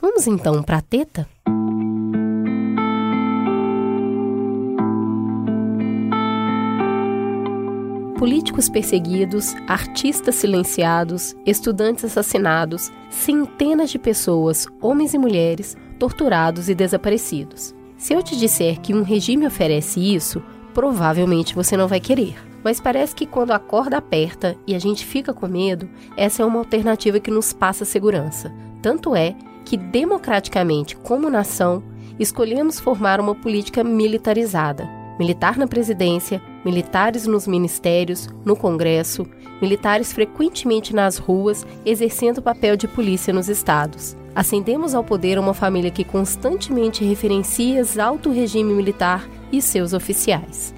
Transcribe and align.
Vamos 0.00 0.26
então 0.26 0.62
para 0.62 0.76
a 0.76 0.82
teta? 0.82 1.26
Políticos 8.18 8.68
perseguidos, 8.68 9.54
artistas 9.68 10.34
silenciados, 10.34 11.36
estudantes 11.46 12.04
assassinados, 12.04 12.90
centenas 13.08 13.90
de 13.90 13.98
pessoas, 13.98 14.66
homens 14.82 15.14
e 15.14 15.18
mulheres, 15.18 15.76
torturados 16.00 16.68
e 16.68 16.74
desaparecidos. 16.74 17.72
Se 17.96 18.12
eu 18.12 18.22
te 18.22 18.36
disser 18.36 18.80
que 18.80 18.92
um 18.92 19.02
regime 19.02 19.46
oferece 19.46 20.00
isso, 20.00 20.42
provavelmente 20.74 21.54
você 21.54 21.76
não 21.76 21.86
vai 21.86 22.00
querer. 22.00 22.34
Mas 22.64 22.80
parece 22.80 23.14
que 23.14 23.24
quando 23.24 23.52
a 23.52 23.58
corda 23.58 23.98
aperta 23.98 24.56
e 24.66 24.74
a 24.74 24.80
gente 24.80 25.06
fica 25.06 25.32
com 25.32 25.46
medo, 25.46 25.88
essa 26.16 26.42
é 26.42 26.44
uma 26.44 26.58
alternativa 26.58 27.20
que 27.20 27.30
nos 27.30 27.52
passa 27.52 27.84
segurança. 27.84 28.52
Tanto 28.82 29.14
é 29.14 29.36
que, 29.64 29.76
democraticamente, 29.76 30.96
como 30.96 31.30
nação, 31.30 31.84
escolhemos 32.18 32.80
formar 32.80 33.20
uma 33.20 33.34
política 33.34 33.84
militarizada 33.84 34.98
militar 35.18 35.58
na 35.58 35.66
presidência, 35.66 36.40
militares 36.64 37.26
nos 37.26 37.46
ministérios, 37.46 38.28
no 38.44 38.56
Congresso, 38.56 39.26
militares 39.60 40.12
frequentemente 40.12 40.94
nas 40.94 41.18
ruas, 41.18 41.66
exercendo 41.84 42.38
o 42.38 42.42
papel 42.42 42.76
de 42.76 42.86
polícia 42.88 43.32
nos 43.32 43.48
estados. 43.48 44.16
Ascendemos 44.34 44.94
ao 44.94 45.02
poder 45.02 45.38
uma 45.38 45.54
família 45.54 45.90
que 45.90 46.04
constantemente 46.04 47.04
referencia 47.04 47.80
exalta 47.80 48.28
o 48.28 48.32
regime 48.32 48.72
militar 48.72 49.28
e 49.50 49.60
seus 49.60 49.92
oficiais. 49.92 50.74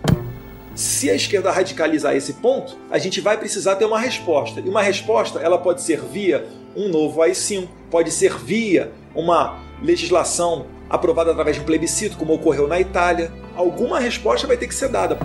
Se 0.75 1.10
a 1.10 1.15
esquerda 1.15 1.50
radicalizar 1.50 2.16
esse 2.16 2.34
ponto, 2.34 2.77
a 2.91 2.97
gente 2.97 3.21
vai 3.21 3.37
precisar 3.37 3.77
ter 3.77 3.84
uma 3.84 4.00
resposta. 4.00 4.60
E 4.60 4.69
uma 4.69 4.81
resposta, 4.81 5.38
ela 5.41 5.59
pode 5.59 5.83
ser 5.83 6.00
via 6.00 6.47
um 6.75 6.88
novo 6.88 7.21
AI-5, 7.21 7.69
pode 7.91 8.10
ser 8.10 8.34
via 8.38 8.91
uma 9.15 9.59
legislação 9.83 10.66
aprovada 10.88 11.33
através 11.33 11.56
de 11.56 11.62
um 11.62 11.66
plebiscito, 11.66 12.16
como 12.16 12.33
ocorreu 12.33 12.66
na 12.66 12.81
Itália. 12.81 13.31
Alguma 13.54 14.00
resposta 14.00 14.47
vai 14.47 14.56
ter 14.56 14.69
que 14.69 14.75
ser 14.75 14.88
dada. 14.88 15.19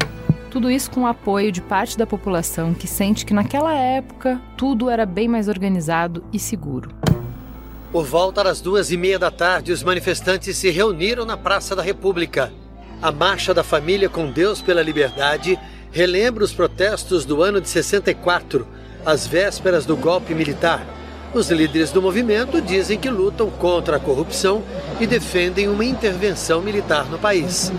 Tudo 0.56 0.72
isso 0.72 0.90
com 0.90 1.02
o 1.02 1.06
apoio 1.06 1.52
de 1.52 1.62
parte 1.62 1.98
da 1.98 2.08
população 2.08 2.74
que 2.74 2.88
sente 2.88 3.26
que 3.26 3.34
naquela 3.34 3.74
época 3.74 4.40
tudo 4.56 4.90
era 4.90 5.06
bem 5.06 5.28
mais 5.28 5.50
organizado 5.50 6.24
e 6.32 6.40
seguro. 6.40 6.92
Por 7.92 8.06
volta 8.06 8.42
das 8.42 8.62
duas 8.62 8.90
e 8.90 8.96
meia 8.96 9.20
da 9.20 9.30
tarde, 9.30 9.74
os 9.74 9.84
manifestantes 9.84 10.56
se 10.56 10.70
reuniram 10.70 11.26
na 11.26 11.36
Praça 11.36 11.76
da 11.76 11.84
República. 11.84 12.54
A 13.02 13.12
Marcha 13.12 13.54
da 13.54 13.66
Família 13.66 14.08
com 14.08 14.32
Deus 14.32 14.62
pela 14.62 14.82
Liberdade 14.82 15.60
relembra 15.92 16.46
os 16.46 16.54
protestos 16.54 17.26
do 17.26 17.44
ano 17.44 17.60
de 17.60 17.68
64, 17.68 18.66
às 19.06 19.28
vésperas 19.28 19.86
do 19.86 19.98
golpe 19.98 20.34
militar 20.34 20.88
os 21.34 21.52
líderes 21.52 21.92
do 21.92 22.02
movimento 22.02 22.62
dizem 22.62 22.98
que 22.98 23.10
lutam 23.10 23.50
contra 23.50 23.98
a 23.98 24.00
corrupção 24.00 24.64
e 25.02 25.06
defendem 25.06 25.68
uma 25.68 25.84
intervenção 25.84 26.62
militar 26.62 27.10
no 27.10 27.20
país. 27.20 27.74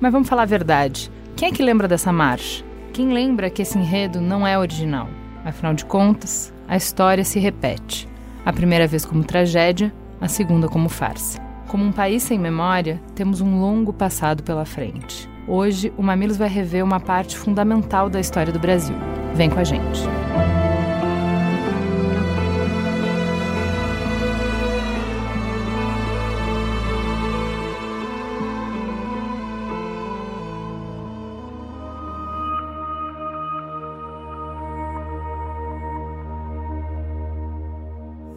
Mas 0.00 0.12
vamos 0.12 0.26
falar 0.26 0.44
a 0.44 0.46
verdade. 0.46 1.10
Quem 1.36 1.50
é 1.50 1.52
que 1.52 1.62
lembra 1.62 1.86
dessa 1.86 2.10
marcha? 2.10 2.64
Quem 2.94 3.12
lembra 3.12 3.50
que 3.50 3.60
esse 3.60 3.76
enredo 3.76 4.22
não 4.22 4.46
é 4.46 4.58
original? 4.58 5.06
Afinal 5.44 5.74
de 5.74 5.84
contas, 5.84 6.50
a 6.66 6.78
história 6.78 7.22
se 7.24 7.38
repete. 7.38 8.08
A 8.42 8.54
primeira 8.54 8.86
vez 8.86 9.04
como 9.04 9.22
tragédia, 9.22 9.92
a 10.18 10.28
segunda 10.28 10.66
como 10.66 10.88
farsa. 10.88 11.38
Como 11.68 11.84
um 11.84 11.92
país 11.92 12.22
sem 12.22 12.38
memória, 12.38 13.02
temos 13.14 13.42
um 13.42 13.60
longo 13.60 13.92
passado 13.92 14.42
pela 14.42 14.64
frente. 14.64 15.28
Hoje, 15.46 15.92
o 15.98 16.02
Mamilos 16.02 16.38
vai 16.38 16.48
rever 16.48 16.82
uma 16.82 16.98
parte 16.98 17.36
fundamental 17.36 18.08
da 18.08 18.18
história 18.18 18.50
do 18.50 18.58
Brasil. 18.58 18.96
Vem 19.34 19.50
com 19.50 19.60
a 19.60 19.64
gente. 19.64 20.00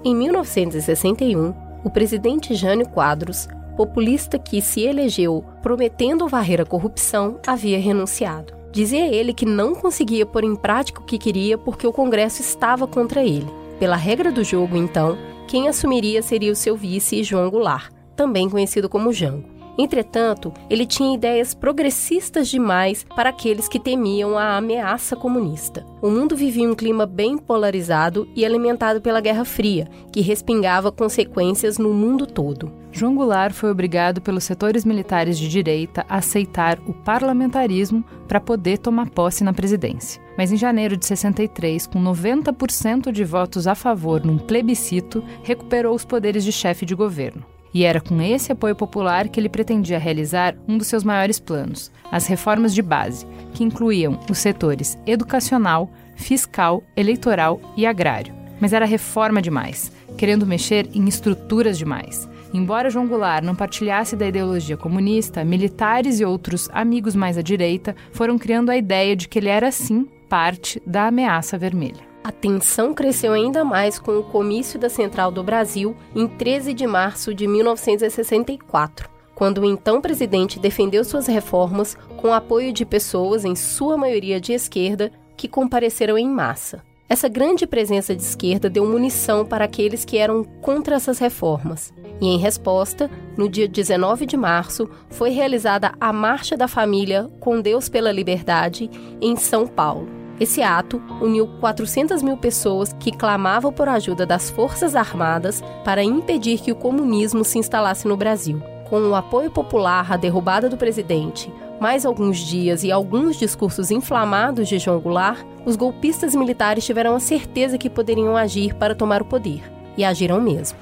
Em 0.10 0.16
1961, 0.16 1.54
o 1.84 1.90
presidente 1.92 2.56
Jânio 2.56 2.90
Quadros, 2.90 3.48
populista 3.78 4.40
que 4.40 4.60
se 4.60 4.82
elegeu 4.82 5.46
prometendo 5.62 6.28
varrer 6.28 6.60
a 6.60 6.66
corrupção, 6.66 7.40
havia 7.46 7.80
renunciado. 7.80 8.56
Dizia 8.72 9.06
ele 9.06 9.36
que 9.36 9.46
não 9.46 9.76
conseguia 9.76 10.26
pôr 10.26 10.44
em 10.44 10.56
prática 10.56 11.00
o 11.00 11.06
que 11.06 11.20
queria 11.20 11.60
porque 11.60 11.86
o 11.86 11.94
Congresso 11.94 12.42
estava 12.42 12.88
contra 12.88 13.24
ele. 13.24 13.46
Pela 13.78 13.96
regra 13.96 14.32
do 14.32 14.44
jogo, 14.44 14.76
então, 14.76 15.16
quem 15.48 15.68
assumiria 15.68 16.24
seria 16.24 16.52
o 16.52 16.56
seu 16.56 16.76
vice 16.76 17.22
João 17.22 17.48
Goulart, 17.48 17.92
também 18.16 18.50
conhecido 18.50 18.90
como 18.90 19.14
Jango. 19.14 19.59
Entretanto, 19.80 20.52
ele 20.70 20.86
tinha 20.86 21.16
ideias 21.16 21.54
progressistas 21.54 22.50
demais 22.50 23.06
para 23.16 23.30
aqueles 23.30 23.70
que 23.70 23.80
temiam 23.80 24.38
a 24.38 24.58
ameaça 24.58 25.16
comunista. 25.16 25.86
O 26.02 26.10
mundo 26.10 26.36
vivia 26.36 26.70
um 26.70 26.76
clima 26.76 27.06
bem 27.06 27.38
polarizado 27.38 28.28
e 28.36 28.46
alimentado 28.46 29.00
pela 29.00 29.22
Guerra 29.22 29.46
Fria, 29.46 29.88
que 30.12 30.20
respingava 30.20 30.92
consequências 30.92 31.78
no 31.78 31.94
mundo 31.94 32.28
todo. 32.28 32.70
João 32.92 33.16
Goulart 33.16 33.54
foi 33.54 33.72
obrigado 33.72 34.20
pelos 34.20 34.44
setores 34.44 34.84
militares 34.84 35.40
de 35.40 35.48
direita 35.48 36.06
a 36.10 36.18
aceitar 36.18 36.78
o 36.86 36.94
parlamentarismo 36.94 38.04
para 38.28 38.42
poder 38.42 38.80
tomar 38.80 39.10
posse 39.10 39.46
na 39.46 39.54
presidência. 39.54 40.22
Mas 40.38 40.52
em 40.52 40.58
janeiro 40.58 40.98
de 40.98 41.06
63, 41.06 41.88
com 41.88 42.04
90% 42.04 43.14
de 43.14 43.24
votos 43.24 43.66
a 43.66 43.76
favor 43.76 44.26
num 44.26 44.38
plebiscito, 44.38 45.24
recuperou 45.42 45.96
os 45.96 46.04
poderes 46.04 46.44
de 46.44 46.52
chefe 46.52 46.86
de 46.86 46.96
governo. 46.96 47.46
E 47.74 47.84
era 47.84 48.02
com 48.02 48.22
esse 48.22 48.52
apoio 48.52 48.76
popular 48.76 49.28
que 49.28 49.40
ele 49.40 49.50
pretendia 49.50 50.00
realizar 50.00 50.56
um 50.68 50.78
dos 50.78 50.88
seus 50.88 51.04
maiores 51.04 51.40
planos, 51.40 51.92
as 52.12 52.26
reformas 52.26 52.74
de 52.74 52.82
base, 52.82 53.28
que 53.54 53.64
incluíam 53.64 54.20
os 54.30 54.40
setores 54.40 54.98
educacional, 55.06 55.90
fiscal, 56.16 56.84
eleitoral 56.96 57.62
e 57.78 57.86
agrário. 57.86 58.34
Mas 58.60 58.74
era 58.74 58.86
reforma 58.86 59.42
demais, 59.42 59.92
querendo 60.18 60.46
mexer 60.46 60.90
em 60.94 61.08
estruturas 61.08 61.78
demais. 61.78 62.28
Embora 62.52 62.90
João 62.90 63.08
Goulart 63.08 63.44
não 63.44 63.56
partilhasse 63.56 64.16
da 64.16 64.28
ideologia 64.28 64.76
comunista, 64.76 65.46
militares 65.46 66.20
e 66.20 66.26
outros 66.26 66.68
amigos 66.74 67.16
mais 67.16 67.38
à 67.38 67.42
direita 67.44 67.96
foram 68.12 68.38
criando 68.38 68.72
a 68.72 68.78
ideia 68.78 69.16
de 69.16 69.28
que 69.28 69.38
ele 69.38 69.50
era, 69.50 69.72
sim, 69.72 70.08
parte 70.28 70.82
da 70.86 71.08
ameaça 71.08 71.58
vermelha. 71.58 72.09
A 72.24 72.32
tensão 72.32 72.94
cresceu 72.94 73.34
ainda 73.34 73.64
mais 73.64 73.98
com 73.98 74.18
o 74.18 74.24
comício 74.24 74.78
da 74.78 74.90
Central 74.90 75.32
do 75.32 75.44
Brasil 75.44 75.96
em 76.14 76.28
13 76.28 76.74
de 76.74 76.86
março 76.86 77.34
de 77.34 77.48
1964, 77.48 79.10
quando 79.34 79.60
o 79.62 79.66
então 79.66 80.02
presidente 80.02 80.60
defendeu 80.60 81.04
suas 81.04 81.28
reformas 81.28 81.96
com 82.18 82.34
apoio 82.34 82.74
de 82.74 82.86
pessoas, 82.86 83.46
em 83.46 83.56
sua 83.56 83.98
maioria 83.98 84.40
de 84.40 84.52
esquerda, 84.52 85.12
que 85.38 85.48
compareceram 85.48 86.18
em 86.18 86.30
massa. 86.30 86.84
Essa 87.08 87.28
grande 87.28 87.66
presença 87.66 88.16
de 88.16 88.22
esquerda 88.22 88.70
deu 88.70 88.86
munição 88.86 89.44
para 89.44 89.66
aqueles 89.66 90.06
que 90.06 90.18
eram 90.18 90.44
contra 90.44 90.96
essas 90.96 91.18
reformas. 91.18 91.92
E 92.22 92.28
em 92.28 92.38
resposta, 92.38 93.10
no 93.36 93.50
dia 93.50 93.68
19 93.68 94.28
de 94.28 94.38
março, 94.38 94.88
foi 95.10 95.32
realizada 95.32 95.94
a 96.00 96.14
Marcha 96.14 96.56
da 96.56 96.68
Família 96.68 97.28
com 97.40 97.62
Deus 97.62 97.90
pela 97.90 98.12
Liberdade 98.12 98.92
em 99.20 99.36
São 99.36 99.66
Paulo. 99.66 100.19
Esse 100.40 100.62
ato 100.62 101.02
uniu 101.22 101.48
400 101.60 102.24
mil 102.24 102.38
pessoas 102.38 102.94
que 102.94 103.12
clamavam 103.12 103.74
por 103.74 103.90
ajuda 103.90 104.26
das 104.26 104.50
Forças 104.50 104.96
Armadas 104.96 105.62
para 105.84 106.04
impedir 106.04 106.62
que 106.62 106.72
o 106.72 106.76
comunismo 106.76 107.44
se 107.44 107.60
instalasse 107.60 108.08
no 108.08 108.16
Brasil. 108.16 108.62
Com 108.90 109.02
o 109.02 109.16
apoio 109.16 109.52
popular 109.52 110.12
à 110.12 110.16
derrubada 110.16 110.70
do 110.70 110.78
presidente, 110.78 111.52
mais 111.80 112.06
alguns 112.06 112.38
dias 112.38 112.84
e 112.84 112.92
alguns 112.92 113.36
discursos 113.36 113.92
inflamados 113.92 114.68
de 114.68 114.80
João 114.80 115.00
Goulart, 115.00 115.46
os 115.66 115.76
golpistas 115.76 116.34
militares 116.34 116.86
tiveram 116.86 117.16
a 117.16 117.20
certeza 117.20 117.78
que 117.78 117.90
poderiam 117.90 118.36
agir 118.36 118.74
para 118.74 118.96
tomar 118.96 119.22
o 119.22 119.26
poder. 119.26 119.62
E 119.98 120.06
agiram 120.06 120.40
mesmo. 120.40 120.78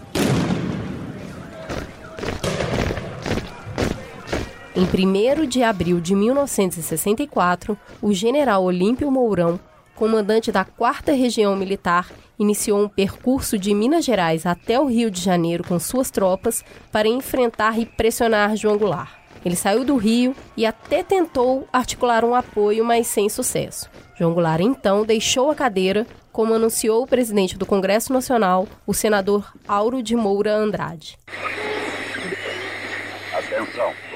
Em 4.78 4.84
1 4.84 5.48
de 5.48 5.64
abril 5.64 6.00
de 6.00 6.14
1964, 6.14 7.76
o 8.00 8.14
general 8.14 8.64
Olímpio 8.64 9.10
Mourão, 9.10 9.60
comandante 9.96 10.52
da 10.52 10.64
4 10.64 11.16
Região 11.16 11.56
Militar, 11.56 12.12
iniciou 12.38 12.84
um 12.84 12.88
percurso 12.88 13.58
de 13.58 13.74
Minas 13.74 14.06
Gerais 14.06 14.46
até 14.46 14.80
o 14.80 14.86
Rio 14.86 15.10
de 15.10 15.20
Janeiro 15.20 15.64
com 15.64 15.80
suas 15.80 16.12
tropas 16.12 16.64
para 16.92 17.08
enfrentar 17.08 17.80
e 17.80 17.88
pressionar 17.88 18.56
João 18.56 18.78
Goulart. 18.78 19.10
Ele 19.44 19.56
saiu 19.56 19.84
do 19.84 19.96
Rio 19.96 20.36
e 20.56 20.64
até 20.64 21.02
tentou 21.02 21.68
articular 21.74 22.24
um 22.24 22.36
apoio, 22.36 22.86
mas 22.86 23.08
sem 23.08 23.28
sucesso. 23.30 23.90
João 24.16 24.36
Goulart 24.36 24.62
então 24.62 25.04
deixou 25.04 25.50
a 25.50 25.56
cadeira, 25.56 26.06
como 26.32 26.54
anunciou 26.54 27.02
o 27.02 27.08
presidente 27.08 27.58
do 27.58 27.66
Congresso 27.66 28.14
Nacional, 28.14 28.68
o 28.86 28.94
senador 28.94 29.52
Auro 29.68 30.04
de 30.04 30.16
Moura 30.16 30.56
Andrade. 30.56 31.18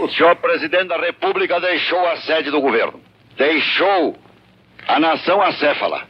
O 0.01 0.09
senhor 0.09 0.35
presidente 0.37 0.87
da 0.87 0.97
República 0.97 1.59
deixou 1.59 2.07
a 2.07 2.17
sede 2.17 2.49
do 2.49 2.59
governo. 2.59 2.99
Deixou 3.37 4.17
a 4.87 4.99
nação 4.99 5.39
acéfala. 5.43 6.07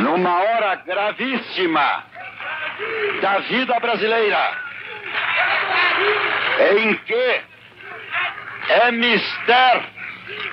Numa 0.00 0.42
hora 0.42 0.74
gravíssima 0.74 2.04
da 3.22 3.38
vida 3.38 3.80
brasileira, 3.80 4.58
em 6.76 6.94
que 6.94 7.40
é 8.68 8.92
mister 8.92 9.84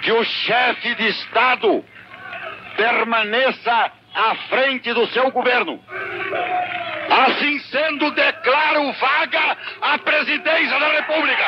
que 0.01 0.13
o 0.13 0.23
chefe 0.23 0.95
de 0.95 1.07
Estado 1.09 1.83
permaneça 2.77 3.91
à 4.15 4.35
frente 4.47 4.93
do 4.93 5.05
seu 5.07 5.29
governo. 5.29 5.83
Assim 7.09 7.59
sendo, 7.71 8.11
declaro 8.11 8.93
vaga 8.93 9.57
a 9.81 9.97
presidência 9.97 10.79
da 10.79 10.91
República. 10.91 11.43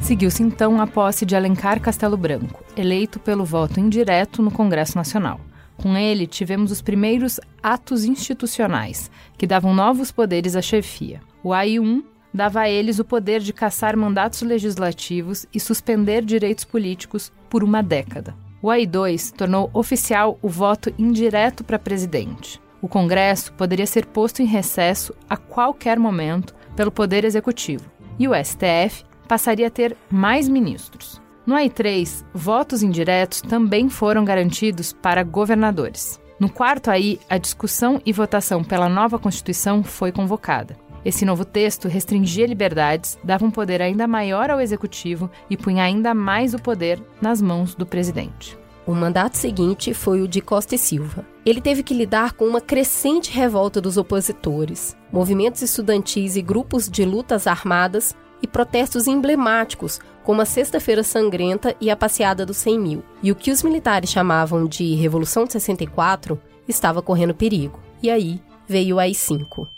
Seguiu-se 0.00 0.42
então 0.42 0.80
a 0.80 0.86
posse 0.86 1.26
de 1.26 1.36
Alencar 1.36 1.80
Castelo 1.80 2.16
Branco, 2.16 2.64
eleito 2.76 3.20
pelo 3.20 3.44
voto 3.44 3.78
indireto 3.78 4.40
no 4.42 4.50
Congresso 4.50 4.96
Nacional. 4.96 5.38
Com 5.76 5.96
ele, 5.96 6.26
tivemos 6.26 6.72
os 6.72 6.82
primeiros 6.82 7.38
atos 7.62 8.04
institucionais, 8.04 9.10
que 9.36 9.46
davam 9.46 9.74
novos 9.74 10.10
poderes 10.10 10.56
à 10.56 10.62
chefia. 10.62 11.20
O 11.42 11.52
AI-1 11.52 12.02
dava 12.32 12.60
a 12.60 12.68
eles 12.68 12.98
o 12.98 13.04
poder 13.04 13.40
de 13.40 13.52
caçar 13.52 13.96
mandatos 13.96 14.42
legislativos 14.42 15.46
e 15.52 15.58
suspender 15.58 16.24
direitos 16.24 16.64
políticos 16.64 17.32
por 17.48 17.64
uma 17.64 17.82
década. 17.82 18.34
O 18.60 18.70
AI-2 18.70 19.32
tornou 19.32 19.70
oficial 19.72 20.38
o 20.42 20.48
voto 20.48 20.92
indireto 20.98 21.62
para 21.62 21.78
presidente. 21.78 22.60
O 22.82 22.88
Congresso 22.88 23.52
poderia 23.52 23.86
ser 23.86 24.06
posto 24.06 24.42
em 24.42 24.46
recesso 24.46 25.14
a 25.28 25.36
qualquer 25.36 25.98
momento 25.98 26.54
pelo 26.76 26.92
Poder 26.92 27.24
Executivo. 27.24 27.90
E 28.18 28.28
o 28.28 28.32
STF 28.34 29.04
passaria 29.26 29.66
a 29.66 29.70
ter 29.70 29.96
mais 30.10 30.48
ministros. 30.48 31.20
No 31.46 31.54
AI3, 31.54 32.24
votos 32.34 32.82
indiretos 32.82 33.40
também 33.40 33.88
foram 33.88 34.24
garantidos 34.24 34.92
para 34.92 35.22
governadores. 35.22 36.20
No 36.38 36.48
quarto 36.48 36.90
AI, 36.90 37.18
a 37.28 37.38
discussão 37.38 38.00
e 38.04 38.12
votação 38.12 38.62
pela 38.62 38.88
nova 38.88 39.18
Constituição 39.18 39.82
foi 39.82 40.12
convocada. 40.12 40.76
Esse 41.04 41.24
novo 41.24 41.44
texto 41.44 41.88
restringia 41.88 42.46
liberdades, 42.46 43.18
dava 43.22 43.44
um 43.44 43.50
poder 43.50 43.80
ainda 43.80 44.06
maior 44.06 44.50
ao 44.50 44.60
executivo 44.60 45.30
e 45.48 45.56
punha 45.56 45.84
ainda 45.84 46.14
mais 46.14 46.54
o 46.54 46.58
poder 46.58 47.00
nas 47.20 47.40
mãos 47.40 47.74
do 47.74 47.86
presidente. 47.86 48.58
O 48.88 48.94
mandato 48.94 49.36
seguinte 49.36 49.92
foi 49.92 50.22
o 50.22 50.26
de 50.26 50.40
Costa 50.40 50.74
e 50.74 50.78
Silva. 50.78 51.26
Ele 51.44 51.60
teve 51.60 51.82
que 51.82 51.92
lidar 51.92 52.32
com 52.32 52.46
uma 52.46 52.60
crescente 52.60 53.30
revolta 53.30 53.82
dos 53.82 53.98
opositores. 53.98 54.96
Movimentos 55.12 55.60
estudantis 55.60 56.36
e 56.36 56.42
grupos 56.42 56.88
de 56.88 57.04
lutas 57.04 57.46
armadas 57.46 58.16
e 58.42 58.46
protestos 58.46 59.06
emblemáticos, 59.06 60.00
como 60.24 60.40
a 60.40 60.46
Sexta-feira 60.46 61.02
Sangrenta 61.02 61.76
e 61.80 61.90
a 61.90 61.96
Passeada 61.96 62.46
dos 62.46 62.56
100 62.56 62.78
Mil. 62.78 63.04
E 63.22 63.30
o 63.30 63.34
que 63.34 63.50
os 63.50 63.62
militares 63.62 64.10
chamavam 64.10 64.66
de 64.66 64.94
Revolução 64.94 65.44
de 65.44 65.52
64 65.52 66.40
estava 66.66 67.02
correndo 67.02 67.34
perigo. 67.34 67.78
E 68.02 68.10
aí 68.10 68.40
veio 68.66 68.96
o 68.96 68.98
AI-5. 68.98 69.68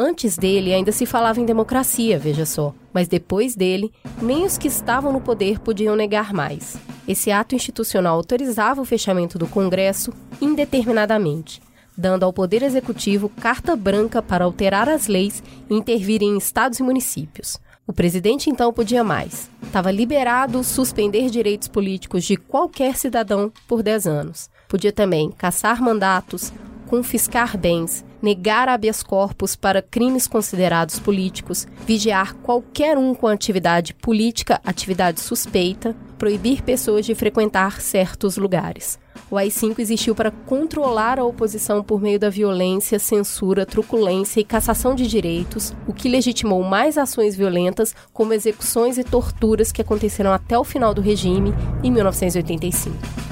Antes 0.00 0.38
dele 0.38 0.72
ainda 0.72 0.92
se 0.92 1.04
falava 1.04 1.40
em 1.40 1.44
democracia, 1.44 2.20
veja 2.20 2.46
só, 2.46 2.72
mas 2.92 3.08
depois 3.08 3.56
dele, 3.56 3.92
nem 4.22 4.44
os 4.44 4.56
que 4.56 4.68
estavam 4.68 5.12
no 5.12 5.20
poder 5.20 5.58
podiam 5.58 5.96
negar 5.96 6.32
mais. 6.32 6.76
Esse 7.08 7.32
ato 7.32 7.56
institucional 7.56 8.14
autorizava 8.14 8.80
o 8.80 8.84
fechamento 8.84 9.36
do 9.36 9.48
Congresso 9.48 10.12
indeterminadamente, 10.40 11.60
dando 11.96 12.22
ao 12.22 12.32
Poder 12.32 12.62
Executivo 12.62 13.28
carta 13.28 13.74
branca 13.74 14.22
para 14.22 14.44
alterar 14.44 14.88
as 14.88 15.08
leis 15.08 15.42
e 15.68 15.74
intervir 15.74 16.22
em 16.22 16.38
estados 16.38 16.78
e 16.78 16.82
municípios. 16.84 17.58
O 17.84 17.92
presidente 17.92 18.48
então 18.48 18.72
podia 18.72 19.02
mais. 19.02 19.50
Estava 19.60 19.90
liberado 19.90 20.62
suspender 20.62 21.28
direitos 21.28 21.66
políticos 21.66 22.22
de 22.22 22.36
qualquer 22.36 22.94
cidadão 22.94 23.52
por 23.66 23.82
10 23.82 24.06
anos. 24.06 24.48
Podia 24.68 24.92
também 24.92 25.32
caçar 25.32 25.82
mandatos, 25.82 26.52
confiscar 26.86 27.58
bens, 27.58 28.04
negar 28.22 28.68
habeas 28.68 29.02
corpus 29.02 29.56
para 29.56 29.82
crimes 29.82 30.26
considerados 30.26 30.98
políticos, 30.98 31.66
vigiar 31.86 32.34
qualquer 32.36 32.98
um 32.98 33.14
com 33.14 33.26
atividade 33.26 33.94
política, 33.94 34.60
atividade 34.64 35.20
suspeita, 35.20 35.94
proibir 36.18 36.62
pessoas 36.62 37.06
de 37.06 37.14
frequentar 37.14 37.80
certos 37.80 38.36
lugares. 38.36 38.98
O 39.30 39.36
AI-5 39.36 39.78
existiu 39.78 40.14
para 40.14 40.30
controlar 40.30 41.18
a 41.18 41.24
oposição 41.24 41.82
por 41.82 42.00
meio 42.00 42.18
da 42.18 42.30
violência, 42.30 42.98
censura, 42.98 43.66
truculência 43.66 44.40
e 44.40 44.44
cassação 44.44 44.94
de 44.94 45.06
direitos, 45.06 45.74
o 45.86 45.92
que 45.92 46.08
legitimou 46.08 46.62
mais 46.62 46.96
ações 46.96 47.36
violentas, 47.36 47.94
como 48.12 48.32
execuções 48.32 48.96
e 48.96 49.04
torturas 49.04 49.70
que 49.70 49.82
aconteceram 49.82 50.32
até 50.32 50.58
o 50.58 50.64
final 50.64 50.94
do 50.94 51.02
regime, 51.02 51.52
em 51.82 51.90
1985. 51.90 53.27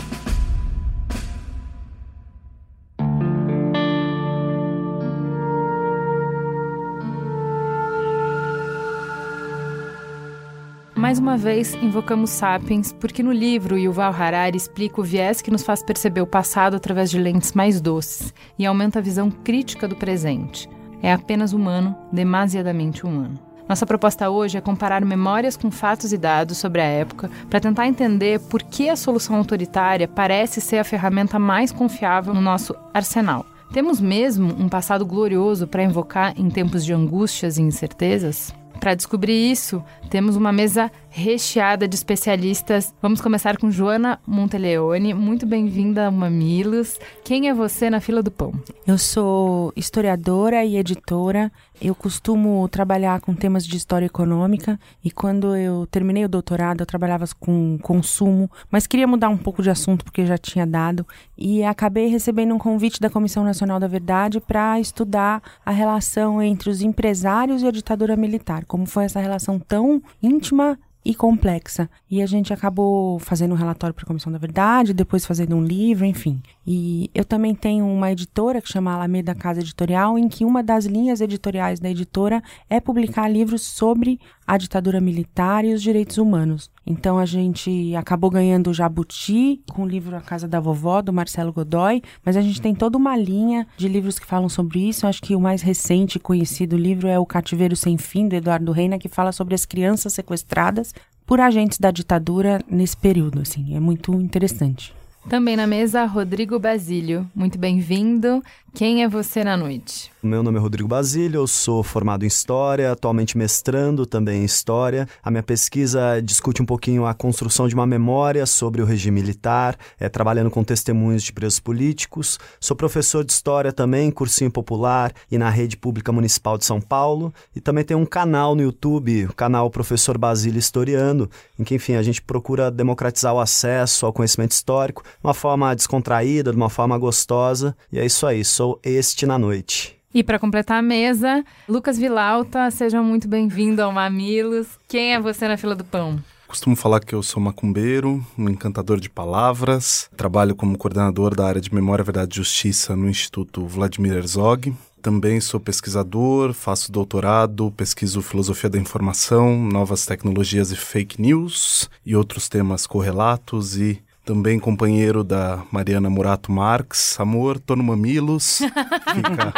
Mais 11.07 11.21
uma 11.21 11.37
vez, 11.37 11.73
invocamos 11.75 12.31
Sapiens, 12.31 12.93
porque 12.93 13.23
no 13.23 13.31
livro 13.31 13.79
Yuval 13.79 14.13
Harari 14.13 14.57
explica 14.57 15.01
o 15.01 15.05
viés 15.05 15.41
que 15.41 15.53
nos 15.53 15.63
faz 15.63 15.81
perceber 15.81 16.21
o 16.21 16.27
passado 16.27 16.75
através 16.75 17.09
de 17.11 17.17
lentes 17.17 17.53
mais 17.53 17.81
doces 17.81 18.35
e 18.59 18.67
aumenta 18.67 18.99
a 18.99 19.03
visão 19.03 19.31
crítica 19.31 19.87
do 19.87 19.95
presente. 19.95 20.69
É 21.01 21.13
apenas 21.13 21.53
humano, 21.53 21.97
demasiadamente 22.13 23.07
humano. 23.07 23.39
Nossa 23.69 23.87
proposta 23.87 24.29
hoje 24.31 24.59
é 24.59 24.61
comparar 24.61 25.05
memórias 25.05 25.57
com 25.57 25.71
fatos 25.71 26.13
e 26.13 26.19
dados 26.19 26.59
sobre 26.59 26.81
a 26.81 26.87
época 26.87 27.31
para 27.49 27.61
tentar 27.61 27.87
entender 27.87 28.41
por 28.41 28.65
que 28.65 28.89
a 28.89 28.97
solução 28.97 29.37
autoritária 29.37 30.09
parece 30.09 30.61
ser 30.61 30.79
a 30.79 30.85
ferramenta 30.85 31.39
mais 31.39 31.71
confiável 31.71 32.35
no 32.35 32.41
nosso 32.41 32.75
arsenal. 32.93 33.47
Temos 33.73 34.01
mesmo 34.01 34.53
um 34.59 34.69
passado 34.69 35.07
glorioso 35.07 35.69
para 35.69 35.85
invocar 35.85 36.35
em 36.37 36.51
tempos 36.51 36.85
de 36.85 36.93
angústias 36.93 37.59
e 37.59 37.63
incertezas? 37.63 38.53
Para 38.81 38.95
descobrir 38.95 39.51
isso, 39.51 39.83
temos 40.11 40.37
uma 40.37 40.53
mesa 40.53 40.91
recheada 41.09 41.89
de 41.89 41.95
especialistas. 41.95 42.95
Vamos 43.01 43.21
começar 43.21 43.57
com 43.57 43.71
Joana 43.71 44.21
Monteleone. 44.27 45.15
Muito 45.15 45.47
bem-vinda 45.47 46.11
Mamilos. 46.11 46.99
Quem 47.25 47.49
é 47.49 47.55
você 47.55 47.91
na 47.91 48.01
fila 48.01 48.23
do 48.23 48.31
pão? 48.31 48.53
Eu 48.87 48.99
sou 48.99 49.73
historiadora 49.75 50.65
e 50.65 50.77
editora. 50.77 51.51
Eu 51.81 51.95
costumo 51.95 52.67
trabalhar 52.69 53.21
com 53.21 53.35
temas 53.35 53.67
de 53.67 53.77
história 53.77 54.07
econômica 54.07 54.81
e 55.05 55.11
quando 55.11 55.55
eu 55.55 55.87
terminei 55.87 56.25
o 56.25 56.29
doutorado 56.29 56.81
eu 56.81 56.87
trabalhava 56.87 57.27
com 57.39 57.79
consumo, 57.83 58.51
mas 58.71 58.87
queria 58.87 59.07
mudar 59.07 59.29
um 59.29 59.37
pouco 59.37 59.63
de 59.63 59.69
assunto 59.69 60.03
porque 60.03 60.25
já 60.25 60.39
tinha 60.39 60.67
dado 60.67 61.07
e 61.37 61.63
acabei 61.63 62.07
recebendo 62.07 62.55
um 62.55 62.59
convite 62.59 62.99
da 62.99 63.11
Comissão 63.11 63.45
Nacional 63.45 63.79
da 63.79 63.87
Verdade 63.87 64.41
para 64.41 64.81
estudar 64.81 65.43
a 65.65 65.71
relação 65.71 66.43
entre 66.43 66.71
os 66.71 66.81
empresários 66.81 67.63
e 67.63 67.67
a 67.67 67.71
ditadura 67.71 68.17
militar, 68.17 68.65
como 68.65 68.87
foi 68.87 69.05
essa 69.05 69.21
relação 69.21 69.59
tão 69.59 70.03
íntima 70.23 70.79
e 71.05 71.15
complexa. 71.15 71.89
E 72.11 72.21
a 72.21 72.27
gente 72.27 72.53
acabou 72.53 73.21
fazendo 73.21 73.53
um 73.53 73.57
relatório 73.57 73.95
para 73.95 74.03
a 74.03 74.07
Comissão 74.07 74.33
da 74.33 74.39
Verdade, 74.39 74.93
depois 74.93 75.25
fazendo 75.25 75.55
um 75.55 75.63
livro, 75.63 76.05
enfim. 76.05 76.43
E 76.67 77.09
eu 77.15 77.25
também 77.25 77.55
tenho 77.55 77.87
uma 77.87 78.11
editora 78.11 78.61
que 78.61 78.69
chama 78.69 78.93
Alameda 78.93 79.35
Casa 79.35 79.61
Editorial, 79.61 80.19
em 80.19 80.29
que 80.29 80.45
uma 80.45 80.63
das 80.63 80.85
linhas 80.85 81.21
editoriais 81.21 81.79
da 81.79 81.89
editora 81.89 82.43
é 82.69 82.81
publicar 82.81 83.29
livros 83.29 83.63
sobre 83.63 84.19
a 84.45 84.59
ditadura 84.59 85.01
militar 85.01 85.65
e 85.65 85.73
os 85.73 85.81
direitos 85.81 86.19
humanos. 86.19 86.69
Então 86.85 87.19
a 87.19 87.25
gente 87.25 87.95
acabou 87.95 88.31
ganhando 88.31 88.71
o 88.71 88.75
Jabuti 88.75 89.63
com 89.71 89.83
o 89.83 89.89
livro 89.89 90.17
A 90.17 90.21
Casa 90.21 90.49
da 90.49 90.59
Vovó, 90.59 91.01
do 91.01 91.13
Marcelo 91.13 91.53
Godoy, 91.53 92.03
mas 92.25 92.37
a 92.37 92.41
gente 92.41 92.61
tem 92.61 92.75
toda 92.75 92.99
uma 92.99 93.17
linha 93.17 93.67
de 93.77 93.89
livros 93.89 94.19
que 94.19 94.27
falam 94.27 94.49
sobre 94.49 94.89
isso. 94.89 95.07
acho 95.07 95.23
que 95.23 95.37
o 95.37 95.41
mais 95.41 95.63
recente 95.63 96.17
e 96.17 96.21
conhecido 96.21 96.77
livro 96.77 97.07
é 97.07 97.19
O 97.19 97.27
Cativeiro 97.27 97.77
Sem 97.77 97.97
Fim, 97.97 98.27
do 98.27 98.35
Eduardo 98.35 98.73
Reina, 98.73 98.99
que 98.99 99.09
fala 99.09 99.31
sobre 99.31 99.55
as 99.55 99.65
crianças 99.65 100.15
sequestradas 100.15 100.93
por 101.25 101.41
agentes 101.41 101.79
da 101.79 101.91
ditadura 101.91 102.61
nesse 102.69 102.97
período. 102.97 103.41
Assim, 103.41 103.77
é 103.77 103.81
muito 103.81 104.13
interessante. 104.15 104.96
Também 105.29 105.57
na 105.57 105.67
mesa, 105.67 106.05
Rodrigo 106.05 106.57
Basílio. 106.57 107.29
Muito 107.35 107.59
bem-vindo. 107.59 108.43
Quem 108.73 109.03
é 109.03 109.09
você 109.09 109.43
na 109.43 109.57
noite? 109.57 110.13
Meu 110.27 110.43
nome 110.43 110.59
é 110.59 110.61
Rodrigo 110.61 110.89
Basílio, 110.89 111.43
eu 111.43 111.47
sou 111.47 111.85
formado 111.85 112.25
em 112.25 112.27
História, 112.27 112.91
atualmente 112.91 113.39
mestrando 113.39 114.05
também 114.05 114.43
em 114.43 114.45
História. 114.45 115.09
A 115.23 115.31
minha 115.31 115.43
pesquisa 115.43 116.21
discute 116.21 116.61
um 116.61 116.67
pouquinho 116.67 117.07
a 117.07 117.15
construção 117.15 117.69
de 117.69 117.77
uma 117.77 117.87
memória 117.87 118.45
sobre 118.45 118.83
o 118.83 118.85
regime 118.85 119.21
militar, 119.21 119.79
é, 120.01 120.09
trabalhando 120.09 120.51
com 120.51 120.65
testemunhos 120.65 121.23
de 121.23 121.33
presos 121.33 121.61
políticos. 121.61 122.41
Sou 122.59 122.77
professor 122.77 123.25
de 123.25 123.31
História 123.31 123.73
também, 123.73 124.11
cursinho 124.11 124.51
popular 124.51 125.13
e 125.31 125.39
na 125.39 125.49
Rede 125.49 125.77
Pública 125.77 126.11
Municipal 126.11 126.59
de 126.59 126.65
São 126.65 126.81
Paulo. 126.81 127.33
E 127.55 127.61
também 127.61 127.85
tenho 127.85 128.01
um 128.01 128.07
canal 128.07 128.57
no 128.57 128.63
YouTube, 128.63 129.27
o 129.27 129.33
canal 129.33 129.71
Professor 129.71 130.19
Basílio 130.19 130.59
Historiando, 130.59 131.31
em 131.57 131.63
que, 131.63 131.77
enfim, 131.77 131.95
a 131.95 132.03
gente 132.03 132.21
procura 132.21 132.69
democratizar 132.69 133.33
o 133.33 133.39
acesso 133.39 134.05
ao 134.05 134.13
conhecimento 134.13 134.51
histórico 134.51 135.05
de 135.05 135.25
uma 135.25 135.35
forma 135.35 135.73
descontraída, 135.73 136.51
de 136.51 136.57
uma 136.57 136.69
forma 136.69 136.99
gostosa. 136.99 137.77
E 137.93 138.01
é 138.01 138.05
isso 138.05 138.27
aí, 138.27 138.45
sou 138.45 138.81
este 138.83 139.25
na 139.25 139.39
noite. 139.39 139.96
E 140.17 140.25
para 140.25 140.39
completar 140.39 140.79
a 140.79 140.83
mesa, 140.83 141.45
Lucas 141.69 141.99
Vilauta, 141.99 142.71
seja 142.71 143.03
muito 143.03 143.29
bem-vindo 143.29 143.83
ao 143.83 143.93
Mamilos. 143.93 144.67
Quem 144.89 145.13
é 145.13 145.21
você 145.21 145.47
na 145.47 145.59
fila 145.59 145.75
do 145.75 145.85
pão? 145.85 146.19
Costumo 146.49 146.75
falar 146.75 147.01
que 147.01 147.15
eu 147.15 147.23
sou 147.23 147.43
macumbeiro, 147.43 148.27
um 148.39 148.49
encantador 148.49 148.99
de 148.99 149.11
palavras. 149.11 150.09
Trabalho 150.17 150.55
como 150.55 150.79
coordenador 150.79 151.35
da 151.35 151.47
área 151.47 151.61
de 151.61 151.75
Memória, 151.75 152.03
Verdade 152.03 152.33
e 152.33 152.37
Justiça 152.37 152.97
no 152.97 153.11
Instituto 153.11 153.67
Vladimir 153.67 154.15
Herzog. 154.15 154.75
Também 155.03 155.39
sou 155.39 155.61
pesquisador, 155.61 156.55
faço 156.55 156.91
doutorado, 156.91 157.71
pesquiso 157.77 158.23
filosofia 158.23 158.71
da 158.71 158.79
informação, 158.79 159.55
novas 159.71 160.07
tecnologias 160.07 160.73
e 160.73 160.77
fake 160.77 161.21
news 161.21 161.91
e 162.07 162.17
outros 162.17 162.49
temas 162.49 162.87
correlatos 162.87 163.77
e 163.77 164.03
também 164.27 164.59
companheiro 164.59 165.23
da 165.23 165.63
Mariana 165.71 166.11
Murato 166.11 166.51
Marques. 166.51 167.19
Amor, 167.21 167.61
tô 167.61 167.77
no 167.77 167.85
Mamilos. 167.85 168.59
Fica... 168.59 169.55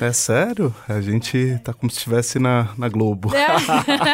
É 0.00 0.12
sério? 0.12 0.74
A 0.88 1.00
gente 1.02 1.60
tá 1.62 1.74
como 1.74 1.90
se 1.90 1.98
estivesse 1.98 2.38
na, 2.38 2.70
na 2.78 2.88
Globo. 2.88 3.30
É. 3.36 3.46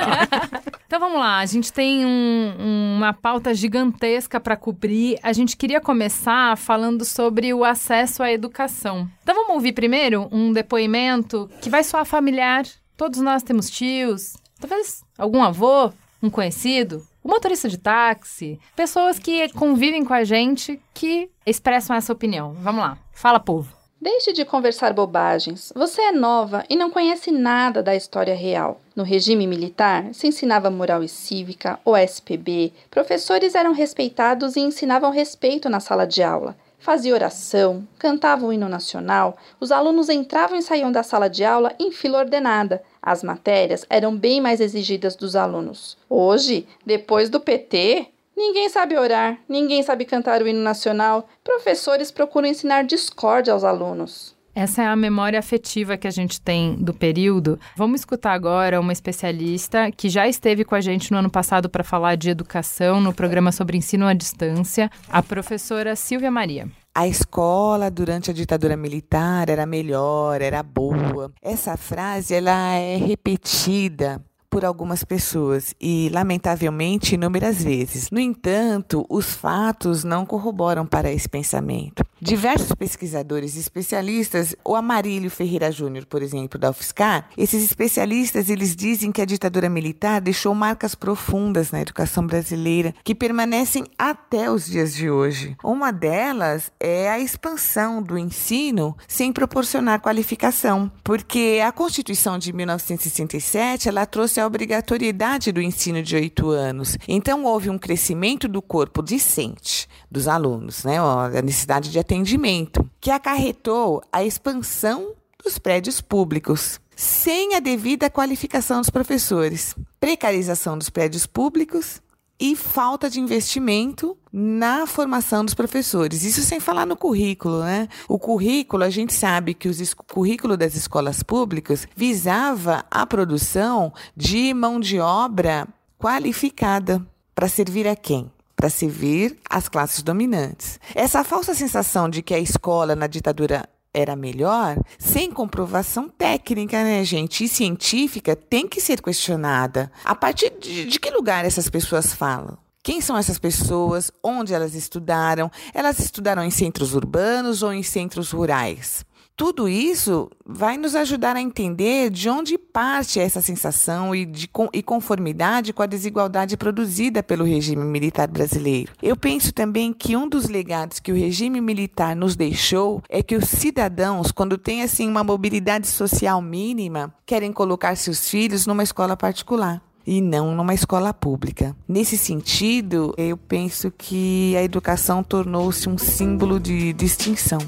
então 0.85 0.99
vamos 0.99 1.21
lá, 1.21 1.39
a 1.39 1.47
gente 1.47 1.73
tem 1.73 2.05
um, 2.05 2.97
uma 2.97 3.13
pauta 3.13 3.55
gigantesca 3.55 4.41
para 4.41 4.57
cobrir. 4.57 5.17
A 5.23 5.33
gente 5.33 5.57
queria 5.57 5.81
começar 5.81 6.57
falando 6.57 7.05
sobre 7.05 7.55
o 7.55 7.65
acesso 7.65 8.25
à 8.25 8.33
educação. 8.33 9.09
Então 9.23 9.35
vamos 9.35 9.55
ouvir 9.55 9.73
primeiro 9.73 10.29
um 10.33 10.53
depoimento 10.53 11.49
que 11.61 11.71
vai 11.71 11.85
soar 11.85 12.05
familiar. 12.05 12.65
Todos 12.97 13.21
nós 13.21 13.45
temos 13.45 13.71
tios, 13.71 14.37
talvez 14.59 15.05
algum 15.17 15.43
avô, 15.43 15.93
um 16.21 16.29
conhecido, 16.29 17.07
o 17.27 17.29
motorista 17.29 17.69
de 17.69 17.77
táxi, 17.77 18.57
pessoas 18.77 19.19
que 19.19 19.53
convivem 19.53 20.05
com 20.05 20.15
a 20.15 20.23
gente 20.23 20.81
que 20.95 21.29
expressam 21.45 21.97
essa 21.97 22.13
opinião. 22.13 22.55
Vamos 22.61 22.81
lá, 22.81 22.97
fala 23.11 23.41
povo. 23.41 23.75
Deixe 24.01 24.33
de 24.33 24.45
conversar 24.45 24.93
bobagens. 24.93 25.73
Você 25.75 26.03
é 26.03 26.13
nova 26.13 26.65
e 26.71 26.77
não 26.77 26.89
conhece 26.89 27.33
nada 27.33 27.83
da 27.83 27.97
história 27.97 28.35
real. 28.37 28.81
No 28.95 29.03
regime 29.03 29.45
militar, 29.45 30.15
se 30.15 30.29
ensinava 30.29 30.71
moral 30.71 31.03
e 31.03 31.09
cívica, 31.09 31.81
o 31.85 31.97
SPB, 31.97 32.73
professores 32.89 33.57
eram 33.57 33.73
respeitados 33.73 34.55
e 34.55 34.61
ensinavam 34.61 35.11
respeito 35.11 35.69
na 35.69 35.81
sala 35.81 36.07
de 36.07 36.23
aula. 36.23 36.57
Fazia 36.79 37.15
oração, 37.15 37.89
cantava 37.99 38.47
o 38.47 38.53
hino 38.53 38.69
nacional, 38.69 39.37
os 39.59 39.73
alunos 39.73 40.09
entravam 40.09 40.57
e 40.57 40.63
saíam 40.63 40.93
da 40.93 41.03
sala 41.03 41.29
de 41.29 41.45
aula 41.45 41.75
em 41.81 41.91
fila 41.91 42.19
ordenada. 42.19 42.85
As 43.07 43.23
matérias 43.23 43.87
eram 43.89 44.17
bem 44.17 44.41
mais 44.41 44.61
exigidas 44.61 45.15
dos 45.15 45.37
alunos. 45.37 45.97
Hoje, 46.11 46.67
depois 46.85 47.31
do 47.31 47.39
PT, 47.39 48.09
ninguém 48.37 48.69
sabe 48.69 48.99
orar, 48.99 49.39
ninguém 49.49 49.81
sabe 49.81 50.05
cantar 50.05 50.43
o 50.43 50.49
hino 50.49 50.59
nacional. 50.59 51.29
Professores 51.45 52.11
procuram 52.11 52.49
ensinar 52.49 52.83
discórdia 52.83 53.53
aos 53.53 53.63
alunos. 53.63 54.35
Essa 54.57 54.83
é 54.83 54.87
a 54.87 54.97
memória 54.97 55.39
afetiva 55.39 55.97
que 55.97 56.09
a 56.09 56.11
gente 56.11 56.41
tem 56.41 56.75
do 56.75 56.93
período. 56.93 57.61
Vamos 57.77 58.01
escutar 58.01 58.33
agora 58.33 58.81
uma 58.81 58.93
especialista 58.93 59.93
que 59.93 60.09
já 60.09 60.27
esteve 60.27 60.65
com 60.65 60.75
a 60.75 60.81
gente 60.81 61.13
no 61.13 61.19
ano 61.19 61.31
passado 61.31 61.69
para 61.69 61.85
falar 61.85 62.17
de 62.17 62.31
educação 62.31 63.01
no 63.01 63.15
programa 63.15 63.53
sobre 63.53 63.77
ensino 63.77 64.07
à 64.07 64.15
distância, 64.15 64.91
a 65.09 65.23
professora 65.23 65.95
Silvia 65.95 66.31
Maria 66.31 66.69
a 66.97 67.07
escola 67.07 67.91
durante 67.91 68.31
a 68.31 68.33
ditadura 68.35 68.75
militar 68.75 69.51
era 69.51 69.67
melhor, 69.67 70.41
era 70.41 70.63
boa. 70.63 71.31
Essa 71.43 71.77
frase 71.77 72.35
ela 72.35 72.73
é 72.73 72.97
repetida 72.97 74.25
por 74.49 74.65
algumas 74.65 75.05
pessoas 75.05 75.75
e, 75.81 76.09
lamentavelmente, 76.13 77.15
inúmeras 77.15 77.63
vezes. 77.63 78.11
No 78.11 78.21
entanto, 78.21 79.05
os 79.09 79.35
fatos 79.35 80.05
não 80.05 80.25
corroboram 80.25 80.87
para 80.87 81.13
esse 81.13 81.29
pensamento. 81.29 82.05
Diversos 82.21 82.73
pesquisadores 82.73 83.57
e 83.57 83.61
especialistas, 83.61 84.57
o 84.65 84.75
Amarílio 84.75 85.31
Ferreira 85.31 85.71
Júnior, 85.71 86.07
por 86.07 86.23
exemplo, 86.23 86.59
da 86.59 86.71
UFSCar, 86.71 87.29
esses 87.37 87.63
especialistas 87.63 88.49
eles 88.49 88.75
dizem 88.75 89.13
que 89.13 89.21
a 89.21 89.27
ditadura 89.27 89.69
militar 89.69 90.21
deixou 90.21 90.55
marcas 90.55 90.95
profundas 90.95 91.71
na 91.71 91.81
educação 91.81 92.27
brasileira 92.27 92.95
que 93.05 93.15
permanecem 93.15 93.85
até 93.99 94.51
os 94.51 94.67
dias 94.67 94.95
de 94.95 95.11
hoje. 95.11 95.57
Uma 95.63 95.93
delas 95.93 96.73
é 96.81 97.11
a 97.11 97.19
expansão 97.19 98.03
do 98.03 98.17
ensino 98.17 98.97
sem 99.07 99.33
proporcionar 99.33 100.01
qualificação, 100.01 100.91
porque 101.05 101.61
a 101.65 101.71
Constituição 101.71 102.39
de 102.39 102.53
1967 102.53 103.89
ela 103.89 104.07
trouxe 104.07 104.36
a 104.41 104.47
obrigatoriedade 104.47 105.53
do 105.53 105.61
ensino 105.61 106.03
de 106.03 106.17
oito 106.17 106.51
anos. 106.51 106.97
Então, 107.09 107.45
houve 107.45 107.71
um 107.71 107.79
crescimento 107.79 108.49
do 108.49 108.63
corpo 108.63 109.03
discente 109.03 109.89
dos 110.11 110.29
alunos, 110.29 110.85
né? 110.85 110.99
a 110.99 111.43
necessidade 111.43 111.91
de 111.91 111.99
atendimento, 111.99 112.89
que 113.01 113.11
acarretou 113.11 114.03
a 114.13 114.25
expansão 114.25 115.13
dos 115.43 115.59
prédios 115.59 116.01
públicos, 116.01 116.81
sem 116.95 117.55
a 117.55 117.61
devida 117.61 118.11
qualificação 118.11 118.81
dos 118.81 118.91
professores, 118.91 119.75
precarização 120.01 120.79
dos 120.79 120.91
prédios 120.91 121.27
públicos 121.27 122.01
e 122.39 122.55
falta 122.55 123.09
de 123.09 123.21
investimento 123.21 124.17
na 124.33 124.87
formação 124.87 125.45
dos 125.45 125.55
professores. 125.55 126.23
Isso 126.23 126.43
sem 126.43 126.61
falar 126.61 126.87
no 126.87 126.97
currículo, 126.97 127.63
né? 127.63 127.89
O 128.09 128.19
currículo, 128.19 128.85
a 128.85 128.91
gente 128.91 129.15
sabe 129.15 129.55
que 129.55 129.69
o 129.69 129.75
currículo 130.07 130.57
das 130.57 130.75
escolas 130.75 131.23
públicas 131.23 131.89
visava 131.97 132.85
a 132.91 133.07
produção 133.07 133.93
de 134.17 134.53
mão 134.53 134.79
de 134.79 135.01
obra 135.01 135.67
qualificada 135.99 137.05
para 137.35 137.49
servir 137.49 137.89
a 137.89 137.97
quem? 137.97 138.31
Para 138.55 138.71
servir 138.71 139.37
as 139.49 139.69
classes 139.69 140.03
dominantes. 140.03 140.81
Essa 140.95 141.25
falsa 141.25 141.55
sensação 141.55 142.09
de 142.09 142.23
que 142.23 142.35
a 142.35 142.39
escola 142.39 142.95
na 142.95 143.07
ditadura 143.07 143.69
era 143.97 144.15
melhor, 144.15 144.79
sem 144.99 145.33
comprovação 145.33 146.07
técnica, 146.07 146.85
né, 146.85 147.03
gente? 147.03 147.45
E 147.45 147.49
científica 147.49 148.37
tem 148.37 148.69
que 148.69 148.79
ser 148.79 149.01
questionada. 149.01 149.91
A 150.05 150.15
partir 150.15 150.53
de, 150.61 150.85
de 150.85 151.01
que 151.01 151.11
lugar 151.11 151.47
essas 151.47 151.71
pessoas 151.71 152.13
falam? 152.13 152.59
Quem 152.83 153.01
são 153.01 153.17
essas 153.17 153.39
pessoas? 153.39 154.13
Onde 154.23 154.53
elas 154.53 154.75
estudaram? 154.75 155.51
Elas 155.73 155.99
estudaram 155.99 156.45
em 156.45 156.51
centros 156.51 156.95
urbanos 156.95 157.63
ou 157.63 157.73
em 157.73 157.83
centros 157.83 158.33
rurais? 158.33 159.06
Tudo 159.37 159.69
isso 159.69 160.31
vai 160.47 160.79
nos 160.79 160.95
ajudar 160.95 161.37
a 161.37 161.41
entender 161.41 162.09
de 162.11 162.29
onde 162.31 162.57
parte 162.57 163.21
essa 163.21 163.43
sensação 163.43 164.15
e, 164.15 164.25
de, 164.25 164.49
e 164.73 164.83
conformidade 164.83 165.75
com 165.75 165.83
a 165.83 165.87
desigualdade 165.87 166.57
produzida 166.57 167.23
pelo 167.23 167.45
regime 167.45 167.85
militar 167.85 168.29
brasileiro. 168.29 168.93
Eu 169.03 169.15
penso 169.17 169.53
também 169.53 169.93
que 169.93 170.17
um 170.17 170.27
dos 170.27 170.49
legados 170.49 170.99
que 170.99 171.13
o 171.13 171.17
regime 171.17 171.61
militar 171.61 172.17
nos 172.17 172.35
deixou 172.35 173.03
é 173.11 173.23
que 173.23 173.37
os 173.37 173.45
cidadãos, 173.45 174.33
quando 174.33 174.57
têm 174.57 174.83
assim 174.83 175.07
uma 175.07 175.23
mobilidade 175.23 175.87
social 175.87 176.41
mínima, 176.41 177.13
querem 177.27 177.53
colocar 177.53 177.95
seus 177.97 178.31
filhos 178.31 178.67
numa 178.67 178.83
escola 178.83 179.17
particular 179.17 179.83
e 180.07 180.21
não 180.21 180.55
numa 180.55 180.73
escola 180.73 181.13
pública. 181.13 181.77
Nesse 181.87 182.17
sentido, 182.17 183.13
eu 183.19 183.37
penso 183.37 183.91
que 183.91 184.57
a 184.57 184.63
educação 184.63 185.23
tornou-se 185.23 185.89
um 185.89 185.99
símbolo 185.99 186.59
de 186.59 186.93
distinção. 186.95 187.59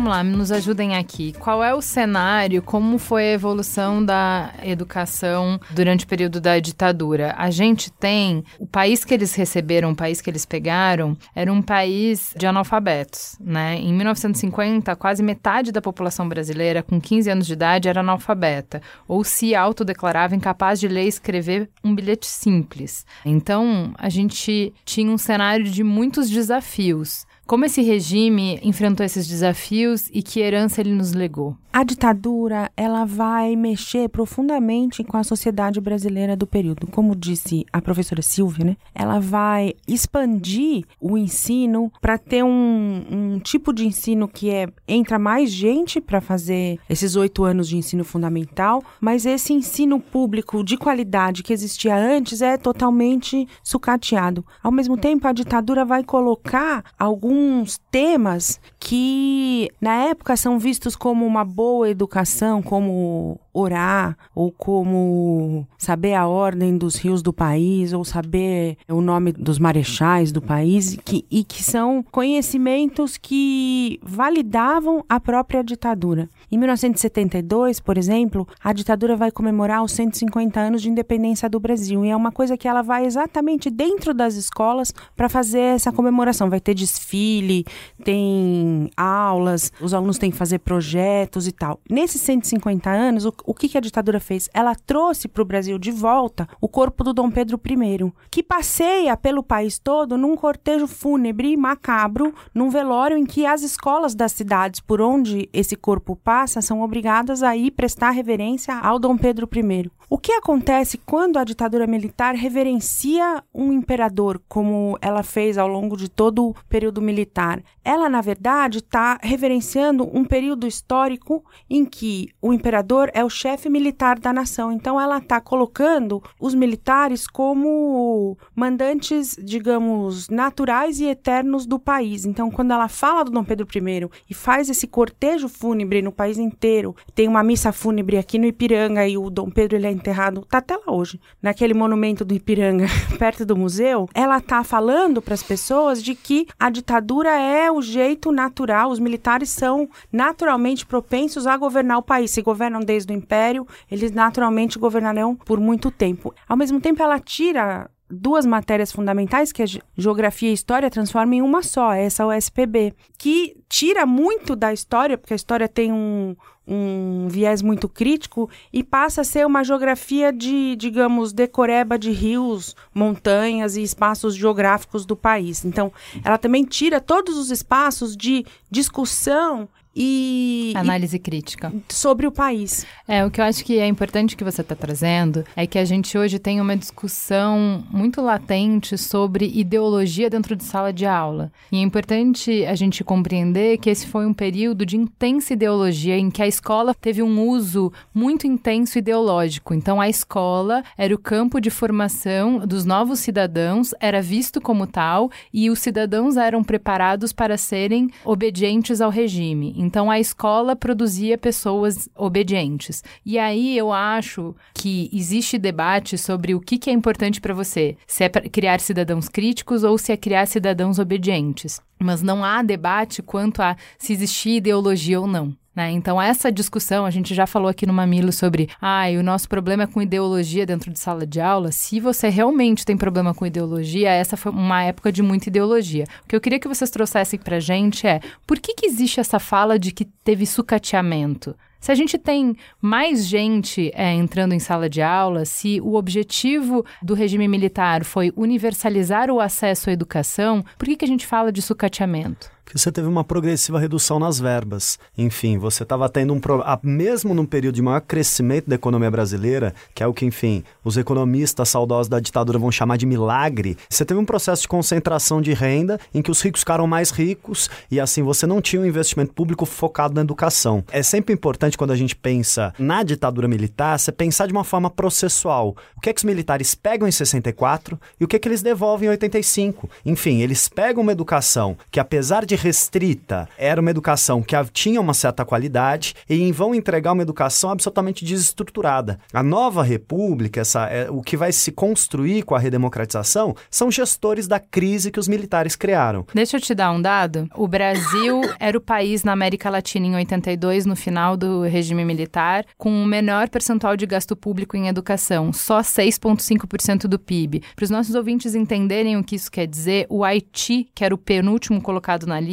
Vamos 0.00 0.16
lá, 0.16 0.24
nos 0.24 0.50
ajudem 0.50 0.96
aqui. 0.96 1.34
Qual 1.38 1.62
é 1.62 1.74
o 1.74 1.82
cenário, 1.82 2.62
como 2.62 2.96
foi 2.96 3.24
a 3.24 3.32
evolução 3.32 4.02
da 4.02 4.50
educação 4.62 5.60
durante 5.68 6.06
o 6.06 6.08
período 6.08 6.40
da 6.40 6.58
ditadura? 6.58 7.34
A 7.36 7.50
gente 7.50 7.92
tem 7.92 8.42
o 8.58 8.66
país 8.66 9.04
que 9.04 9.12
eles 9.12 9.34
receberam, 9.34 9.90
o 9.90 9.94
país 9.94 10.22
que 10.22 10.30
eles 10.30 10.46
pegaram, 10.46 11.14
era 11.34 11.52
um 11.52 11.60
país 11.60 12.32
de 12.34 12.46
analfabetos, 12.46 13.36
né? 13.38 13.76
Em 13.76 13.92
1950, 13.92 14.96
quase 14.96 15.22
metade 15.22 15.70
da 15.70 15.82
população 15.82 16.26
brasileira 16.26 16.82
com 16.82 16.98
15 16.98 17.28
anos 17.28 17.46
de 17.46 17.52
idade 17.52 17.86
era 17.86 18.00
analfabeta 18.00 18.80
ou 19.06 19.22
se 19.22 19.54
autodeclarava 19.54 20.34
incapaz 20.34 20.80
de 20.80 20.88
ler 20.88 21.04
e 21.04 21.08
escrever 21.08 21.68
um 21.84 21.94
bilhete 21.94 22.26
simples. 22.26 23.04
Então, 23.22 23.92
a 23.98 24.08
gente 24.08 24.72
tinha 24.82 25.12
um 25.12 25.18
cenário 25.18 25.66
de 25.66 25.84
muitos 25.84 26.30
desafios. 26.30 27.26
Como 27.50 27.64
esse 27.64 27.82
regime 27.82 28.60
enfrentou 28.62 29.04
esses 29.04 29.26
desafios 29.26 30.08
e 30.14 30.22
que 30.22 30.38
herança 30.38 30.80
ele 30.80 30.94
nos 30.94 31.12
legou? 31.12 31.56
A 31.72 31.84
ditadura, 31.84 32.70
ela 32.76 33.04
vai 33.04 33.54
mexer 33.54 34.08
profundamente 34.08 35.02
com 35.02 35.16
a 35.16 35.24
sociedade 35.24 35.80
brasileira 35.80 36.36
do 36.36 36.46
período. 36.46 36.86
Como 36.88 37.14
disse 37.14 37.64
a 37.72 37.80
professora 37.80 38.22
Silvia, 38.22 38.64
né? 38.64 38.76
Ela 38.92 39.20
vai 39.20 39.74
expandir 39.86 40.84
o 41.00 41.16
ensino 41.16 41.92
para 42.00 42.18
ter 42.18 42.44
um, 42.44 43.04
um, 43.10 43.38
tipo 43.40 43.72
de 43.72 43.86
ensino 43.86 44.28
que 44.28 44.50
é 44.50 44.68
entra 44.86 45.16
mais 45.16 45.50
gente 45.50 46.00
para 46.00 46.20
fazer 46.20 46.78
esses 46.88 47.14
oito 47.14 47.44
anos 47.44 47.68
de 47.68 47.76
ensino 47.76 48.04
fundamental, 48.04 48.82
mas 49.00 49.24
esse 49.24 49.52
ensino 49.52 50.00
público 50.00 50.64
de 50.64 50.76
qualidade 50.76 51.42
que 51.42 51.52
existia 51.52 51.96
antes 51.96 52.42
é 52.42 52.56
totalmente 52.56 53.46
sucateado. 53.62 54.44
Ao 54.60 54.72
mesmo 54.72 54.96
tempo, 54.96 55.26
a 55.26 55.32
ditadura 55.32 55.84
vai 55.84 56.02
colocar 56.02 56.84
algum 56.98 57.39
alguns 57.40 57.78
temas 57.90 58.60
que 58.78 59.70
na 59.80 59.94
época 60.04 60.36
são 60.36 60.58
vistos 60.58 60.94
como 60.94 61.26
uma 61.26 61.44
boa 61.44 61.88
educação, 61.88 62.62
como 62.62 63.38
orar, 63.52 64.16
ou 64.34 64.50
como 64.52 65.66
saber 65.76 66.14
a 66.14 66.26
ordem 66.26 66.76
dos 66.76 66.96
rios 66.96 67.22
do 67.22 67.32
país, 67.32 67.92
ou 67.92 68.04
saber 68.04 68.76
o 68.88 69.00
nome 69.00 69.32
dos 69.32 69.58
marechais 69.58 70.32
do 70.32 70.40
país, 70.40 70.96
que, 71.04 71.24
e 71.30 71.44
que 71.44 71.62
são 71.62 72.04
conhecimentos 72.10 73.16
que 73.16 73.98
validavam 74.02 75.04
a 75.08 75.18
própria 75.18 75.62
ditadura. 75.62 76.28
Em 76.52 76.58
1972, 76.58 77.78
por 77.78 77.96
exemplo, 77.96 78.44
a 78.60 78.72
ditadura 78.72 79.14
vai 79.14 79.30
comemorar 79.30 79.84
os 79.84 79.92
150 79.92 80.58
anos 80.58 80.82
de 80.82 80.90
independência 80.90 81.48
do 81.48 81.60
Brasil, 81.60 82.04
e 82.04 82.10
é 82.10 82.16
uma 82.16 82.32
coisa 82.32 82.56
que 82.56 82.66
ela 82.66 82.82
vai 82.82 83.06
exatamente 83.06 83.70
dentro 83.70 84.12
das 84.12 84.34
escolas 84.34 84.92
para 85.14 85.28
fazer 85.28 85.60
essa 85.60 85.92
comemoração. 85.92 86.50
Vai 86.50 86.58
ter 86.58 86.74
desfile, 86.74 87.64
tem 88.02 88.90
aulas, 88.96 89.72
os 89.80 89.94
alunos 89.94 90.18
têm 90.18 90.32
que 90.32 90.36
fazer 90.36 90.58
projetos 90.58 91.46
e 91.46 91.52
tal. 91.52 91.78
Nesses 91.88 92.20
150 92.22 92.90
anos, 92.90 93.24
o, 93.24 93.32
o 93.44 93.54
que, 93.54 93.68
que 93.68 93.78
a 93.78 93.80
ditadura 93.80 94.18
fez? 94.18 94.50
Ela 94.52 94.74
trouxe 94.74 95.28
para 95.28 95.42
o 95.42 95.46
Brasil 95.46 95.78
de 95.78 95.92
volta 95.92 96.48
o 96.60 96.66
corpo 96.66 97.04
do 97.04 97.12
Dom 97.12 97.30
Pedro 97.30 97.60
I, 97.64 98.12
que 98.28 98.42
passeia 98.42 99.16
pelo 99.16 99.44
país 99.44 99.78
todo 99.78 100.18
num 100.18 100.34
cortejo 100.34 100.88
fúnebre 100.88 101.56
macabro, 101.56 102.34
num 102.52 102.70
velório 102.70 103.16
em 103.16 103.24
que 103.24 103.46
as 103.46 103.62
escolas 103.62 104.16
das 104.16 104.32
cidades 104.32 104.80
por 104.80 105.00
onde 105.00 105.48
esse 105.52 105.76
corpo 105.76 106.16
passa 106.16 106.39
são 106.46 106.80
obrigadas 106.82 107.42
a 107.42 107.56
ir 107.56 107.70
prestar 107.72 108.10
reverência 108.10 108.74
ao 108.74 108.98
Dom 108.98 109.16
Pedro 109.16 109.48
I. 109.52 109.90
O 110.08 110.18
que 110.18 110.32
acontece 110.32 110.98
quando 110.98 111.38
a 111.38 111.44
ditadura 111.44 111.86
militar 111.86 112.34
reverencia 112.34 113.42
um 113.54 113.72
imperador, 113.72 114.40
como 114.48 114.98
ela 115.00 115.22
fez 115.22 115.56
ao 115.56 115.68
longo 115.68 115.96
de 115.96 116.08
todo 116.08 116.48
o 116.48 116.54
período 116.68 117.00
militar? 117.00 117.62
Ela, 117.90 118.08
na 118.08 118.20
verdade, 118.20 118.78
está 118.78 119.18
reverenciando 119.20 120.08
um 120.16 120.24
período 120.24 120.64
histórico 120.64 121.44
em 121.68 121.84
que 121.84 122.28
o 122.40 122.52
imperador 122.52 123.10
é 123.12 123.24
o 123.24 123.28
chefe 123.28 123.68
militar 123.68 124.16
da 124.16 124.32
nação. 124.32 124.70
Então, 124.70 125.00
ela 125.00 125.18
está 125.18 125.40
colocando 125.40 126.22
os 126.38 126.54
militares 126.54 127.26
como 127.26 128.38
mandantes, 128.54 129.36
digamos, 129.42 130.28
naturais 130.28 131.00
e 131.00 131.06
eternos 131.06 131.66
do 131.66 131.80
país. 131.80 132.24
Então, 132.24 132.48
quando 132.48 132.70
ela 132.70 132.86
fala 132.86 133.24
do 133.24 133.32
Dom 133.32 133.42
Pedro 133.42 133.66
I 133.74 134.08
e 134.30 134.34
faz 134.34 134.70
esse 134.70 134.86
cortejo 134.86 135.48
fúnebre 135.48 136.00
no 136.00 136.12
país 136.12 136.38
inteiro, 136.38 136.94
tem 137.12 137.26
uma 137.26 137.42
missa 137.42 137.72
fúnebre 137.72 138.18
aqui 138.18 138.38
no 138.38 138.46
Ipiranga 138.46 139.04
e 139.08 139.18
o 139.18 139.28
Dom 139.28 139.50
Pedro 139.50 139.76
ele 139.76 139.88
é 139.88 139.90
enterrado, 139.90 140.46
tá 140.48 140.58
até 140.58 140.76
lá 140.76 140.92
hoje, 140.94 141.20
naquele 141.42 141.74
monumento 141.74 142.24
do 142.24 142.34
Ipiranga, 142.34 142.86
perto 143.18 143.44
do 143.44 143.56
museu, 143.56 144.08
ela 144.14 144.40
tá 144.40 144.62
falando 144.62 145.20
para 145.20 145.34
as 145.34 145.42
pessoas 145.42 146.00
de 146.00 146.14
que 146.14 146.46
a 146.56 146.70
ditadura 146.70 147.30
é 147.36 147.68
o 147.68 147.79
jeito 147.82 148.32
natural, 148.32 148.90
os 148.90 148.98
militares 148.98 149.50
são 149.50 149.88
naturalmente 150.12 150.86
propensos 150.86 151.46
a 151.46 151.56
governar 151.56 151.98
o 151.98 152.02
país. 152.02 152.30
Se 152.30 152.42
governam 152.42 152.80
desde 152.80 153.12
o 153.12 153.16
império, 153.16 153.66
eles 153.90 154.12
naturalmente 154.12 154.78
governarão 154.78 155.34
por 155.34 155.60
muito 155.60 155.90
tempo. 155.90 156.34
Ao 156.48 156.56
mesmo 156.56 156.80
tempo, 156.80 157.02
ela 157.02 157.18
tira 157.18 157.90
duas 158.10 158.44
matérias 158.44 158.90
fundamentais 158.90 159.52
que 159.52 159.62
a 159.62 159.66
geografia 159.96 160.50
e 160.50 160.52
história 160.52 160.90
transformam 160.90 161.34
em 161.34 161.42
uma 161.42 161.62
só, 161.62 161.92
essa 161.92 162.24
é 162.24 162.26
o 162.26 162.32
SPB, 162.32 162.92
que 163.16 163.56
tira 163.68 164.04
muito 164.04 164.56
da 164.56 164.72
história, 164.72 165.16
porque 165.16 165.32
a 165.32 165.36
história 165.36 165.68
tem 165.68 165.92
um, 165.92 166.34
um 166.70 167.26
viés 167.28 167.60
muito 167.60 167.88
crítico 167.88 168.48
e 168.72 168.84
passa 168.84 169.22
a 169.22 169.24
ser 169.24 169.44
uma 169.44 169.64
geografia 169.64 170.32
de, 170.32 170.76
digamos, 170.76 171.32
decoreba 171.32 171.98
de 171.98 172.12
rios, 172.12 172.76
montanhas 172.94 173.76
e 173.76 173.82
espaços 173.82 174.36
geográficos 174.36 175.04
do 175.04 175.16
país. 175.16 175.64
Então, 175.64 175.92
ela 176.24 176.38
também 176.38 176.64
tira 176.64 177.00
todos 177.00 177.36
os 177.36 177.50
espaços 177.50 178.16
de 178.16 178.46
discussão 178.70 179.68
e 179.94 180.72
análise 180.76 181.16
e, 181.16 181.18
crítica 181.18 181.72
sobre 181.88 182.26
o 182.26 182.32
país. 182.32 182.86
É, 183.08 183.24
o 183.24 183.30
que 183.30 183.40
eu 183.40 183.44
acho 183.44 183.64
que 183.64 183.78
é 183.78 183.86
importante 183.86 184.36
que 184.36 184.44
você 184.44 184.60
está 184.60 184.74
trazendo 184.74 185.44
é 185.56 185.66
que 185.66 185.78
a 185.78 185.84
gente 185.84 186.16
hoje 186.16 186.38
tem 186.38 186.60
uma 186.60 186.76
discussão 186.76 187.84
muito 187.90 188.20
latente 188.20 188.96
sobre 188.96 189.46
ideologia 189.46 190.30
dentro 190.30 190.54
de 190.54 190.64
sala 190.64 190.92
de 190.92 191.06
aula. 191.06 191.50
E 191.72 191.78
é 191.78 191.80
importante 191.80 192.64
a 192.66 192.74
gente 192.74 193.02
compreender 193.02 193.78
que 193.78 193.90
esse 193.90 194.06
foi 194.06 194.26
um 194.26 194.34
período 194.34 194.86
de 194.86 194.96
intensa 194.96 195.52
ideologia 195.52 196.16
em 196.16 196.30
que 196.30 196.42
a 196.42 196.46
escola 196.46 196.94
teve 196.94 197.22
um 197.22 197.48
uso 197.48 197.92
muito 198.14 198.46
intenso 198.46 198.98
ideológico. 198.98 199.74
Então 199.74 200.00
a 200.00 200.08
escola 200.08 200.84
era 200.96 201.14
o 201.14 201.18
campo 201.18 201.60
de 201.60 201.70
formação 201.70 202.58
dos 202.58 202.84
novos 202.84 203.18
cidadãos, 203.20 203.92
era 204.00 204.22
visto 204.22 204.60
como 204.60 204.86
tal 204.86 205.30
e 205.52 205.68
os 205.68 205.80
cidadãos 205.80 206.36
eram 206.36 206.62
preparados 206.62 207.32
para 207.32 207.56
serem 207.56 208.08
obedientes 208.24 209.00
ao 209.00 209.10
regime. 209.10 209.79
Então 209.82 210.10
a 210.10 210.20
escola 210.20 210.76
produzia 210.76 211.38
pessoas 211.38 212.06
obedientes. 212.14 213.02
E 213.24 213.38
aí 213.38 213.78
eu 213.78 213.90
acho 213.90 214.54
que 214.74 215.08
existe 215.10 215.56
debate 215.56 216.18
sobre 216.18 216.54
o 216.54 216.60
que, 216.60 216.76
que 216.76 216.90
é 216.90 216.92
importante 216.92 217.40
para 217.40 217.54
você: 217.54 217.96
se 218.06 218.22
é 218.22 218.28
criar 218.28 218.78
cidadãos 218.78 219.26
críticos 219.26 219.82
ou 219.82 219.96
se 219.96 220.12
é 220.12 220.18
criar 220.18 220.44
cidadãos 220.44 220.98
obedientes. 220.98 221.80
Mas 221.98 222.20
não 222.20 222.44
há 222.44 222.62
debate 222.62 223.22
quanto 223.22 223.62
a 223.62 223.74
se 223.98 224.12
existir 224.12 224.56
ideologia 224.56 225.18
ou 225.18 225.26
não. 225.26 225.56
Né? 225.80 225.92
Então, 225.92 226.20
essa 226.20 226.52
discussão, 226.52 227.06
a 227.06 227.10
gente 227.10 227.34
já 227.34 227.46
falou 227.46 227.66
aqui 227.66 227.86
no 227.86 227.92
Mamilo 227.94 228.32
sobre, 228.32 228.68
ah, 228.82 229.04
o 229.18 229.22
nosso 229.22 229.48
problema 229.48 229.84
é 229.84 229.86
com 229.86 230.02
ideologia 230.02 230.66
dentro 230.66 230.90
de 230.90 230.98
sala 230.98 231.26
de 231.26 231.40
aula. 231.40 231.72
Se 231.72 231.98
você 231.98 232.28
realmente 232.28 232.84
tem 232.84 232.98
problema 232.98 233.32
com 233.32 233.46
ideologia, 233.46 234.10
essa 234.10 234.36
foi 234.36 234.52
uma 234.52 234.82
época 234.82 235.10
de 235.10 235.22
muita 235.22 235.48
ideologia. 235.48 236.04
O 236.22 236.28
que 236.28 236.36
eu 236.36 236.40
queria 236.40 236.60
que 236.60 236.68
vocês 236.68 236.90
trouxessem 236.90 237.40
pra 237.40 237.58
gente 237.60 238.06
é, 238.06 238.20
por 238.46 238.58
que, 238.58 238.74
que 238.74 238.84
existe 238.84 239.20
essa 239.20 239.38
fala 239.38 239.78
de 239.78 239.90
que 239.90 240.04
teve 240.04 240.44
sucateamento? 240.44 241.56
Se 241.80 241.90
a 241.90 241.94
gente 241.94 242.18
tem 242.18 242.54
mais 242.78 243.26
gente 243.26 243.90
é, 243.94 244.12
entrando 244.12 244.52
em 244.52 244.58
sala 244.58 244.86
de 244.86 245.00
aula, 245.00 245.46
se 245.46 245.80
o 245.80 245.94
objetivo 245.94 246.84
do 247.02 247.14
regime 247.14 247.48
militar 247.48 248.04
foi 248.04 248.30
universalizar 248.36 249.30
o 249.30 249.40
acesso 249.40 249.88
à 249.88 249.92
educação, 249.94 250.62
por 250.76 250.86
que, 250.86 250.96
que 250.96 251.06
a 251.06 251.08
gente 251.08 251.26
fala 251.26 251.50
de 251.50 251.62
sucateamento? 251.62 252.50
Que 252.72 252.78
você 252.78 252.92
teve 252.92 253.08
uma 253.08 253.24
progressiva 253.24 253.78
redução 253.78 254.18
nas 254.18 254.38
verbas. 254.38 254.98
Enfim, 255.18 255.58
você 255.58 255.82
estava 255.82 256.08
tendo 256.08 256.32
um. 256.32 256.40
Pro... 256.40 256.62
Mesmo 256.82 257.34
num 257.34 257.44
período 257.44 257.74
de 257.74 257.82
maior 257.82 258.00
crescimento 258.00 258.68
da 258.68 258.76
economia 258.76 259.10
brasileira, 259.10 259.74
que 259.94 260.02
é 260.02 260.06
o 260.06 260.14
que, 260.14 260.24
enfim, 260.24 260.62
os 260.84 260.96
economistas 260.96 261.68
saudosos 261.68 262.08
da 262.08 262.20
ditadura 262.20 262.58
vão 262.58 262.70
chamar 262.70 262.96
de 262.96 263.06
milagre, 263.06 263.76
você 263.88 264.04
teve 264.04 264.20
um 264.20 264.24
processo 264.24 264.62
de 264.62 264.68
concentração 264.68 265.42
de 265.42 265.52
renda 265.52 265.98
em 266.14 266.22
que 266.22 266.30
os 266.30 266.40
ricos 266.40 266.60
ficaram 266.60 266.86
mais 266.86 267.10
ricos 267.10 267.68
e, 267.90 267.98
assim, 267.98 268.22
você 268.22 268.46
não 268.46 268.60
tinha 268.60 268.80
um 268.80 268.86
investimento 268.86 269.32
público 269.32 269.66
focado 269.66 270.14
na 270.14 270.20
educação. 270.20 270.84
É 270.92 271.02
sempre 271.02 271.34
importante 271.34 271.76
quando 271.76 271.90
a 271.90 271.96
gente 271.96 272.14
pensa 272.14 272.72
na 272.78 273.02
ditadura 273.02 273.48
militar, 273.48 273.98
você 273.98 274.12
pensar 274.12 274.46
de 274.46 274.52
uma 274.52 274.64
forma 274.64 274.88
processual. 274.88 275.76
O 275.96 276.00
que 276.00 276.10
é 276.10 276.12
que 276.12 276.18
os 276.18 276.24
militares 276.24 276.74
pegam 276.74 277.08
em 277.08 277.12
64 277.12 277.98
e 278.20 278.24
o 278.24 278.28
que 278.28 278.36
é 278.36 278.38
que 278.38 278.46
eles 278.46 278.62
devolvem 278.62 279.08
em 279.08 279.10
85? 279.10 279.90
Enfim, 280.06 280.40
eles 280.40 280.68
pegam 280.68 281.02
uma 281.02 281.12
educação 281.12 281.76
que, 281.90 281.98
apesar 281.98 282.44
de 282.46 282.59
restrita, 282.60 283.48
era 283.56 283.80
uma 283.80 283.90
educação 283.90 284.42
que 284.42 284.54
tinha 284.72 285.00
uma 285.00 285.14
certa 285.14 285.44
qualidade 285.44 286.14
e 286.28 286.52
vão 286.52 286.74
entregar 286.74 287.12
uma 287.12 287.22
educação 287.22 287.70
absolutamente 287.70 288.24
desestruturada. 288.24 289.18
A 289.32 289.42
nova 289.42 289.82
república, 289.82 290.60
essa, 290.60 290.86
é, 290.86 291.10
o 291.10 291.22
que 291.22 291.36
vai 291.36 291.52
se 291.52 291.72
construir 291.72 292.42
com 292.42 292.54
a 292.54 292.58
redemocratização, 292.58 293.56
são 293.70 293.90
gestores 293.90 294.46
da 294.46 294.60
crise 294.60 295.10
que 295.10 295.18
os 295.18 295.26
militares 295.26 295.74
criaram. 295.74 296.26
Deixa 296.34 296.58
eu 296.58 296.60
te 296.60 296.74
dar 296.74 296.92
um 296.92 297.00
dado. 297.00 297.48
O 297.56 297.66
Brasil 297.66 298.42
era 298.60 298.76
o 298.76 298.80
país 298.80 299.24
na 299.24 299.32
América 299.32 299.70
Latina 299.70 300.06
em 300.06 300.14
82, 300.16 300.84
no 300.84 300.94
final 300.94 301.36
do 301.36 301.62
regime 301.62 302.04
militar, 302.04 302.66
com 302.76 303.02
o 303.02 303.06
menor 303.06 303.48
percentual 303.48 303.96
de 303.96 304.04
gasto 304.04 304.36
público 304.36 304.76
em 304.76 304.88
educação, 304.88 305.52
só 305.52 305.80
6,5% 305.80 307.06
do 307.06 307.18
PIB. 307.18 307.62
Para 307.74 307.84
os 307.84 307.90
nossos 307.90 308.14
ouvintes 308.14 308.54
entenderem 308.54 309.16
o 309.16 309.24
que 309.24 309.36
isso 309.36 309.50
quer 309.50 309.66
dizer, 309.66 310.06
o 310.10 310.22
Haiti, 310.22 310.88
que 310.94 311.04
era 311.04 311.14
o 311.14 311.18
penúltimo 311.18 311.80
colocado 311.80 312.26
na 312.26 312.38
lista, 312.38 312.49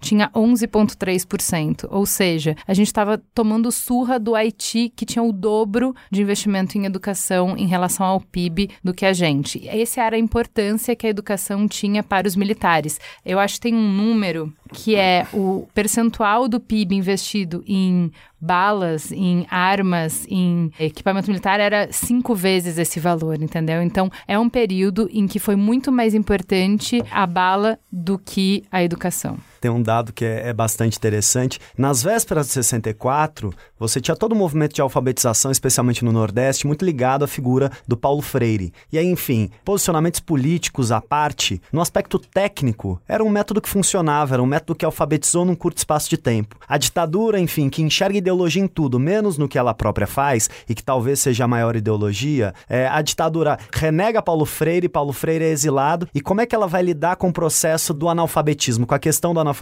tinha 0.00 0.30
11,3%. 0.30 1.86
Ou 1.90 2.04
seja, 2.04 2.56
a 2.66 2.74
gente 2.74 2.88
estava 2.88 3.18
tomando 3.34 3.70
surra 3.70 4.18
do 4.18 4.34
Haiti, 4.34 4.92
que 4.94 5.06
tinha 5.06 5.22
o 5.22 5.32
dobro 5.32 5.94
de 6.10 6.22
investimento 6.22 6.76
em 6.76 6.84
educação 6.84 7.56
em 7.56 7.66
relação 7.66 8.04
ao 8.06 8.20
PIB 8.20 8.70
do 8.82 8.94
que 8.94 9.06
a 9.06 9.12
gente. 9.12 9.66
Essa 9.68 10.02
era 10.02 10.16
a 10.16 10.18
importância 10.18 10.96
que 10.96 11.06
a 11.06 11.10
educação 11.10 11.68
tinha 11.68 12.02
para 12.02 12.26
os 12.26 12.36
militares. 12.36 12.98
Eu 13.24 13.38
acho 13.38 13.54
que 13.54 13.60
tem 13.60 13.74
um 13.74 13.92
número 13.92 14.52
que 14.72 14.96
é 14.96 15.26
o 15.32 15.66
percentual 15.74 16.48
do 16.48 16.60
PIB 16.60 16.94
investido 16.94 17.62
em 17.66 18.10
balas, 18.40 19.10
em 19.12 19.46
armas, 19.50 20.26
em 20.28 20.70
equipamento 20.78 21.28
militar 21.28 21.58
era 21.58 21.88
cinco 21.90 22.34
vezes 22.34 22.78
esse 22.78 23.00
valor, 23.00 23.40
entendeu? 23.40 23.82
Então 23.82 24.10
é 24.28 24.38
um 24.38 24.48
período 24.48 25.08
em 25.12 25.26
que 25.26 25.38
foi 25.38 25.56
muito 25.56 25.90
mais 25.90 26.14
importante 26.14 27.02
a 27.10 27.26
bala 27.26 27.78
do 27.90 28.18
que 28.18 28.64
a 28.70 28.82
educação 28.82 29.38
tem 29.66 29.70
um 29.70 29.82
dado 29.82 30.12
que 30.12 30.24
é, 30.24 30.48
é, 30.48 30.52
bastante 30.52 30.96
interessante. 30.96 31.58
Nas 31.76 32.00
vésperas 32.00 32.46
de 32.46 32.52
64, 32.52 33.52
você 33.76 34.00
tinha 34.00 34.14
todo 34.14 34.30
o 34.30 34.36
movimento 34.36 34.74
de 34.74 34.80
alfabetização, 34.80 35.50
especialmente 35.50 36.04
no 36.04 36.12
Nordeste, 36.12 36.68
muito 36.68 36.84
ligado 36.84 37.24
à 37.24 37.28
figura 37.28 37.70
do 37.86 37.96
Paulo 37.96 38.22
Freire. 38.22 38.72
E 38.92 38.98
aí, 38.98 39.06
enfim, 39.06 39.50
posicionamentos 39.64 40.20
políticos 40.20 40.92
à 40.92 41.00
parte, 41.00 41.60
no 41.72 41.80
aspecto 41.80 42.16
técnico, 42.18 43.00
era 43.08 43.24
um 43.24 43.28
método 43.28 43.60
que 43.60 43.68
funcionava, 43.68 44.36
era 44.36 44.42
um 44.42 44.46
método 44.46 44.76
que 44.76 44.84
alfabetizou 44.84 45.44
num 45.44 45.56
curto 45.56 45.78
espaço 45.78 46.08
de 46.08 46.16
tempo. 46.16 46.56
A 46.68 46.78
ditadura, 46.78 47.40
enfim, 47.40 47.68
que 47.68 47.82
enxerga 47.82 48.18
ideologia 48.18 48.62
em 48.62 48.68
tudo, 48.68 49.00
menos 49.00 49.36
no 49.36 49.48
que 49.48 49.58
ela 49.58 49.74
própria 49.74 50.06
faz, 50.06 50.48
e 50.68 50.76
que 50.76 50.84
talvez 50.84 51.18
seja 51.18 51.44
a 51.44 51.48
maior 51.48 51.74
ideologia, 51.74 52.54
é, 52.68 52.86
a 52.86 53.02
ditadura 53.02 53.58
renega 53.72 54.22
Paulo 54.22 54.44
Freire, 54.44 54.88
Paulo 54.88 55.12
Freire 55.12 55.44
é 55.44 55.50
exilado, 55.50 56.08
e 56.14 56.20
como 56.20 56.40
é 56.40 56.46
que 56.46 56.54
ela 56.54 56.68
vai 56.68 56.84
lidar 56.84 57.16
com 57.16 57.30
o 57.30 57.32
processo 57.32 57.92
do 57.92 58.08
analfabetismo, 58.08 58.86
com 58.86 58.94
a 58.94 58.98
questão 59.00 59.34
do 59.34 59.40
analfabetismo? 59.40 59.55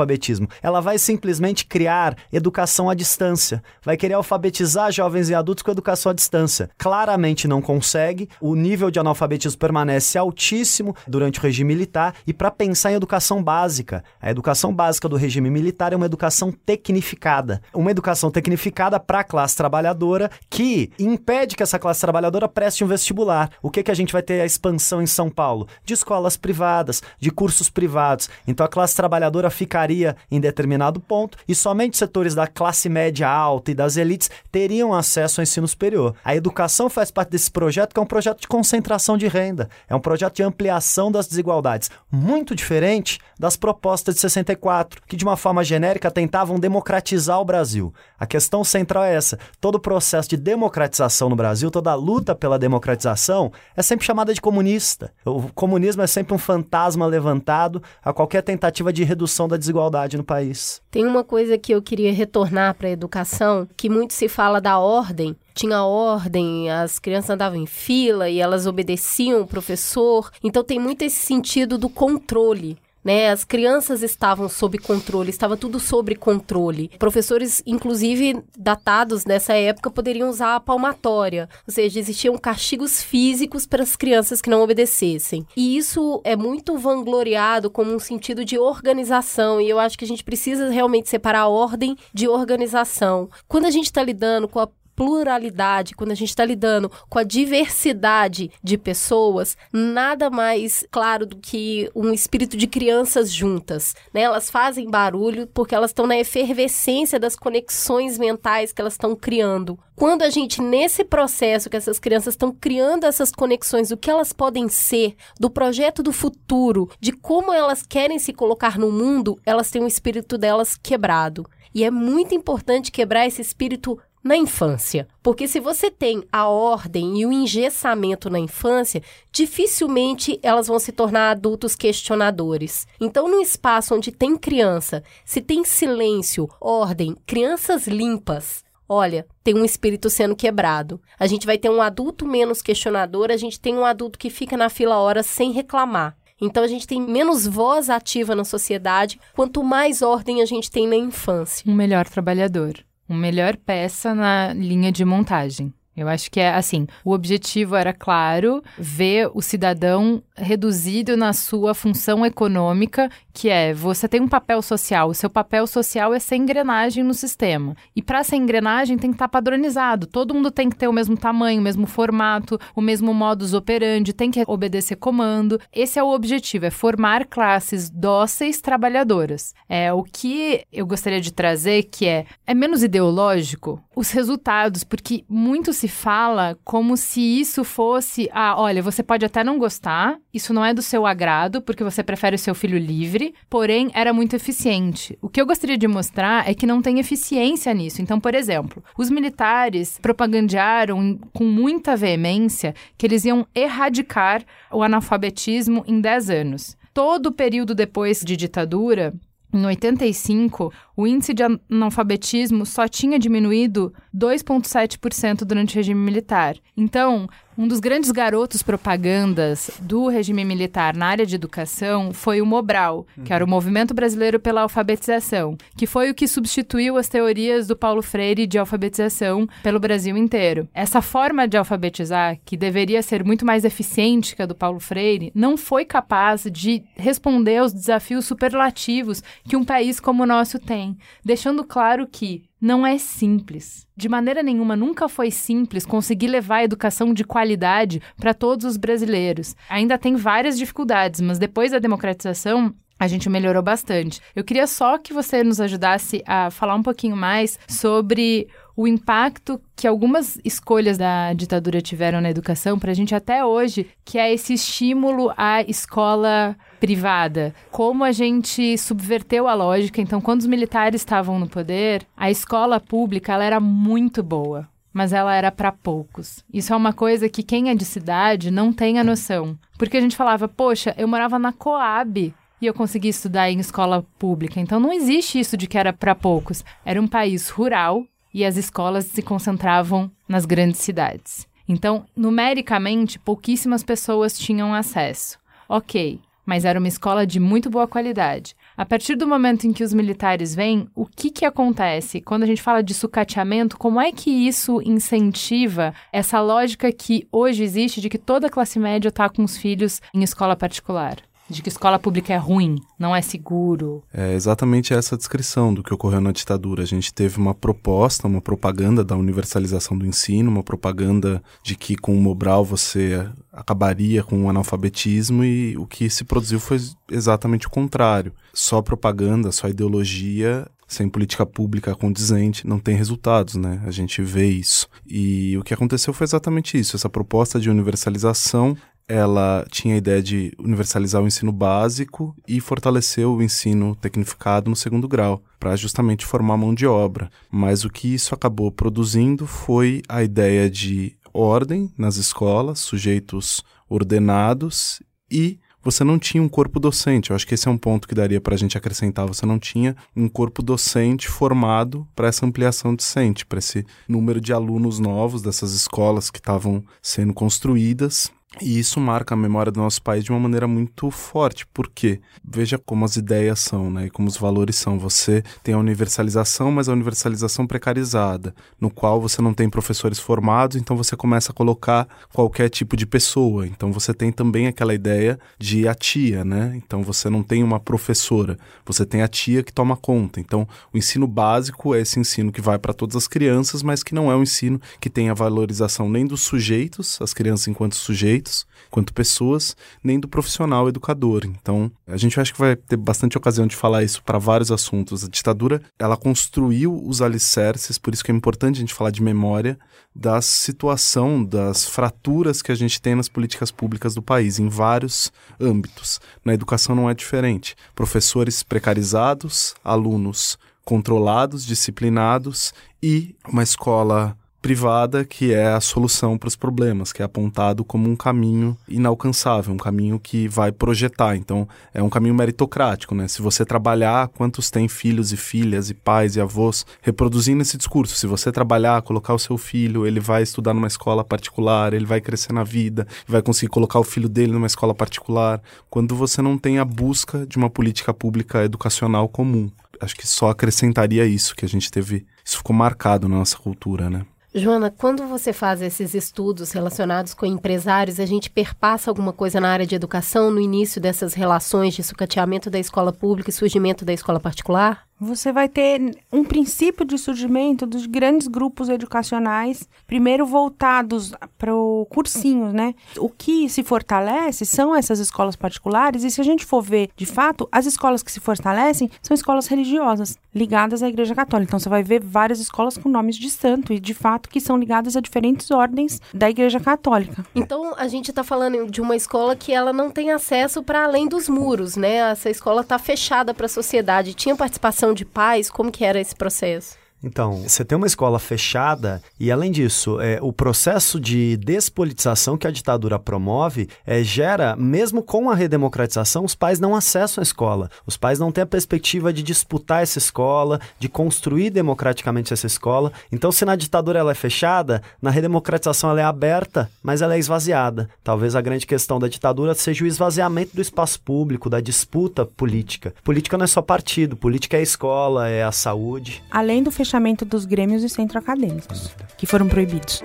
Ela 0.63 0.81
vai 0.81 0.99
simplesmente 0.99 1.67
criar 1.67 2.17
educação 2.33 2.91
à 2.91 2.95
distância, 2.95 3.63
vai 3.83 3.97
querer 3.97 4.15
alfabetizar 4.15 4.93
jovens 4.93 5.31
e 5.31 5.35
adultos 5.35 5.63
com 5.63 5.71
educação 5.71 6.11
à 6.11 6.15
distância. 6.15 6.69
Claramente 6.77 7.49
não 7.49 7.63
consegue, 7.63 8.29
o 8.41 8.55
nível 8.55 8.91
de 8.91 8.99
analfabetismo 8.99 9.59
permanece 9.59 10.19
altíssimo 10.19 10.95
durante 11.07 11.39
o 11.39 11.43
regime 11.43 11.75
militar, 11.75 12.15
e 12.27 12.33
para 12.33 12.51
pensar 12.51 12.93
em 12.93 12.95
educação 12.95 13.43
básica, 13.43 14.05
a 14.21 14.31
educação 14.31 14.73
básica 14.73 15.09
do 15.09 15.17
regime 15.17 15.51
militar 15.51 15.93
é 15.93 15.97
uma 15.97 16.07
educação 16.07 16.53
tecnificada. 16.53 17.63
Uma 17.73 17.91
educação 17.91 18.31
tecnificada 18.31 18.99
para 18.99 19.21
a 19.21 19.25
classe 19.25 19.57
trabalhadora 19.57 20.31
que 20.51 20.91
impede 20.99 21.57
que 21.57 21.63
essa 21.63 21.79
classe 21.79 22.01
trabalhadora 22.01 22.49
preste 22.49 22.85
um 22.85 22.87
vestibular. 22.87 23.51
O 23.63 23.71
que, 23.71 23.83
que 23.83 23.91
a 23.91 23.95
gente 23.95 24.13
vai 24.13 24.23
ter 24.23 24.41
a 24.41 24.47
expansão 24.47 25.03
em 25.03 25.07
São 25.07 25.31
Paulo? 25.31 25.69
De 25.85 25.95
escolas 25.95 26.37
privadas, 26.37 27.03
de 27.19 27.31
cursos 27.31 27.69
privados. 27.71 28.29
Então 28.47 28.65
a 28.65 28.69
classe 28.69 28.97
trabalhadora 28.97 29.51
ficaria 29.75 30.17
em 30.31 30.39
determinado 30.39 31.01
ponto 31.01 31.37
e 31.49 31.55
somente 31.55 31.97
setores 31.97 32.33
da 32.33 32.47
classe 32.47 32.89
média 32.89 33.29
alta 33.29 33.73
e 33.73 33.75
das 33.75 33.97
elites 33.97 34.31
teriam 34.53 34.95
acesso 34.95 35.41
ao 35.41 35.43
ensino 35.43 35.67
superior. 35.67 36.15
A 36.25 36.37
educação 36.37 36.89
faz 36.89 37.11
parte 37.11 37.31
desse 37.31 37.51
projeto 37.51 37.93
que 37.93 37.99
é 37.99 38.03
um 38.03 38.07
projeto 38.07 38.41
de 38.41 38.47
concentração 38.47 39.19
de 39.19 39.27
renda, 39.27 39.69
é 39.89 39.95
um 39.95 40.01
projeto 40.01 40.37
de 40.37 40.45
ampliação 40.45 41.11
das 41.11 41.27
desigualdades, 41.27 41.91
muito 42.11 42.55
diferente 42.55 43.19
das 43.37 43.57
propostas 43.57 44.15
de 44.15 44.21
64 44.21 45.03
que 45.09 45.17
de 45.17 45.25
uma 45.25 45.37
forma 45.37 45.65
genérica 45.65 46.09
tentavam 46.09 46.57
democratizar 46.57 47.41
o 47.41 47.45
Brasil. 47.45 47.93
A 48.19 48.27
questão 48.27 48.63
central 48.63 49.03
é 49.03 49.15
essa: 49.15 49.39
todo 49.61 49.75
o 49.75 49.81
processo 49.81 50.29
de 50.29 50.37
democratização 50.37 51.29
no 51.29 51.35
Brasil, 51.35 51.69
toda 51.69 51.91
a 51.91 51.97
luta 51.97 52.33
pela 52.33 52.61
democratização 52.61 53.51
é 53.77 53.83
sempre 53.83 54.07
chamada 54.07 54.33
de 54.33 54.41
comunista. 54.41 55.13
O 55.25 55.51
comunismo 55.53 56.03
é 56.03 56.07
sempre 56.07 56.33
um 56.33 56.39
fantasma 56.39 57.07
levantado 57.07 57.83
a 58.05 58.13
qualquer 58.13 58.43
tentativa 58.43 58.93
de 58.93 59.03
redução 59.03 59.49
da 59.49 59.57
desigualdade 59.65 60.17
no 60.17 60.25
país. 60.25 60.81
Tem 60.91 61.07
uma 61.07 61.25
coisa 61.25 61.59
que 61.59 61.73
eu 61.73 61.83
queria 61.83 62.13
retornar 62.13 62.75
para 62.75 62.89
a 62.89 62.93
educação, 62.93 63.67
que 63.77 63.89
muito 63.89 64.13
se 64.13 64.29
fala 64.29 64.61
da 64.61 64.79
ordem, 64.79 65.37
tinha 65.55 65.85
ordem, 65.85 66.71
as 66.71 66.99
crianças 66.99 67.31
andavam 67.31 67.59
em 67.59 67.67
fila 67.67 68.29
e 68.29 68.41
elas 68.41 68.67
obedeciam 68.67 69.43
o 69.43 69.47
professor. 69.47 70.31
Então 70.43 70.65
tem 70.65 70.79
muito 70.79 71.03
esse 71.03 71.19
sentido 71.19 71.79
do 71.79 71.89
controle 71.89 72.77
né? 73.05 73.31
As 73.31 73.45
crianças 73.45 74.03
estavam 74.03 74.49
sob 74.49 74.79
controle, 74.79 75.31
estava 75.31 75.57
tudo 75.57 75.79
sob 75.79 76.15
controle. 76.15 76.91
Professores, 76.99 77.63
inclusive 77.67 78.43
datados 78.57 79.25
nessa 79.25 79.53
época, 79.53 79.91
poderiam 79.91 80.31
usar 80.31 80.57
a 80.57 80.61
palmatória, 80.61 81.49
ou 81.67 81.73
seja, 81.73 81.99
existiam 81.99 82.39
castigos 82.39 83.03
físicos 83.03 83.67
para 83.67 83.83
as 83.83 83.97
crianças 83.97 84.41
que 84.41 84.51
não 84.51 84.63
obedecessem. 84.63 85.47
E 85.57 85.77
isso 85.77 86.21
é 86.25 86.35
muito 86.35 86.79
vangloriado 86.79 87.71
como 87.71 87.95
um 87.95 87.99
sentido 87.99 88.45
de 88.45 88.59
organização, 88.59 89.61
e 89.61 89.69
eu 89.69 89.79
acho 89.79 89.99
que 89.99 90.05
a 90.05 90.09
gente 90.09 90.25
precisa 90.25 90.71
realmente 90.71 91.11
separar 91.11 91.41
a 91.41 91.49
ordem 91.49 91.97
de 92.13 92.29
organização. 92.29 93.29
Quando 93.47 93.67
a 93.67 93.71
gente 93.71 93.87
está 93.87 94.03
lidando 94.03 94.49
com 94.49 94.61
a 94.61 94.69
pluralidade, 94.95 95.95
quando 95.95 96.13
a 96.13 96.15
gente 96.15 96.31
está 96.31 96.45
lidando 96.45 96.91
com 97.09 97.19
a 97.19 97.25
diversidade 97.25 98.51
de 98.63 98.79
pessoas, 98.79 99.57
nada 99.73 100.31
mais 100.31 100.87
claro 100.91 101.27
do 101.27 101.37
que 101.37 101.91
um 101.95 102.13
espírito 102.13 102.57
de 102.57 102.67
crianças 102.67 103.33
juntas. 103.33 103.95
Né? 104.13 104.23
Elas 104.23 104.51
fazem 104.51 104.91
barulho 104.91 105.47
porque 105.47 105.75
elas 105.75 105.91
estão 105.91 106.07
na 106.07 106.17
efervescência 106.17 107.19
das 107.19 107.37
conexões 107.37 108.19
mentais 108.19 108.73
que 108.73 108.81
elas 108.81 108.95
estão 108.95 109.15
criando. 109.15 109.79
Quando 109.97 110.23
a 110.23 110.31
gente, 110.31 110.61
nesse 110.61 111.05
processo 111.05 111.71
que 111.71 111.77
essas 111.77 112.01
crianças 112.01 112.35
estão 112.35 112.53
criando 112.53 113.05
essas 113.05 113.31
conexões, 113.31 113.91
do 113.91 113.97
que 113.97 114.11
elas 114.11 114.33
podem 114.33 114.69
ser, 114.69 115.15
do 115.39 115.49
projeto 115.49 116.03
do 116.03 116.13
futuro, 116.13 116.91
de 116.99 117.13
como 117.13 117.53
elas 117.53 117.83
querem 117.83 118.19
se 118.19 118.33
colocar 118.33 118.77
no 118.77 118.91
mundo, 118.91 119.39
elas 119.47 119.71
têm 119.71 119.83
o 119.83 119.87
espírito 119.87 120.37
delas 120.37 120.77
quebrado. 120.77 121.47
E 121.73 121.85
é 121.85 121.91
muito 121.91 122.35
importante 122.35 122.93
quebrar 122.93 123.27
esse 123.27 123.41
espírito 123.41 123.99
na 124.25 124.35
infância. 124.35 125.07
Porque 125.23 125.47
se 125.47 125.61
você 125.61 125.91
tem 125.91 126.25
a 126.33 126.49
ordem 126.49 127.21
e 127.21 127.27
o 127.27 127.33
engessamento 127.33 128.31
na 128.31 128.39
infância, 128.39 129.03
dificilmente 129.31 130.41
elas 130.43 130.67
vão 130.67 130.79
se 130.79 130.91
tornar 130.91 131.31
adultos 131.31 131.77
questionadores. 131.77 132.87
Então, 132.99 133.29
num 133.29 133.43
espaço 133.43 133.95
onde 133.95 134.11
tem 134.11 134.35
criança, 134.37 135.05
se 135.27 135.43
tem 135.43 135.63
silêncio, 135.63 136.49
ordem, 136.59 137.15
crianças 137.27 137.87
limpas, 137.87 138.65
olha, 138.89 139.27
tem 139.43 139.55
um 139.55 139.65
espírito 139.65 140.09
sendo 140.09 140.35
quebrado. 140.35 140.99
A 141.19 141.27
gente 141.27 141.45
vai 141.45 141.59
ter 141.59 141.69
um 141.69 141.83
adulto 141.83 142.27
menos 142.27 142.63
questionador, 142.63 143.31
a 143.31 143.37
gente 143.37 143.61
tem 143.61 143.77
um 143.77 143.85
adulto 143.85 144.19
que 144.19 144.31
fica 144.31 144.57
na 144.57 144.71
fila 144.71 144.97
horas 144.97 145.27
sem 145.27 145.53
reclamar. 145.53 146.17
Então 146.41 146.65
a 146.65 146.67
gente 146.69 146.87
tem 146.87 147.01
menos 147.01 147.47
voz 147.47 147.89
ativa 147.89 148.35
na 148.35 148.45
sociedade, 148.45 149.21
quanto 149.35 149.63
mais 149.63 150.03
ordem 150.03 150.43
a 150.43 150.47
gente 150.47 150.71
tem 150.71 150.87
na 150.87 150.97
infância. 150.97 151.65
Um 151.71 151.75
melhor 151.75 152.09
trabalhador. 152.09 152.75
Uma 153.09 153.19
melhor 153.19 153.57
peça 153.57 154.15
na 154.15 154.53
linha 154.55 154.91
de 154.91 155.05
montagem. 155.05 155.73
Eu 155.97 156.09
acho 156.09 156.31
que 156.31 156.41
é 156.41 156.53
assim, 156.53 156.87
o 157.05 157.13
objetivo 157.13 157.77
era 157.77 157.93
claro, 157.93 158.63
ver 158.79 159.31
o 159.33 159.41
cidadão 159.41 160.23
reduzido 160.37 161.17
na 161.17 161.33
sua 161.33 161.75
função 161.75 162.27
econômica, 162.27 163.09
que 163.33 163.49
é 163.49 163.73
você 163.73 164.09
tem 164.09 164.21
um 164.21 164.29
papel 164.29 164.61
social, 164.61 165.09
o 165.09 165.15
seu 165.15 165.31
papel 165.31 165.67
social 165.67 166.13
é 166.13 166.19
ser 166.19 166.37
engrenagem 166.37 167.05
no 167.05 167.15
sistema. 167.15 167.77
E 167.95 168.03
para 168.03 168.25
ser 168.25 168.37
engrenagem 168.37 168.99
tem 168.99 169.11
que 169.11 169.15
estar 169.15 169.29
tá 169.29 169.33
padronizado, 169.33 170.07
todo 170.07 170.35
mundo 170.35 170.51
tem 170.51 170.69
que 170.69 170.77
ter 170.77 170.89
o 170.89 170.93
mesmo 170.93 171.17
tamanho, 171.17 171.61
o 171.61 171.65
mesmo 171.65 171.87
formato, 171.87 172.59
o 172.75 172.81
mesmo 172.81 173.15
modus 173.15 173.55
operandi, 173.55 174.13
tem 174.13 174.31
que 174.31 174.43
obedecer 174.47 174.97
comando. 174.97 175.61
Esse 175.73 175.99
é 175.99 176.03
o 176.03 176.13
objetivo, 176.13 176.67
é 176.67 176.71
formar 176.71 177.27
classes 177.27 177.89
dóceis 177.89 178.61
trabalhadoras. 178.61 179.55
É 179.69 179.93
o 179.93 180.03
que 180.03 180.65
eu 180.73 180.87
gostaria 180.87 181.21
de 181.21 181.33
trazer 181.33 181.85
que 181.85 182.07
é 182.07 182.27
é 182.47 182.55
menos 182.55 182.83
ideológico 182.83 183.83
os 183.95 184.11
resultados, 184.11 184.83
porque 184.83 185.25
muito 185.29 185.73
se 185.85 185.89
fala 185.89 186.59
como 186.65 186.97
se 186.97 187.21
isso 187.21 187.63
fosse, 187.63 188.31
ah, 188.33 188.55
olha, 188.57 188.83
você 188.83 189.03
pode 189.03 189.23
até 189.23 189.45
não 189.45 189.59
gostar, 189.59 190.19
isso 190.33 190.55
não 190.55 190.65
é 190.65 190.73
do 190.73 190.81
seu 190.81 191.05
agrado, 191.05 191.61
porque 191.61 191.85
você 191.85 192.03
prefere 192.03 192.37
o 192.37 192.39
seu 192.39 192.55
filho 192.55 192.79
livre, 192.79 193.35
porém 193.51 193.91
era 193.93 194.11
muito 194.11 194.35
eficiente. 194.35 195.19
O 195.21 195.29
que 195.29 195.39
eu 195.39 195.45
gostaria 195.45 195.77
de 195.77 195.87
mostrar 195.87 196.49
é 196.49 196.55
que 196.55 196.67
não 196.67 196.81
tem 196.81 197.01
eficiência 197.01 197.75
nisso. 197.75 198.01
Então, 198.01 198.19
por 198.19 198.35
exemplo, 198.35 198.83
os 198.97 199.11
militares 199.11 199.99
propagandearam 200.01 201.19
com 201.35 201.45
muita 201.45 201.95
veemência 201.95 202.75
que 202.97 203.07
eles 203.07 203.27
iam 203.27 203.47
erradicar 203.55 204.43
o 204.73 204.83
analfabetismo 204.83 205.85
em 205.87 206.01
10 206.01 206.31
anos. 206.31 206.79
Todo 206.95 207.27
o 207.27 207.33
período 207.33 207.75
depois 207.75 208.23
de 208.25 208.39
ditadura, 208.39 209.13
em 209.55 209.65
85, 209.65 210.73
o 210.97 211.07
índice 211.07 211.35
de 211.35 211.43
analfabetismo 211.43 212.65
só 212.65 212.87
tinha 212.87 213.19
diminuído 213.19 213.93
2,7% 214.15 215.45
durante 215.45 215.75
o 215.75 215.77
regime 215.77 216.01
militar. 216.01 216.57
Então, 216.77 217.29
um 217.57 217.69
dos 217.69 217.79
grandes 217.79 218.11
garotos 218.11 218.65
propagandas 218.65 219.71
do 219.81 220.09
regime 220.09 220.45
militar 220.45 220.97
na 220.97 221.07
área 221.07 221.25
de 221.25 221.37
educação 221.37 222.13
foi 222.13 222.41
o 222.41 222.47
Mobral, 222.47 223.07
que 223.25 223.33
era 223.33 223.45
o 223.45 223.49
Movimento 223.49 223.95
Brasileiro 223.95 224.41
pela 224.41 224.63
Alfabetização, 224.63 225.57
que 225.77 225.87
foi 225.87 226.11
o 226.11 226.15
que 226.15 226.27
substituiu 226.27 226.97
as 226.97 227.09
teorias 227.09 227.69
do 227.69 227.77
Paulo 227.77 228.03
Freire 228.03 228.45
de 228.45 228.59
alfabetização 228.59 229.47
pelo 229.63 229.79
Brasil 229.79 230.17
inteiro. 230.17 230.69
Essa 230.75 231.01
forma 231.01 231.47
de 231.47 231.57
alfabetizar, 231.57 232.39
que 232.45 232.57
deveria 232.57 233.03
ser 233.03 233.25
muito 233.25 233.47
mais 233.47 233.65
eficiente 233.65 234.35
que 234.35 234.43
a 234.43 234.47
do 234.47 234.55
Paulo 234.55 234.81
Freire, 234.81 235.31
não 235.33 235.57
foi 235.57 235.85
capaz 235.85 236.49
de 236.51 236.83
responder 236.97 237.59
aos 237.59 237.73
desafios 237.73 238.25
superlativos 238.25 239.23
que 239.49 239.57
um 239.57 239.65
país 239.65 240.01
como 240.01 240.25
o 240.25 240.27
nosso 240.27 240.59
tem, 240.59 240.84
deixando 241.25 241.63
claro 241.65 242.07
que 242.11 242.45
não 242.61 242.87
é 242.87 242.99
simples. 242.99 243.87
De 243.97 244.09
maneira 244.09 244.43
nenhuma, 244.43 244.75
nunca 244.75 245.09
foi 245.09 245.31
simples 245.31 245.85
conseguir 245.87 246.29
levar 246.29 246.57
a 246.57 246.65
educação 246.65 247.13
de 247.13 247.23
qualidade 247.23 248.01
para 248.17 248.35
todos 248.35 248.65
os 248.65 248.77
brasileiros. 248.77 249.55
Ainda 249.69 249.99
tem 249.99 250.17
várias 250.17 250.57
dificuldades, 250.57 251.21
mas 251.21 251.39
depois 251.39 251.73
da 251.73 251.79
democratização, 251.79 252.75
a 252.99 253.07
gente 253.07 253.29
melhorou 253.29 253.63
bastante. 253.63 254.21
Eu 254.35 254.45
queria 254.45 254.67
só 254.67 254.99
que 254.99 255.13
você 255.13 255.43
nos 255.43 255.61
ajudasse 255.61 256.23
a 256.27 256.51
falar 256.51 256.75
um 256.75 256.83
pouquinho 256.83 257.17
mais 257.17 257.59
sobre 257.69 258.49
o 258.77 258.89
impacto 258.89 259.61
que 259.77 259.87
algumas 259.87 260.39
escolhas 260.45 260.99
da 260.99 261.33
ditadura 261.33 261.81
tiveram 261.81 262.21
na 262.21 262.31
educação 262.31 262.79
para 262.79 262.91
a 262.91 262.95
gente 262.95 263.15
até 263.15 263.45
hoje, 263.45 263.87
que 264.05 264.19
é 264.19 264.33
esse 264.33 264.55
estímulo 264.55 265.33
à 265.37 265.63
escola 265.63 266.57
privada. 266.85 267.55
Como 267.71 268.05
a 268.05 268.13
gente 268.13 268.77
subverteu 268.77 269.49
a 269.49 269.55
lógica. 269.55 270.03
Então, 270.03 270.21
quando 270.21 270.41
os 270.41 270.47
militares 270.47 271.01
estavam 271.01 271.39
no 271.39 271.49
poder, 271.49 272.07
a 272.15 272.31
escola 272.31 272.79
pública 272.79 273.33
ela 273.33 273.45
era 273.45 273.59
muito 273.59 274.23
boa. 274.23 274.69
Mas 274.93 275.15
ela 275.15 275.35
era 275.35 275.51
para 275.51 275.73
poucos. 275.73 276.45
Isso 276.53 276.75
é 276.75 276.77
uma 276.77 276.93
coisa 276.93 277.27
que 277.27 277.43
quem 277.43 277.71
é 277.71 277.75
de 277.75 277.87
cidade 277.87 278.51
não 278.51 278.71
tem 278.71 278.99
a 278.99 279.05
noção. 279.05 279.59
Porque 279.79 279.97
a 279.97 280.01
gente 280.01 280.15
falava, 280.15 280.47
poxa, 280.47 280.95
eu 280.99 281.09
morava 281.09 281.39
na 281.39 281.55
Coab 281.55 282.35
e 282.61 282.67
eu 282.67 282.75
consegui 282.75 283.09
estudar 283.09 283.51
em 283.51 283.59
escola 283.61 284.05
pública. 284.19 284.61
Então 284.61 284.79
não 284.79 284.93
existe 284.93 285.41
isso 285.41 285.57
de 285.57 285.67
que 285.67 285.79
era 285.79 285.93
para 285.93 286.15
poucos. 286.15 286.63
Era 286.85 287.01
um 287.01 287.09
país 287.09 287.49
rural 287.49 288.05
e 288.33 288.45
as 288.45 288.59
escolas 288.59 289.07
se 289.07 289.23
concentravam 289.23 290.11
nas 290.29 290.45
grandes 290.45 290.81
cidades. 290.81 291.49
Então, 291.67 292.05
numericamente, 292.15 293.19
pouquíssimas 293.19 293.83
pessoas 293.83 294.39
tinham 294.39 294.75
acesso. 294.75 295.39
Ok, 295.67 296.21
mas 296.45 296.65
era 296.65 296.79
uma 296.79 296.89
escola 296.89 297.27
de 297.27 297.41
muito 297.41 297.71
boa 297.71 297.87
qualidade. 297.87 298.55
A 298.77 298.85
partir 298.85 299.15
do 299.17 299.27
momento 299.27 299.67
em 299.67 299.73
que 299.73 299.85
os 299.85 299.95
militares 299.95 300.55
vêm, 300.55 300.89
o 300.95 301.07
que, 301.07 301.31
que 301.31 301.45
acontece? 301.45 302.21
Quando 302.21 302.43
a 302.43 302.47
gente 302.47 302.63
fala 302.63 302.83
de 302.83 302.95
sucateamento, 302.95 303.79
como 303.79 304.01
é 304.01 304.13
que 304.13 304.31
isso 304.31 304.81
incentiva 304.83 305.95
essa 306.13 306.41
lógica 306.41 306.93
que 306.93 307.27
hoje 307.31 307.63
existe 307.63 308.01
de 308.01 308.09
que 308.09 308.19
toda 308.19 308.51
classe 308.51 308.79
média 308.79 309.09
está 309.09 309.29
com 309.29 309.45
os 309.45 309.57
filhos 309.57 310.01
em 310.13 310.23
escola 310.23 310.57
particular? 310.57 311.17
De 311.49 311.63
que 311.63 311.69
escola 311.69 311.99
pública 311.99 312.33
é 312.33 312.37
ruim, 312.37 312.77
não 312.99 313.15
é 313.15 313.21
seguro. 313.21 314.03
É 314.13 314.35
exatamente 314.35 314.95
essa 314.95 315.17
descrição 315.17 315.73
do 315.75 315.83
que 315.83 315.93
ocorreu 315.93 316.21
na 316.21 316.33
ditadura. 316.33 316.83
A 316.83 316.87
gente 316.87 317.13
teve 317.13 317.39
uma 317.39 317.55
proposta, 317.55 318.27
uma 318.27 318.41
propaganda 318.41 319.05
da 319.05 319.17
universalização 319.17 319.97
do 319.97 320.07
ensino, 320.07 320.51
uma 320.51 320.63
propaganda 320.63 321.43
de 321.63 321.77
que 321.77 321.97
com 321.97 322.17
o 322.17 322.21
Mobral 322.21 322.65
você 322.65 323.29
acabaria 323.53 324.23
com 324.23 324.45
o 324.45 324.51
analfabetismo 324.51 325.45
e 325.45 325.77
o 325.77 325.87
que 325.87 326.09
se 326.09 326.25
produziu 326.25 326.59
foi 326.59 326.79
exatamente 327.11 327.67
o 327.67 327.71
contrário. 327.71 328.33
Só 328.53 328.81
propaganda, 328.81 329.53
só 329.53 329.69
ideologia 329.69 330.67
sem 330.87 331.09
política 331.09 331.45
pública 331.45 331.95
condizente, 331.95 332.67
não 332.67 332.79
tem 332.79 332.95
resultados, 332.95 333.55
né? 333.55 333.83
A 333.85 333.91
gente 333.91 334.23
vê 334.23 334.47
isso. 334.47 334.87
E 335.07 335.57
o 335.59 335.63
que 335.63 335.75
aconteceu 335.75 336.13
foi 336.13 336.25
exatamente 336.25 336.79
isso. 336.79 336.97
Essa 336.97 337.09
proposta 337.09 337.59
de 337.59 337.71
universalização 337.71 338.77
ela 339.09 339.67
tinha 339.71 339.95
a 339.95 339.99
ideia 339.99 340.23
de 340.23 340.53
universalizar 340.59 341.23
o 341.23 341.27
ensino 341.27 341.53
básico 341.53 342.35
e 342.49 342.61
fortalecer 342.61 343.27
o 343.27 343.43
ensino 343.43 343.95
tecnificado 343.97 344.71
no 344.71 344.77
segundo 344.77 345.07
grau, 345.07 345.43
para 345.59 345.77
justamente 345.77 346.25
formar 346.25 346.57
mão 346.57 346.75
de 346.75 346.87
obra. 346.87 347.31
Mas 347.51 347.85
o 347.85 347.91
que 347.91 348.13
isso 348.15 348.35
acabou 348.35 348.71
produzindo 348.73 349.47
foi 349.47 350.03
a 350.09 350.23
ideia 350.23 350.71
de 350.71 351.17
ordem 351.33 351.93
nas 351.99 352.17
escolas, 352.17 352.81
sujeitos 352.81 353.63
ordenados 353.89 355.03
e 355.31 355.59
você 355.83 356.03
não 356.03 356.19
tinha 356.19 356.43
um 356.43 356.49
corpo 356.49 356.81
docente. 356.81 357.29
Eu 357.29 357.37
acho 357.37 357.47
que 357.47 357.53
esse 357.53 357.69
é 357.69 357.71
um 357.71 357.77
ponto 357.77 358.09
que 358.09 358.15
daria 358.15 358.41
para 358.41 358.55
a 358.55 358.59
gente 358.59 358.79
acrescentar. 358.79 359.27
Você 359.27 359.45
não 359.45 359.59
tinha 359.59 359.95
um 360.17 360.29
corpo 360.31 360.63
docente 360.63 361.29
formado 361.29 362.09
para 362.17 362.29
essa 362.29 362.47
ampliação 362.47 362.95
docente, 362.95 363.45
para 363.45 363.59
esse 363.59 363.85
número 364.09 364.41
de 364.41 364.55
alunos 364.55 364.99
novos 364.99 365.43
dessas 365.43 365.75
escolas 365.75 366.31
que 366.31 366.39
estavam 366.39 366.83
sendo 367.03 367.35
construídas 367.35 368.33
e 368.61 368.79
isso 368.79 369.01
marca 369.01 369.35
a 369.35 369.37
memória 369.37 369.73
do 369.73 369.81
nosso 369.81 370.01
país 370.03 370.23
de 370.25 370.31
uma 370.31 370.39
maneira 370.39 370.67
muito 370.69 371.11
forte, 371.11 371.67
porque 371.73 372.21
veja 372.45 372.79
como 372.79 373.05
as 373.05 373.17
ideias 373.17 373.59
são, 373.59 373.91
né, 373.91 374.07
e 374.07 374.11
como 374.11 374.29
os 374.29 374.37
valores 374.37 374.77
são. 374.77 374.99
Você 374.99 375.43
tem 375.63 375.75
a 375.75 375.79
universalização, 375.79 376.71
mas 376.71 376.89
a 376.89 376.93
universalização 376.93 377.67
precarizada, 377.67 378.55
no 378.81 378.91
qual 378.91 379.21
você 379.21 379.43
não 379.43 379.53
tem 379.53 379.69
professores 379.69 380.19
formados, 380.19 380.77
então 380.77 380.97
você 380.97 381.17
começa 381.17 381.51
a 381.51 381.55
colocar 381.55 382.07
qualquer 382.33 382.69
tipo 382.69 382.97
de 382.97 383.07
pessoa. 383.07 383.67
Então 383.67 383.93
você 383.93 384.15
tem 384.15 384.31
também 384.31 384.67
aquela 384.67 384.95
ideia 384.95 385.39
de 385.59 385.89
a 385.89 385.95
tia, 385.95 386.45
né? 386.45 386.73
Então 386.77 387.03
você 387.03 387.29
não 387.29 387.43
tem 387.43 387.63
uma 387.63 387.81
professora, 387.81 388.59
você 388.85 389.05
tem 389.05 389.23
a 389.23 389.29
tia 389.29 389.63
que 389.63 389.73
toma 389.73 389.97
conta. 389.97 390.39
Então 390.39 390.67
o 390.93 390.99
ensino 390.99 391.27
básico 391.27 391.95
é 391.95 392.01
esse 392.01 392.21
ensino 392.21 392.53
que 392.53 392.61
vai 392.61 392.79
para 392.79 392.95
todas 392.95 393.17
as 393.17 393.27
crianças, 393.27 393.83
mas 393.83 394.03
que 394.03 394.15
não 394.15 394.31
é 394.31 394.37
um 394.37 394.43
ensino 394.43 394.81
que 395.01 395.11
tem 395.11 395.29
a 395.29 395.35
valorização 395.35 396.09
nem 396.09 396.27
dos 396.27 396.43
sujeitos, 396.43 397.19
as 397.21 397.35
crianças 397.35 397.69
enquanto 397.69 397.97
sujeitos 397.97 398.44
sujeitos, 398.45 398.67
quanto 398.91 399.13
pessoas, 399.13 399.77
nem 400.03 400.21
do 400.21 400.29
profissional 400.29 400.89
educador. 400.89 401.45
Então, 401.45 401.91
a 402.07 402.17
gente 402.17 402.39
acha 402.39 402.53
que 402.53 402.59
vai 402.59 402.77
ter 402.77 402.97
bastante 402.97 403.37
ocasião 403.39 403.67
de 403.67 403.75
falar 403.75 404.05
isso 404.05 404.23
para 404.23 404.39
vários 404.39 404.71
assuntos. 404.71 405.25
A 405.25 405.29
ditadura, 405.29 405.81
ela 405.99 406.17
construiu 406.17 407.03
os 407.05 407.23
alicerces, 407.23 407.99
por 407.99 408.13
isso 408.13 408.25
que 408.25 408.31
é 408.31 408.35
importante 408.35 408.77
a 408.77 408.81
gente 408.81 408.95
falar 408.95 409.11
de 409.11 409.23
memória, 409.23 409.79
da 410.15 410.41
situação, 410.41 411.45
das 411.45 411.87
fraturas 411.89 412.63
que 412.63 412.71
a 412.71 412.75
gente 412.75 413.01
tem 413.01 413.15
nas 413.15 413.29
políticas 413.29 413.71
públicas 413.71 414.15
do 414.15 414.23
país, 414.23 414.59
em 414.59 414.69
vários 414.69 415.33
âmbitos. 415.61 416.21
Na 416.45 416.55
educação 416.55 416.95
não 416.95 417.11
é 417.11 417.15
diferente. 417.15 417.75
Professores 417.95 418.63
precarizados, 418.63 419.75
alunos 419.83 420.57
controlados, 420.85 421.65
disciplinados 421.65 422.75
e 423.03 423.35
uma 423.49 423.63
escola 423.63 424.37
privada 424.65 425.27
que 425.27 425.53
é 425.53 425.67
a 425.67 425.79
solução 425.79 426.39
para 426.39 426.47
os 426.47 426.57
problemas, 426.57 427.13
que 427.13 427.21
é 427.21 427.25
apontado 427.27 427.85
como 427.85 428.09
um 428.09 428.17
caminho 428.17 428.75
inalcançável, 428.89 429.75
um 429.75 429.77
caminho 429.77 430.19
que 430.19 430.49
vai 430.49 430.73
projetar. 430.73 431.37
Então, 431.37 431.69
é 431.93 432.03
um 432.03 432.09
caminho 432.09 432.35
meritocrático, 432.35 433.15
né? 433.15 433.29
Se 433.29 433.43
você 433.43 433.63
trabalhar, 433.63 434.29
quantos 434.29 434.71
têm 434.71 434.89
filhos 434.89 435.35
e 435.35 435.37
filhas 435.37 435.91
e 435.91 435.95
pais 435.95 436.37
e 436.37 436.41
avós 436.41 436.87
reproduzindo 437.03 437.61
esse 437.61 437.77
discurso? 437.77 438.17
Se 438.17 438.27
você 438.27 438.51
trabalhar, 438.51 439.03
colocar 439.03 439.35
o 439.35 439.39
seu 439.39 439.59
filho, 439.59 440.07
ele 440.07 440.19
vai 440.19 440.43
estudar 440.43 440.73
numa 440.73 440.87
escola 440.87 441.23
particular, 441.23 441.93
ele 441.93 442.07
vai 442.07 442.23
crescer 442.23 442.55
na 442.55 442.65
vida, 442.65 443.07
vai 443.29 443.43
conseguir 443.43 443.69
colocar 443.69 443.99
o 443.99 444.05
filho 444.05 444.31
dele 444.31 444.53
numa 444.53 444.67
escola 444.67 444.95
particular. 444.95 445.61
Quando 445.91 446.17
você 446.17 446.41
não 446.41 446.57
tem 446.57 446.79
a 446.79 446.87
busca 446.87 447.47
de 447.47 447.59
uma 447.59 447.69
política 447.69 448.15
pública 448.15 448.65
educacional 448.65 449.29
comum. 449.29 449.71
Acho 450.01 450.17
que 450.17 450.27
só 450.27 450.49
acrescentaria 450.49 451.27
isso 451.27 451.55
que 451.55 451.67
a 451.67 451.69
gente 451.69 451.91
teve, 451.91 452.25
isso 452.43 452.57
ficou 452.57 452.75
marcado 452.75 453.29
na 453.29 453.37
nossa 453.37 453.59
cultura, 453.59 454.09
né? 454.09 454.25
Joana, 454.57 454.89
quando 454.89 455.27
você 455.27 455.53
faz 455.53 455.83
esses 455.83 456.15
estudos 456.15 456.71
relacionados 456.71 457.35
com 457.35 457.45
empresários, 457.45 458.21
a 458.21 458.25
gente 458.25 458.49
perpassa 458.49 459.11
alguma 459.11 459.33
coisa 459.33 459.61
na 459.61 459.69
área 459.69 459.85
de 459.85 459.97
educação 459.97 460.49
no 460.49 460.61
início 460.61 461.01
dessas 461.01 461.35
relações 461.35 461.93
de 461.93 462.05
sucateamento 462.05 462.71
da 462.71 462.79
escola 462.79 463.13
pública 463.13 463.51
e 463.51 463.53
surgimento 463.53 464.05
da 464.05 464.13
escola 464.13 464.39
particular? 464.39 465.09
Você 465.25 465.51
vai 465.51 465.71
ter 465.71 466.17
um 466.31 466.45
princípio 466.45 467.05
de 467.05 467.17
surgimento 467.17 467.87
dos 467.87 468.05
grandes 468.05 468.47
grupos 468.47 468.91
educacionais, 468.91 469.89
primeiro 470.07 470.45
voltados 470.45 471.33
para 471.57 471.75
o 471.75 472.07
cursinho, 472.11 472.73
né? 472.73 472.95
O 473.17 473.31
que 473.31 473.69
se 473.71 473.83
fortalece 473.83 474.67
são 474.67 474.95
essas 474.95 475.19
escolas 475.19 475.57
particulares, 475.57 476.25
e 476.25 476.31
se 476.31 476.43
a 476.43 476.45
gente 476.45 476.67
for 476.67 476.83
ver, 476.83 477.09
de 477.17 477.25
fato, 477.25 477.67
as 477.73 477.87
escolas 477.87 478.23
que 478.23 478.31
se 478.31 478.39
fortalecem 478.39 479.11
são 479.23 479.35
escolas 479.35 479.67
religiosas, 479.67 480.37
ligadas 480.55 481.03
à 481.03 481.09
Igreja 481.09 481.35
Católica. 481.35 481.71
Então 481.71 481.79
você 481.79 481.89
vai 481.89 482.03
ver 482.03 482.21
várias 482.23 482.61
escolas 482.61 482.99
com 482.99 483.09
nomes 483.09 483.37
de 483.37 483.49
santo, 483.49 483.95
e 483.95 483.99
de 483.99 484.13
fato 484.13 484.51
que 484.51 484.61
são 484.61 484.77
ligadas 484.77 485.17
a 485.17 485.21
diferentes 485.21 485.71
ordens 485.71 486.21
da 486.35 486.51
Igreja 486.51 486.79
Católica. 486.79 487.47
Então 487.55 487.95
a 487.97 488.07
gente 488.09 488.29
está 488.29 488.45
falando 488.45 488.91
de 488.91 489.01
uma 489.01 489.17
escola 489.17 489.57
que 489.57 489.73
ela 489.73 489.93
não 489.93 490.11
tem 490.11 490.33
acesso 490.33 490.83
para 490.83 491.05
além 491.05 491.27
dos 491.27 491.49
muros, 491.49 491.97
né? 491.97 492.17
Essa 492.17 492.51
escola 492.51 492.83
está 492.83 492.99
fechada 492.99 493.55
para 493.55 493.65
a 493.65 493.69
sociedade. 493.69 494.35
Tinha 494.35 494.55
participação 494.55 495.14
de 495.15 495.25
pais? 495.25 495.71
Como 495.71 495.91
que 495.93 496.05
era 496.05 496.21
esse 496.21 496.35
processo? 496.35 496.97
Então, 497.25 497.63
você 497.63 497.85
tem 497.85 497.97
uma 497.97 498.07
escola 498.07 498.39
fechada 498.39 499.23
e, 499.41 499.51
além 499.51 499.73
disso, 499.73 500.21
é, 500.21 500.39
o 500.43 500.53
processo 500.53 501.19
de 501.19 501.57
despolitização 501.57 502.59
que 502.59 502.67
a 502.67 502.71
ditadura 502.71 503.19
promove 503.19 503.89
é, 504.07 504.23
gera, 504.23 504.77
mesmo 504.77 505.23
com 505.23 505.51
a 505.51 505.55
redemocratização, 505.55 506.45
os 506.45 506.55
pais 506.55 506.79
não 506.79 506.95
acessam 506.95 507.41
a 507.41 507.43
escola. 507.43 507.91
Os 508.07 508.19
pais 508.19 508.39
não 508.39 508.53
têm 508.53 508.63
a 508.63 508.67
perspectiva 508.67 509.33
de 509.33 509.43
disputar 509.43 510.03
essa 510.03 510.19
escola, 510.19 510.79
de 510.99 511.09
construir 511.09 511.71
democraticamente 511.71 512.53
essa 512.53 512.67
escola. 512.67 513.11
Então, 513.33 513.51
se 513.51 513.65
na 513.65 513.75
ditadura 513.75 514.19
ela 514.19 514.33
é 514.33 514.35
fechada, 514.35 515.03
na 515.23 515.31
redemocratização 515.31 516.11
ela 516.11 516.21
é 516.21 516.25
aberta, 516.25 516.91
mas 517.03 517.23
ela 517.23 517.35
é 517.35 517.39
esvaziada. 517.39 518.11
Talvez 518.23 518.55
a 518.55 518.61
grande 518.61 518.87
questão 518.87 519.19
da 519.19 519.29
ditadura 519.29 519.75
seja 519.75 520.05
o 520.05 520.07
esvaziamento 520.07 520.77
do 520.77 520.83
espaço 520.83 521.19
público, 521.21 521.71
da 521.71 521.81
disputa 521.81 522.45
política. 522.45 523.15
Política 523.25 523.57
não 523.57 523.65
é 523.65 523.69
só 523.69 523.81
partido, 523.81 524.37
política 524.37 524.77
é 524.77 524.83
escola, 524.83 525.49
é 525.49 525.65
a 525.65 525.73
saúde. 525.73 526.43
Além 526.51 526.83
do 526.83 526.91
fechamento 527.15 527.45
dos 527.45 527.65
grêmios 527.65 528.03
e 528.03 528.09
centros 528.09 528.43
acadêmicos, 528.43 529.11
que 529.39 529.47
foram 529.47 529.69
proibidos. 529.69 530.21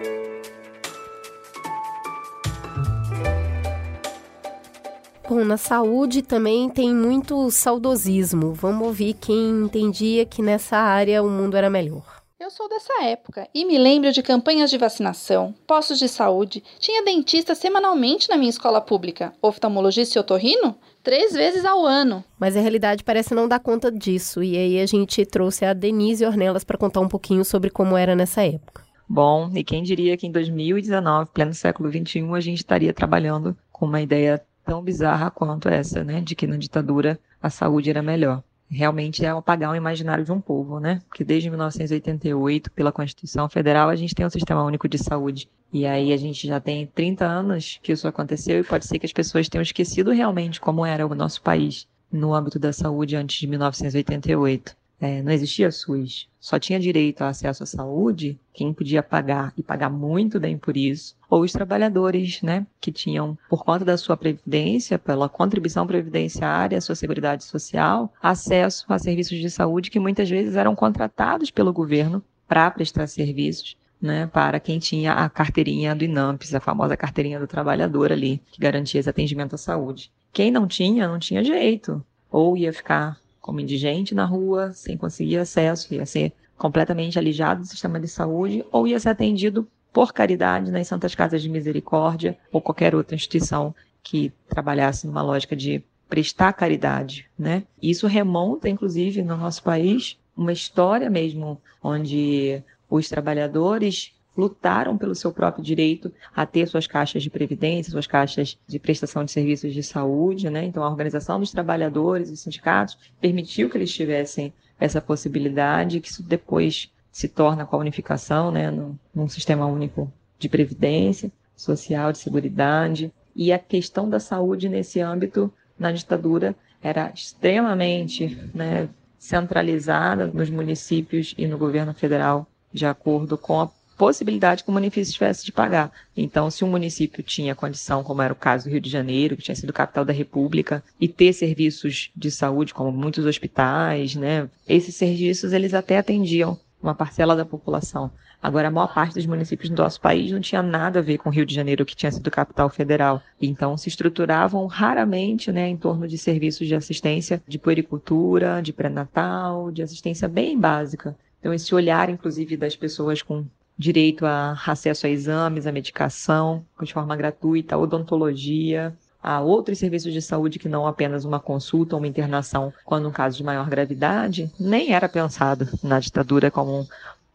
Bom, 5.30 5.46
na 5.46 5.58
saúde 5.58 6.24
também 6.24 6.68
tem 6.68 6.96
muito 6.96 7.52
saudosismo. 7.52 8.54
Vamos 8.54 8.88
ouvir 8.88 9.14
quem 9.14 9.66
entendia 9.66 10.26
que 10.26 10.42
nessa 10.42 10.78
área 10.78 11.22
o 11.22 11.30
mundo 11.30 11.56
era 11.56 11.70
melhor. 11.70 12.20
Eu 12.40 12.50
sou 12.50 12.68
dessa 12.68 13.04
época 13.04 13.48
e 13.54 13.66
me 13.66 13.78
lembro 13.78 14.12
de 14.12 14.24
campanhas 14.24 14.72
de 14.72 14.78
vacinação, 14.80 15.54
postos 15.68 16.00
de 16.00 16.10
saúde. 16.10 16.64
Tinha 16.80 17.04
dentista 17.04 17.54
semanalmente 17.54 18.28
na 18.28 18.38
minha 18.38 18.50
escola 18.50 18.82
pública. 18.82 19.32
Oftalmologista 19.40 20.18
e 20.18 20.20
otorrino? 20.20 20.76
Três 21.04 21.34
vezes 21.34 21.66
ao 21.66 21.86
ano. 21.86 22.24
Mas 22.40 22.56
a 22.56 22.62
realidade 22.62 23.04
parece 23.04 23.34
não 23.34 23.48
dar 23.48 23.60
conta 23.60 23.92
disso. 23.92 24.44
E 24.44 24.58
aí 24.58 24.80
a 24.80 24.86
gente 24.86 25.26
trouxe 25.26 25.66
a 25.66 25.74
Denise 25.74 26.26
Ornelas 26.26 26.64
para 26.64 26.78
contar 26.78 27.00
um 27.00 27.08
pouquinho 27.08 27.44
sobre 27.44 27.70
como 27.70 27.98
era 27.98 28.16
nessa 28.16 28.44
época. 28.44 28.84
Bom, 29.08 29.50
e 29.56 29.64
quem 29.64 29.82
diria 29.82 30.16
que 30.16 30.28
em 30.28 30.32
2019, 30.32 31.32
pleno 31.34 31.54
século 31.54 31.90
XXI, 31.90 32.32
a 32.34 32.40
gente 32.40 32.60
estaria 32.60 32.94
trabalhando 32.94 33.58
com 33.72 33.86
uma 33.86 34.02
ideia 34.02 34.42
tão 34.64 34.84
bizarra 34.84 35.32
quanto 35.32 35.68
essa, 35.68 36.04
né? 36.04 36.22
De 36.22 36.36
que 36.36 36.46
na 36.46 36.58
ditadura 36.58 37.20
a 37.42 37.50
saúde 37.50 37.90
era 37.90 38.04
melhor 38.04 38.44
realmente 38.70 39.26
é 39.26 39.30
apagar 39.30 39.72
o 39.72 39.76
imaginário 39.76 40.24
de 40.24 40.32
um 40.32 40.40
povo, 40.40 40.80
né? 40.80 41.02
Porque 41.08 41.24
desde 41.24 41.50
1988, 41.50 42.72
pela 42.72 42.92
Constituição 42.92 43.50
Federal, 43.50 43.90
a 43.90 43.96
gente 43.96 44.14
tem 44.14 44.26
um 44.26 44.30
sistema 44.30 44.64
único 44.64 44.88
de 44.88 44.98
saúde. 44.98 45.50
E 45.74 45.86
aí 45.86 46.14
a 46.14 46.18
gente 46.18 46.48
já 46.48 46.60
tem 46.60 46.88
30 46.88 47.26
anos 47.26 47.80
que 47.82 47.92
isso 47.92 48.08
aconteceu 48.08 48.60
e 48.60 48.64
pode 48.64 48.86
ser 48.86 49.00
que 49.00 49.06
as 49.06 49.14
pessoas 49.14 49.50
tenham 49.50 49.62
esquecido 49.62 50.12
realmente 50.12 50.60
como 50.60 50.86
era 50.86 51.06
o 51.06 51.16
nosso 51.16 51.42
país 51.42 51.88
no 52.12 52.34
âmbito 52.34 52.58
da 52.58 52.74
saúde 52.74 53.16
antes 53.16 53.40
de 53.40 53.48
1988 53.48 54.76
é, 55.02 55.22
não 55.22 55.32
existia 55.32 55.72
SUS, 55.72 56.28
só 56.40 56.60
tinha 56.60 56.80
direito 56.80 57.22
a 57.22 57.30
acesso 57.30 57.64
à 57.64 57.66
saúde 57.66 58.40
quem 58.54 58.74
podia 58.74 59.02
pagar 59.02 59.54
e 59.58 59.64
pagar 59.64 59.90
muito 59.90 60.40
bem 60.40 60.58
por 60.58 60.76
isso, 60.76 61.16
ou 61.30 61.42
os 61.42 61.52
trabalhadores, 61.52 62.42
né, 62.42 62.66
que 62.82 62.92
tinham, 62.92 63.38
por 63.50 63.64
conta 63.64 63.86
da 63.86 63.98
sua 63.98 64.18
previdência, 64.18 65.00
pela 65.00 65.30
contribuição 65.30 65.88
previdenciária, 65.88 66.82
sua 66.82 66.96
seguridade 66.96 67.44
social, 67.44 68.12
acesso 68.22 68.86
a 68.90 69.00
serviços 69.00 69.38
de 69.38 69.50
saúde 69.50 69.90
que 69.90 70.00
muitas 70.00 70.30
vezes 70.30 70.56
eram 70.56 70.76
contratados 70.76 71.52
pelo 71.52 71.72
governo 71.72 72.24
para 72.48 72.70
prestar 72.72 73.08
serviços. 73.08 73.78
Né, 74.02 74.28
para 74.28 74.62
quem 74.62 74.80
tinha 74.80 75.12
a 75.12 75.28
carteirinha 75.28 75.94
do 75.94 76.06
INAMPS, 76.06 76.56
a 76.56 76.62
famosa 76.62 76.96
carteirinha 76.96 77.38
do 77.38 77.46
trabalhador 77.46 78.14
ali, 78.14 78.42
que 78.50 78.58
garantia 78.58 78.98
esse 78.98 79.10
atendimento 79.10 79.56
à 79.56 79.58
saúde. 79.58 80.10
Quem 80.32 80.50
não 80.50 80.66
tinha, 80.66 81.06
não 81.06 81.20
tinha 81.20 81.44
jeito. 81.44 82.02
Ou 82.32 82.56
ia 82.56 82.72
ficar 82.72 83.20
como 83.50 83.60
indigente 83.60 84.14
na 84.14 84.26
rua, 84.26 84.72
sem 84.74 84.96
conseguir 84.96 85.38
acesso, 85.40 85.92
ia 85.92 86.06
ser 86.06 86.34
completamente 86.56 87.18
alijado 87.18 87.62
do 87.62 87.68
sistema 87.68 88.00
de 88.00 88.08
saúde 88.08 88.64
ou 88.72 88.88
ia 88.88 89.00
ser 89.00 89.10
atendido 89.10 89.68
por 89.92 90.14
caridade 90.14 90.70
nas 90.70 90.88
Santas 90.88 91.16
Casas 91.16 91.42
de 91.42 91.50
Misericórdia 91.50 92.38
ou 92.52 92.62
qualquer 92.62 92.94
outra 92.94 93.16
instituição 93.16 93.74
que 94.04 94.32
trabalhasse 94.48 95.08
numa 95.08 95.24
lógica 95.24 95.56
de 95.56 95.84
prestar 96.08 96.54
caridade, 96.54 97.26
né? 97.38 97.64
Isso 97.82 98.06
remonta, 98.06 98.70
inclusive, 98.70 99.24
no 99.24 99.36
nosso 99.36 99.64
país, 99.64 100.20
uma 100.38 100.54
história 100.54 101.10
mesmo 101.10 101.60
onde 101.82 102.62
os 102.88 103.10
trabalhadores 103.10 104.14
lutaram 104.40 104.98
pelo 104.98 105.14
seu 105.14 105.32
próprio 105.32 105.64
direito 105.64 106.12
a 106.34 106.46
ter 106.46 106.68
suas 106.68 106.88
caixas 106.88 107.22
de 107.22 107.30
previdência, 107.30 107.92
suas 107.92 108.08
caixas 108.08 108.58
de 108.66 108.80
prestação 108.80 109.26
de 109.26 109.32
serviços 109.32 109.74
de 109.74 109.84
saúde, 109.84 110.50
né? 110.50 110.64
Então 110.64 110.82
a 110.82 110.90
organização 110.90 111.40
dos 111.40 111.52
trabalhadores 111.52 112.30
e 112.30 112.38
sindicatos 112.38 112.98
permitiu 113.20 113.70
que 113.70 113.78
eles 113.78 113.92
tivessem 113.92 114.54
essa 114.80 115.02
possibilidade, 115.02 116.00
que 116.00 116.08
isso 116.08 116.24
depois 116.24 116.90
se 117.12 117.28
torna 117.28 117.66
com 117.66 117.76
a 117.76 117.80
unificação, 117.80 118.50
né, 118.50 118.72
num, 118.72 118.96
num 119.14 119.28
sistema 119.28 119.66
único 119.66 120.12
de 120.38 120.48
previdência 120.48 121.30
social, 121.56 122.14
de 122.14 122.20
seguridade, 122.20 123.12
e 123.36 123.52
a 123.52 123.60
questão 123.60 124.10
da 124.10 124.20
saúde 124.20 124.70
nesse 124.70 125.02
âmbito 125.02 125.52
na 125.78 125.92
ditadura 125.92 126.56
era 126.82 127.12
extremamente 127.14 128.40
né, 128.54 128.88
centralizada 129.18 130.28
nos 130.28 130.50
municípios 130.50 131.36
e 131.38 131.46
no 131.46 131.58
governo 131.58 131.94
federal, 131.94 132.48
de 132.72 132.86
acordo 132.86 133.38
com 133.38 133.60
a 133.60 133.70
possibilidade 134.00 134.64
que 134.64 134.70
o 134.70 134.74
município 134.74 135.12
tivesse 135.12 135.46
de 135.46 135.52
pagar. 135.52 135.92
Então, 136.16 136.50
se 136.50 136.64
um 136.64 136.70
município 136.70 137.22
tinha 137.22 137.54
condição, 137.54 138.02
como 138.02 138.22
era 138.22 138.32
o 138.32 138.36
caso 138.36 138.64
do 138.64 138.72
Rio 138.72 138.80
de 138.80 138.90
Janeiro, 138.90 139.36
que 139.36 139.44
tinha 139.44 139.56
sido 139.56 139.74
capital 139.74 140.06
da 140.06 140.14
República, 140.14 140.82
e 140.98 141.06
ter 141.06 141.34
serviços 141.34 142.10
de 142.16 142.32
saúde, 142.32 142.74
como 142.74 142.94
muitos 142.94 143.26
hospitais, 143.26 144.16
né, 144.16 144.50
esses 144.66 144.96
serviços 144.96 145.52
eles 145.52 145.74
até 145.74 145.98
atendiam 145.98 146.58
uma 146.82 146.96
parcela 146.96 147.36
da 147.36 147.44
população. 147.44 148.10
Agora, 148.42 148.70
a 148.70 148.72
maior 148.72 148.94
parte 148.94 149.16
dos 149.16 149.26
municípios 149.26 149.70
do 149.70 149.76
nosso 149.76 150.00
país 150.00 150.32
não 150.32 150.40
tinha 150.40 150.64
nada 150.64 151.00
a 151.00 151.02
ver 151.02 151.18
com 151.18 151.28
o 151.28 151.32
Rio 151.34 151.46
de 151.46 151.54
Janeiro, 151.54 151.86
que 151.86 151.94
tinha 151.94 152.10
sido 152.10 152.32
capital 152.32 152.70
federal. 152.70 153.22
Então, 153.42 153.76
se 153.76 153.90
estruturavam 153.90 154.66
raramente 154.66 155.52
né, 155.52 155.68
em 155.68 155.76
torno 155.76 156.08
de 156.08 156.18
serviços 156.18 156.66
de 156.66 156.74
assistência 156.74 157.44
de 157.46 157.60
puericultura, 157.60 158.62
de 158.62 158.72
pré-natal, 158.72 159.72
de 159.72 159.84
assistência 159.84 160.26
bem 160.26 160.58
básica. 160.58 161.18
Então, 161.42 161.54
esse 161.54 161.76
olhar, 161.76 162.10
inclusive, 162.10 162.56
das 162.56 162.78
pessoas 162.78 163.22
com 163.22 163.46
direito 163.80 164.26
a 164.26 164.60
acesso 164.68 165.08
a 165.08 165.10
exames, 165.10 165.66
a 165.66 165.72
medicação 165.72 166.66
de 166.84 166.94
forma 166.94 167.16
gratuita, 167.16 167.78
odontologia, 167.78 168.94
a 169.24 169.40
outros 169.40 169.80
serviços 169.80 170.12
de 170.12 170.22
saúde 170.22 170.60
que 170.60 170.68
não 170.68 170.86
apenas 170.86 171.24
uma 171.24 171.40
consulta 171.40 171.96
ou 171.96 172.02
uma 172.02 172.08
internação 172.08 172.74
quando 172.84 173.08
um 173.08 173.12
caso 173.12 173.38
de 173.38 173.44
maior 173.44 173.70
gravidade, 173.70 174.52
nem 174.60 174.92
era 174.94 175.08
pensado 175.08 175.68
na 175.82 175.98
ditadura 176.00 176.52
como 176.52 176.82
um, 176.82 176.88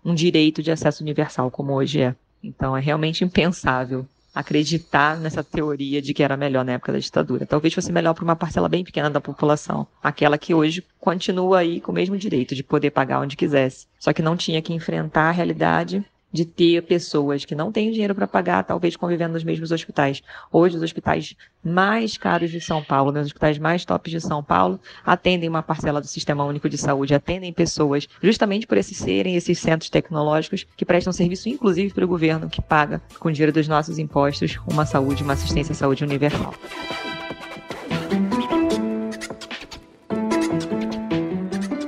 um 0.04 0.14
direito 0.14 0.62
de 0.62 0.70
acesso 0.70 1.02
universal, 1.02 1.50
como 1.50 1.72
hoje 1.72 2.02
é. 2.02 2.14
Então 2.42 2.76
é 2.76 2.80
realmente 2.80 3.24
impensável 3.24 4.07
acreditar 4.35 5.16
nessa 5.16 5.42
teoria 5.44 6.02
de 6.02 6.12
que 6.12 6.22
era 6.22 6.37
melhor 6.37 6.64
na 6.64 6.72
época 6.72 6.92
da 6.92 6.98
ditadura. 6.98 7.46
Talvez 7.46 7.72
fosse 7.72 7.92
melhor 7.92 8.12
para 8.12 8.24
uma 8.24 8.37
parcela 8.37 8.68
bem 8.68 8.85
pequena 8.85 9.09
da 9.09 9.20
população, 9.20 9.87
aquela 10.02 10.37
que 10.37 10.52
hoje 10.52 10.85
continua 11.00 11.61
aí 11.61 11.80
com 11.80 11.92
o 11.92 11.94
mesmo 11.94 12.18
direito 12.18 12.54
de 12.54 12.62
poder 12.62 12.90
pagar 12.90 13.20
onde 13.20 13.37
quisesse, 13.37 13.87
só 13.98 14.12
que 14.12 14.20
não 14.20 14.37
tinha 14.37 14.61
que 14.61 14.74
enfrentar 14.74 15.28
a 15.28 15.30
realidade 15.30 16.04
de 16.35 16.44
ter 16.44 16.83
pessoas 16.83 17.44
que 17.44 17.55
não 17.55 17.70
têm 17.70 17.92
dinheiro 17.92 18.12
para 18.12 18.27
pagar, 18.27 18.64
talvez 18.64 18.97
convivendo 18.97 19.35
nos 19.35 19.44
mesmos 19.44 19.70
hospitais. 19.70 20.20
Hoje, 20.51 20.75
os 20.77 20.83
hospitais 20.83 21.37
mais 21.62 22.18
caros 22.18 22.51
de 22.51 22.61
São 22.61 22.83
Paulo, 22.83 23.12
né, 23.12 23.20
os 23.20 23.27
hospitais 23.29 23.57
mais 23.57 23.85
tops 23.85 24.11
de 24.11 24.20
São 24.20 24.42
Paulo, 24.42 24.81
atendem 25.07 25.49
uma 25.49 25.62
parcela 25.62 26.01
do 26.01 26.09
Sistema 26.09 26.44
Único 26.44 26.68
de 26.68 26.77
Saúde, 26.77 27.14
atendem 27.14 27.53
pessoas, 27.53 28.09
justamente 28.20 28.66
por 28.66 28.77
esses 28.77 28.99
serem 28.99 29.37
esses 29.37 29.61
centros 29.61 29.88
tecnológicos 29.88 30.66
que 30.77 30.85
prestam 30.85 31.12
serviço, 31.12 31.49
inclusive 31.49 31.94
para 31.94 32.05
o 32.05 32.09
governo, 32.09 32.49
que 32.49 32.61
paga, 32.61 33.01
com 33.20 33.29
o 33.29 33.33
dinheiro 33.33 33.53
dos 33.53 33.68
nossos 33.68 34.01
impostos, 34.01 34.59
uma 34.66 34.85
saúde, 34.85 35.23
uma 35.23 35.35
assistência 35.35 35.70
à 35.70 35.77
saúde 35.77 36.03
universal. 36.03 36.53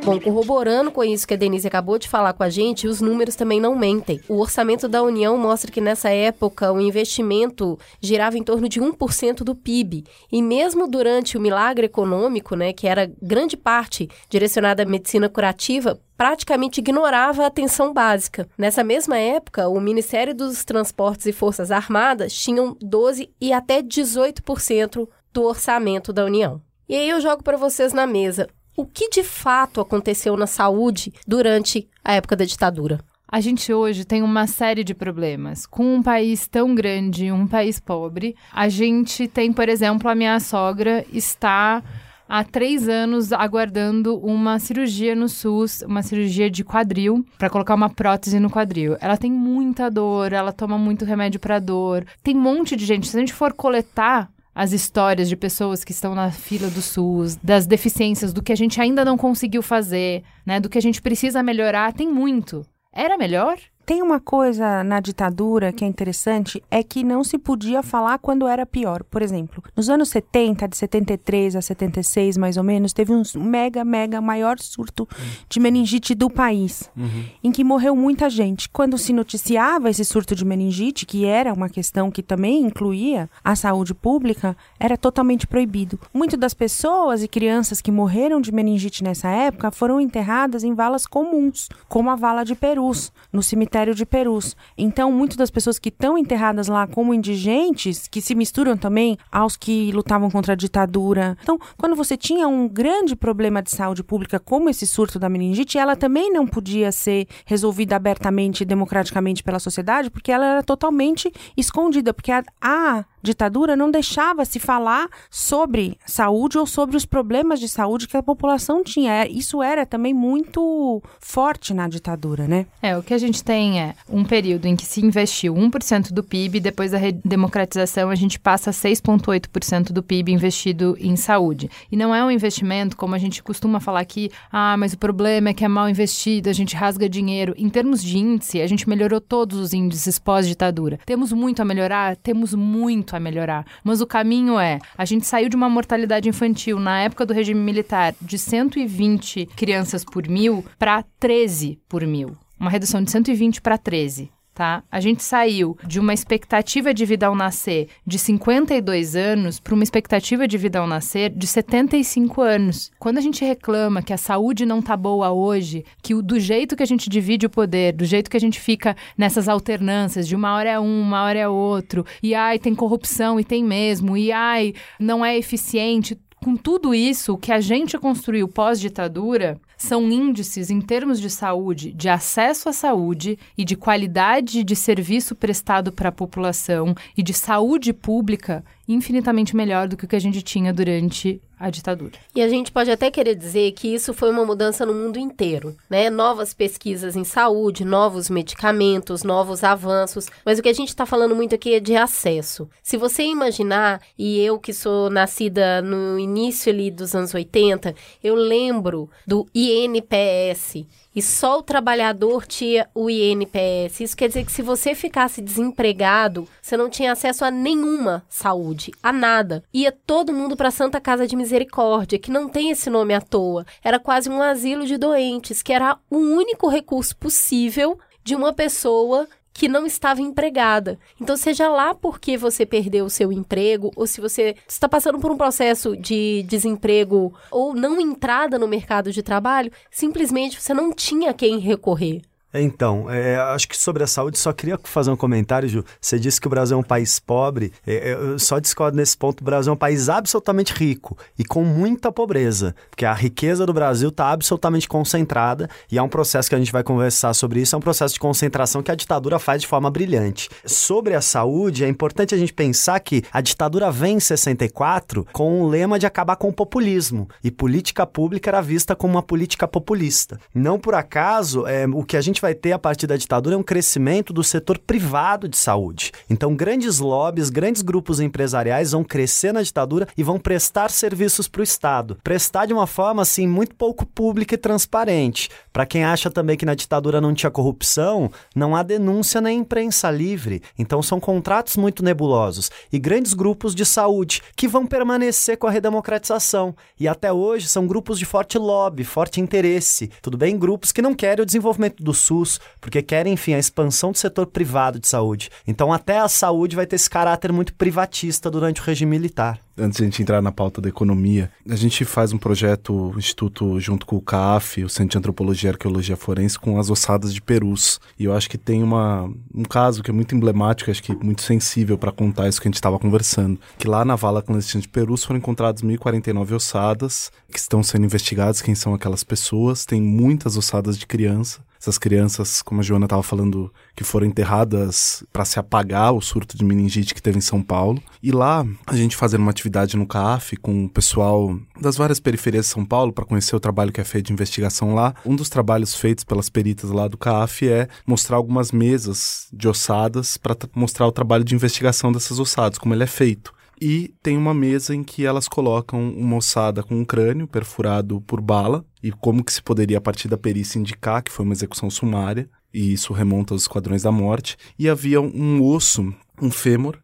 Bom, 0.07 0.21
corroborando 0.21 0.93
com 0.93 1.03
isso 1.03 1.27
que 1.27 1.35
a 1.35 1.37
Denise 1.37 1.67
acabou 1.67 1.99
de 1.99 2.09
falar 2.09 2.33
com 2.33 2.45
a 2.45 2.49
gente, 2.49 2.87
os 2.87 3.01
números 3.01 3.35
também 3.35 3.61
não 3.61 3.75
mentem. 3.75 4.21
O 4.29 4.39
orçamento 4.39 4.87
da 4.87 5.03
União 5.03 5.37
mostra 5.37 5.69
que 5.69 5.81
nessa 5.81 6.11
época 6.11 6.71
o 6.71 6.81
investimento 6.81 7.77
girava 8.01 8.39
em 8.39 8.43
torno 8.45 8.69
de 8.69 8.81
1% 8.81 9.39
do 9.39 9.53
PIB. 9.57 10.05
E 10.31 10.41
mesmo 10.41 10.87
durante 10.87 11.37
o 11.37 11.41
milagre 11.41 11.87
econômico, 11.87 12.55
né, 12.55 12.73
que 12.73 12.87
era 12.87 13.11
grande 13.21 13.57
parte 13.57 14.09
direcionada 14.31 14.85
à 14.85 14.87
medicina 14.87 15.29
curativa, 15.29 15.99
praticamente 16.17 16.79
ignorava 16.79 17.43
a 17.43 17.49
atenção 17.49 17.93
básica. 17.93 18.49
Nessa 18.57 18.85
mesma 18.85 19.19
época, 19.19 19.69
o 19.69 19.81
Ministério 19.81 20.33
dos 20.33 20.65
Transportes 20.65 21.27
e 21.27 21.33
Forças 21.33 21.73
Armadas 21.73 22.33
tinham 22.33 22.77
12 22.81 23.29
e 23.41 23.53
até 23.53 23.83
18% 23.83 25.09
do 25.33 25.43
orçamento 25.43 26.13
da 26.13 26.25
União. 26.25 26.63
E 26.89 26.95
aí 26.95 27.09
eu 27.09 27.21
jogo 27.21 27.43
para 27.43 27.57
vocês 27.57 27.93
na 27.93 28.07
mesa 28.07 28.47
o 28.77 28.85
que 28.85 29.09
de 29.09 29.25
fato 29.25 29.81
aconteceu 29.81 30.37
na 30.37 30.47
saúde 30.47 31.13
durante 31.27 31.89
a 32.05 32.13
época 32.13 32.37
da 32.37 32.45
ditadura. 32.45 33.01
A 33.29 33.41
gente 33.41 33.73
hoje 33.73 34.05
tem 34.05 34.23
uma 34.23 34.47
série 34.47 34.85
de 34.85 34.95
problemas. 34.95 35.67
Com 35.67 35.97
um 35.97 36.03
país 36.03 36.47
tão 36.47 36.75
grande, 36.75 37.33
um 37.33 37.47
país 37.47 37.81
pobre, 37.81 38.37
a 38.53 38.69
gente 38.69 39.27
tem, 39.27 39.53
por 39.53 39.69
exemplo, 39.69 40.09
a 40.09 40.15
minha 40.15 40.39
sogra 40.39 41.05
está 41.13 41.83
há 42.29 42.45
três 42.45 42.89
anos 42.89 43.33
aguardando 43.33 44.17
uma 44.19 44.59
cirurgia 44.61 45.17
no 45.17 45.29
SUS, 45.29 45.83
uma 45.83 46.03
cirurgia 46.03 46.49
de 46.49 46.63
quadril, 46.63 47.25
para 47.37 47.51
colocar 47.51 47.75
uma 47.75 47.91
prótese 47.91 48.39
no 48.39 48.51
quadril. 48.51 48.97
Ela 49.01 49.17
tem 49.17 49.33
muita 49.33 49.91
dor, 49.91 50.33
ela 50.33 50.53
toma 50.53 50.79
muito 50.79 51.05
remédio 51.05 51.41
para 51.41 51.59
dor. 51.59 52.07
Tem 52.23 52.37
um 52.37 52.41
monte 52.41 52.77
de 52.77 52.85
gente. 52.85 53.09
Se 53.09 53.17
a 53.17 53.21
gente 53.21 53.33
for 53.33 53.53
coletar 53.53 54.31
as 54.57 54.73
histórias 54.73 55.29
de 55.29 55.37
pessoas 55.37 55.85
que 55.85 55.93
estão 55.93 56.15
na 56.15 56.31
fila 56.31 56.71
do 56.71 56.81
SUS, 56.81 57.37
das 57.37 57.67
deficiências, 57.67 58.33
do 58.33 58.43
que 58.43 58.51
a 58.51 58.57
gente 58.57 58.81
ainda 58.81 59.05
não 59.05 59.19
conseguiu 59.19 59.61
fazer, 59.61 60.23
né, 60.47 60.59
do 60.59 60.71
que 60.71 60.79
a 60.79 60.81
gente 60.81 61.03
precisa 61.03 61.43
melhorar, 61.43 61.93
tem 61.93 62.11
muito. 62.11 62.65
Era 62.91 63.19
melhor? 63.19 63.59
Tem 63.87 64.03
uma 64.03 64.19
coisa 64.19 64.83
na 64.83 64.99
ditadura 64.99 65.73
que 65.73 65.85
é 65.85 65.87
interessante, 65.87 66.61
é 66.69 66.83
que 66.83 67.05
não 67.05 67.23
se 67.23 67.39
podia 67.39 67.85
falar 67.85 68.19
quando 68.19 68.49
era 68.49 68.67
pior. 68.67 69.05
Por 69.05 69.23
exemplo, 69.23 69.63
nos 69.77 69.89
anos 69.89 70.09
70, 70.09 70.67
de 70.67 70.77
73 70.77 71.55
a 71.55 71.63
76, 71.63 72.37
mais 72.37 72.57
ou 72.57 72.65
menos, 72.65 72.93
teve 72.93 73.13
um 73.13 73.23
mega, 73.37 73.85
mega 73.85 74.21
maior 74.21 74.59
surto 74.59 75.09
de 75.49 75.61
meningite 75.61 76.17
do 76.17 76.29
país, 76.29 76.91
uhum. 76.97 77.27
em 77.45 77.53
que 77.53 77.63
morreu 77.63 77.95
muita 77.95 78.29
gente. 78.29 78.69
Quando 78.69 78.99
se 78.99 79.13
noticiava 79.13 79.89
esse 79.89 80.05
surto 80.05 80.35
de 80.35 80.45
meningite, 80.45 81.07
que 81.07 81.25
era 81.25 81.53
uma 81.53 81.69
questão 81.69 82.11
que 82.11 82.25
também 82.25 82.65
incluía 82.65 83.31
a 83.45 83.55
saúde 83.55 83.95
pública, 83.95 84.57
era 84.81 84.99
totalmente 84.99 85.47
proibido. 85.47 85.97
Muitas 86.13 86.41
das 86.41 86.55
pessoas 86.55 87.23
e 87.23 87.29
crianças 87.29 87.81
que 87.81 87.93
morreram 87.93 88.41
de 88.41 88.51
meningite 88.51 89.05
nessa 89.05 89.29
época 89.29 89.71
foram 89.71 90.01
enterradas 90.01 90.65
em 90.65 90.75
valas 90.75 91.07
comuns, 91.07 91.69
como 91.89 92.11
a 92.11 92.17
vala 92.17 92.43
de 92.43 92.57
Perus, 92.57 93.13
no 93.33 93.45
cemitério 93.45 93.76
cemitério 93.77 93.95
de 93.95 94.07
Perus. 94.07 94.57
Então, 94.77 95.13
muitas 95.13 95.37
das 95.37 95.51
pessoas 95.51 95.79
que 95.79 95.91
estão 95.91 96.17
enterradas 96.17 96.69
lá 96.69 96.87
como 96.87 97.13
indigentes, 97.13 98.09
que 98.09 98.23
se 98.23 98.35
misturam 98.35 98.77
também 98.77 99.19
aos 99.31 99.57
que 99.57 99.93
lutavam 99.93 100.31
contra 100.31 100.55
a 100.55 100.57
ditadura. 100.57 101.37
Então, 101.43 101.59
quando 101.77 101.95
você 101.95 102.17
tinha 102.17 102.49
um 102.49 102.67
grande 102.67 103.15
problema 103.15 103.63
de 103.63 103.71
saúde 103.71 104.03
pública, 104.03 104.41
como 104.41 104.71
esse 104.71 104.87
surto 104.87 105.19
da 105.19 105.29
meningite, 105.29 105.77
ela 105.77 105.95
também 105.95 106.33
não 106.33 106.47
podia 106.47 106.91
ser 106.91 107.27
resolvida 107.45 107.97
abertamente 107.97 108.63
e 108.63 108.65
democraticamente 108.65 109.43
pela 109.43 109.59
sociedade, 109.59 110.11
porque 110.11 110.33
ela 110.33 110.47
era 110.47 110.63
totalmente 110.63 111.31
escondida, 111.57 112.15
porque 112.15 112.33
a, 112.33 112.43
a 112.61 113.05
ditadura 113.27 113.77
não 113.77 113.91
deixava 113.91 114.45
se 114.45 114.59
falar 114.59 115.09
sobre 115.31 115.99
saúde 116.07 116.57
ou 116.57 116.67
sobre 116.67 116.97
os 116.97 117.05
problemas 117.05 117.61
de 117.61 117.69
saúde 117.69 118.09
que 118.09 118.17
a 118.17 118.23
população 118.23 118.83
tinha. 118.83 119.25
É, 119.25 119.29
isso 119.29 119.63
era 119.63 119.85
também 119.85 120.15
muito 120.15 121.03
forte 121.21 121.75
na 121.75 121.89
ditadura, 121.89 122.47
né? 122.47 122.67
É, 122.81 122.97
o 122.97 123.03
que 123.03 123.13
a 123.13 123.19
gente 123.19 123.43
tem 123.43 123.81
é 123.81 123.95
um 124.09 124.25
período 124.25 124.67
em 124.67 124.77
que 124.77 124.87
se 124.87 125.05
investiu 125.05 125.55
1% 125.55 126.13
do 126.13 126.23
PIB, 126.23 126.61
depois 126.61 126.93
da 126.93 126.99
democratização 127.25 128.11
a 128.11 128.15
gente 128.15 128.39
passa 128.39 128.71
a 128.71 128.73
6,8% 128.73 129.93
do 129.93 130.03
PIB 130.03 130.33
investido 130.33 130.97
em 131.01 131.17
saúde. 131.17 131.69
E 131.91 131.97
não 131.97 132.15
é 132.15 132.25
um 132.25 132.31
investimento, 132.31 132.97
como 132.97 133.15
a 133.15 133.19
gente 133.19 133.43
costuma 133.43 133.81
falar 133.81 134.01
aqui, 134.01 134.31
ah, 134.53 134.77
mas 134.77 134.93
o 134.93 134.99
problema 134.99 135.51
é 135.51 135.55
que 135.55 135.65
é 135.65 135.69
mal 135.69 135.89
investido, 135.89 136.49
a 136.49 136.53
gente 136.53 136.77
rasga 136.77 137.09
dinheiro. 137.09 137.55
Em 137.57 137.69
termos 137.69 138.03
de 138.03 138.19
índice, 138.19 138.61
a 138.61 138.67
gente 138.67 138.89
melhorou 138.89 139.21
todos 139.21 139.59
os 139.59 139.73
índices 139.73 140.19
pós-ditadura. 140.19 140.99
Temos 141.05 141.33
muito 141.33 141.61
a 141.61 141.65
melhorar? 141.65 142.17
Temos 142.17 142.55
muito 142.55 143.16
melhorar. 143.21 143.67
Mas 143.83 144.01
o 144.01 144.07
caminho 144.07 144.59
é: 144.59 144.79
a 144.97 145.05
gente 145.05 145.27
saiu 145.27 145.49
de 145.49 145.57
uma 145.57 145.69
mortalidade 145.69 146.29
infantil 146.29 146.79
na 146.79 147.01
época 147.01 147.27
do 147.27 147.35
regime 147.35 147.61
militar 147.61 148.15
de 148.21 148.39
120 148.39 149.47
crianças 149.57 150.05
por 150.05 150.29
mil 150.29 150.65
para 150.79 151.05
13 151.19 151.79
por 151.89 152.07
mil. 152.07 152.37
Uma 152.59 152.71
redução 152.71 153.03
de 153.03 153.11
120 153.11 153.61
para 153.61 153.77
13 153.77 154.36
tá? 154.57 154.83
A 154.91 155.01
gente 155.01 155.23
saiu 155.23 155.77
de 155.87 156.01
uma 156.01 156.15
expectativa 156.15 156.95
de 156.95 157.05
vida 157.05 157.27
ao 157.27 157.35
nascer 157.35 157.89
de 158.07 158.19
52 158.19 159.15
anos 159.15 159.61
para 159.61 159.75
uma 159.75 159.85
expectativa 159.85 160.49
de 160.49 160.57
vida 160.57 160.79
ao 160.79 160.87
nascer 160.87 161.29
de 161.29 161.47
75 161.47 162.41
anos. 162.41 162.91
Quando 162.99 163.19
a 163.19 163.21
gente 163.21 163.45
reclama 163.45 164.01
que 164.01 164.15
a 164.15 164.17
saúde 164.17 164.65
não 164.65 164.81
tá 164.81 164.97
boa 164.97 165.31
hoje, 165.31 165.85
que 166.03 166.15
o, 166.15 166.23
do 166.23 166.41
jeito 166.41 166.75
que 166.75 166.83
a 166.83 166.87
gente 166.87 167.11
divide 167.11 167.45
o 167.45 167.51
poder, 167.51 167.93
do 167.93 168.07
jeito 168.07 168.31
que 168.31 168.37
a 168.37 168.41
gente 168.41 168.59
fica 168.59 168.97
nessas 169.17 169.47
alternâncias, 169.47 170.27
de 170.27 170.35
uma 170.35 170.55
hora 170.55 170.71
é 170.71 170.81
um, 170.81 171.03
uma 171.03 171.23
hora 171.23 171.39
é 171.39 171.47
outro, 171.47 172.07
e 172.23 172.35
ai, 172.35 172.59
tem 172.59 172.75
corrupção 172.75 173.39
e 173.39 173.45
tem 173.45 173.63
mesmo, 173.63 174.17
e 174.17 174.33
ai, 174.33 174.73
não 174.99 175.23
é 175.23 175.37
eficiente, 175.37 176.19
com 176.43 176.57
tudo 176.57 176.95
isso, 176.95 177.35
o 177.35 177.39
que 177.39 177.53
a 177.53 177.61
gente 177.61 177.99
construiu 177.99 178.49
pós-ditadura 178.49 179.61
são 179.77 180.11
índices 180.11 180.71
em 180.71 180.81
termos 180.81 181.21
de 181.21 181.29
saúde, 181.29 181.93
de 181.93 182.09
acesso 182.09 182.69
à 182.69 182.73
saúde 182.73 183.39
e 183.57 183.65
de 183.65 183.77
qualidade 183.77 184.65
de 184.65 184.77
serviço 184.77 185.35
prestado 185.35 185.93
para 185.93 186.09
a 186.09 186.13
população 186.13 186.95
e 187.17 187.23
de 187.23 187.35
saúde 187.35 187.93
pública 187.93 188.65
infinitamente 188.89 189.57
melhor 189.57 189.89
do 189.89 189.97
que 189.97 190.05
o 190.05 190.09
que 190.09 190.17
a 190.17 190.21
gente 190.21 190.43
tinha 190.43 190.73
durante 190.73 191.41
a 191.59 191.71
ditadura. 191.71 192.13
E 192.35 192.43
a 192.43 192.49
gente 192.49 192.71
pode 192.71 192.91
até 192.91 193.11
querer 193.11 193.35
dizer 193.35 193.73
que 193.73 193.89
isso 193.89 194.13
foi 194.13 194.31
uma 194.31 194.45
mudança 194.45 194.85
no 194.85 194.93
mundo 194.93 195.19
inteiro, 195.19 195.75
né? 195.89 196.11
Novas 196.11 196.53
pesquisas 196.53 197.17
em 197.17 197.25
saúde, 197.25 197.83
novos 197.83 198.29
medicamentos, 198.29 199.23
novos 199.23 199.65
avanços, 199.65 200.27
mas 200.45 200.59
o 200.59 200.63
que 200.63 200.69
a 200.69 200.75
gente 200.75 200.89
está 200.89 201.07
falando 201.07 201.35
muito 201.35 201.55
aqui 201.55 201.75
é 201.75 201.81
de 201.81 201.97
acesso. 201.97 202.69
Se 202.83 202.99
você 202.99 203.23
imaginar, 203.23 204.03
e 204.19 204.39
eu 204.39 204.59
que 204.59 204.73
sou 204.73 205.09
nascida 205.09 205.81
no 205.81 206.19
início 206.19 206.71
ali 206.71 206.91
dos 206.91 207.15
anos 207.15 207.33
80, 207.33 207.95
eu 208.23 208.35
lembro 208.35 209.09
do 209.27 209.47
INPS, 209.71 210.87
e 211.15 211.23
só 211.23 211.59
o 211.59 211.63
trabalhador 211.63 212.47
tinha 212.47 212.89
o 212.95 213.09
INPS. 213.09 214.01
Isso 214.01 214.17
quer 214.17 214.29
dizer 214.29 214.45
que 214.45 214.53
se 214.53 214.61
você 214.61 214.95
ficasse 214.95 215.41
desempregado, 215.41 216.47
você 216.61 216.77
não 216.77 216.91
tinha 216.91 217.13
acesso 217.13 217.43
a 217.43 217.51
nenhuma 217.51 218.23
saúde, 218.29 218.93
a 219.03 219.13
nada. 219.13 219.65
Ia 219.73 219.91
todo 219.91 220.33
mundo 220.33 220.57
para 220.57 220.71
Santa 220.71 221.01
Casa 221.01 221.27
de 221.27 221.35
Misericórdia, 221.35 222.19
que 222.19 222.31
não 222.31 222.51
tem 222.51 222.71
esse 222.71 222.91
nome 222.91 223.15
à 223.15 223.21
toa. 223.21 223.65
Era 223.83 223.99
quase 223.99 224.29
um 224.29 224.43
asilo 224.43 224.85
de 224.85 224.99
doentes, 224.99 225.63
que 225.63 225.73
era 225.73 225.97
o 226.11 226.19
único 226.19 226.69
recurso 226.69 227.17
possível 227.17 227.99
de 228.23 228.35
uma 228.35 228.53
pessoa 228.53 229.29
que 229.57 229.69
não 229.69 229.87
estava 229.87 230.21
empregada. 230.21 230.99
Então, 231.21 231.37
seja 231.37 231.69
lá 231.69 231.95
porque 231.95 232.37
você 232.37 232.67
perdeu 232.67 233.07
o 233.07 233.11
seu 233.11 233.33
emprego, 233.33 233.91
ou 233.97 234.07
se 234.07 234.21
você 234.21 234.55
está 234.69 234.89
passando 234.89 235.19
por 235.19 235.31
um 235.31 235.37
processo 235.37 235.97
de 235.97 236.43
desemprego 236.43 237.33
ou 237.51 237.75
não 237.75 237.99
entrada 238.01 238.59
no 238.59 238.69
mercado 238.69 239.11
de 239.11 239.23
trabalho, 239.23 239.73
simplesmente 239.91 240.61
você 240.61 240.75
não 240.75 240.93
tinha 240.93 241.33
quem 241.33 241.59
recorrer. 241.59 242.21
Então, 242.61 243.11
é, 243.11 243.37
acho 243.37 243.69
que 243.69 243.77
sobre 243.77 244.03
a 244.03 244.07
saúde, 244.07 244.39
só 244.39 244.53
queria 244.53 244.79
fazer 244.83 245.11
um 245.11 245.17
comentário, 245.17 245.69
Ju. 245.69 245.85
Você 246.01 246.19
disse 246.19 246.41
que 246.41 246.47
o 246.47 246.51
Brasil 246.51 246.77
é 246.77 246.81
um 246.81 246.83
país 246.83 247.19
pobre. 247.19 247.73
É, 247.87 248.11
é 248.11 248.13
eu 248.15 248.39
só 248.39 248.59
discordo 248.59 248.97
nesse 248.97 249.17
ponto. 249.17 249.41
O 249.41 249.45
Brasil 249.45 249.71
é 249.71 249.75
um 249.75 249.79
país 249.79 250.09
absolutamente 250.09 250.73
rico 250.73 251.17
e 251.39 251.45
com 251.45 251.65
muita 251.65 252.11
pobreza, 252.11 252.75
porque 252.91 253.05
a 253.05 253.13
riqueza 253.13 253.67
do 253.67 253.73
Brasil 253.73 254.09
está 254.09 254.31
absolutamente 254.31 254.89
concentrada 254.89 255.69
e 255.91 255.99
é 255.99 256.03
um 256.03 256.09
processo 256.09 256.49
que 256.49 256.55
a 256.55 256.59
gente 256.59 256.73
vai 256.73 256.83
conversar 256.83 257.35
sobre 257.35 257.61
isso. 257.61 257.75
É 257.75 257.79
um 257.79 257.83
processo 257.83 258.15
de 258.15 258.21
concentração 258.21 258.83
que 258.83 258.91
a 258.91 258.95
ditadura 258.95 259.39
faz 259.39 259.63
de 259.63 259.69
forma 259.69 259.91
brilhante. 259.91 260.49
Sobre 260.65 261.15
a 261.15 261.21
saúde, 261.21 261.85
é 261.85 261.89
importante 261.89 262.35
a 262.35 262.39
gente 262.39 262.53
pensar 262.53 262.99
que 263.01 263.23
a 263.33 263.41
ditadura 263.41 263.91
vem 263.91 264.17
em 264.17 264.21
64 264.21 265.27
com 265.33 265.63
o 265.63 265.69
lema 265.69 265.99
de 265.99 266.07
acabar 266.07 266.37
com 266.37 266.49
o 266.49 266.53
populismo 266.53 267.29
e 267.43 267.51
política 267.51 268.07
pública 268.07 268.51
era 268.51 268.61
vista 268.61 268.95
como 268.95 269.15
uma 269.15 269.23
política 269.23 269.69
populista. 269.69 270.39
Não 270.55 270.79
por 270.79 270.95
acaso, 270.95 271.67
é, 271.67 271.87
o 271.87 272.03
que 272.03 272.17
a 272.17 272.21
gente 272.21 272.41
vai 272.41 272.46
vai 272.47 272.55
ter 272.55 272.71
a 272.71 272.79
partir 272.79 273.09
da 273.09 273.17
ditadura 273.17 273.57
é 273.57 273.59
um 273.59 273.63
crescimento 273.63 274.33
do 274.33 274.45
setor 274.45 274.79
privado 274.79 275.49
de 275.49 275.57
saúde. 275.57 276.13
Então, 276.31 276.55
grandes 276.55 277.01
lobbies, 277.01 277.51
grandes 277.51 277.83
grupos 277.83 278.21
empresariais 278.21 278.93
vão 278.93 279.03
crescer 279.03 279.53
na 279.53 279.63
ditadura 279.63 280.07
e 280.17 280.23
vão 280.23 280.39
prestar 280.39 280.93
serviços 280.93 281.49
para 281.49 281.59
o 281.59 281.65
Estado. 281.65 282.17
Prestar 282.23 282.67
de 282.67 282.73
uma 282.73 282.87
forma, 282.87 283.23
assim, 283.23 283.49
muito 283.49 283.75
pouco 283.75 284.07
pública 284.07 284.55
e 284.55 284.59
transparente. 284.59 285.51
Para 285.73 285.85
quem 285.85 286.05
acha 286.05 286.31
também 286.31 286.57
que 286.57 286.65
na 286.65 286.77
ditadura 286.77 287.21
não 287.21 287.35
tinha 287.35 287.51
corrupção, 287.51 288.31
não 288.55 288.77
há 288.77 288.85
denúncia 288.85 289.41
nem 289.41 289.59
imprensa 289.59 290.09
livre. 290.09 290.63
Então, 290.79 291.03
são 291.03 291.19
contratos 291.19 291.77
muito 291.77 292.05
nebulosos. 292.05 292.71
E 292.93 292.99
grandes 293.01 293.35
grupos 293.35 293.75
de 293.75 293.85
saúde 293.85 294.41
que 294.55 294.69
vão 294.69 294.87
permanecer 294.87 295.59
com 295.59 295.67
a 295.67 295.71
redemocratização. 295.73 296.77
E 297.01 297.09
até 297.09 297.33
hoje 297.33 297.67
são 297.67 297.89
grupos 297.89 298.21
de 298.21 298.25
forte 298.25 298.57
lobby, 298.57 299.03
forte 299.03 299.41
interesse. 299.41 300.13
Tudo 300.23 300.39
bem? 300.39 300.57
Grupos 300.57 300.93
que 300.93 301.03
não 301.03 301.13
querem 301.13 301.43
o 301.43 301.47
desenvolvimento 301.47 302.05
do 302.05 302.15
SUS, 302.15 302.36
porque 302.81 303.03
querem, 303.03 303.33
enfim, 303.33 303.55
a 303.55 303.59
expansão 303.59 304.13
do 304.13 304.19
setor 304.19 304.47
privado 304.47 304.99
de 304.99 305.09
saúde. 305.09 305.51
Então, 305.67 305.93
até 305.93 306.19
a 306.19 306.29
saúde 306.29 306.77
vai 306.77 306.87
ter 306.87 306.97
esse 306.97 307.11
caráter 307.11 307.53
muito 307.53 307.75
privatista 307.75 308.51
durante 308.51 308.81
o 308.81 308.85
regime 308.85 309.11
militar 309.11 309.66
antes 309.79 309.99
de 309.99 310.03
a 310.03 310.07
gente 310.07 310.23
entrar 310.23 310.41
na 310.41 310.53
pauta 310.53 310.81
da 310.81 310.89
economia, 310.89 311.51
a 311.69 311.77
gente 311.77 312.05
faz 312.05 312.33
um 312.33 312.39
projeto, 312.39 313.13
o 313.15 313.19
Instituto, 313.19 313.79
junto 313.81 314.07
com 314.07 314.17
o 314.17 314.21
CAF, 314.21 314.85
o 314.85 314.89
Centro 314.89 315.11
de 315.11 315.19
Antropologia 315.19 315.71
e 315.71 315.73
Arqueologia 315.73 316.17
Forense, 316.17 316.59
com 316.59 316.79
as 316.79 316.91
ossadas 316.91 317.33
de 317.33 317.41
perus. 317.41 318.01
E 318.19 318.25
eu 318.25 318.35
acho 318.35 318.49
que 318.49 318.59
tem 318.59 318.83
uma, 318.83 319.31
um 319.55 319.63
caso 319.63 320.03
que 320.03 320.11
é 320.11 320.15
muito 320.15 320.35
emblemático, 320.35 320.91
acho 320.91 321.03
que 321.03 321.15
muito 321.15 321.43
sensível 321.43 321.99
para 321.99 322.13
contar 322.13 322.49
isso 322.49 322.61
que 322.61 322.69
a 322.69 322.71
gente 322.71 322.77
estava 322.77 322.99
conversando. 322.99 323.59
Que 323.79 323.89
lá 323.89 324.05
na 324.05 324.17
vala 324.17 324.43
clandestina 324.43 324.81
de 324.81 324.89
perus 324.89 325.25
foram 325.25 325.39
encontradas 325.39 325.83
1.049 325.83 326.53
ossadas, 326.53 327.31
que 327.51 327.59
estão 327.59 327.83
sendo 327.83 328.05
investigadas 328.05 328.63
quem 328.63 328.75
são 328.75 328.95
aquelas 328.95 329.25
pessoas. 329.25 329.85
Tem 329.85 330.01
muitas 330.01 330.57
ossadas 330.57 330.99
de 330.99 331.07
criança 331.07 331.67
essas 331.87 331.99
crianças, 331.99 332.63
como 332.63 332.81
a 332.81 332.85
Joana 332.85 333.07
estava 333.07 333.23
falando, 333.23 333.73
que 333.97 334.05
foram 334.05 334.27
enterradas 334.27 335.25
para 335.33 335.45
se 335.47 335.59
apagar 335.59 336.13
o 336.13 336.21
surto 336.21 336.57
de 336.57 336.65
meningite 336.65 337.15
que 337.15 337.23
teve 337.23 337.39
em 337.39 337.41
São 337.41 337.63
Paulo. 337.63 338.01
E 338.23 338.31
lá, 338.31 338.65
a 338.87 338.95
gente 338.95 339.17
fazendo 339.17 339.41
uma 339.41 339.51
atividade 339.51 339.97
no 339.97 340.07
CAF 340.07 340.57
com 340.59 340.85
o 340.85 340.89
pessoal 340.89 341.59
das 341.81 341.97
várias 341.97 342.21
periferias 342.21 342.67
de 342.67 342.73
São 342.73 342.85
Paulo 342.85 343.13
para 343.13 343.25
conhecer 343.25 343.57
o 343.57 343.61
trabalho 343.61 343.91
que 343.91 344.01
é 344.01 344.05
feito 344.05 344.27
de 344.27 344.35
investigação 344.35 344.95
lá. 344.95 345.15
Um 345.25 345.35
dos 345.35 345.49
trabalhos 345.49 345.95
feitos 345.95 346.25
pelas 346.25 346.51
peritas 346.51 346.91
lá 346.91 347.09
do 347.09 347.17
CAF 347.17 347.67
é 347.67 347.89
mostrar 348.07 348.37
algumas 348.37 348.71
mesas 348.71 349.49
de 349.53 349.67
ossadas 349.67 350.37
para 350.37 350.55
mostrar 350.75 351.07
o 351.07 351.13
trabalho 351.13 351.43
de 351.45 351.55
investigação 351.55 352.13
dessas 352.13 352.39
ossadas, 352.39 352.79
como 352.79 352.95
ele 352.95 353.05
é 353.05 353.09
feito. 353.09 353.57
E 353.81 354.15
tem 354.23 354.37
uma 354.37 354.55
mesa 354.55 354.95
em 354.95 355.05
que 355.05 355.27
elas 355.27 355.49
colocam 355.49 356.11
uma 356.11 356.37
ossada 356.37 356.83
com 356.83 356.95
um 356.99 357.05
crânio 357.05 357.47
perfurado 357.47 358.21
por 358.23 358.41
bala, 358.41 358.85
e 359.03 359.13
como 359.13 359.45
que 359.45 359.53
se 359.53 359.63
poderia, 359.63 359.99
a 359.99 360.01
partir 360.01 360.29
da 360.29 360.39
perícia, 360.39 360.79
indicar 360.79 361.23
que 361.23 361.31
foi 361.31 361.45
uma 361.45 361.53
execução 361.53 361.91
sumária, 361.91 362.49
e 362.77 362.93
isso 362.93 363.15
remonta 363.15 363.55
aos 363.55 363.63
Esquadrões 363.63 364.03
da 364.03 364.13
Morte. 364.13 364.59
E 364.79 364.87
havia 364.87 365.19
um 365.19 365.63
osso, 365.63 366.15
um 366.41 366.51
fêmur, 366.51 366.99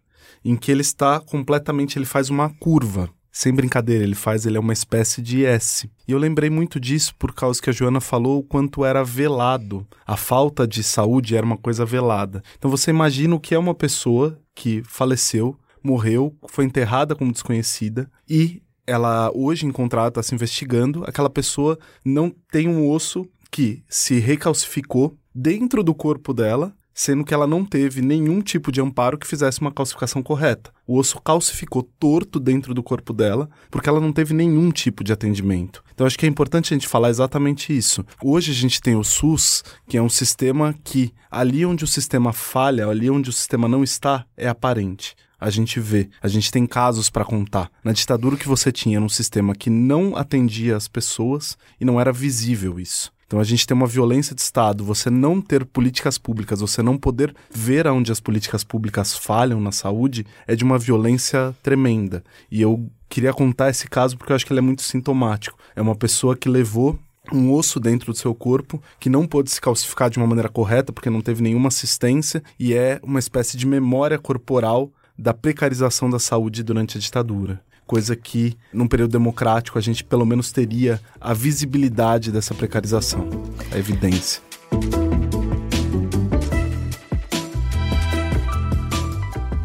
em 0.44 0.54
que 0.54 0.70
ele 0.70 0.82
está 0.82 1.18
completamente, 1.18 1.98
ele 1.98 2.04
faz 2.04 2.28
uma 2.28 2.50
curva. 2.50 3.08
Sem 3.32 3.54
brincadeira, 3.54 4.04
ele 4.04 4.14
faz, 4.14 4.44
ele 4.44 4.58
é 4.58 4.60
uma 4.60 4.74
espécie 4.74 5.22
de 5.22 5.46
S. 5.46 5.90
E 6.06 6.12
eu 6.12 6.18
lembrei 6.18 6.50
muito 6.50 6.78
disso 6.78 7.14
por 7.18 7.32
causa 7.32 7.62
que 7.62 7.70
a 7.70 7.72
Joana 7.72 8.02
falou 8.02 8.40
o 8.40 8.42
quanto 8.42 8.84
era 8.84 9.02
velado. 9.02 9.86
A 10.06 10.14
falta 10.14 10.68
de 10.68 10.82
saúde 10.82 11.34
era 11.34 11.46
uma 11.46 11.56
coisa 11.56 11.86
velada. 11.86 12.42
Então 12.58 12.70
você 12.70 12.90
imagina 12.90 13.34
o 13.34 13.40
que 13.40 13.54
é 13.54 13.58
uma 13.58 13.74
pessoa 13.74 14.38
que 14.54 14.82
faleceu 14.84 15.56
morreu, 15.82 16.36
foi 16.48 16.64
enterrada 16.64 17.16
como 17.16 17.32
desconhecida 17.32 18.08
e 18.28 18.62
ela 18.86 19.32
hoje 19.34 19.66
encontrada 19.66 20.08
está 20.08 20.22
se 20.22 20.34
investigando. 20.34 21.02
Aquela 21.04 21.30
pessoa 21.30 21.78
não 22.04 22.30
tem 22.50 22.68
um 22.68 22.88
osso 22.88 23.26
que 23.50 23.82
se 23.88 24.18
recalcificou 24.18 25.16
dentro 25.34 25.82
do 25.82 25.94
corpo 25.94 26.32
dela, 26.32 26.72
sendo 26.94 27.24
que 27.24 27.32
ela 27.32 27.46
não 27.46 27.64
teve 27.64 28.02
nenhum 28.02 28.40
tipo 28.40 28.70
de 28.70 28.80
amparo 28.80 29.16
que 29.18 29.26
fizesse 29.26 29.60
uma 29.60 29.72
calcificação 29.72 30.22
correta. 30.22 30.70
O 30.86 30.98
osso 30.98 31.20
calcificou 31.20 31.82
torto 31.98 32.38
dentro 32.38 32.74
do 32.74 32.82
corpo 32.82 33.12
dela, 33.12 33.48
porque 33.70 33.88
ela 33.88 34.00
não 34.00 34.12
teve 34.12 34.34
nenhum 34.34 34.70
tipo 34.70 35.02
de 35.02 35.12
atendimento. 35.12 35.82
Então 35.94 36.06
acho 36.06 36.18
que 36.18 36.26
é 36.26 36.28
importante 36.28 36.72
a 36.72 36.76
gente 36.76 36.88
falar 36.88 37.10
exatamente 37.10 37.76
isso. 37.76 38.04
Hoje 38.22 38.50
a 38.50 38.54
gente 38.54 38.80
tem 38.80 38.94
o 38.94 39.04
SUS, 39.04 39.64
que 39.88 39.96
é 39.96 40.02
um 40.02 40.08
sistema 40.08 40.74
que 40.84 41.12
ali 41.30 41.64
onde 41.64 41.84
o 41.84 41.88
sistema 41.88 42.32
falha, 42.32 42.86
ali 42.86 43.10
onde 43.10 43.30
o 43.30 43.32
sistema 43.32 43.66
não 43.68 43.82
está, 43.82 44.26
é 44.36 44.48
aparente 44.48 45.16
a 45.42 45.50
gente 45.50 45.80
vê, 45.80 46.08
a 46.22 46.28
gente 46.28 46.52
tem 46.52 46.64
casos 46.68 47.10
para 47.10 47.24
contar. 47.24 47.68
Na 47.82 47.90
ditadura 47.90 48.36
que 48.36 48.46
você 48.46 48.70
tinha 48.70 49.00
num 49.00 49.08
sistema 49.08 49.56
que 49.56 49.68
não 49.68 50.16
atendia 50.16 50.76
as 50.76 50.86
pessoas 50.86 51.58
e 51.80 51.84
não 51.84 52.00
era 52.00 52.12
visível 52.12 52.78
isso. 52.78 53.12
Então 53.32 53.40
a 53.40 53.44
gente 53.44 53.66
tem 53.66 53.74
uma 53.74 53.86
violência 53.86 54.34
de 54.34 54.42
Estado, 54.42 54.84
você 54.84 55.08
não 55.08 55.40
ter 55.40 55.64
políticas 55.64 56.18
públicas, 56.18 56.60
você 56.60 56.82
não 56.82 56.98
poder 56.98 57.34
ver 57.50 57.86
aonde 57.86 58.12
as 58.12 58.20
políticas 58.20 58.62
públicas 58.62 59.16
falham 59.16 59.58
na 59.58 59.72
saúde, 59.72 60.26
é 60.46 60.54
de 60.54 60.62
uma 60.62 60.78
violência 60.78 61.56
tremenda. 61.62 62.22
E 62.50 62.60
eu 62.60 62.90
queria 63.08 63.32
contar 63.32 63.70
esse 63.70 63.88
caso 63.88 64.18
porque 64.18 64.32
eu 64.32 64.36
acho 64.36 64.44
que 64.44 64.52
ele 64.52 64.58
é 64.58 64.62
muito 64.62 64.82
sintomático. 64.82 65.58
É 65.74 65.80
uma 65.80 65.96
pessoa 65.96 66.36
que 66.36 66.46
levou 66.46 66.98
um 67.32 67.50
osso 67.54 67.80
dentro 67.80 68.12
do 68.12 68.18
seu 68.18 68.34
corpo 68.34 68.82
que 69.00 69.08
não 69.08 69.26
pôde 69.26 69.50
se 69.50 69.62
calcificar 69.62 70.10
de 70.10 70.18
uma 70.18 70.26
maneira 70.26 70.50
correta 70.50 70.92
porque 70.92 71.08
não 71.08 71.22
teve 71.22 71.42
nenhuma 71.42 71.68
assistência 71.68 72.42
e 72.60 72.74
é 72.74 73.00
uma 73.02 73.18
espécie 73.18 73.56
de 73.56 73.66
memória 73.66 74.18
corporal 74.18 74.90
da 75.18 75.32
precarização 75.32 76.10
da 76.10 76.18
saúde 76.18 76.62
durante 76.62 76.98
a 76.98 77.00
ditadura. 77.00 77.62
Coisa 77.86 78.16
que, 78.16 78.56
num 78.72 78.86
período 78.86 79.12
democrático, 79.12 79.78
a 79.78 79.82
gente 79.82 80.02
pelo 80.04 80.24
menos 80.24 80.50
teria 80.52 81.00
a 81.20 81.34
visibilidade 81.34 82.30
dessa 82.30 82.54
precarização, 82.54 83.28
a 83.70 83.78
evidência. 83.78 84.40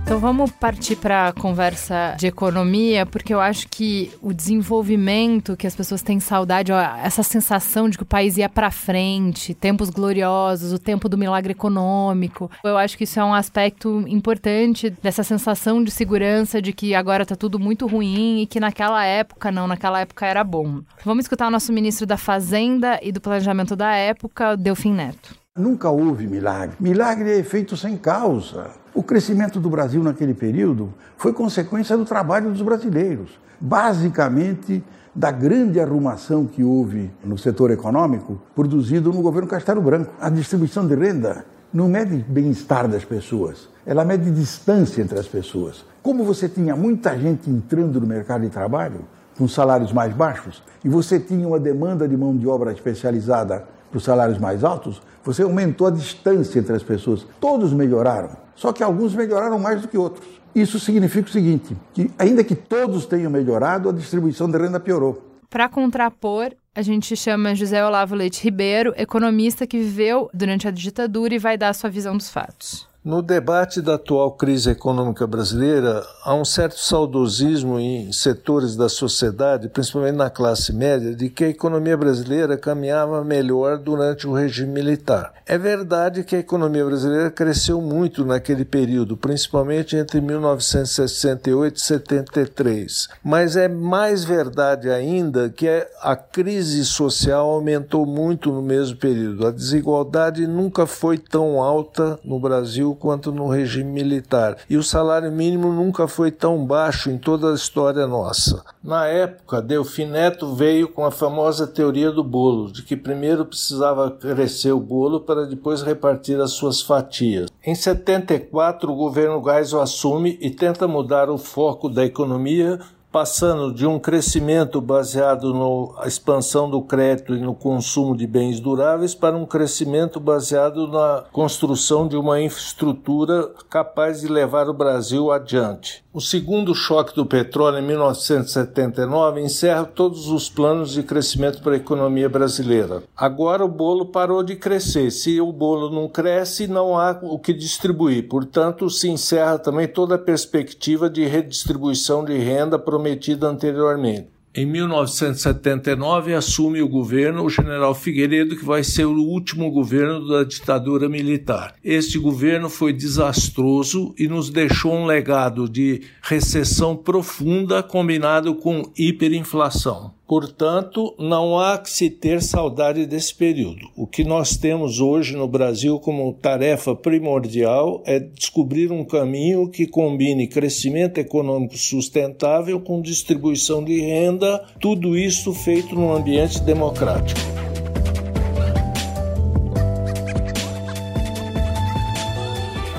Então 0.08 0.20
vamos 0.20 0.52
partir 0.52 0.96
para 0.96 1.28
a 1.28 1.34
conversa 1.34 2.16
de 2.18 2.28
economia, 2.28 3.06
porque 3.06 3.34
eu 3.34 3.42
acho 3.42 3.68
que 3.68 4.10
o 4.22 4.34
desenvolvimento 4.34 5.58
que 5.58 5.68
as 5.68 5.76
pessoas 5.76 6.02
têm 6.02 6.18
saudade, 6.18 6.72
ó, 6.72 6.80
essa 7.04 7.22
sensação 7.24 7.90
de 7.90 7.98
que 7.98 8.04
o 8.04 8.06
país 8.06 8.38
ia 8.38 8.48
para 8.48 8.72
frente, 8.72 9.54
tempos 9.54 9.90
gloriosos, 9.90 10.72
o 10.72 10.80
tempo 10.80 11.10
do 11.10 11.18
milagre 11.18 11.52
econômico. 11.52 12.50
Eu 12.64 12.78
acho 12.78 12.98
que 12.98 13.04
isso 13.04 13.20
é 13.20 13.24
um 13.24 13.34
aspecto 13.34 14.06
importante 14.08 14.90
dessa 14.90 15.24
sensação 15.24 15.84
de 15.84 15.92
segurança 15.92 16.62
de 16.62 16.72
que 16.72 16.96
agora 16.96 17.24
está 17.24 17.36
tudo 17.36 17.60
muito 17.60 17.86
ruim 17.86 18.44
e 18.44 18.48
que 18.48 18.62
naquela 18.62 19.04
época 19.04 19.52
não, 19.52 19.68
naquela 19.68 20.00
época 20.00 20.26
era 20.26 20.42
bom. 20.42 20.84
Vamos 21.04 21.26
escutar 21.26 21.48
o 21.48 21.52
nosso 21.52 21.74
ministro 21.74 22.06
da 22.06 22.16
Fazenda 22.16 22.98
e 23.04 23.12
do 23.12 23.20
Planejamento 23.20 23.76
da 23.76 23.94
época, 23.94 24.56
Delfim 24.56 24.94
Neto. 24.94 25.37
Nunca 25.58 25.90
houve 25.90 26.28
milagre. 26.28 26.76
Milagre 26.80 27.40
é 27.40 27.44
feito 27.44 27.76
sem 27.76 27.98
causa. 27.98 28.68
O 28.94 29.02
crescimento 29.02 29.60
do 29.60 29.72
Brasil 29.72 30.04
naquele 30.04 30.36
período 30.36 30.94
foi 31.18 31.34
consequência 31.34 31.98
do 31.98 32.06
trabalho 32.06 32.52
dos 32.52 32.62
brasileiros, 32.62 33.40
basicamente 33.60 34.84
da 35.16 35.32
grande 35.32 35.80
arrumação 35.80 36.46
que 36.46 36.64
houve 36.64 37.12
no 37.26 37.40
setor 37.40 37.72
econômico 37.72 38.40
produzido 38.56 39.12
no 39.12 39.20
governo 39.24 39.48
Castelo 39.48 39.82
Branco. 39.82 40.14
A 40.22 40.30
distribuição 40.30 40.86
de 40.86 40.94
renda 40.94 41.44
não 41.74 41.90
mede 41.90 42.24
bem-estar 42.28 42.88
das 42.88 43.04
pessoas, 43.04 43.68
ela 43.84 44.06
mede 44.06 44.30
distância 44.30 45.02
entre 45.02 45.18
as 45.18 45.28
pessoas. 45.28 45.84
Como 46.04 46.24
você 46.24 46.48
tinha 46.48 46.76
muita 46.76 47.18
gente 47.18 47.50
entrando 47.50 48.00
no 48.00 48.06
mercado 48.06 48.42
de 48.42 48.50
trabalho 48.50 49.02
com 49.38 49.48
salários 49.48 49.92
mais 49.92 50.14
baixos 50.14 50.62
e 50.86 50.90
você 50.90 51.20
tinha 51.20 51.48
uma 51.48 51.60
demanda 51.60 52.08
de 52.08 52.16
mão 52.16 52.38
de 52.38 52.48
obra 52.48 52.72
especializada 52.72 53.68
para 53.90 53.98
os 53.98 54.04
salários 54.04 54.38
mais 54.38 54.64
altos, 54.64 55.02
você 55.28 55.44
aumentou 55.44 55.88
a 55.88 55.92
distância 55.92 56.58
entre 56.58 56.74
as 56.74 56.82
pessoas. 56.82 57.28
Todos 57.42 57.74
melhoraram, 57.74 58.30
só 58.56 58.72
que 58.72 58.82
alguns 58.82 59.14
melhoraram 59.14 59.60
mais 59.60 59.82
do 59.82 59.88
que 59.90 59.98
outros. 59.98 60.26
Isso 60.56 60.80
significa 60.80 61.28
o 61.28 61.32
seguinte: 61.32 61.76
que 61.94 62.10
ainda 62.18 62.46
que 62.46 62.56
todos 62.56 63.06
tenham 63.06 63.30
melhorado, 63.30 63.90
a 63.90 63.92
distribuição 63.92 64.50
de 64.50 64.58
renda 64.58 64.80
piorou. 64.80 65.22
Para 65.50 65.68
contrapor, 65.68 66.54
a 66.74 66.82
gente 66.82 67.14
chama 67.18 67.54
José 67.54 67.86
Olavo 67.86 68.16
Leite 68.16 68.42
Ribeiro, 68.42 68.94
economista 68.96 69.68
que 69.68 69.78
viveu 69.78 70.30
durante 70.34 70.66
a 70.66 70.72
ditadura 70.72 71.36
e 71.36 71.40
vai 71.40 71.58
dar 71.58 71.70
a 71.70 71.74
sua 71.74 71.90
visão 71.90 72.16
dos 72.16 72.30
fatos. 72.30 72.88
No 73.08 73.22
debate 73.22 73.82
da 73.82 73.94
atual 73.94 74.34
crise 74.34 74.72
econômica 74.72 75.26
brasileira, 75.26 76.06
há 76.26 76.36
um 76.36 76.44
certo 76.44 76.78
saudosismo 76.78 77.80
em 77.80 78.12
setores 78.12 78.76
da 78.76 78.90
sociedade, 78.90 79.70
principalmente 79.70 80.18
na 80.18 80.30
classe 80.30 80.74
média, 80.74 81.16
de 81.16 81.30
que 81.30 81.46
a 81.46 81.48
economia 81.48 81.96
brasileira 81.96 82.58
caminhava 82.58 83.24
melhor 83.24 83.78
durante 83.78 84.28
o 84.28 84.34
regime 84.34 84.74
militar. 84.74 85.32
É 85.46 85.58
verdade 85.58 86.26
que 86.26 86.36
a 86.36 86.40
economia 86.40 86.84
brasileira 86.84 87.32
cresceu 87.32 87.80
muito 87.80 88.26
naquele 88.26 88.66
período, 88.66 89.16
principalmente 89.16 89.96
entre 89.96 90.20
1968 90.20 91.78
e 91.78 91.80
73. 91.80 93.08
Mas 93.24 93.56
é 93.56 93.70
mais 93.70 94.26
verdade 94.26 94.90
ainda 94.90 95.50
que 95.50 95.70
a 96.02 96.18
crise 96.18 96.84
social 96.84 97.52
aumentou 97.52 98.06
muito 98.06 98.52
no 98.52 98.62
mesmo 98.62 98.98
período. 98.98 99.48
A 99.48 99.52
desigualdade 99.52 100.46
nunca 100.46 100.86
foi 100.86 101.18
tão 101.18 101.64
alta 101.64 102.20
no 102.26 102.38
Brasil 102.38 102.97
quanto 102.98 103.32
no 103.32 103.48
regime 103.48 103.92
militar. 103.92 104.58
E 104.70 104.78
o 104.78 104.84
salário 104.84 105.32
mínimo 105.32 105.72
nunca 105.72 106.08
foi 106.08 106.32
tão 106.32 106.66
baixo 106.66 107.10
em 107.10 107.18
toda 107.18 107.52
a 107.52 107.56
história 107.56 108.06
nossa. 108.06 108.64
Na 108.84 109.06
época, 109.06 109.62
Delfim 109.62 110.06
Neto 110.06 110.54
veio 110.54 110.88
com 110.88 111.06
a 111.06 111.12
famosa 111.12 111.68
teoria 111.68 112.12
do 112.12 112.24
bolo, 112.24 112.72
de 112.72 112.84
que 112.84 112.96
primeiro 112.96 113.46
precisava 113.46 114.12
crescer 114.12 114.72
o 114.72 114.80
bolo 114.80 115.22
para 115.22 115.46
depois 115.46 115.82
repartir 115.82 116.40
as 116.40 116.52
suas 116.52 116.82
fatias. 116.82 117.50
Em 117.66 117.76
74, 117.76 118.92
o 118.92 118.96
governo 118.96 119.44
Geisel 119.44 119.82
assume 119.82 120.38
e 120.42 120.50
tenta 120.50 120.88
mudar 120.88 121.30
o 121.30 121.38
foco 121.38 121.90
da 121.90 122.06
economia 122.06 122.80
passando 123.18 123.74
de 123.74 123.84
um 123.84 123.98
crescimento 123.98 124.80
baseado 124.80 125.52
na 125.52 126.06
expansão 126.06 126.70
do 126.70 126.84
crédito 126.84 127.34
e 127.34 127.40
no 127.40 127.56
consumo 127.56 128.16
de 128.16 128.28
bens 128.28 128.60
duráveis 128.60 129.16
para 129.16 129.36
um 129.36 129.44
crescimento 129.44 130.20
baseado 130.20 130.88
na 130.88 131.24
construção 131.32 132.08
de 132.08 132.16
uma 132.16 132.40
infraestrutura 132.40 133.50
capaz 133.72 134.22
de 134.22 134.28
levar 134.28 134.70
o 134.70 134.74
Brasil 134.74 135.32
adiante. 135.32 136.06
O 136.14 136.22
segundo 136.22 136.74
choque 136.74 137.16
do 137.16 137.28
petróleo 137.28 137.78
em 137.78 137.88
1979 137.88 139.42
encerra 139.42 139.86
todos 139.86 140.30
os 140.30 140.50
planos 140.50 140.92
de 140.92 141.04
crescimento 141.04 141.62
para 141.62 141.74
a 141.74 141.78
economia 141.78 142.28
brasileira. 142.28 143.04
Agora 143.16 143.64
o 143.64 143.68
bolo 143.68 144.08
parou 144.08 144.42
de 144.42 144.56
crescer. 144.56 145.12
Se 145.12 145.40
o 145.40 145.52
bolo 145.52 145.92
não 145.92 146.08
cresce, 146.08 146.66
não 146.66 146.98
há 146.98 147.20
o 147.22 147.38
que 147.38 147.54
distribuir. 147.54 148.28
Portanto, 148.28 148.90
se 148.90 149.08
encerra 149.08 149.60
também 149.60 149.88
toda 149.88 150.16
a 150.16 150.18
perspectiva 150.18 151.08
de 151.08 151.24
redistribuição 151.24 152.26
de 152.26 152.36
renda 152.40 152.80
prometida 152.80 153.07
anteriormente. 153.46 154.38
Em 154.58 154.66
1979 154.66 156.34
assume 156.34 156.82
o 156.82 156.90
governo 156.90 157.44
o 157.44 157.50
general 157.50 157.94
Figueiredo, 157.94 158.58
que 158.58 158.66
vai 158.66 158.84
ser 158.84 159.06
o 159.06 159.22
último 159.22 159.70
governo 159.70 160.28
da 160.28 160.44
ditadura 160.44 161.08
militar. 161.08 161.76
Este 161.84 162.18
governo 162.18 162.68
foi 162.68 162.92
desastroso 162.92 164.16
e 164.18 164.28
nos 164.28 164.50
deixou 164.50 164.96
um 164.96 165.06
legado 165.06 165.70
de 165.70 166.02
recessão 166.24 166.96
profunda 166.96 167.84
combinado 167.84 168.56
com 168.56 168.92
hiperinflação. 168.98 170.12
Portanto, 170.28 171.16
não 171.18 171.58
há 171.58 171.78
que 171.78 171.90
se 171.90 172.10
ter 172.10 172.42
saudade 172.42 173.06
desse 173.06 173.34
período. 173.34 173.88
O 173.96 174.06
que 174.06 174.26
nós 174.26 174.58
temos 174.58 175.00
hoje 175.00 175.38
no 175.38 175.48
Brasil 175.48 175.98
como 176.00 176.34
tarefa 176.34 176.94
primordial 176.94 178.04
é 178.06 178.20
descobrir 178.20 178.92
um 178.92 179.06
caminho 179.06 179.70
que 179.70 179.88
combine 179.88 180.48
crescimento 180.48 181.18
econômico 181.18 181.78
sustentável 181.78 182.82
com 182.82 183.02
distribuição 183.02 183.82
de 183.82 184.02
renda, 184.02 184.66
tudo 184.82 185.18
isso 185.18 185.54
feito 185.54 185.96
num 185.96 186.14
ambiente 186.14 186.62
democrático. 186.62 187.40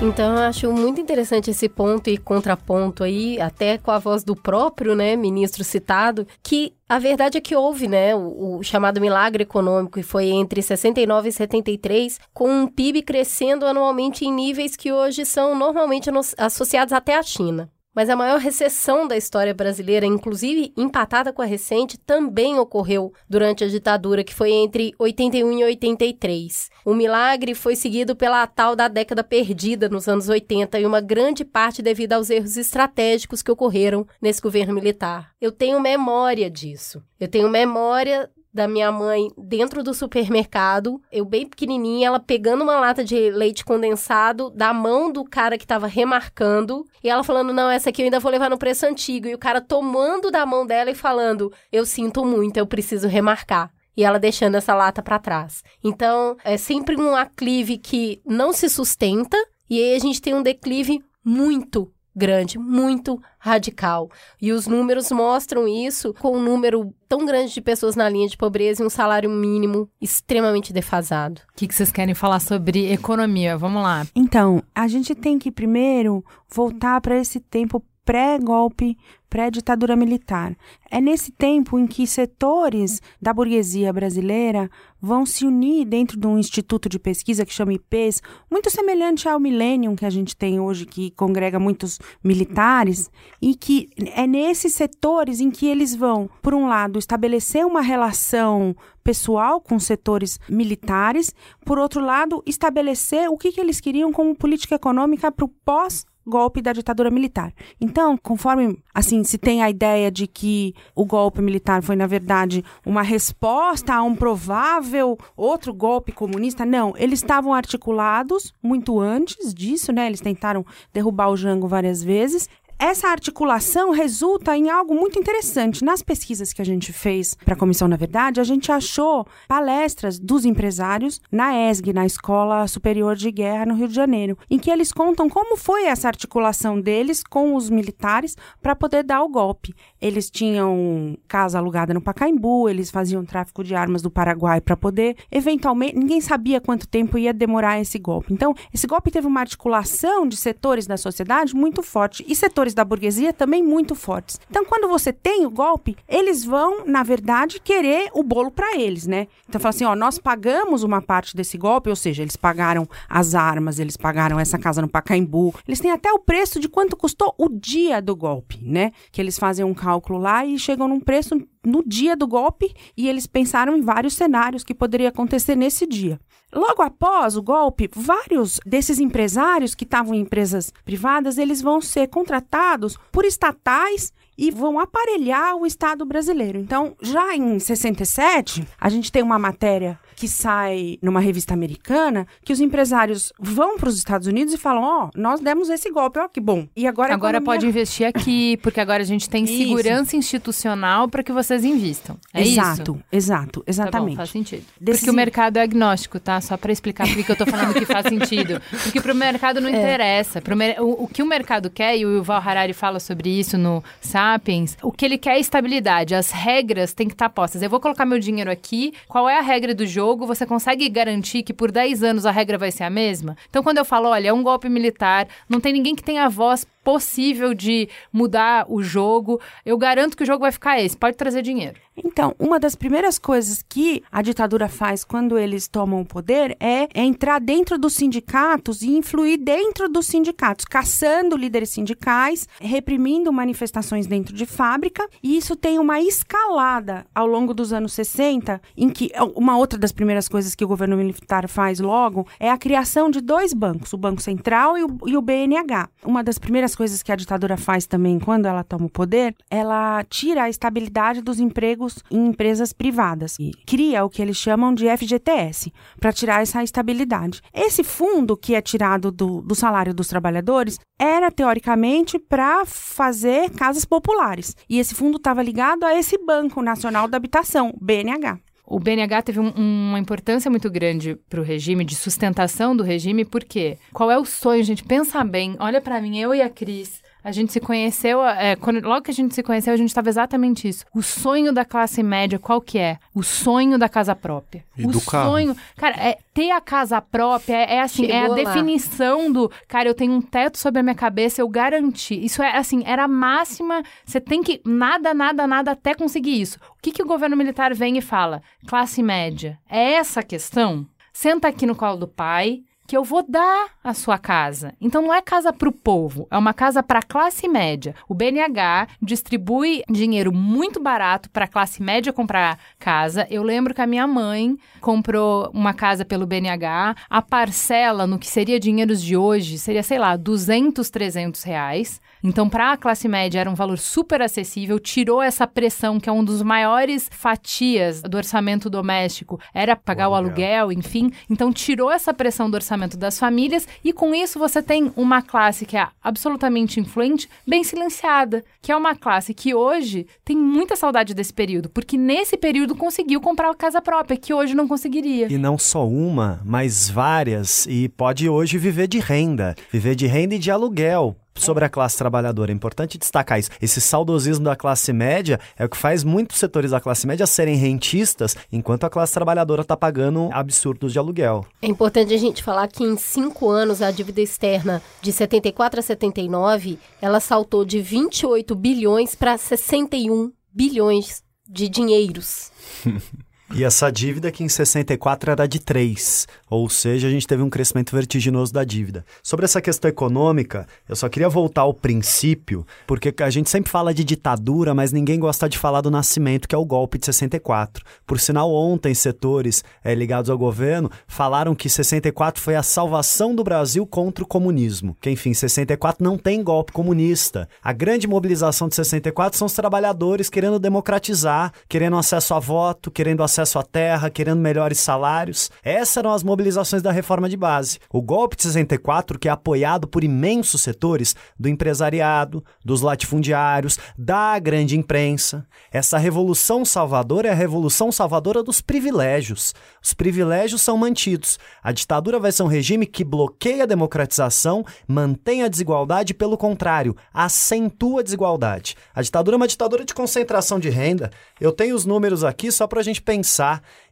Então 0.01 0.36
eu 0.36 0.42
acho 0.42 0.72
muito 0.72 1.01
interessante 1.01 1.51
esse 1.51 1.68
ponto 1.68 2.09
e 2.09 2.16
contraponto 2.16 3.03
aí, 3.03 3.40
até 3.40 3.76
com 3.78 3.90
a 3.90 3.99
voz 3.99 4.22
do 4.22 4.36
próprio, 4.36 4.94
né, 4.94 5.16
ministro 5.16 5.64
citado, 5.64 6.24
que 6.40 6.72
a 6.88 7.01
verdade 7.01 7.36
é 7.36 7.40
que 7.40 7.57
houve, 7.57 7.88
né, 7.88 8.14
o, 8.14 8.59
o, 8.59 8.62
chamado 8.62 9.01
milagre 9.01 9.42
econômico, 9.42 9.99
e 9.99 10.05
foi 10.05 10.26
entre 10.26 10.62
69 10.62 11.30
e 11.30 11.32
73, 11.32 12.20
com 12.32 12.49
um 12.49 12.68
PIB 12.68 13.03
crescendo 13.03 13.66
anualmente 13.66 14.24
em 14.24 14.32
níveis 14.32 14.76
que 14.76 14.92
hoje 14.92 15.24
são 15.24 15.59
normalmente 15.59 16.09
associados 16.38 16.92
até 16.92 17.18
à 17.18 17.22
China. 17.22 17.68
Mas 17.99 18.09
a 18.09 18.14
maior 18.14 18.38
recessão 18.38 19.09
da 19.09 19.16
história 19.16 19.53
brasileira, 19.53 20.07
inclusive 20.07 20.72
empatada 20.76 21.32
com 21.32 21.42
a 21.42 21.44
recente, 21.44 21.99
também 21.99 22.57
ocorreu 22.57 23.12
durante 23.28 23.64
a 23.64 23.66
ditadura, 23.66 24.22
que 24.22 24.32
foi 24.32 24.53
entre 24.53 24.94
81 25.01 25.59
e 25.59 25.64
83. 25.64 26.70
O 26.84 26.94
milagre 26.94 27.57
foi 27.57 27.74
seguido 27.74 28.14
pela 28.14 28.46
tal 28.46 28.76
da 28.76 28.86
década 28.86 29.24
perdida 29.24 29.88
nos 29.88 30.07
anos 30.07 30.28
80 30.28 30.78
e 30.78 30.86
uma 30.86 31.01
grande 31.01 31.44
parte 31.44 31.82
devido 31.82 32.12
aos 32.12 32.30
erros 32.30 32.57
estratégicos 32.57 33.42
que 33.42 33.51
ocorreram 33.51 34.07
nesse 34.22 34.40
governo 34.40 34.72
militar. 34.72 35.32
Eu 35.40 35.51
tenho 35.51 35.80
memória 35.80 36.49
disso. 36.49 37.03
Eu 37.18 37.26
tenho 37.26 37.49
memória 37.49 38.30
da 38.59 38.68
minha 38.68 38.90
mãe 38.92 39.30
dentro 39.38 39.82
do 39.82 39.94
supermercado, 39.94 41.00
eu 41.11 41.24
bem 41.24 41.46
pequenininha, 41.46 42.09
ela 42.09 42.20
pegando 42.20 42.64
uma 42.64 42.78
lata 42.78 43.04
de 43.04 43.30
leite 43.30 43.64
condensado 43.64 44.50
da 44.50 44.74
mão 44.74 45.11
do 45.11 45.24
cara 45.24 45.56
que 45.56 45.66
tava 45.66 45.86
remarcando, 45.86 46.84
e 47.02 47.09
ela 47.09 47.22
falando: 47.24 47.52
"Não, 47.52 47.70
essa 47.70 47.90
aqui 47.90 48.02
eu 48.02 48.04
ainda 48.04 48.20
vou 48.20 48.30
levar 48.30 48.50
no 48.50 48.59
preço 48.59 48.84
antigo". 48.84 49.28
E 49.28 49.34
o 49.34 49.38
cara 49.38 49.61
tomando 49.61 50.30
da 50.30 50.44
mão 50.44 50.66
dela 50.66 50.90
e 50.90 50.94
falando: 50.94 51.52
"Eu 51.72 51.86
sinto 51.86 52.24
muito, 52.24 52.56
eu 52.56 52.66
preciso 52.66 53.09
remarcar" 53.09 53.70
e 53.96 54.04
ela 54.04 54.18
deixando 54.18 54.56
essa 54.56 54.74
lata 54.74 55.02
para 55.02 55.18
trás. 55.18 55.64
Então, 55.82 56.36
é 56.44 56.56
sempre 56.56 56.96
um 56.96 57.16
aclive 57.16 57.78
que 57.78 58.20
não 58.24 58.52
se 58.52 58.68
sustenta 58.68 59.36
e 59.68 59.82
aí 59.82 59.96
a 59.96 59.98
gente 59.98 60.22
tem 60.22 60.34
um 60.34 60.42
declive 60.42 61.02
muito 61.24 61.92
grande, 62.18 62.58
muito 62.58 63.20
radical. 63.38 64.10
E 64.42 64.52
os 64.52 64.66
números 64.66 65.10
mostram 65.10 65.68
isso 65.68 66.12
com 66.14 66.36
um 66.36 66.42
número 66.42 66.92
tão 67.08 67.24
grande 67.24 67.54
de 67.54 67.60
pessoas 67.60 67.96
na 67.96 68.08
linha 68.08 68.28
de 68.28 68.36
pobreza 68.36 68.82
e 68.82 68.86
um 68.86 68.90
salário 68.90 69.30
mínimo 69.30 69.88
extremamente 70.00 70.72
defasado. 70.72 71.40
O 71.50 71.56
que, 71.56 71.68
que 71.68 71.74
vocês 71.74 71.92
querem 71.92 72.14
falar 72.14 72.40
sobre 72.40 72.92
economia? 72.92 73.56
Vamos 73.56 73.82
lá. 73.82 74.06
Então, 74.14 74.62
a 74.74 74.88
gente 74.88 75.14
tem 75.14 75.38
que 75.38 75.50
primeiro 75.50 76.24
voltar 76.52 77.00
para 77.00 77.18
esse 77.18 77.40
tempo 77.40 77.82
pré-golpe, 78.09 78.96
pré-ditadura 79.28 79.94
militar. 79.94 80.56
É 80.90 80.98
nesse 80.98 81.30
tempo 81.30 81.78
em 81.78 81.86
que 81.86 82.06
setores 82.06 83.02
da 83.20 83.34
burguesia 83.34 83.92
brasileira 83.92 84.70
vão 84.98 85.26
se 85.26 85.44
unir 85.44 85.84
dentro 85.84 86.18
de 86.18 86.26
um 86.26 86.38
instituto 86.38 86.88
de 86.88 86.98
pesquisa 86.98 87.44
que 87.44 87.52
chama 87.52 87.74
IPES, 87.74 88.22
muito 88.50 88.70
semelhante 88.70 89.28
ao 89.28 89.38
Millennium 89.38 89.94
que 89.94 90.06
a 90.06 90.11
gente 90.11 90.34
tem 90.34 90.59
hoje, 90.59 90.86
que 90.86 91.11
congrega 91.11 91.59
muitos 91.59 91.98
militares, 92.24 93.11
e 93.42 93.54
que 93.54 93.90
é 94.14 94.26
nesses 94.26 94.72
setores 94.72 95.38
em 95.38 95.50
que 95.50 95.66
eles 95.66 95.94
vão, 95.94 96.30
por 96.40 96.54
um 96.54 96.66
lado, 96.66 96.98
estabelecer 96.98 97.66
uma 97.66 97.82
relação 97.82 98.74
pessoal 99.04 99.61
com 99.61 99.78
setores 99.78 100.40
militares, 100.48 101.34
por 101.62 101.78
outro 101.78 102.00
lado, 102.00 102.42
estabelecer 102.46 103.28
o 103.28 103.36
que, 103.36 103.52
que 103.52 103.61
eles 103.61 103.82
queriam 103.82 104.11
como 104.11 104.34
política 104.34 104.76
econômica 104.76 105.30
para 105.30 105.44
o 105.44 105.48
pós 105.48 106.06
golpe 106.28 106.60
da 106.60 106.72
ditadura 106.72 107.10
militar. 107.10 107.52
Então, 107.80 108.16
conforme 108.16 108.78
assim 108.94 109.24
se 109.24 109.38
tem 109.38 109.62
a 109.62 109.70
ideia 109.70 110.10
de 110.10 110.26
que 110.26 110.74
o 110.94 111.04
golpe 111.04 111.40
militar 111.40 111.82
foi 111.82 111.96
na 111.96 112.06
verdade 112.06 112.64
uma 112.84 113.02
resposta 113.02 113.94
a 113.94 114.02
um 114.02 114.14
provável 114.14 115.18
outro 115.36 115.72
golpe 115.72 116.12
comunista, 116.12 116.64
não, 116.64 116.94
eles 116.96 117.20
estavam 117.20 117.54
articulados 117.54 118.52
muito 118.62 119.00
antes 119.00 119.52
disso, 119.54 119.92
né? 119.92 120.06
Eles 120.06 120.20
tentaram 120.20 120.64
derrubar 120.92 121.30
o 121.30 121.36
Jango 121.36 121.66
várias 121.66 122.02
vezes. 122.02 122.48
Essa 122.80 123.08
articulação 123.08 123.90
resulta 123.90 124.56
em 124.56 124.70
algo 124.70 124.94
muito 124.94 125.18
interessante. 125.18 125.84
Nas 125.84 126.00
pesquisas 126.00 126.52
que 126.52 126.62
a 126.62 126.64
gente 126.64 126.92
fez 126.92 127.34
para 127.34 127.54
a 127.54 127.56
comissão, 127.56 127.88
na 127.88 127.96
verdade, 127.96 128.40
a 128.40 128.44
gente 128.44 128.70
achou 128.70 129.26
palestras 129.48 130.16
dos 130.16 130.44
empresários 130.44 131.20
na 131.30 131.70
ESG, 131.70 131.92
na 131.92 132.06
Escola 132.06 132.68
Superior 132.68 133.16
de 133.16 133.32
Guerra 133.32 133.66
no 133.66 133.74
Rio 133.74 133.88
de 133.88 133.94
Janeiro, 133.94 134.38
em 134.48 134.60
que 134.60 134.70
eles 134.70 134.92
contam 134.92 135.28
como 135.28 135.56
foi 135.56 135.86
essa 135.86 136.06
articulação 136.06 136.80
deles 136.80 137.24
com 137.24 137.56
os 137.56 137.68
militares 137.68 138.36
para 138.62 138.76
poder 138.76 139.02
dar 139.02 139.22
o 139.22 139.28
golpe. 139.28 139.74
Eles 140.00 140.30
tinham 140.30 141.18
casa 141.26 141.58
alugada 141.58 141.92
no 141.92 142.00
Pacaembu, 142.00 142.68
eles 142.68 142.92
faziam 142.92 143.24
tráfico 143.24 143.64
de 143.64 143.74
armas 143.74 144.02
do 144.02 144.10
Paraguai 144.10 144.60
para 144.60 144.76
poder, 144.76 145.16
eventualmente, 145.32 145.96
ninguém 145.98 146.20
sabia 146.20 146.60
quanto 146.60 146.86
tempo 146.86 147.18
ia 147.18 147.34
demorar 147.34 147.80
esse 147.80 147.98
golpe. 147.98 148.32
Então, 148.32 148.54
esse 148.72 148.86
golpe 148.86 149.10
teve 149.10 149.26
uma 149.26 149.40
articulação 149.40 150.28
de 150.28 150.36
setores 150.36 150.86
da 150.86 150.96
sociedade 150.96 151.56
muito 151.56 151.82
forte 151.82 152.24
e 152.28 152.36
setores 152.36 152.67
setores 152.68 152.74
da 152.74 152.84
burguesia 152.84 153.32
também 153.32 153.62
muito 153.62 153.94
fortes. 153.94 154.40
Então, 154.50 154.64
quando 154.64 154.88
você 154.88 155.12
tem 155.12 155.46
o 155.46 155.50
golpe, 155.50 155.96
eles 156.08 156.44
vão, 156.44 156.84
na 156.86 157.02
verdade, 157.02 157.60
querer 157.60 158.10
o 158.12 158.22
bolo 158.22 158.50
para 158.50 158.76
eles, 158.76 159.06
né? 159.06 159.26
Então, 159.48 159.60
fala 159.60 159.70
assim: 159.70 159.84
ó, 159.84 159.94
nós 159.94 160.18
pagamos 160.18 160.82
uma 160.82 161.00
parte 161.00 161.36
desse 161.36 161.56
golpe, 161.56 161.90
ou 161.90 161.96
seja, 161.96 162.22
eles 162.22 162.36
pagaram 162.36 162.88
as 163.08 163.34
armas, 163.34 163.78
eles 163.78 163.96
pagaram 163.96 164.38
essa 164.38 164.58
casa 164.58 164.82
no 164.82 164.88
Pacaembu, 164.88 165.54
eles 165.66 165.80
têm 165.80 165.90
até 165.90 166.12
o 166.12 166.18
preço 166.18 166.60
de 166.60 166.68
quanto 166.68 166.96
custou 166.96 167.34
o 167.38 167.48
dia 167.48 168.00
do 168.00 168.14
golpe, 168.14 168.58
né? 168.62 168.92
Que 169.10 169.20
eles 169.20 169.38
fazem 169.38 169.64
um 169.64 169.74
cálculo 169.74 170.18
lá 170.18 170.44
e 170.44 170.58
chegam 170.58 170.88
num 170.88 171.00
preço 171.00 171.40
no 171.68 171.84
dia 171.86 172.16
do 172.16 172.26
golpe 172.26 172.74
e 172.96 173.08
eles 173.08 173.26
pensaram 173.26 173.76
em 173.76 173.82
vários 173.82 174.14
cenários 174.14 174.64
que 174.64 174.74
poderia 174.74 175.10
acontecer 175.10 175.54
nesse 175.54 175.86
dia. 175.86 176.18
Logo 176.52 176.80
após 176.80 177.36
o 177.36 177.42
golpe, 177.42 177.90
vários 177.94 178.58
desses 178.64 178.98
empresários 178.98 179.74
que 179.74 179.84
estavam 179.84 180.14
em 180.14 180.20
empresas 180.20 180.72
privadas, 180.84 181.36
eles 181.36 181.60
vão 181.60 181.80
ser 181.80 182.08
contratados 182.08 182.96
por 183.12 183.24
estatais 183.24 184.12
e 184.39 184.51
vão 184.53 184.78
aparelhar 184.78 185.57
o 185.57 185.66
Estado 185.66 186.07
brasileiro. 186.07 186.59
Então, 186.61 186.95
já 187.03 187.34
em 187.34 187.59
67, 187.59 188.64
a 188.80 188.89
gente 188.89 189.11
tem 189.11 189.22
uma 189.22 189.39
matéria 189.39 189.99
que 190.14 190.26
sai 190.28 190.99
numa 191.01 191.20
revista 191.20 191.55
americana 191.55 192.26
que 192.45 192.53
os 192.53 192.61
empresários 192.61 193.32
vão 193.39 193.76
para 193.78 193.89
os 193.89 193.97
Estados 193.97 194.26
Unidos 194.26 194.53
e 194.55 194.59
falam: 194.59 194.82
Ó, 194.82 195.05
oh, 195.07 195.11
nós 195.20 195.41
demos 195.41 195.68
esse 195.70 195.91
golpe, 195.91 196.18
ó, 196.18 196.28
que 196.28 196.41
bom. 196.41 196.66
E 196.76 196.86
agora 196.89 197.14
Agora 197.14 197.36
economia... 197.39 197.45
pode 197.61 197.66
investir 197.66 198.07
aqui, 198.07 198.57
porque 198.62 198.80
agora 198.80 199.03
a 199.03 199.07
gente 199.07 199.28
tem 199.28 199.45
Isso. 199.45 199.57
segurança 199.57 200.16
institucional 200.16 201.09
para 201.09 201.22
que 201.22 201.32
vocês 201.32 201.64
invistam. 201.64 202.16
É 202.34 202.43
exato, 202.43 202.93
isso? 202.93 203.05
exato, 203.12 203.64
exatamente. 203.66 203.93
Tá 203.93 204.01
bom, 204.11 204.16
faz 204.16 204.30
sentido. 204.30 204.64
Desse- 204.80 205.01
Porque 205.01 205.11
o 205.11 205.14
mercado 205.14 205.57
é 205.57 205.62
agnóstico, 205.62 206.18
tá? 206.18 206.41
Só 206.41 206.57
para 206.57 206.72
explicar 206.72 207.07
por 207.07 207.24
que 207.24 207.30
eu 207.32 207.36
tô 207.36 207.47
falando 207.47 207.74
que 207.74 207.86
faz 207.86 208.07
sentido. 208.09 208.61
Porque 208.82 209.01
pro 209.01 209.14
mercado 209.14 209.61
não 209.61 209.68
É. 209.70 209.78
interessa. 209.78 210.41
Pro 210.43 210.57
mer- 210.57 210.80
o, 210.82 211.05
o 211.05 211.09
que 211.09 211.22
o 211.22 211.26
mercado 211.26 211.70
quer, 211.70 211.97
e 211.97 212.05
o 212.05 212.16
Yuval 212.16 212.43
Harari 212.45 212.72
fala 212.72 212.99
sobre 212.99 213.30
isso 213.30 213.57
no 213.57 213.82
Sapiens, 214.28 214.76
o 214.82 214.92
que 214.92 215.06
ele 215.06 215.16
quer 215.16 215.36
é 215.36 215.40
estabilidade. 215.40 216.14
As 216.14 216.30
regras 216.30 216.92
têm 216.92 217.08
que 217.08 217.14
estar 217.14 217.30
postas. 217.30 217.62
Eu 217.62 217.70
vou 217.70 217.80
colocar 217.80 218.04
meu 218.04 218.18
dinheiro 218.18 218.50
aqui, 218.50 218.92
qual 219.08 219.26
é 219.26 219.38
a 219.38 219.40
regra 219.40 219.74
do 219.74 219.86
jogo? 219.86 220.26
Você 220.26 220.44
consegue 220.44 220.86
garantir 220.90 221.42
que 221.42 221.54
por 221.54 221.72
10 221.72 222.02
anos 222.02 222.26
a 222.26 222.30
regra 222.30 222.58
vai 222.58 222.70
ser 222.70 222.84
a 222.84 222.90
mesma? 222.90 223.36
Então, 223.48 223.62
quando 223.62 223.78
eu 223.78 223.86
falo, 223.86 224.08
olha, 224.08 224.28
é 224.28 224.32
um 224.32 224.42
golpe 224.42 224.68
militar, 224.68 225.26
não 225.48 225.60
tem 225.60 225.72
ninguém 225.72 225.94
que 225.94 226.02
tenha 226.02 226.28
voz 226.28 226.66
possível 226.89 227.53
de 227.53 227.86
mudar 228.11 228.64
o 228.66 228.82
jogo, 228.82 229.39
eu 229.62 229.76
garanto 229.76 230.16
que 230.16 230.22
o 230.22 230.26
jogo 230.26 230.41
vai 230.41 230.51
ficar 230.51 230.80
esse. 230.80 230.97
Pode 230.97 231.18
trazer 231.18 231.43
dinheiro. 231.43 231.78
Então, 232.05 232.34
uma 232.39 232.59
das 232.59 232.74
primeiras 232.74 233.18
coisas 233.18 233.62
que 233.68 234.03
a 234.11 234.22
ditadura 234.22 234.68
faz 234.68 235.05
quando 235.05 235.36
eles 235.36 235.68
tomam 235.68 236.01
o 236.01 236.07
poder 236.07 236.57
é, 236.61 236.89
entrar 236.95 237.41
dentro 237.41 237.76
dos 237.76 237.95
sindicatos 237.95 238.82
e 238.82 238.91
influir 238.91 239.36
dentro 239.36 239.89
dos 239.89 240.07
sindicatos, 240.07 240.64
caçando 240.64 241.36
líderes 241.36 241.70
sindicais, 241.70 242.49
reprimindo 242.61 243.32
manifestações 243.32 244.07
dentro 244.07 244.34
de 244.34 244.47
fábrica. 244.47 245.07
E 245.22 245.36
isso 245.36 245.57
tem 245.57 245.78
uma 245.78 246.01
escalada 246.01 247.05
ao 247.14 247.26
longo 247.26 247.53
dos 247.53 247.72
anos 247.72 247.93
60, 247.93 248.62
em 248.76 248.89
que 248.89 249.11
uma 249.34 249.59
outra 249.59 249.78
das 249.78 249.93
primeiras 249.93 250.28
coisas 250.28 250.55
que 250.55 250.64
o 250.64 250.68
governo 250.68 250.97
militar 250.97 251.49
faz 251.49 251.80
logo 251.80 252.26
é 252.39 252.51
a 252.51 252.57
criação 252.57 253.11
de 253.11 253.20
dois 253.20 253.53
bancos, 253.53 253.93
o 253.93 253.99
Banco 253.99 254.22
Central 254.22 254.78
e 254.78 254.84
o, 254.84 254.99
e 255.07 255.16
o 255.16 255.20
BNH. 255.20 255.89
Uma 256.05 256.22
das 256.22 256.39
primeiras 256.39 256.76
coisas 256.78 257.02
que 257.02 257.10
a 257.10 257.16
ditadura 257.16 257.56
faz 257.56 257.86
também 257.86 258.20
quando 258.20 258.46
ela 258.46 258.62
toma 258.62 258.86
o 258.86 258.88
poder, 258.90 259.34
ela 259.50 260.04
tira 260.04 260.44
a 260.44 260.48
estabilidade 260.48 261.20
dos 261.20 261.40
empregos 261.40 261.98
em 262.08 262.28
empresas 262.28 262.72
privadas 262.72 263.34
e 263.40 263.50
cria 263.66 264.04
o 264.04 264.08
que 264.08 264.22
eles 264.22 264.36
chamam 264.36 264.72
de 264.72 264.86
FGTS 264.96 265.72
para 265.98 266.12
tirar 266.12 266.40
essa 266.40 266.62
estabilidade. 266.62 267.42
Esse 267.52 267.82
fundo 267.82 268.36
que 268.36 268.54
é 268.54 268.62
tirado 268.62 269.10
do, 269.10 269.42
do 269.42 269.56
salário 269.56 269.92
dos 269.92 270.06
trabalhadores 270.06 270.78
era 270.96 271.32
teoricamente 271.32 272.16
para 272.16 272.64
fazer 272.64 273.50
casas 273.50 273.84
populares 273.84 274.54
e 274.70 274.78
esse 274.78 274.94
fundo 274.94 275.16
estava 275.16 275.42
ligado 275.42 275.82
a 275.84 275.98
esse 275.98 276.16
Banco 276.16 276.62
Nacional 276.62 277.08
da 277.08 277.16
Habitação, 277.16 277.76
BNH. 277.80 278.38
O 278.70 278.78
BNH 278.78 279.22
teve 279.22 279.40
um- 279.40 279.52
uma 279.56 279.98
importância 279.98 280.50
muito 280.50 280.70
grande 280.70 281.16
para 281.30 281.40
o 281.40 281.42
regime, 281.44 281.84
de 281.86 281.94
sustentação 281.94 282.76
do 282.76 282.82
regime, 282.82 283.24
porque 283.24 283.78
qual 283.94 284.10
é 284.10 284.18
o 284.18 284.26
sonho, 284.26 284.62
gente? 284.62 284.84
Pensa 284.84 285.24
bem, 285.24 285.56
olha 285.58 285.80
para 285.80 286.00
mim, 286.02 286.18
eu 286.18 286.34
e 286.34 286.42
a 286.42 286.50
Cris. 286.50 287.02
A 287.22 287.32
gente 287.32 287.52
se 287.52 287.60
conheceu, 287.60 288.24
é, 288.24 288.56
quando, 288.56 288.80
logo 288.80 289.02
que 289.02 289.10
a 289.10 289.14
gente 289.14 289.34
se 289.34 289.42
conheceu, 289.42 289.72
a 289.72 289.76
gente 289.76 289.88
estava 289.88 290.08
exatamente 290.08 290.68
isso. 290.68 290.84
O 290.94 291.02
sonho 291.02 291.52
da 291.52 291.64
classe 291.64 292.02
média, 292.02 292.38
qual 292.38 292.60
que 292.60 292.78
é? 292.78 292.98
O 293.14 293.22
sonho 293.22 293.78
da 293.78 293.88
casa 293.88 294.14
própria. 294.14 294.64
E 294.76 294.86
o 294.86 294.90
do 294.90 295.00
carro. 295.00 295.30
sonho, 295.30 295.56
cara, 295.76 295.96
é 295.96 296.18
ter 296.32 296.50
a 296.50 296.60
casa 296.60 297.00
própria, 297.00 297.56
é, 297.56 297.74
é 297.74 297.80
assim, 297.80 298.06
é 298.06 298.18
a 298.18 298.22
Chegou 298.22 298.42
lá. 298.42 298.52
definição 298.52 299.32
do, 299.32 299.50
cara, 299.66 299.88
eu 299.88 299.94
tenho 299.94 300.12
um 300.12 300.20
teto 300.20 300.58
sobre 300.58 300.80
a 300.80 300.82
minha 300.82 300.94
cabeça, 300.94 301.40
eu 301.40 301.48
garanti. 301.48 302.14
Isso 302.14 302.42
é 302.42 302.56
assim, 302.56 302.82
era 302.86 303.04
a 303.04 303.08
máxima, 303.08 303.82
você 304.04 304.20
tem 304.20 304.42
que 304.42 304.60
nada, 304.64 305.12
nada, 305.12 305.46
nada 305.46 305.72
até 305.72 305.94
conseguir 305.94 306.40
isso. 306.40 306.58
O 306.78 306.82
que 306.82 306.92
que 306.92 307.02
o 307.02 307.06
governo 307.06 307.36
militar 307.36 307.74
vem 307.74 307.98
e 307.98 308.00
fala? 308.00 308.40
Classe 308.66 309.02
média, 309.02 309.58
é 309.68 309.94
essa 309.94 310.20
a 310.20 310.22
questão? 310.22 310.86
Senta 311.12 311.48
aqui 311.48 311.66
no 311.66 311.74
colo 311.74 311.96
do 311.96 312.06
pai, 312.06 312.62
que 312.89 312.97
eu 312.97 313.05
vou 313.05 313.22
dar 313.22 313.68
a 313.84 313.93
sua 313.93 314.16
casa. 314.16 314.72
Então 314.80 315.03
não 315.03 315.12
é 315.12 315.20
casa 315.20 315.53
para 315.53 315.68
o 315.68 315.72
povo, 315.72 316.26
é 316.30 316.39
uma 316.39 316.55
casa 316.55 316.82
para 316.82 317.01
a 317.01 317.03
classe 317.03 317.47
média. 317.47 317.95
O 318.09 318.14
BNH 318.14 318.89
distribui 319.03 319.82
dinheiro 319.91 320.32
muito 320.32 320.82
barato 320.82 321.28
para 321.28 321.45
a 321.45 321.49
classe 321.49 321.82
média 321.82 322.14
comprar 322.14 322.59
casa. 322.78 323.26
Eu 323.28 323.43
lembro 323.43 323.74
que 323.74 323.82
a 323.82 323.86
minha 323.86 324.07
mãe 324.07 324.57
comprou 324.80 325.51
uma 325.53 325.74
casa 325.74 326.03
pelo 326.03 326.26
BNH, 326.26 326.97
a 327.11 327.20
parcela 327.20 328.07
no 328.07 328.18
que 328.18 328.26
seria 328.26 328.59
dinheiros 328.59 329.03
de 329.03 329.18
hoje 329.18 329.59
seria, 329.59 329.82
sei 329.82 329.99
lá, 329.99 330.16
200, 330.16 330.89
300 330.89 331.43
reais. 331.43 332.01
Então, 332.22 332.48
para 332.48 332.72
a 332.72 332.76
classe 332.76 333.08
média 333.08 333.40
era 333.40 333.50
um 333.50 333.54
valor 333.54 333.78
super 333.78 334.22
acessível, 334.22 334.78
tirou 334.78 335.22
essa 335.22 335.46
pressão 335.46 336.00
que 336.00 336.08
é 336.08 336.12
um 336.12 336.24
dos 336.24 336.42
maiores 336.42 337.08
fatias 337.10 338.02
do 338.02 338.16
orçamento 338.16 338.68
doméstico, 338.68 339.40
era 339.54 339.76
pagar 339.76 340.08
o 340.08 340.14
aluguel, 340.14 340.72
enfim. 340.72 341.10
Então, 341.30 341.52
tirou 341.52 341.90
essa 341.90 342.12
pressão 342.12 342.50
do 342.50 342.54
orçamento 342.54 342.96
das 342.96 343.18
famílias 343.18 343.66
e 343.84 343.92
com 343.92 344.14
isso 344.14 344.38
você 344.38 344.62
tem 344.62 344.92
uma 344.96 345.22
classe 345.22 345.64
que 345.64 345.76
é 345.76 345.86
absolutamente 346.02 346.80
influente, 346.80 347.28
bem 347.46 347.62
silenciada, 347.62 348.44
que 348.60 348.72
é 348.72 348.76
uma 348.76 348.94
classe 348.94 349.32
que 349.32 349.54
hoje 349.54 350.06
tem 350.24 350.36
muita 350.36 350.76
saudade 350.76 351.14
desse 351.14 351.32
período, 351.32 351.68
porque 351.68 351.96
nesse 351.96 352.36
período 352.36 352.74
conseguiu 352.74 353.20
comprar 353.20 353.50
a 353.50 353.54
casa 353.54 353.80
própria, 353.80 354.16
que 354.16 354.34
hoje 354.34 354.54
não 354.54 354.66
conseguiria. 354.66 355.32
E 355.32 355.38
não 355.38 355.58
só 355.58 355.86
uma, 355.86 356.40
mas 356.44 356.88
várias. 356.88 357.66
E 357.66 357.88
pode 357.88 358.28
hoje 358.28 358.58
viver 358.58 358.88
de 358.88 358.98
renda. 358.98 359.54
Viver 359.70 359.94
de 359.94 360.06
renda 360.06 360.34
e 360.34 360.38
de 360.38 360.50
aluguel. 360.50 361.16
Sobre 361.39 361.64
a 361.64 361.68
classe 361.68 361.97
trabalhadora, 361.97 362.51
é 362.51 362.55
importante 362.55 362.99
destacar 362.99 363.39
isso. 363.39 363.51
Esse 363.62 363.80
saudosismo 363.80 364.45
da 364.45 364.57
classe 364.57 364.93
média 364.93 365.39
é 365.57 365.64
o 365.64 365.68
que 365.68 365.76
faz 365.76 366.03
muitos 366.05 366.39
setores 366.39 366.72
da 366.72 366.80
classe 366.80 367.07
média 367.07 367.26
serem 367.26 367.57
rentistas, 367.57 368.36
enquanto 368.53 368.84
a 368.84 368.91
classe 368.91 369.14
trabalhadora 369.14 369.62
está 369.62 369.76
pagando 369.76 370.28
absurdos 370.32 370.93
de 370.93 370.99
aluguel. 370.99 371.47
É 371.62 371.66
importante 371.66 372.12
a 372.12 372.18
gente 372.18 372.43
falar 372.43 372.68
que 372.68 372.82
em 372.82 372.97
cinco 372.97 373.49
anos 373.49 373.80
a 373.80 373.91
dívida 373.91 374.20
externa 374.20 374.82
de 375.01 375.12
74 375.12 375.80
a 375.80 375.82
79 375.82 376.78
ela 377.01 377.20
saltou 377.20 377.64
de 377.64 377.80
28 377.80 378.55
bilhões 378.55 379.14
para 379.14 379.39
61 379.39 380.32
bilhões 380.53 381.22
de 381.49 381.68
dinheiros. 381.68 382.51
E 383.55 383.64
essa 383.64 383.90
dívida 383.90 384.30
que 384.30 384.44
em 384.44 384.49
64 384.49 385.30
era 385.30 385.46
de 385.46 385.59
3, 385.59 386.28
ou 386.51 386.68
seja, 386.68 387.09
a 387.09 387.11
gente 387.11 387.26
teve 387.26 387.42
um 387.42 387.49
crescimento 387.49 387.96
vertiginoso 387.96 388.53
da 388.53 388.62
dívida. 388.62 389.07
Sobre 389.22 389.46
essa 389.46 389.61
questão 389.62 389.88
econômica, 389.88 390.66
eu 390.86 390.94
só 390.94 391.09
queria 391.09 391.30
voltar 391.30 391.62
ao 391.62 391.72
princípio, 391.72 392.66
porque 392.86 393.12
a 393.22 393.30
gente 393.30 393.49
sempre 393.49 393.70
fala 393.70 393.94
de 393.94 394.05
ditadura, 394.05 394.74
mas 394.74 394.92
ninguém 394.92 395.18
gosta 395.18 395.49
de 395.49 395.57
falar 395.57 395.80
do 395.80 395.90
nascimento, 395.90 396.46
que 396.46 396.55
é 396.55 396.59
o 396.59 396.64
golpe 396.64 396.99
de 396.99 397.07
64. 397.07 397.82
Por 398.07 398.20
sinal, 398.20 398.53
ontem, 398.53 398.92
setores 398.92 399.64
eh, 399.82 399.94
ligados 399.94 400.28
ao 400.28 400.36
governo 400.36 400.90
falaram 401.07 401.55
que 401.55 401.70
64 401.70 402.42
foi 402.42 402.55
a 402.55 402.62
salvação 402.62 403.34
do 403.34 403.42
Brasil 403.42 403.86
contra 403.86 404.22
o 404.22 404.26
comunismo. 404.28 404.94
Que, 405.01 405.11
enfim, 405.11 405.32
64 405.32 406.05
não 406.05 406.18
tem 406.18 406.42
golpe 406.42 406.72
comunista. 406.72 407.49
A 407.62 407.72
grande 407.72 408.07
mobilização 408.07 408.68
de 408.68 408.74
64 408.74 409.38
são 409.38 409.46
os 409.46 409.55
trabalhadores 409.55 410.28
querendo 410.28 410.59
democratizar, 410.59 411.53
querendo 411.66 411.96
acesso 411.96 412.34
a 412.34 412.38
voto, 412.38 412.90
querendo 412.90 413.22
acesso 413.22 413.38
à 413.39 413.62
terra, 413.62 414.11
querendo 414.11 414.41
melhores 414.41 414.78
salários. 414.78 415.51
Essas 415.62 415.99
eram 415.99 416.12
as 416.12 416.22
mobilizações 416.22 416.82
da 416.82 416.91
reforma 416.91 417.28
de 417.28 417.36
base. 417.36 417.78
O 417.91 418.03
golpe 418.03 418.36
de 418.36 418.43
64, 418.43 419.18
que 419.18 419.28
é 419.28 419.30
apoiado 419.30 419.86
por 419.86 420.03
imensos 420.03 420.62
setores 420.62 421.14
do 421.39 421.49
empresariado, 421.49 422.45
dos 422.64 422.80
latifundiários, 422.80 423.78
da 423.97 424.39
grande 424.39 424.76
imprensa. 424.76 425.47
Essa 425.70 425.99
revolução 425.99 426.64
salvadora 426.64 427.28
é 427.28 427.30
a 427.30 427.34
revolução 427.34 427.93
salvadora 427.93 428.43
dos 428.43 428.61
privilégios. 428.61 429.55
Os 429.82 429.95
privilégios 429.95 430.62
são 430.62 430.76
mantidos. 430.76 431.39
A 431.62 431.72
ditadura 431.72 432.18
vai 432.18 432.32
ser 432.32 432.43
um 432.43 432.47
regime 432.47 432.86
que 432.86 433.05
bloqueia 433.05 433.64
a 433.64 433.66
democratização, 433.66 434.64
mantém 434.86 435.43
a 435.43 435.49
desigualdade 435.49 436.14
pelo 436.14 436.36
contrário, 436.36 436.97
acentua 437.12 438.01
a 438.01 438.03
desigualdade. 438.03 438.76
A 438.95 439.03
ditadura 439.03 439.36
é 439.36 439.39
uma 439.39 439.49
ditadura 439.49 439.84
de 439.84 439.95
concentração 439.95 440.59
de 440.59 440.68
renda. 440.68 441.11
Eu 441.41 441.53
tenho 441.53 441.74
os 441.74 441.84
números 441.84 442.24
aqui 442.24 442.51
só 442.51 442.66
para 442.66 442.80
a 442.80 442.82
gente 442.82 443.03
pensar. 443.03 443.27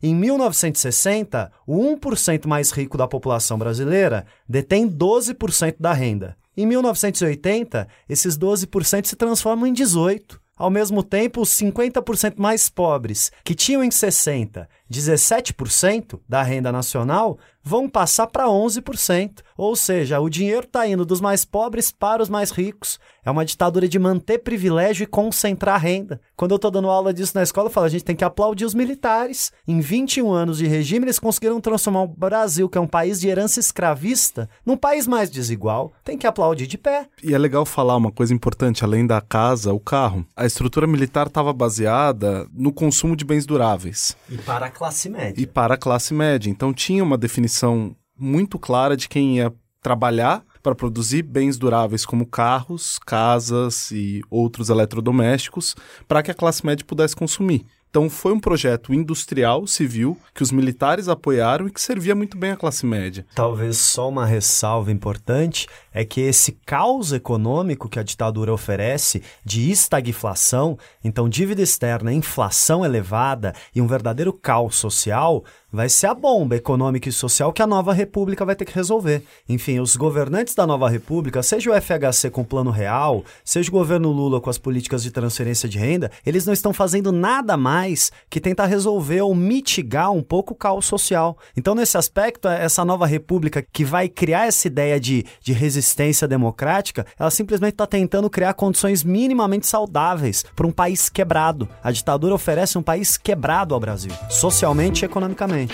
Em 0.03 0.15
1960, 0.15 1.53
o 1.67 1.97
1% 1.97 2.47
mais 2.47 2.71
rico 2.71 2.97
da 2.97 3.07
população 3.07 3.59
brasileira 3.59 4.27
detém 4.49 4.89
12% 4.89 5.77
da 5.79 5.93
renda. 5.93 6.37
Em 6.57 6.65
1980, 6.67 7.87
esses 8.09 8.39
12% 8.39 9.07
se 9.07 9.17
transformam 9.17 9.67
em 9.67 9.75
18%. 9.75 10.39
Ao 10.59 10.71
mesmo 10.71 11.03
tempo, 11.03 11.43
os 11.43 11.51
50% 11.51 12.37
mais 12.39 12.71
pobres, 12.71 13.31
que 13.45 13.55
tinham 13.55 13.85
em 13.85 13.91
60 13.91 14.67
17% 14.91 16.21
da 16.29 16.43
renda 16.43 16.71
nacional 16.71 17.39
vão 17.67 17.89
passar 17.89 18.29
para 18.29 18.47
11%. 18.47 19.43
Ou 19.57 19.75
seja, 19.75 20.21
o 20.21 20.31
dinheiro 20.31 20.67
está 20.67 20.87
indo 20.87 21.05
dos 21.05 21.21
mais 21.21 21.45
pobres 21.45 21.91
para 21.91 22.23
os 22.23 22.29
mais 22.29 22.53
ricos. 22.53 23.01
É 23.25 23.31
uma 23.31 23.45
ditadura 23.45 23.89
de 23.89 23.99
manter 23.99 24.39
privilégio 24.39 25.03
e 25.03 25.07
concentrar 25.07 25.81
renda. 25.81 26.21
Quando 26.37 26.53
eu 26.53 26.57
estou 26.57 26.71
dando 26.71 26.89
aula 26.89 27.13
disso 27.13 27.33
na 27.35 27.43
escola, 27.43 27.67
eu 27.67 27.73
falo: 27.73 27.87
a 27.87 27.89
gente 27.89 28.05
tem 28.05 28.15
que 28.15 28.23
aplaudir 28.23 28.65
os 28.65 28.75
militares. 28.75 29.53
Em 29.67 29.81
21 29.81 30.31
anos 30.31 30.59
de 30.59 30.67
regime, 30.69 31.07
eles 31.07 31.19
conseguiram 31.19 31.61
transformar 31.61 32.03
o 32.03 32.07
Brasil, 32.07 32.69
que 32.69 32.79
é 32.79 32.81
um 32.81 32.87
país 32.87 33.19
de 33.19 33.27
herança 33.27 33.59
escravista, 33.59 34.49
num 34.65 34.77
país 34.77 35.09
mais 35.09 35.29
desigual. 35.29 35.93
Tem 36.05 36.17
que 36.17 36.27
aplaudir 36.27 36.69
de 36.69 36.79
pé. 36.79 37.09
E 37.21 37.35
é 37.35 37.39
legal 37.39 37.67
falar 37.67 37.97
uma 37.97 38.13
coisa 38.13 38.33
importante: 38.33 38.85
além 38.85 39.05
da 39.05 39.21
casa, 39.21 39.73
o 39.73 39.81
carro. 39.81 40.25
A 40.37 40.47
estrutura 40.47 40.87
militar 40.87 41.27
estava 41.27 41.53
baseada 41.53 42.47
no 42.53 42.73
consumo 42.73 43.17
de 43.17 43.25
bens 43.25 43.45
duráveis. 43.45 44.17
E 44.31 44.39
para 44.39 44.71
classe 44.77 45.09
média. 45.09 45.43
E 45.43 45.47
para 45.47 45.75
a 45.75 45.79
classe 45.79 46.13
média. 46.13 46.51
Então 46.51 46.73
tinha 46.73 47.03
uma 47.03 47.17
definição 47.17 47.97
muito 48.19 48.59
clara 48.59 48.97
de 48.97 49.09
quem 49.09 49.37
ia 49.37 49.53
trabalhar 49.83 50.45
para 50.63 50.75
produzir 50.75 51.23
bens 51.23 51.57
duráveis 51.57 52.05
como 52.05 52.27
carros, 52.27 52.99
casas 52.99 53.91
e 53.93 54.21
outros 54.29 54.69
eletrodomésticos 54.69 55.77
para 56.09 56.23
que 56.23 56.31
a 56.31 56.35
classe 56.35 56.67
média 56.67 56.85
pudesse 56.85 57.15
consumir. 57.15 57.65
Então 57.97 58.11
foi 58.11 58.35
um 58.35 58.39
projeto 58.39 58.93
industrial, 58.93 59.67
civil, 59.67 60.19
que 60.35 60.43
os 60.43 60.53
militares 60.53 61.09
apoiaram 61.09 61.67
e 61.67 61.71
que 61.71 61.81
servia 61.81 62.15
muito 62.15 62.37
bem 62.37 62.51
à 62.51 62.57
classe 62.57 62.85
média. 62.85 63.25
Talvez 63.35 63.79
só 63.79 64.11
uma 64.11 64.27
ressalva 64.27 64.93
importante 64.93 65.67
é 65.95 66.05
que 66.05 66.21
esse 66.21 66.53
caos 66.67 67.15
econômico 67.15 67.89
que 67.89 67.99
a 67.99 68.03
ditadura 68.03 68.53
oferece 68.53 69.23
de 69.43 69.71
estagflação, 69.71 70.79
então 71.03 71.27
dívida 71.27 71.63
externa, 71.63 72.13
inflação 72.13 72.85
elevada 72.85 73.55
e 73.75 73.81
um 73.81 73.87
verdadeiro 73.87 74.31
caos 74.31 74.77
social, 74.77 75.43
vai 75.77 75.91
ser 75.91 76.07
a 76.07 76.15
bomba 76.15 76.57
econômica 76.57 77.07
e 77.07 77.13
social 77.13 77.53
que 77.53 77.61
a 77.61 77.67
nova 77.67 77.93
república 77.93 78.47
vai 78.47 78.57
ter 78.57 78.65
que 78.65 78.75
resolver. 78.75 79.23
Enfim, 79.47 79.79
os 79.79 79.95
governantes 79.95 80.55
da 80.55 80.67
nova 80.67 80.89
república, 80.89 81.43
seja 81.43 81.71
o 81.71 81.75
FHC 81.81 82.31
com 82.31 82.41
o 82.41 82.45
plano 82.47 82.71
real, 82.71 83.23
seja 83.45 83.69
o 83.69 83.73
governo 83.73 84.11
Lula 84.11 84.41
com 84.41 84.49
as 84.49 84.57
políticas 84.57 85.03
de 85.03 85.11
transferência 85.11 85.69
de 85.69 85.79
renda, 85.79 86.11
eles 86.25 86.47
não 86.47 86.55
estão 86.55 86.73
fazendo 86.73 87.13
nada 87.13 87.59
mais 87.59 88.11
que 88.31 88.41
tentar 88.41 88.65
resolver 88.65 89.21
ou 89.21 89.35
mitigar 89.35 90.11
um 90.11 90.23
pouco 90.23 90.55
o 90.55 90.57
caos 90.57 90.87
social. 90.87 91.37
Então, 91.55 91.75
nesse 91.75 91.99
aspecto, 91.99 92.49
essa 92.49 92.83
nova 92.83 93.07
república 93.07 93.63
que 93.63 93.85
vai 93.85 94.09
criar 94.09 94.47
essa 94.47 94.67
ideia 94.67 94.99
de, 94.99 95.27
de 95.43 95.53
resistência 95.53 96.27
democrática, 96.27 97.05
ela 97.19 97.31
simplesmente 97.31 97.75
está 97.75 97.87
tentando 97.87 98.31
criar 98.31 98.55
condições 98.55 99.05
minimamente 99.05 99.67
saudáveis 99.67 100.43
para 100.55 100.67
um 100.67 100.73
país 100.73 101.11
quebrado. 101.11 101.69
A 101.85 101.93
ditadura 101.93 102.35
oferece 102.35 102.79
um 102.79 102.83
país 102.83 103.19
quebrado 103.19 103.75
ao 103.75 103.81
Brasil, 103.81 104.13
socialmente 104.31 105.03
e 105.03 105.05
economicamente. 105.05 105.66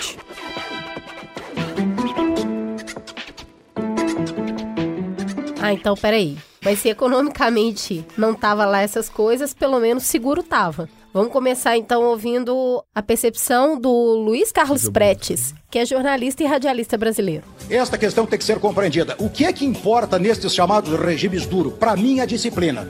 Ah, 5.61 5.71
então 5.71 5.95
peraí. 5.95 6.37
Mas 6.63 6.79
se 6.79 6.89
economicamente 6.89 8.05
não 8.17 8.33
tava 8.33 8.65
lá 8.65 8.81
essas 8.81 9.09
coisas, 9.09 9.53
pelo 9.53 9.79
menos 9.79 10.03
seguro 10.03 10.43
tava. 10.43 10.89
Vamos 11.13 11.31
começar 11.31 11.77
então 11.77 12.03
ouvindo 12.03 12.83
a 12.93 13.01
percepção 13.01 13.79
do 13.79 13.89
Luiz 13.89 14.51
Carlos 14.51 14.89
Pretes, 14.89 15.53
que 15.69 15.77
é 15.77 15.85
jornalista 15.85 16.41
e 16.41 16.45
radialista 16.47 16.97
brasileiro. 16.97 17.43
Esta 17.69 17.97
questão 17.97 18.25
tem 18.25 18.39
que 18.39 18.43
ser 18.43 18.59
compreendida. 18.59 19.15
O 19.19 19.29
que 19.29 19.45
é 19.45 19.53
que 19.53 19.63
importa 19.63 20.17
nestes 20.17 20.53
chamados 20.53 20.99
regimes 20.99 21.45
duros? 21.45 21.73
Para 21.73 21.95
mim, 21.95 22.19
a 22.19 22.25
disciplina. 22.25 22.87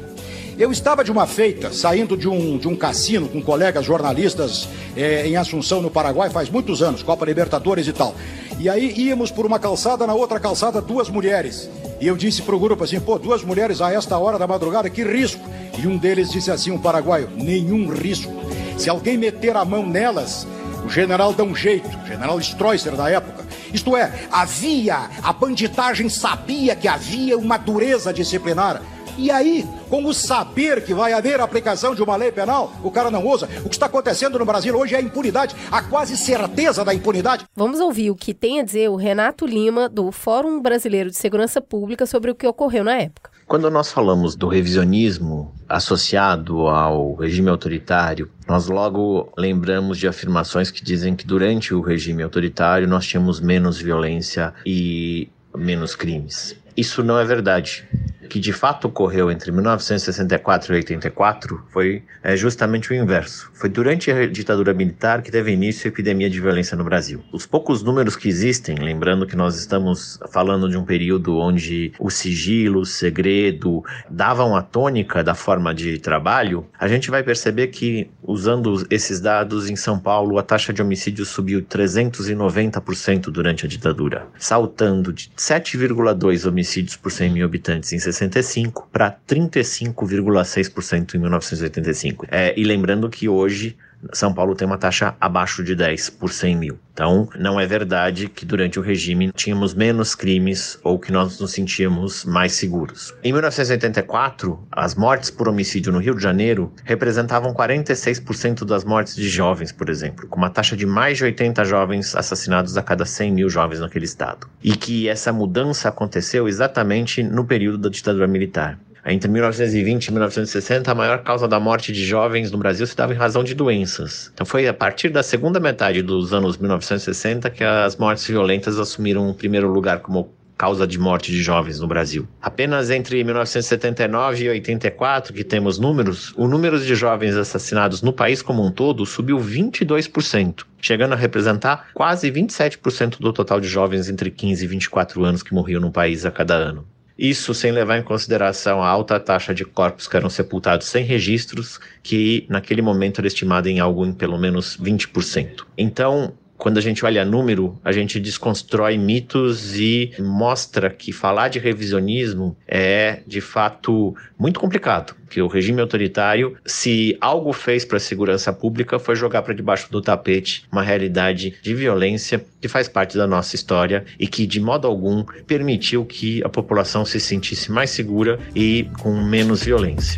Eu 0.57 0.71
estava 0.71 1.03
de 1.03 1.11
uma 1.11 1.25
feita, 1.25 1.73
saindo 1.73 2.15
de 2.15 2.29
um, 2.29 2.57
de 2.59 2.67
um 2.67 2.75
cassino 2.75 3.27
com 3.27 3.41
colegas 3.41 3.83
jornalistas 3.83 4.69
é, 4.95 5.27
em 5.27 5.35
Assunção, 5.35 5.81
no 5.81 5.89
Paraguai, 5.89 6.29
faz 6.29 6.47
muitos 6.47 6.83
anos, 6.83 7.01
Copa 7.01 7.25
Libertadores 7.25 7.87
e 7.87 7.93
tal. 7.93 8.15
E 8.59 8.69
aí 8.69 8.93
íamos 8.95 9.31
por 9.31 9.47
uma 9.47 9.57
calçada, 9.57 10.05
na 10.05 10.13
outra 10.13 10.39
calçada, 10.39 10.79
duas 10.79 11.09
mulheres. 11.09 11.69
E 11.99 12.07
eu 12.07 12.15
disse 12.15 12.43
pro 12.43 12.59
grupo 12.59 12.83
assim, 12.83 12.99
pô, 12.99 13.17
duas 13.17 13.43
mulheres 13.43 13.81
a 13.81 13.91
esta 13.91 14.15
hora 14.17 14.37
da 14.37 14.45
madrugada, 14.45 14.89
que 14.91 15.03
risco. 15.03 15.43
E 15.77 15.87
um 15.87 15.97
deles 15.97 16.31
disse 16.31 16.51
assim, 16.51 16.69
um 16.69 16.77
paraguaio, 16.77 17.29
nenhum 17.35 17.89
risco. 17.89 18.31
Se 18.77 18.89
alguém 18.89 19.17
meter 19.17 19.57
a 19.57 19.65
mão 19.65 19.83
nelas, 19.83 20.45
o 20.85 20.89
general 20.89 21.33
dá 21.33 21.43
um 21.43 21.55
jeito, 21.55 21.87
o 21.87 22.05
general 22.05 22.39
Stroesser 22.39 22.95
da 22.95 23.09
época. 23.09 23.43
Isto 23.73 23.97
é, 23.97 24.11
havia, 24.31 25.09
a 25.23 25.33
banditagem 25.33 26.09
sabia 26.09 26.75
que 26.75 26.87
havia 26.87 27.37
uma 27.37 27.57
dureza 27.57 28.13
disciplinar. 28.13 28.81
E 29.17 29.29
aí, 29.29 29.65
com 29.89 30.03
o 30.05 30.13
saber 30.13 30.83
que 30.83 30.93
vai 30.93 31.13
haver 31.13 31.39
a 31.39 31.43
aplicação 31.43 31.93
de 31.93 32.01
uma 32.01 32.15
lei 32.15 32.31
penal, 32.31 32.73
o 32.83 32.89
cara 32.89 33.11
não 33.11 33.25
usa. 33.27 33.47
O 33.63 33.69
que 33.69 33.75
está 33.75 33.85
acontecendo 33.85 34.39
no 34.39 34.45
Brasil 34.45 34.75
hoje 34.75 34.95
é 34.95 34.97
a 34.97 35.01
impunidade, 35.01 35.55
a 35.71 35.81
quase 35.83 36.17
certeza 36.17 36.83
da 36.83 36.93
impunidade. 36.93 37.45
Vamos 37.55 37.79
ouvir 37.79 38.09
o 38.09 38.15
que 38.15 38.33
tem 38.33 38.59
a 38.59 38.63
dizer 38.63 38.89
o 38.89 38.95
Renato 38.95 39.45
Lima, 39.45 39.87
do 39.87 40.11
Fórum 40.11 40.61
Brasileiro 40.61 41.11
de 41.11 41.15
Segurança 41.15 41.61
Pública, 41.61 42.05
sobre 42.05 42.31
o 42.31 42.35
que 42.35 42.47
ocorreu 42.47 42.83
na 42.83 42.97
época. 42.97 43.31
Quando 43.45 43.69
nós 43.69 43.91
falamos 43.91 44.35
do 44.35 44.47
revisionismo 44.47 45.53
associado 45.69 46.67
ao 46.67 47.13
regime 47.13 47.49
autoritário, 47.49 48.31
nós 48.47 48.67
logo 48.67 49.31
lembramos 49.37 49.99
de 49.99 50.07
afirmações 50.07 50.71
que 50.71 50.83
dizem 50.83 51.15
que 51.15 51.25
durante 51.25 51.73
o 51.73 51.81
regime 51.81 52.23
autoritário 52.23 52.87
nós 52.87 53.05
tínhamos 53.05 53.39
menos 53.39 53.79
violência 53.79 54.53
e 54.65 55.29
menos 55.55 55.95
crimes. 55.95 56.55
Isso 56.75 57.03
não 57.03 57.19
é 57.19 57.25
verdade. 57.25 57.87
Que 58.33 58.39
de 58.39 58.51
fato 58.51 58.87
ocorreu 58.87 59.29
entre 59.29 59.51
1964 59.51 60.73
e 60.73 60.77
84 60.77 61.63
foi 61.69 62.01
é, 62.23 62.35
justamente 62.35 62.89
o 62.89 62.95
inverso. 62.95 63.51
Foi 63.53 63.69
durante 63.69 64.09
a 64.09 64.25
ditadura 64.25 64.73
militar 64.73 65.21
que 65.21 65.29
teve 65.29 65.51
início 65.51 65.87
a 65.87 65.89
epidemia 65.89 66.27
de 66.27 66.41
violência 66.41 66.75
no 66.75 66.83
Brasil. 66.83 67.23
Os 67.31 67.45
poucos 67.45 67.83
números 67.83 68.15
que 68.15 68.27
existem, 68.27 68.75
lembrando 68.77 69.27
que 69.27 69.35
nós 69.35 69.55
estamos 69.55 70.19
falando 70.31 70.67
de 70.67 70.75
um 70.75 70.83
período 70.83 71.37
onde 71.37 71.93
o 71.99 72.09
sigilo, 72.09 72.79
o 72.79 72.85
segredo 72.87 73.83
davam 74.09 74.55
a 74.55 74.63
tônica 74.63 75.23
da 75.23 75.35
forma 75.35 75.71
de 75.71 75.99
trabalho, 75.99 76.65
a 76.79 76.87
gente 76.87 77.11
vai 77.11 77.21
perceber 77.21 77.67
que, 77.67 78.09
usando 78.23 78.83
esses 78.89 79.19
dados, 79.19 79.69
em 79.69 79.75
São 79.75 79.99
Paulo 79.99 80.39
a 80.39 80.41
taxa 80.41 80.73
de 80.73 80.81
homicídio 80.81 81.23
subiu 81.23 81.61
390% 81.61 83.25
durante 83.25 83.67
a 83.67 83.69
ditadura, 83.69 84.25
saltando 84.39 85.13
de 85.13 85.29
7,2 85.37 86.49
homicídios 86.49 86.95
por 86.95 87.11
100 87.11 87.29
mil 87.29 87.45
habitantes 87.45 87.93
em 87.93 87.99
65 88.31 88.87
para 88.91 89.15
35,6% 89.27 91.15
em 91.15 91.17
1985. 91.19 92.27
É, 92.29 92.53
e 92.59 92.63
lembrando 92.63 93.09
que 93.09 93.27
hoje 93.27 93.75
são 94.11 94.33
Paulo 94.33 94.55
tem 94.55 94.65
uma 94.65 94.77
taxa 94.77 95.15
abaixo 95.19 95.63
de 95.63 95.75
10 95.75 96.09
por 96.11 96.31
100 96.31 96.55
mil. 96.55 96.79
Então, 96.93 97.27
não 97.39 97.59
é 97.59 97.65
verdade 97.65 98.29
que 98.29 98.45
durante 98.45 98.79
o 98.79 98.81
regime 98.81 99.31
tínhamos 99.31 99.73
menos 99.73 100.13
crimes 100.13 100.77
ou 100.83 100.99
que 100.99 101.11
nós 101.11 101.39
nos 101.39 101.51
sentíamos 101.51 102.23
mais 102.23 102.53
seguros. 102.53 103.15
Em 103.23 103.31
1984, 103.31 104.59
as 104.71 104.93
mortes 104.93 105.31
por 105.31 105.47
homicídio 105.47 105.91
no 105.91 105.97
Rio 105.97 106.15
de 106.15 106.21
Janeiro 106.21 106.71
representavam 106.83 107.51
46% 107.51 108.63
das 108.63 108.83
mortes 108.83 109.15
de 109.15 109.27
jovens, 109.27 109.71
por 109.71 109.89
exemplo, 109.89 110.27
com 110.27 110.37
uma 110.37 110.51
taxa 110.51 110.77
de 110.77 110.85
mais 110.85 111.17
de 111.17 111.23
80 111.23 111.65
jovens 111.65 112.15
assassinados 112.15 112.77
a 112.77 112.83
cada 112.83 113.05
100 113.05 113.31
mil 113.31 113.49
jovens 113.49 113.79
naquele 113.79 114.05
estado. 114.05 114.47
E 114.63 114.75
que 114.75 115.09
essa 115.09 115.33
mudança 115.33 115.89
aconteceu 115.89 116.47
exatamente 116.47 117.23
no 117.23 117.43
período 117.43 117.79
da 117.79 117.89
ditadura 117.89 118.27
militar. 118.27 118.77
Entre 119.05 119.29
1920 119.29 120.07
e 120.07 120.11
1960, 120.11 120.89
a 120.89 120.95
maior 120.95 121.23
causa 121.23 121.45
da 121.45 121.59
morte 121.59 121.91
de 121.91 122.05
jovens 122.05 122.51
no 122.51 122.57
Brasil 122.57 122.87
se 122.87 122.95
dava 122.95 123.13
em 123.13 123.17
razão 123.17 123.43
de 123.43 123.53
doenças. 123.53 124.31
Então 124.33 124.45
foi 124.45 124.65
a 124.67 124.73
partir 124.73 125.09
da 125.09 125.21
segunda 125.21 125.59
metade 125.59 126.01
dos 126.01 126.33
anos 126.33 126.57
1960 126.57 127.49
que 127.49 127.63
as 127.63 127.97
mortes 127.97 128.25
violentas 128.25 128.79
assumiram 128.79 129.29
o 129.29 129.33
primeiro 129.33 129.67
lugar 129.69 129.99
como 129.99 130.31
causa 130.57 130.87
de 130.87 130.97
morte 130.97 131.31
de 131.31 131.41
jovens 131.41 131.79
no 131.81 131.87
Brasil. 131.87 132.25
Apenas 132.41 132.89
entre 132.89 133.21
1979 133.23 134.45
e 134.45 134.49
84, 134.49 135.33
que 135.33 135.43
temos 135.43 135.77
números, 135.77 136.33
o 136.37 136.47
número 136.47 136.79
de 136.79 136.95
jovens 136.95 137.35
assassinados 137.35 138.01
no 138.01 138.13
país 138.13 138.41
como 138.41 138.65
um 138.65 138.71
todo 138.71 139.05
subiu 139.05 139.37
22%, 139.37 140.63
chegando 140.79 141.13
a 141.13 141.17
representar 141.17 141.87
quase 141.93 142.31
27% 142.31 143.17
do 143.19 143.33
total 143.33 143.59
de 143.59 143.67
jovens 143.67 144.07
entre 144.07 144.31
15 144.31 144.63
e 144.63 144.67
24 144.67 145.25
anos 145.25 145.43
que 145.43 145.53
morriam 145.53 145.81
no 145.81 145.91
país 145.91 146.25
a 146.25 146.31
cada 146.31 146.53
ano. 146.53 146.92
Isso 147.23 147.53
sem 147.53 147.71
levar 147.71 147.97
em 147.97 148.03
consideração 148.03 148.83
a 148.83 148.87
alta 148.89 149.17
taxa 149.17 149.53
de 149.55 149.63
corpos 149.63 150.09
que 150.09 150.17
eram 150.17 150.29
sepultados 150.29 150.87
sem 150.87 151.05
registros, 151.05 151.79
que 152.03 152.45
naquele 152.49 152.81
momento 152.81 153.19
era 153.19 153.27
estimada 153.27 153.69
em 153.69 153.79
algo 153.79 154.05
em 154.05 154.11
pelo 154.11 154.37
menos 154.37 154.75
20%. 154.75 155.65
Então, 155.77 156.37
quando 156.63 156.77
a 156.77 156.81
gente 156.81 157.03
olha 157.03 157.25
número, 157.25 157.77
a 157.83 157.91
gente 157.91 158.21
desconstrói 158.21 158.97
mitos 158.97 159.77
e 159.77 160.13
mostra 160.17 160.89
que 160.89 161.11
falar 161.11 161.49
de 161.49 161.59
revisionismo 161.59 162.55
é, 162.65 163.19
de 163.27 163.41
fato, 163.41 164.15
muito 164.39 164.61
complicado. 164.61 165.13
Que 165.29 165.41
o 165.41 165.47
regime 165.47 165.81
autoritário, 165.81 166.55
se 166.65 167.17
algo 167.19 167.51
fez 167.51 167.83
para 167.83 167.97
a 167.97 167.99
segurança 167.99 168.53
pública, 168.53 168.97
foi 168.97 169.13
jogar 169.13 169.41
para 169.41 169.53
debaixo 169.53 169.91
do 169.91 170.01
tapete 170.01 170.65
uma 170.71 170.81
realidade 170.81 171.53
de 171.61 171.75
violência 171.75 172.45
que 172.61 172.69
faz 172.69 172.87
parte 172.87 173.17
da 173.17 173.27
nossa 173.27 173.57
história 173.57 174.05
e 174.17 174.25
que, 174.25 174.47
de 174.47 174.61
modo 174.61 174.87
algum, 174.87 175.25
permitiu 175.45 176.05
que 176.05 176.41
a 176.45 176.49
população 176.49 177.03
se 177.03 177.19
sentisse 177.19 177.73
mais 177.73 177.89
segura 177.89 178.39
e 178.55 178.87
com 179.01 179.21
menos 179.21 179.65
violência. 179.65 180.17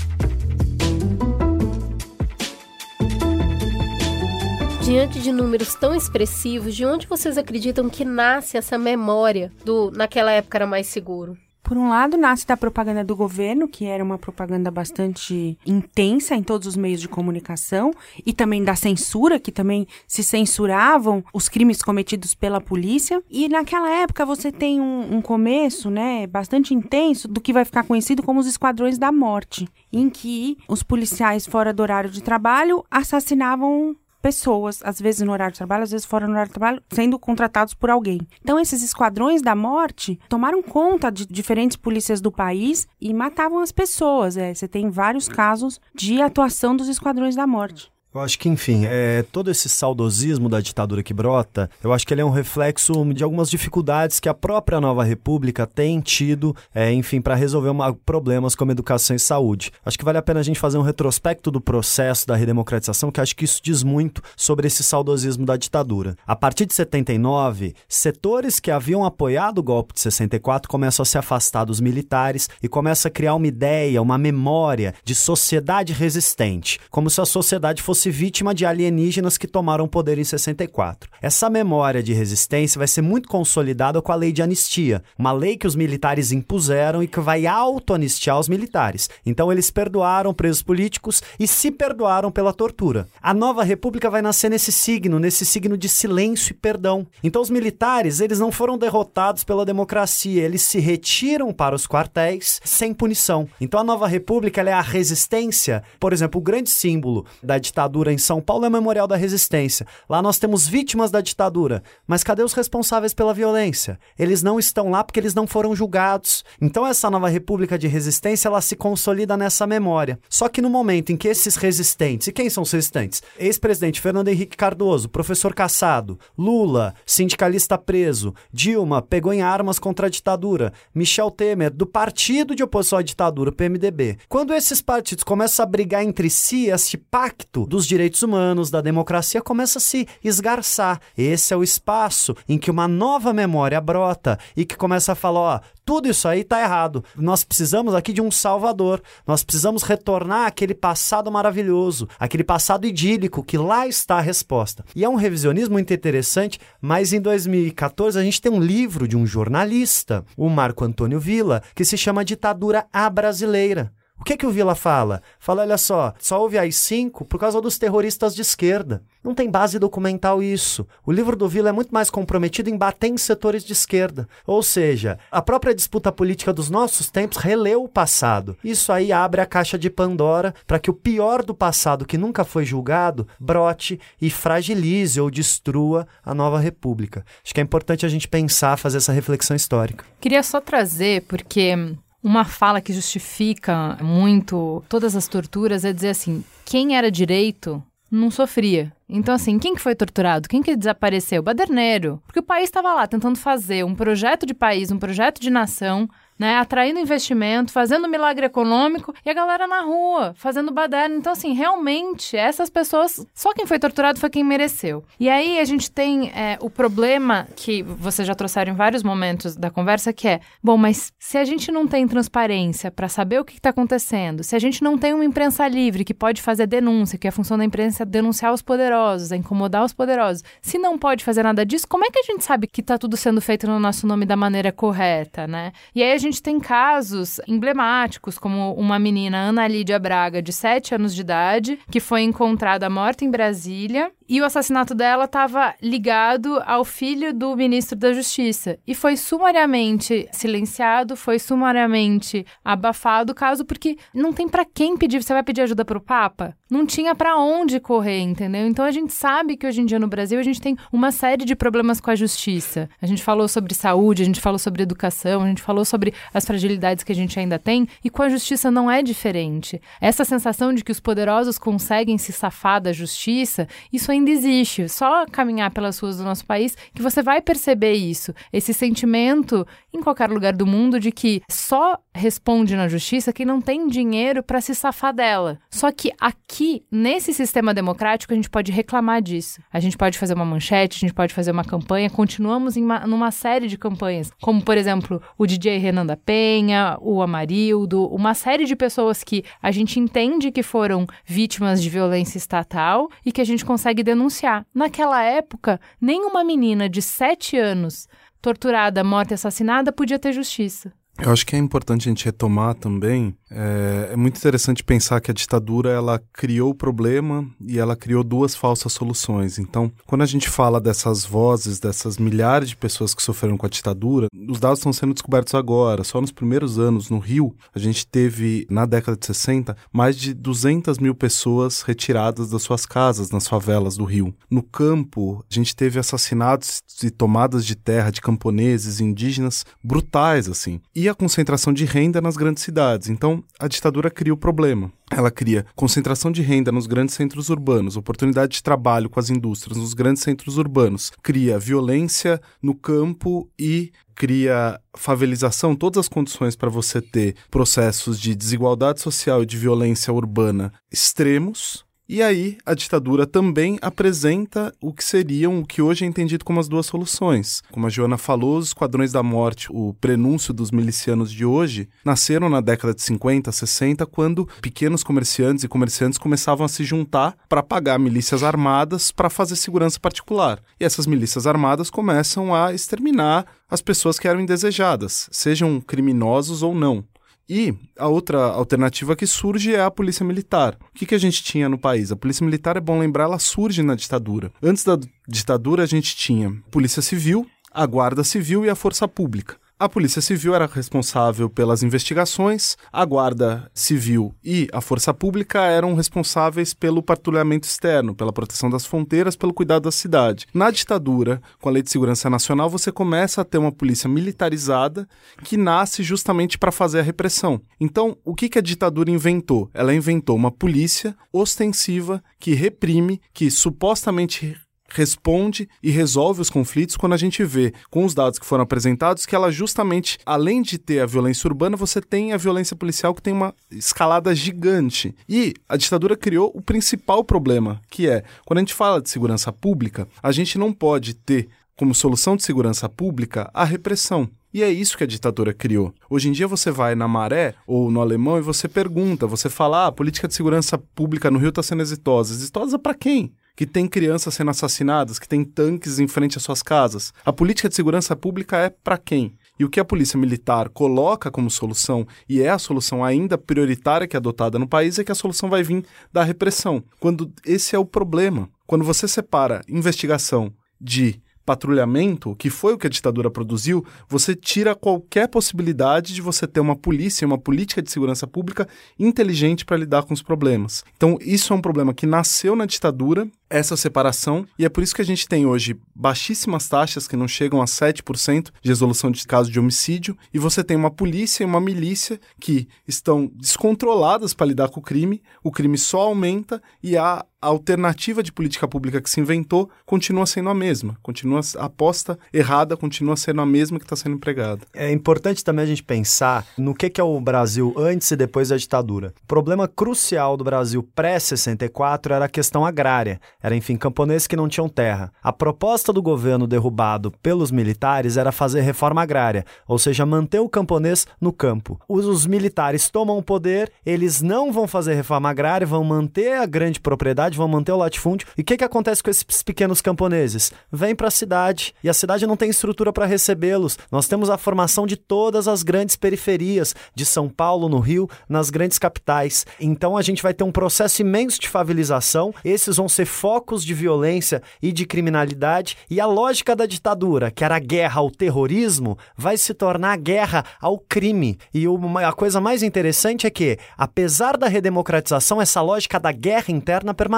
Diante 4.85 5.19
de 5.19 5.31
números 5.31 5.73
tão 5.73 5.95
expressivos, 5.95 6.75
de 6.75 6.85
onde 6.85 7.07
vocês 7.07 7.39
acreditam 7.39 7.89
que 7.89 8.05
nasce 8.05 8.55
essa 8.55 8.77
memória 8.77 9.51
do 9.65 9.89
naquela 9.89 10.31
época 10.31 10.59
era 10.59 10.67
mais 10.67 10.85
seguro? 10.85 11.35
Por 11.63 11.75
um 11.75 11.89
lado, 11.89 12.15
nasce 12.15 12.45
da 12.45 12.55
propaganda 12.55 13.03
do 13.03 13.15
governo, 13.15 13.67
que 13.67 13.85
era 13.85 14.03
uma 14.03 14.19
propaganda 14.19 14.69
bastante 14.69 15.57
intensa 15.65 16.35
em 16.35 16.43
todos 16.43 16.67
os 16.67 16.77
meios 16.77 17.01
de 17.01 17.07
comunicação, 17.07 17.91
e 18.23 18.31
também 18.31 18.63
da 18.63 18.75
censura, 18.75 19.39
que 19.39 19.51
também 19.51 19.87
se 20.07 20.23
censuravam 20.23 21.23
os 21.33 21.49
crimes 21.49 21.81
cometidos 21.81 22.35
pela 22.35 22.61
polícia. 22.61 23.23
E 23.27 23.49
naquela 23.49 23.89
época 23.89 24.23
você 24.23 24.51
tem 24.51 24.79
um, 24.79 25.15
um 25.15 25.19
começo, 25.19 25.89
né, 25.89 26.27
bastante 26.27 26.75
intenso 26.75 27.27
do 27.27 27.41
que 27.41 27.51
vai 27.51 27.65
ficar 27.65 27.85
conhecido 27.85 28.21
como 28.21 28.39
os 28.39 28.45
esquadrões 28.45 28.99
da 28.99 29.11
morte, 29.11 29.67
em 29.91 30.11
que 30.11 30.59
os 30.69 30.83
policiais 30.83 31.47
fora 31.47 31.73
do 31.73 31.81
horário 31.81 32.11
de 32.11 32.21
trabalho 32.21 32.85
assassinavam 32.91 33.95
pessoas, 34.25 34.81
às 34.83 34.99
vezes 34.99 35.21
no 35.21 35.31
horário 35.31 35.51
de 35.51 35.59
trabalho, 35.59 35.83
às 35.83 35.91
vezes 35.91 36.03
fora 36.03 36.25
no 36.25 36.31
horário 36.31 36.49
de 36.49 36.55
trabalho, 36.55 36.81
sendo 36.91 37.19
contratados 37.19 37.75
por 37.75 37.91
alguém. 37.91 38.19
Então, 38.41 38.59
esses 38.59 38.81
esquadrões 38.81 39.39
da 39.39 39.53
morte 39.53 40.19
tomaram 40.27 40.63
conta 40.63 41.11
de 41.11 41.27
diferentes 41.27 41.77
polícias 41.77 42.21
do 42.21 42.31
país 42.31 42.87
e 42.99 43.13
matavam 43.13 43.59
as 43.59 43.71
pessoas. 43.71 44.35
É, 44.35 44.51
você 44.51 44.67
tem 44.67 44.89
vários 44.89 45.29
casos 45.29 45.79
de 45.93 46.23
atuação 46.23 46.75
dos 46.75 46.87
esquadrões 46.87 47.35
da 47.35 47.45
morte. 47.45 47.93
Eu 48.15 48.21
acho 48.21 48.39
que, 48.39 48.47
enfim, 48.47 48.85
é, 48.85 49.23
todo 49.23 49.51
esse 49.51 49.67
saudosismo 49.67 50.47
da 50.47 50.61
ditadura 50.61 51.03
que 51.03 51.13
brota, 51.13 51.69
eu 51.83 51.91
acho 51.91 52.07
que 52.07 52.13
ele 52.13 52.21
é 52.21 52.25
um 52.25 52.29
reflexo 52.29 52.93
de 53.13 53.25
algumas 53.25 53.49
dificuldades 53.49 54.21
que 54.21 54.29
a 54.29 54.33
própria 54.33 54.79
nova 54.79 55.03
república 55.03 55.67
tem 55.67 55.99
tido, 55.99 56.55
é, 56.73 56.93
enfim, 56.93 57.19
para 57.19 57.35
resolver 57.35 57.67
uma, 57.67 57.93
problemas 57.93 58.55
como 58.55 58.71
educação 58.71 59.17
e 59.17 59.19
saúde. 59.19 59.69
Acho 59.85 59.99
que 59.99 60.05
vale 60.05 60.17
a 60.17 60.21
pena 60.21 60.39
a 60.39 60.43
gente 60.43 60.61
fazer 60.61 60.77
um 60.77 60.81
retrospecto 60.81 61.51
do 61.51 61.59
processo 61.59 62.25
da 62.25 62.37
redemocratização, 62.37 63.11
que 63.11 63.19
acho 63.19 63.35
que 63.35 63.43
isso 63.43 63.59
diz 63.61 63.83
muito 63.83 64.21
sobre 64.37 64.65
esse 64.65 64.81
saudosismo 64.81 65.45
da 65.45 65.57
ditadura. 65.57 66.15
A 66.25 66.37
partir 66.37 66.65
de 66.65 66.73
79, 66.73 67.75
setores 67.85 68.61
que 68.61 68.71
haviam 68.71 69.03
apoiado 69.03 69.57
o 69.57 69.63
golpe 69.63 69.93
de 69.93 69.99
64 69.99 70.69
começam 70.69 71.03
a 71.03 71.05
se 71.05 71.17
afastar 71.17 71.65
dos 71.65 71.81
militares 71.81 72.49
e 72.63 72.69
começam 72.69 73.09
a 73.09 73.11
criar 73.11 73.35
uma 73.35 73.47
ideia, 73.47 74.01
uma 74.01 74.17
memória 74.17 74.93
de 75.03 75.13
sociedade 75.13 75.91
resistente, 75.91 76.79
como 76.89 77.09
se 77.09 77.19
a 77.19 77.25
sociedade 77.25 77.83
fosse 77.83 78.04
fosse 78.05 78.11
vítima 78.11 78.53
de 78.53 78.65
alienígenas 78.65 79.37
que 79.37 79.47
tomaram 79.47 79.87
poder 79.87 80.19
em 80.19 80.23
64. 80.23 81.09
Essa 81.21 81.49
memória 81.49 82.03
de 82.03 82.13
resistência 82.13 82.77
vai 82.77 82.87
ser 82.87 83.01
muito 83.01 83.27
consolidada 83.27 84.01
com 84.01 84.11
a 84.11 84.15
lei 84.15 84.31
de 84.31 84.41
anistia, 84.41 85.01
uma 85.17 85.31
lei 85.31 85.57
que 85.57 85.65
os 85.65 85.75
militares 85.75 86.31
impuseram 86.31 87.01
e 87.01 87.07
que 87.07 87.19
vai 87.19 87.47
auto-anistiar 87.47 88.39
os 88.39 88.47
militares. 88.47 89.09
Então 89.25 89.51
eles 89.51 89.71
perdoaram 89.71 90.33
presos 90.33 90.61
políticos 90.61 91.23
e 91.39 91.47
se 91.47 91.71
perdoaram 91.71 92.31
pela 92.31 92.53
tortura. 92.53 93.07
A 93.21 93.33
nova 93.33 93.63
república 93.63 94.09
vai 94.09 94.21
nascer 94.21 94.49
nesse 94.49 94.71
signo, 94.71 95.19
nesse 95.19 95.45
signo 95.45 95.77
de 95.77 95.89
silêncio 95.89 96.51
e 96.51 96.55
perdão. 96.55 97.07
Então 97.23 97.41
os 97.41 97.49
militares, 97.49 98.19
eles 98.19 98.39
não 98.39 98.51
foram 98.51 98.77
derrotados 98.77 99.43
pela 99.43 99.65
democracia, 99.65 100.43
eles 100.43 100.61
se 100.61 100.79
retiram 100.79 101.51
para 101.51 101.75
os 101.75 101.87
quartéis 101.87 102.61
sem 102.63 102.93
punição. 102.93 103.47
Então 103.59 103.79
a 103.79 103.83
nova 103.83 104.07
república 104.07 104.61
é 104.61 104.73
a 104.73 104.81
resistência, 104.81 105.83
por 105.99 106.13
exemplo, 106.13 106.39
o 106.39 106.43
grande 106.43 106.69
símbolo 106.69 107.25
da 107.41 107.57
ditadura 107.57 107.94
ditadura 107.95 108.11
em 108.11 108.17
São 108.17 108.41
Paulo 108.41 108.65
é 108.65 108.67
o 108.67 108.71
Memorial 108.71 109.07
da 109.07 109.15
Resistência. 109.15 109.87
Lá 110.09 110.21
nós 110.21 110.37
temos 110.37 110.67
vítimas 110.67 111.11
da 111.11 111.21
ditadura. 111.21 111.81
Mas 112.05 112.23
cadê 112.23 112.43
os 112.43 112.51
responsáveis 112.51 113.13
pela 113.13 113.33
violência? 113.33 113.97
Eles 114.19 114.43
não 114.43 114.59
estão 114.59 114.89
lá 114.89 115.01
porque 115.03 115.19
eles 115.19 115.33
não 115.33 115.47
foram 115.47 115.73
julgados. 115.73 116.43
Então 116.61 116.85
essa 116.85 117.09
nova 117.09 117.29
república 117.29 117.77
de 117.77 117.87
resistência, 117.87 118.49
ela 118.49 118.59
se 118.59 118.75
consolida 118.75 119.37
nessa 119.37 119.65
memória. 119.65 120.19
Só 120.29 120.49
que 120.49 120.61
no 120.61 120.69
momento 120.69 121.11
em 121.11 121.17
que 121.17 121.29
esses 121.29 121.55
resistentes, 121.55 122.27
e 122.27 122.33
quem 122.33 122.49
são 122.49 122.63
os 122.63 122.71
resistentes? 122.71 123.23
Ex-presidente 123.39 124.01
Fernando 124.01 124.27
Henrique 124.27 124.57
Cardoso, 124.57 125.07
professor 125.07 125.53
caçado, 125.53 126.19
Lula, 126.37 126.93
sindicalista 127.05 127.77
preso, 127.77 128.33
Dilma 128.51 129.01
pegou 129.01 129.31
em 129.31 129.41
armas 129.41 129.79
contra 129.79 130.07
a 130.07 130.09
ditadura, 130.09 130.73
Michel 130.93 131.31
Temer, 131.31 131.71
do 131.71 131.85
partido 131.85 132.55
de 132.55 132.63
oposição 132.63 132.99
à 132.99 133.01
ditadura, 133.01 133.51
PMDB. 133.51 134.17
Quando 134.27 134.53
esses 134.53 134.81
partidos 134.81 135.23
começam 135.23 135.63
a 135.63 135.67
brigar 135.67 136.03
entre 136.03 136.29
si, 136.29 136.65
esse 136.67 136.97
pacto 136.97 137.65
dos 137.75 137.85
direitos 137.85 138.23
humanos, 138.23 138.71
da 138.71 138.79
democracia, 138.79 139.41
começa 139.41 139.79
a 139.79 139.81
se 139.81 140.07
esgarçar. 140.23 141.01
Esse 141.17 141.53
é 141.53 141.57
o 141.57 141.63
espaço 141.63 142.33
em 142.47 142.57
que 142.57 142.71
uma 142.71 142.87
nova 142.87 143.33
memória 143.33 143.81
brota 143.81 144.39
e 144.55 144.63
que 144.63 144.77
começa 144.77 145.11
a 145.11 145.15
falar: 145.15 145.39
ó, 145.41 145.59
tudo 145.83 146.07
isso 146.07 146.25
aí 146.25 146.39
está 146.39 146.61
errado. 146.61 147.03
Nós 147.17 147.43
precisamos 147.43 147.93
aqui 147.93 148.13
de 148.13 148.21
um 148.21 148.31
salvador. 148.31 149.01
Nós 149.27 149.43
precisamos 149.43 149.83
retornar 149.83 150.47
àquele 150.47 150.73
passado 150.73 151.29
maravilhoso, 151.29 152.07
aquele 152.17 152.45
passado 152.45 152.87
idílico, 152.87 153.43
que 153.43 153.57
lá 153.57 153.85
está 153.85 154.19
a 154.19 154.21
resposta. 154.21 154.85
E 154.95 155.03
é 155.03 155.09
um 155.09 155.15
revisionismo 155.15 155.73
muito 155.73 155.93
interessante, 155.93 156.57
mas 156.79 157.11
em 157.11 157.19
2014 157.19 158.17
a 158.17 158.23
gente 158.23 158.41
tem 158.41 158.49
um 158.49 158.61
livro 158.61 159.05
de 159.05 159.17
um 159.17 159.27
jornalista, 159.27 160.23
o 160.37 160.49
Marco 160.49 160.85
Antônio 160.85 161.19
Villa, 161.19 161.61
que 161.75 161.83
se 161.83 161.97
chama 161.97 162.23
Ditadura 162.23 162.87
a 162.93 163.09
Brasileira. 163.09 163.91
O 164.19 164.23
que, 164.23 164.37
que 164.37 164.45
o 164.45 164.51
Vila 164.51 164.75
fala? 164.75 165.21
Fala, 165.39 165.61
olha 165.61 165.77
só, 165.77 166.13
só 166.19 166.41
houve 166.41 166.57
AI-5 166.57 167.25
por 167.27 167.37
causa 167.37 167.59
dos 167.59 167.77
terroristas 167.77 168.33
de 168.33 168.41
esquerda. 168.41 169.03
Não 169.21 169.35
tem 169.35 169.51
base 169.51 169.77
documental 169.77 170.41
isso. 170.41 170.87
O 171.05 171.11
livro 171.11 171.35
do 171.35 171.49
Vila 171.49 171.69
é 171.69 171.71
muito 171.71 171.93
mais 171.93 172.09
comprometido 172.09 172.69
em 172.69 172.77
bater 172.77 173.07
em 173.07 173.17
setores 173.17 173.63
de 173.63 173.73
esquerda. 173.73 174.27
Ou 174.47 174.63
seja, 174.63 175.19
a 175.29 175.41
própria 175.41 175.75
disputa 175.75 176.11
política 176.11 176.53
dos 176.53 176.69
nossos 176.69 177.09
tempos 177.09 177.37
releu 177.37 177.83
o 177.83 177.89
passado. 177.89 178.57
Isso 178.63 178.91
aí 178.91 179.11
abre 179.11 179.41
a 179.41 179.45
caixa 179.45 179.77
de 179.77 179.89
Pandora 179.89 180.53
para 180.65 180.79
que 180.79 180.89
o 180.89 180.93
pior 180.93 181.43
do 181.43 181.53
passado, 181.53 182.05
que 182.05 182.17
nunca 182.17 182.45
foi 182.45 182.65
julgado, 182.65 183.27
brote 183.39 183.99
e 184.21 184.29
fragilize 184.29 185.19
ou 185.19 185.29
destrua 185.29 186.07
a 186.23 186.33
nova 186.33 186.59
república. 186.59 187.25
Acho 187.43 187.53
que 187.53 187.59
é 187.59 187.63
importante 187.63 188.05
a 188.05 188.09
gente 188.09 188.27
pensar, 188.27 188.77
fazer 188.77 188.97
essa 188.97 189.11
reflexão 189.11 189.55
histórica. 189.55 190.05
Queria 190.21 190.41
só 190.41 190.61
trazer, 190.61 191.23
porque 191.23 191.95
uma 192.25 192.43
fala 192.43 192.81
que 192.81 192.91
justifica 192.91 193.99
muito 194.01 194.83
todas 194.89 195.15
as 195.15 195.27
torturas 195.27 195.85
é 195.85 195.93
dizer 195.93 196.09
assim: 196.09 196.43
quem 196.65 196.97
era 196.97 197.11
direito 197.11 197.83
não 198.09 198.31
sofria. 198.31 198.91
Então, 199.07 199.35
assim, 199.35 199.59
quem 199.59 199.75
que 199.75 199.81
foi 199.81 199.93
torturado? 199.93 200.49
Quem 200.49 200.63
que 200.63 200.75
desapareceu? 200.75 201.43
Baderneiro. 201.43 202.19
Porque 202.25 202.39
o 202.39 202.43
país 202.43 202.63
estava 202.63 202.93
lá 202.95 203.05
tentando 203.05 203.37
fazer 203.37 203.85
um 203.85 203.93
projeto 203.93 204.43
de 204.43 204.55
país, 204.55 204.91
um 204.91 204.97
projeto 204.97 205.39
de 205.39 205.51
nação, 205.51 206.09
né, 206.37 206.57
atraindo 206.57 206.99
investimento, 206.99 207.71
fazendo 207.71 208.07
milagre 208.07 208.45
econômico 208.45 209.13
e 209.25 209.29
a 209.29 209.33
galera 209.33 209.67
na 209.67 209.81
rua, 209.81 210.33
fazendo 210.37 210.71
baderna. 210.71 211.15
Então, 211.15 211.31
assim, 211.31 211.53
realmente, 211.53 212.35
essas 212.35 212.69
pessoas, 212.69 213.25
só 213.33 213.53
quem 213.53 213.65
foi 213.65 213.79
torturado 213.79 214.19
foi 214.19 214.29
quem 214.29 214.43
mereceu. 214.43 215.03
E 215.19 215.29
aí 215.29 215.59
a 215.59 215.65
gente 215.65 215.89
tem 215.89 216.29
é, 216.29 216.57
o 216.61 216.69
problema 216.69 217.47
que 217.55 217.81
vocês 217.83 218.27
já 218.27 218.35
trouxeram 218.35 218.73
em 218.73 218.75
vários 218.75 219.03
momentos 219.03 219.55
da 219.55 219.69
conversa, 219.69 220.11
que 220.11 220.27
é, 220.27 220.39
bom, 220.61 220.77
mas 220.77 221.11
se 221.17 221.37
a 221.37 221.45
gente 221.45 221.71
não 221.71 221.87
tem 221.87 222.07
transparência 222.07 222.91
para 222.91 223.07
saber 223.07 223.39
o 223.39 223.45
que 223.45 223.53
está 223.53 223.69
acontecendo, 223.69 224.43
se 224.43 224.55
a 224.55 224.59
gente 224.59 224.83
não 224.83 224.97
tem 224.97 225.13
uma 225.13 225.25
imprensa 225.25 225.67
livre 225.67 226.03
que 226.03 226.13
pode 226.13 226.41
fazer 226.41 226.67
denúncia, 226.67 227.17
que 227.17 227.27
é 227.27 227.29
a 227.29 227.33
função 227.33 227.57
da 227.57 227.63
imprensa 227.63 228.03
é 228.03 228.05
denunciar 228.05 228.53
os 228.53 228.61
poderosos, 228.61 229.31
é 229.31 229.35
incomodar 229.35 229.83
os 229.83 229.93
poderosos, 229.93 230.43
se 230.61 230.77
não 230.77 230.97
pode 230.97 231.23
fazer 231.23 231.43
nada 231.43 231.65
disso, 231.65 231.87
como 231.87 232.05
é 232.05 232.09
que 232.09 232.19
a 232.19 232.23
gente 232.23 232.43
sabe 232.43 232.67
que 232.67 232.81
está 232.81 232.97
tudo 232.97 233.15
sendo 233.15 233.41
feito 233.41 233.67
no 233.67 233.79
nosso 233.79 234.05
nome 234.05 234.25
da 234.25 234.35
maneira 234.35 234.71
correta, 234.71 235.47
né? 235.47 235.71
E 235.93 236.03
aí 236.03 236.11
a 236.11 236.17
gente 236.25 236.41
tem 236.41 236.59
casos 236.59 237.39
emblemáticos, 237.47 238.37
como 238.37 238.73
uma 238.73 238.99
menina, 238.99 239.37
Ana 239.37 239.67
Lídia 239.67 239.99
Braga, 239.99 240.41
de 240.41 240.51
7 240.51 240.95
anos 240.95 241.13
de 241.13 241.21
idade, 241.21 241.79
que 241.91 241.99
foi 241.99 242.21
encontrada 242.21 242.89
morta 242.89 243.23
em 243.23 243.31
Brasília 243.31 244.11
e 244.27 244.41
o 244.41 244.45
assassinato 244.45 244.95
dela 244.95 245.25
estava 245.25 245.75
ligado 245.81 246.61
ao 246.65 246.83
filho 246.83 247.33
do 247.33 247.55
ministro 247.55 247.97
da 247.97 248.13
Justiça. 248.13 248.77
E 248.85 248.95
foi 248.95 249.15
sumariamente 249.17 250.27
silenciado, 250.31 251.15
foi 251.15 251.39
sumariamente 251.39 252.45
abafado 252.63 253.31
o 253.31 253.35
caso, 253.35 253.65
porque 253.65 253.97
não 254.13 254.33
tem 254.33 254.47
para 254.47 254.65
quem 254.65 254.97
pedir. 254.97 255.21
Você 255.21 255.33
vai 255.33 255.43
pedir 255.43 255.61
ajuda 255.61 255.85
para 255.85 255.97
o 255.97 256.01
Papa? 256.01 256.55
Não 256.69 256.85
tinha 256.85 257.13
para 257.13 257.37
onde 257.37 257.79
correr, 257.79 258.21
entendeu? 258.21 258.65
Então 258.67 258.83
a 258.83 258.91
gente 258.91 259.13
sabe 259.13 259.55
que 259.55 259.67
hoje 259.67 259.81
em 259.81 259.85
dia 259.85 259.99
no 259.99 260.07
Brasil 260.07 260.39
a 260.39 260.43
gente 260.43 260.59
tem 260.59 260.75
uma 260.91 261.11
série 261.11 261.45
de 261.45 261.55
problemas 261.55 262.01
com 262.01 262.09
a 262.09 262.15
justiça. 262.15 262.89
A 262.99 263.05
gente 263.05 263.21
falou 263.21 263.47
sobre 263.47 263.75
saúde, 263.75 264.23
a 264.23 264.25
gente 264.25 264.41
falou 264.41 264.57
sobre 264.57 264.81
educação, 264.81 265.43
a 265.43 265.47
gente 265.47 265.61
falou 265.61 265.85
sobre 265.85 266.13
as 266.33 266.43
fragilidades 266.43 267.03
que 267.03 267.11
a 267.11 267.15
gente 267.15 267.39
ainda 267.39 267.59
tem, 267.59 267.87
e 268.03 268.09
com 268.09 268.23
a 268.23 268.29
justiça 268.29 268.71
não 268.71 268.89
é 268.89 269.03
diferente. 269.03 269.79
Essa 270.01 270.25
sensação 270.25 270.73
de 270.73 270.83
que 270.83 270.91
os 270.91 270.99
poderosos 270.99 271.59
conseguem 271.59 272.17
se 272.17 272.33
safar 272.33 272.81
da 272.81 272.91
justiça, 272.91 273.67
isso 273.93 274.11
ainda 274.15 274.31
existe. 274.31 274.87
Só 274.89 275.25
caminhar 275.25 275.71
pelas 275.71 275.99
ruas 275.99 276.17
do 276.17 276.23
nosso 276.23 276.45
país 276.45 276.75
que 276.93 277.01
você 277.01 277.21
vai 277.21 277.41
perceber 277.41 277.93
isso. 277.93 278.33
Esse 278.51 278.73
sentimento 278.73 279.65
em 279.93 280.01
qualquer 280.01 280.29
lugar 280.29 280.53
do 280.53 280.65
mundo 280.65 280.99
de 280.99 281.11
que 281.11 281.41
só 281.49 281.97
responde 282.13 282.75
na 282.75 282.87
justiça 282.87 283.33
quem 283.33 283.45
não 283.45 283.61
tem 283.61 283.87
dinheiro 283.87 284.43
para 284.43 284.61
se 284.61 284.75
safar 284.75 285.13
dela. 285.13 285.59
Só 285.69 285.91
que 285.91 286.11
aqui, 286.19 286.83
nesse 286.91 287.33
sistema 287.33 287.73
democrático, 287.73 288.33
a 288.33 288.35
gente 288.35 288.49
pode 288.49 288.71
reclamar 288.71 289.21
disso. 289.21 289.61
A 289.71 289.79
gente 289.79 289.97
pode 289.97 290.17
fazer 290.17 290.33
uma 290.33 290.45
manchete, 290.45 290.97
a 290.97 290.99
gente 291.07 291.13
pode 291.13 291.33
fazer 291.33 291.51
uma 291.51 291.63
campanha. 291.63 292.09
Continuamos 292.09 292.77
em 292.77 292.83
uma, 292.83 293.05
numa 293.07 293.31
série 293.31 293.67
de 293.67 293.77
campanhas, 293.77 294.31
como 294.41 294.61
por 294.61 294.77
exemplo 294.77 295.21
o 295.37 295.45
DJ 295.45 295.77
Renan 295.77 296.05
da 296.05 296.17
Penha, 296.17 296.97
o 297.01 297.21
Amarildo, 297.21 298.05
uma 298.07 298.33
série 298.33 298.65
de 298.65 298.75
pessoas 298.75 299.23
que 299.23 299.43
a 299.61 299.71
gente 299.71 299.99
entende 299.99 300.51
que 300.51 300.63
foram 300.63 301.05
vítimas 301.25 301.81
de 301.81 301.89
violência 301.89 302.37
estatal 302.37 303.09
e 303.25 303.31
que 303.31 303.41
a 303.41 303.45
gente 303.45 303.65
consegue 303.65 304.03
denunciar. 304.05 304.65
Naquela 304.73 305.21
época, 305.21 305.81
nenhuma 305.99 306.43
menina 306.43 306.87
de 306.87 307.01
7 307.01 307.57
anos 307.57 308.07
torturada, 308.41 309.03
morta 309.03 309.33
e 309.33 309.35
assassinada 309.35 309.91
podia 309.91 310.19
ter 310.19 310.31
justiça. 310.31 310.93
Eu 311.17 311.31
acho 311.31 311.45
que 311.45 311.55
é 311.55 311.59
importante 311.59 312.07
a 312.07 312.11
gente 312.11 312.25
retomar 312.25 312.75
também. 312.75 313.35
É, 313.49 314.09
é, 314.11 314.15
muito 314.15 314.37
interessante 314.37 314.83
pensar 314.83 315.21
que 315.21 315.29
a 315.29 315.33
ditadura 315.33 315.91
ela 315.91 316.21
criou 316.33 316.71
o 316.71 316.75
problema 316.75 317.47
e 317.61 317.77
ela 317.77 317.95
criou 317.95 318.23
duas 318.23 318.55
falsas 318.55 318.93
soluções. 318.93 319.59
Então, 319.59 319.91
quando 320.05 320.23
a 320.23 320.25
gente 320.25 320.49
fala 320.49 320.81
dessas 320.81 321.23
vozes, 321.23 321.79
dessas 321.79 322.17
milhares 322.17 322.69
de 322.69 322.77
pessoas 322.77 323.13
que 323.13 323.21
sofreram 323.21 323.57
com 323.57 323.65
a 323.65 323.69
ditadura, 323.69 324.27
os 324.49 324.59
dados 324.59 324.79
estão 324.79 324.91
sendo 324.91 325.13
descobertos 325.13 325.53
agora. 325.53 326.03
Só 326.03 326.19
nos 326.19 326.31
primeiros 326.31 326.79
anos, 326.79 327.09
no 327.09 327.19
Rio, 327.19 327.55
a 327.73 327.79
gente 327.79 328.07
teve, 328.07 328.65
na 328.69 328.85
década 328.85 329.17
de 329.17 329.25
60, 329.25 329.75
mais 329.91 330.15
de 330.15 330.33
200 330.33 330.97
mil 330.97 331.13
pessoas 331.13 331.81
retiradas 331.81 332.49
das 332.49 332.63
suas 332.63 332.85
casas 332.85 333.29
nas 333.29 333.47
favelas 333.47 333.95
do 333.95 334.05
Rio. 334.05 334.33
No 334.49 334.63
campo, 334.63 335.43
a 335.49 335.53
gente 335.53 335.75
teve 335.75 335.99
assassinatos 335.99 336.81
e 337.03 337.09
tomadas 337.09 337.65
de 337.65 337.75
terra 337.75 338.09
de 338.09 338.21
camponeses, 338.21 338.99
indígenas, 338.99 339.65
brutais, 339.83 340.49
assim. 340.49 340.81
E 340.95 341.07
a 341.07 341.13
concentração 341.15 341.71
de 341.71 341.85
renda 341.85 342.19
nas 342.21 342.37
grandes 342.37 342.63
cidades. 342.63 343.09
Então, 343.09 343.34
a 343.59 343.67
ditadura 343.67 344.09
cria 344.09 344.33
o 344.33 344.37
problema. 344.37 344.91
Ela 345.11 345.31
cria 345.31 345.65
concentração 345.75 346.31
de 346.31 346.41
renda 346.41 346.71
nos 346.71 346.87
grandes 346.87 347.15
centros 347.15 347.49
urbanos, 347.49 347.95
oportunidade 347.95 348.53
de 348.53 348.63
trabalho 348.63 349.09
com 349.09 349.19
as 349.19 349.29
indústrias 349.29 349.77
nos 349.77 349.93
grandes 349.93 350.23
centros 350.23 350.57
urbanos, 350.57 351.11
cria 351.21 351.59
violência 351.59 352.41
no 352.61 352.75
campo 352.75 353.49
e 353.59 353.91
cria 354.15 354.79
favelização, 354.95 355.75
todas 355.75 355.99
as 355.99 356.09
condições 356.09 356.55
para 356.55 356.69
você 356.69 357.01
ter 357.01 357.35
processos 357.51 358.19
de 358.19 358.33
desigualdade 358.33 359.01
social 359.01 359.43
e 359.43 359.45
de 359.45 359.57
violência 359.57 360.13
urbana 360.13 360.71
extremos 360.91 361.84
e 362.07 362.21
aí, 362.21 362.57
a 362.63 362.75
ditadura 362.75 363.25
também 363.25 363.79
apresenta 363.81 364.71
o 364.79 364.93
que 364.93 365.03
seriam 365.03 365.59
o 365.59 365.65
que 365.65 365.81
hoje 365.81 366.05
é 366.05 366.07
entendido 366.07 366.45
como 366.45 366.59
as 366.59 366.67
duas 366.67 366.85
soluções. 366.85 367.63
Como 367.71 367.87
a 367.87 367.89
Joana 367.89 368.15
falou, 368.15 368.59
os 368.59 368.67
Esquadrões 368.67 369.11
da 369.11 369.23
Morte, 369.23 369.67
o 369.71 369.93
prenúncio 369.95 370.53
dos 370.53 370.69
milicianos 370.69 371.31
de 371.31 371.43
hoje, 371.43 371.89
nasceram 372.05 372.47
na 372.47 372.61
década 372.61 372.93
de 372.93 373.01
50, 373.01 373.51
60, 373.51 374.05
quando 374.05 374.47
pequenos 374.61 375.03
comerciantes 375.03 375.63
e 375.63 375.67
comerciantes 375.67 376.19
começavam 376.19 376.63
a 376.63 376.69
se 376.69 376.83
juntar 376.83 377.35
para 377.49 377.63
pagar 377.63 377.97
milícias 377.97 378.43
armadas 378.43 379.11
para 379.11 379.29
fazer 379.29 379.55
segurança 379.55 379.99
particular. 379.99 380.61
E 380.79 380.85
essas 380.85 381.07
milícias 381.07 381.47
armadas 381.47 381.89
começam 381.89 382.53
a 382.53 382.71
exterminar 382.71 383.47
as 383.67 383.81
pessoas 383.81 384.19
que 384.19 384.27
eram 384.27 384.41
indesejadas, 384.41 385.27
sejam 385.31 385.81
criminosos 385.81 386.61
ou 386.61 386.75
não. 386.75 387.03
E 387.47 387.73
a 387.97 388.07
outra 388.07 388.39
alternativa 388.39 389.15
que 389.15 389.27
surge 389.27 389.75
é 389.75 389.81
a 389.81 389.91
polícia 389.91 390.25
militar. 390.25 390.77
O 390.81 390.97
que, 390.97 391.05
que 391.05 391.15
a 391.15 391.19
gente 391.19 391.43
tinha 391.43 391.69
no 391.69 391.77
país? 391.77 392.11
A 392.11 392.15
polícia 392.15 392.43
militar, 392.43 392.75
é 392.75 392.81
bom 392.81 392.99
lembrar, 392.99 393.25
ela 393.25 393.39
surge 393.39 393.83
na 393.83 393.95
ditadura. 393.95 394.51
Antes 394.61 394.83
da 394.83 394.97
ditadura, 395.27 395.83
a 395.83 395.85
gente 395.85 396.15
tinha 396.15 396.51
polícia 396.71 397.01
civil, 397.01 397.45
a 397.71 397.85
guarda 397.85 398.23
civil 398.23 398.65
e 398.65 398.69
a 398.69 398.75
força 398.75 399.07
pública. 399.07 399.57
A 399.77 399.89
Polícia 399.89 400.21
Civil 400.21 400.55
era 400.55 400.67
responsável 400.67 401.49
pelas 401.49 401.83
investigações, 401.83 402.77
a 402.93 403.03
Guarda 403.03 403.69
Civil 403.73 404.33
e 404.41 404.69
a 404.71 404.79
Força 404.79 405.13
Pública 405.13 405.63
eram 405.63 405.95
responsáveis 405.95 406.73
pelo 406.73 407.03
patrulhamento 407.03 407.67
externo, 407.67 408.15
pela 408.15 408.31
proteção 408.31 408.69
das 408.69 408.85
fronteiras, 408.85 409.35
pelo 409.35 409.53
cuidado 409.53 409.83
da 409.83 409.91
cidade. 409.91 410.47
Na 410.53 410.71
ditadura, 410.71 411.41
com 411.59 411.67
a 411.67 411.73
Lei 411.73 411.83
de 411.83 411.91
Segurança 411.91 412.29
Nacional, 412.29 412.69
você 412.69 412.89
começa 412.89 413.41
a 413.41 413.43
ter 413.43 413.57
uma 413.57 413.71
polícia 413.71 414.07
militarizada 414.07 415.05
que 415.43 415.57
nasce 415.57 416.03
justamente 416.03 416.57
para 416.57 416.71
fazer 416.71 417.01
a 417.01 417.03
repressão. 417.03 417.59
Então, 417.77 418.15
o 418.23 418.33
que, 418.33 418.47
que 418.47 418.59
a 418.59 418.61
ditadura 418.61 419.11
inventou? 419.11 419.69
Ela 419.73 419.93
inventou 419.93 420.37
uma 420.37 420.51
polícia 420.51 421.17
ostensiva 421.33 422.23
que 422.39 422.53
reprime, 422.53 423.19
que 423.33 423.51
supostamente 423.51 424.55
responde 424.89 425.67
e 425.81 425.89
resolve 425.89 426.41
os 426.41 426.49
conflitos 426.49 426.95
quando 426.97 427.13
a 427.13 427.17
gente 427.17 427.43
vê, 427.43 427.73
com 427.89 428.05
os 428.05 428.13
dados 428.13 428.39
que 428.39 428.45
foram 428.45 428.63
apresentados, 428.63 429.25
que 429.25 429.35
ela 429.35 429.51
justamente, 429.51 430.17
além 430.25 430.61
de 430.61 430.77
ter 430.77 430.99
a 430.99 431.05
violência 431.05 431.47
urbana, 431.47 431.77
você 431.77 432.01
tem 432.01 432.33
a 432.33 432.37
violência 432.37 432.75
policial 432.75 433.13
que 433.13 433.21
tem 433.21 433.33
uma 433.33 433.53
escalada 433.71 434.33
gigante. 434.35 435.15
E 435.27 435.53
a 435.67 435.77
ditadura 435.77 436.15
criou 436.15 436.51
o 436.53 436.61
principal 436.61 437.23
problema, 437.23 437.81
que 437.89 438.07
é, 438.07 438.23
quando 438.45 438.59
a 438.59 438.61
gente 438.61 438.73
fala 438.73 439.01
de 439.01 439.09
segurança 439.09 439.51
pública, 439.51 440.07
a 440.21 440.31
gente 440.31 440.57
não 440.57 440.71
pode 440.71 441.13
ter 441.13 441.47
como 441.75 441.93
solução 441.93 442.35
de 442.35 442.43
segurança 442.43 442.87
pública 442.87 443.49
a 443.53 443.63
repressão. 443.63 444.29
E 444.53 444.63
é 444.63 444.69
isso 444.69 444.97
que 444.97 445.03
a 445.03 445.07
ditadura 445.07 445.53
criou. 445.53 445.93
Hoje 446.09 446.29
em 446.29 446.31
dia 446.31 446.47
você 446.47 446.71
vai 446.71 446.95
na 446.95 447.09
Maré 447.09 447.55
ou 447.67 447.91
no 447.91 447.99
Alemão 447.99 448.37
e 448.37 448.41
você 448.41 448.69
pergunta, 448.69 449.27
você 449.27 449.49
fala, 449.49 449.83
ah, 449.83 449.87
a 449.87 449.91
política 449.91 450.29
de 450.29 450.33
segurança 450.33 450.77
pública 450.77 451.29
no 451.29 451.37
Rio 451.37 451.49
está 451.49 451.61
sendo 451.61 451.81
exitosa. 451.81 452.33
Exitosa 452.33 452.79
para 452.79 452.93
quem? 452.93 453.33
Que 453.55 453.65
tem 453.65 453.87
crianças 453.87 454.33
sendo 454.33 454.51
assassinadas, 454.51 455.17
que 455.17 455.27
tem 455.27 455.43
tanques 455.43 455.99
em 455.99 456.07
frente 456.07 456.37
às 456.37 456.43
suas 456.43 456.61
casas. 456.61 457.13
A 457.25 457.31
política 457.31 457.69
de 457.69 457.75
segurança 457.75 458.15
pública 458.15 458.57
é 458.57 458.69
para 458.69 458.97
quem? 458.97 459.33
E 459.57 459.63
o 459.63 459.69
que 459.69 459.79
a 459.79 459.85
polícia 459.85 460.19
militar 460.19 460.69
coloca 460.69 461.31
como 461.31 461.49
solução, 461.49 462.05
e 462.27 462.41
é 462.41 462.49
a 462.49 462.59
solução 462.59 463.03
ainda 463.03 463.37
prioritária 463.37 464.07
que 464.07 464.15
é 464.15 464.19
adotada 464.19 464.59
no 464.59 464.67
país, 464.67 464.99
é 464.99 465.03
que 465.03 465.11
a 465.11 465.15
solução 465.15 465.49
vai 465.49 465.63
vir 465.63 465.85
da 466.11 466.23
repressão. 466.23 466.83
Quando 466.99 467.31
esse 467.45 467.75
é 467.75 467.79
o 467.79 467.85
problema. 467.85 468.49
Quando 468.67 468.83
você 468.83 469.07
separa 469.07 469.61
investigação 469.69 470.51
de 470.81 471.21
patrulhamento, 471.45 472.35
que 472.35 472.49
foi 472.49 472.73
o 472.73 472.77
que 472.77 472.87
a 472.87 472.89
ditadura 472.89 473.29
produziu, 473.29 473.85
você 474.09 474.35
tira 474.35 474.73
qualquer 474.73 475.27
possibilidade 475.27 476.13
de 476.13 476.21
você 476.21 476.47
ter 476.47 476.59
uma 476.59 476.75
polícia, 476.75 477.27
uma 477.27 477.37
política 477.37 477.81
de 477.81 477.91
segurança 477.91 478.25
pública 478.25 478.67
inteligente 478.97 479.63
para 479.63 479.77
lidar 479.77 480.03
com 480.03 480.13
os 480.13 480.23
problemas. 480.23 480.83
Então, 480.97 481.17
isso 481.21 481.53
é 481.53 481.55
um 481.55 481.61
problema 481.61 481.93
que 481.93 482.05
nasceu 482.05 482.55
na 482.55 482.65
ditadura 482.65 483.27
essa 483.47 483.77
separação, 483.77 484.45
e 484.57 484.65
é 484.65 484.69
por 484.69 484.83
isso 484.83 484.95
que 484.95 485.03
a 485.03 485.05
gente 485.05 485.27
tem 485.27 485.45
hoje 485.45 485.77
baixíssimas 485.93 486.67
taxas, 486.67 487.07
que 487.07 487.15
não 487.15 487.27
chegam 487.27 487.61
a 487.61 487.65
7% 487.65 488.49
de 488.61 488.69
resolução 488.69 489.11
de 489.11 489.25
casos 489.25 489.51
de 489.51 489.59
homicídio, 489.59 490.17
e 490.33 490.39
você 490.39 490.63
tem 490.63 490.75
uma 490.75 490.89
polícia 490.89 491.43
e 491.43 491.45
uma 491.45 491.61
milícia 491.61 492.19
que 492.39 492.67
estão 492.87 493.31
descontroladas 493.35 494.33
para 494.33 494.47
lidar 494.47 494.69
com 494.69 494.79
o 494.79 494.83
crime, 494.83 495.21
o 495.43 495.51
crime 495.51 495.77
só 495.77 496.01
aumenta 496.01 496.61
e 496.81 496.97
a 497.45 497.47
alternativa 497.47 498.23
de 498.23 498.31
política 498.31 498.67
pública 498.67 498.99
que 498.99 499.09
se 499.09 499.21
inventou 499.21 499.69
continua 499.85 500.25
sendo 500.25 500.49
a 500.49 500.55
mesma, 500.55 500.97
continua 501.03 501.41
a 501.57 501.65
aposta 501.65 502.17
errada 502.33 502.75
continua 502.75 503.15
sendo 503.15 503.39
a 503.41 503.45
mesma 503.45 503.77
que 503.77 503.85
está 503.85 503.95
sendo 503.95 504.15
empregada. 504.15 504.61
É 504.73 504.91
importante 504.91 505.43
também 505.43 505.63
a 505.63 505.67
gente 505.67 505.83
pensar 505.83 506.45
no 506.57 506.73
que, 506.73 506.89
que 506.89 506.99
é 506.99 507.03
o 507.03 507.19
Brasil 507.19 507.73
antes 507.77 508.09
e 508.09 508.15
depois 508.15 508.49
da 508.49 508.57
ditadura. 508.57 509.13
O 509.23 509.27
problema 509.27 509.67
crucial 509.67 510.35
do 510.35 510.43
Brasil 510.43 510.81
pré-64 510.95 512.11
era 512.11 512.25
a 512.25 512.29
questão 512.29 512.65
agrária. 512.65 513.21
Era, 513.41 513.55
enfim, 513.55 513.77
camponeses 513.77 514.25
que 514.25 514.35
não 514.35 514.47
tinham 514.47 514.67
terra. 514.67 515.11
A 515.21 515.31
proposta 515.31 515.93
do 515.93 516.01
governo 516.01 516.47
derrubado 516.47 517.11
pelos 517.21 517.51
militares 517.51 518.17
era 518.17 518.31
fazer 518.31 518.61
reforma 518.61 519.03
agrária, 519.03 519.45
ou 519.67 519.77
seja, 519.77 520.05
manter 520.05 520.39
o 520.39 520.49
camponês 520.49 521.05
no 521.21 521.31
campo. 521.31 521.79
Os, 521.87 522.05
os 522.05 522.25
militares 522.25 522.89
tomam 522.89 523.17
o 523.17 523.23
poder, 523.23 523.71
eles 523.85 524.21
não 524.21 524.51
vão 524.51 524.67
fazer 524.67 524.95
reforma 524.95 525.29
agrária, 525.29 525.67
vão 525.67 525.83
manter 525.83 526.33
a 526.33 526.45
grande 526.45 526.79
propriedade, 526.79 527.34
vão 527.35 527.47
manter 527.47 527.71
o 527.71 527.77
latifúndio. 527.77 528.27
E 528.37 528.41
o 528.41 528.43
que, 528.43 528.57
que 528.57 528.63
acontece 528.63 529.03
com 529.03 529.09
esses 529.09 529.43
pequenos 529.43 529.81
camponeses? 529.81 530.51
Vêm 530.71 530.95
para 530.95 531.07
a 531.07 531.11
cidade 531.11 531.73
e 531.83 531.89
a 531.89 531.93
cidade 531.93 532.25
não 532.27 532.37
tem 532.37 532.49
estrutura 532.49 532.91
para 532.91 533.05
recebê-los. 533.05 533.77
Nós 533.91 534.07
temos 534.07 534.29
a 534.29 534.37
formação 534.37 534.85
de 534.85 534.95
todas 534.95 535.47
as 535.47 535.63
grandes 535.63 535.95
periferias, 535.95 536.75
de 536.93 537.05
São 537.05 537.29
Paulo, 537.29 537.69
no 537.69 537.79
Rio, 537.79 538.09
nas 538.27 538.49
grandes 538.49 538.79
capitais. 538.79 539.45
Então 539.59 539.97
a 539.97 540.01
gente 540.01 540.23
vai 540.23 540.33
ter 540.33 540.43
um 540.43 540.51
processo 540.51 541.01
imenso 541.01 541.39
de 541.39 541.49
favelização, 541.49 542.33
esses 542.43 542.77
vão 542.77 542.87
ser 542.87 543.05
focos 543.05 543.63
de 543.63 543.73
violência 543.73 544.41
e 544.61 544.71
de 544.71 544.85
criminalidade, 544.85 545.77
e 545.89 545.99
a 545.99 546.05
lógica 546.05 546.55
da 546.55 546.65
ditadura, 546.65 547.31
que 547.31 547.43
era 547.43 547.55
a 547.55 547.59
guerra 547.59 547.99
ao 547.99 548.11
terrorismo, 548.11 548.97
vai 549.17 549.37
se 549.37 549.53
tornar 549.53 549.93
a 549.93 549.97
guerra 549.97 550.45
ao 550.61 550.77
crime. 550.77 551.37
E 551.53 551.67
uma, 551.67 552.07
a 552.07 552.13
coisa 552.13 552.39
mais 552.39 552.63
interessante 552.63 553.27
é 553.27 553.29
que, 553.29 553.57
apesar 553.77 554.37
da 554.37 554.47
redemocratização, 554.47 555.41
essa 555.41 555.61
lógica 555.61 555.99
da 555.99 556.11
guerra 556.11 556.45
interna 556.49 556.93
permanece. 556.93 557.14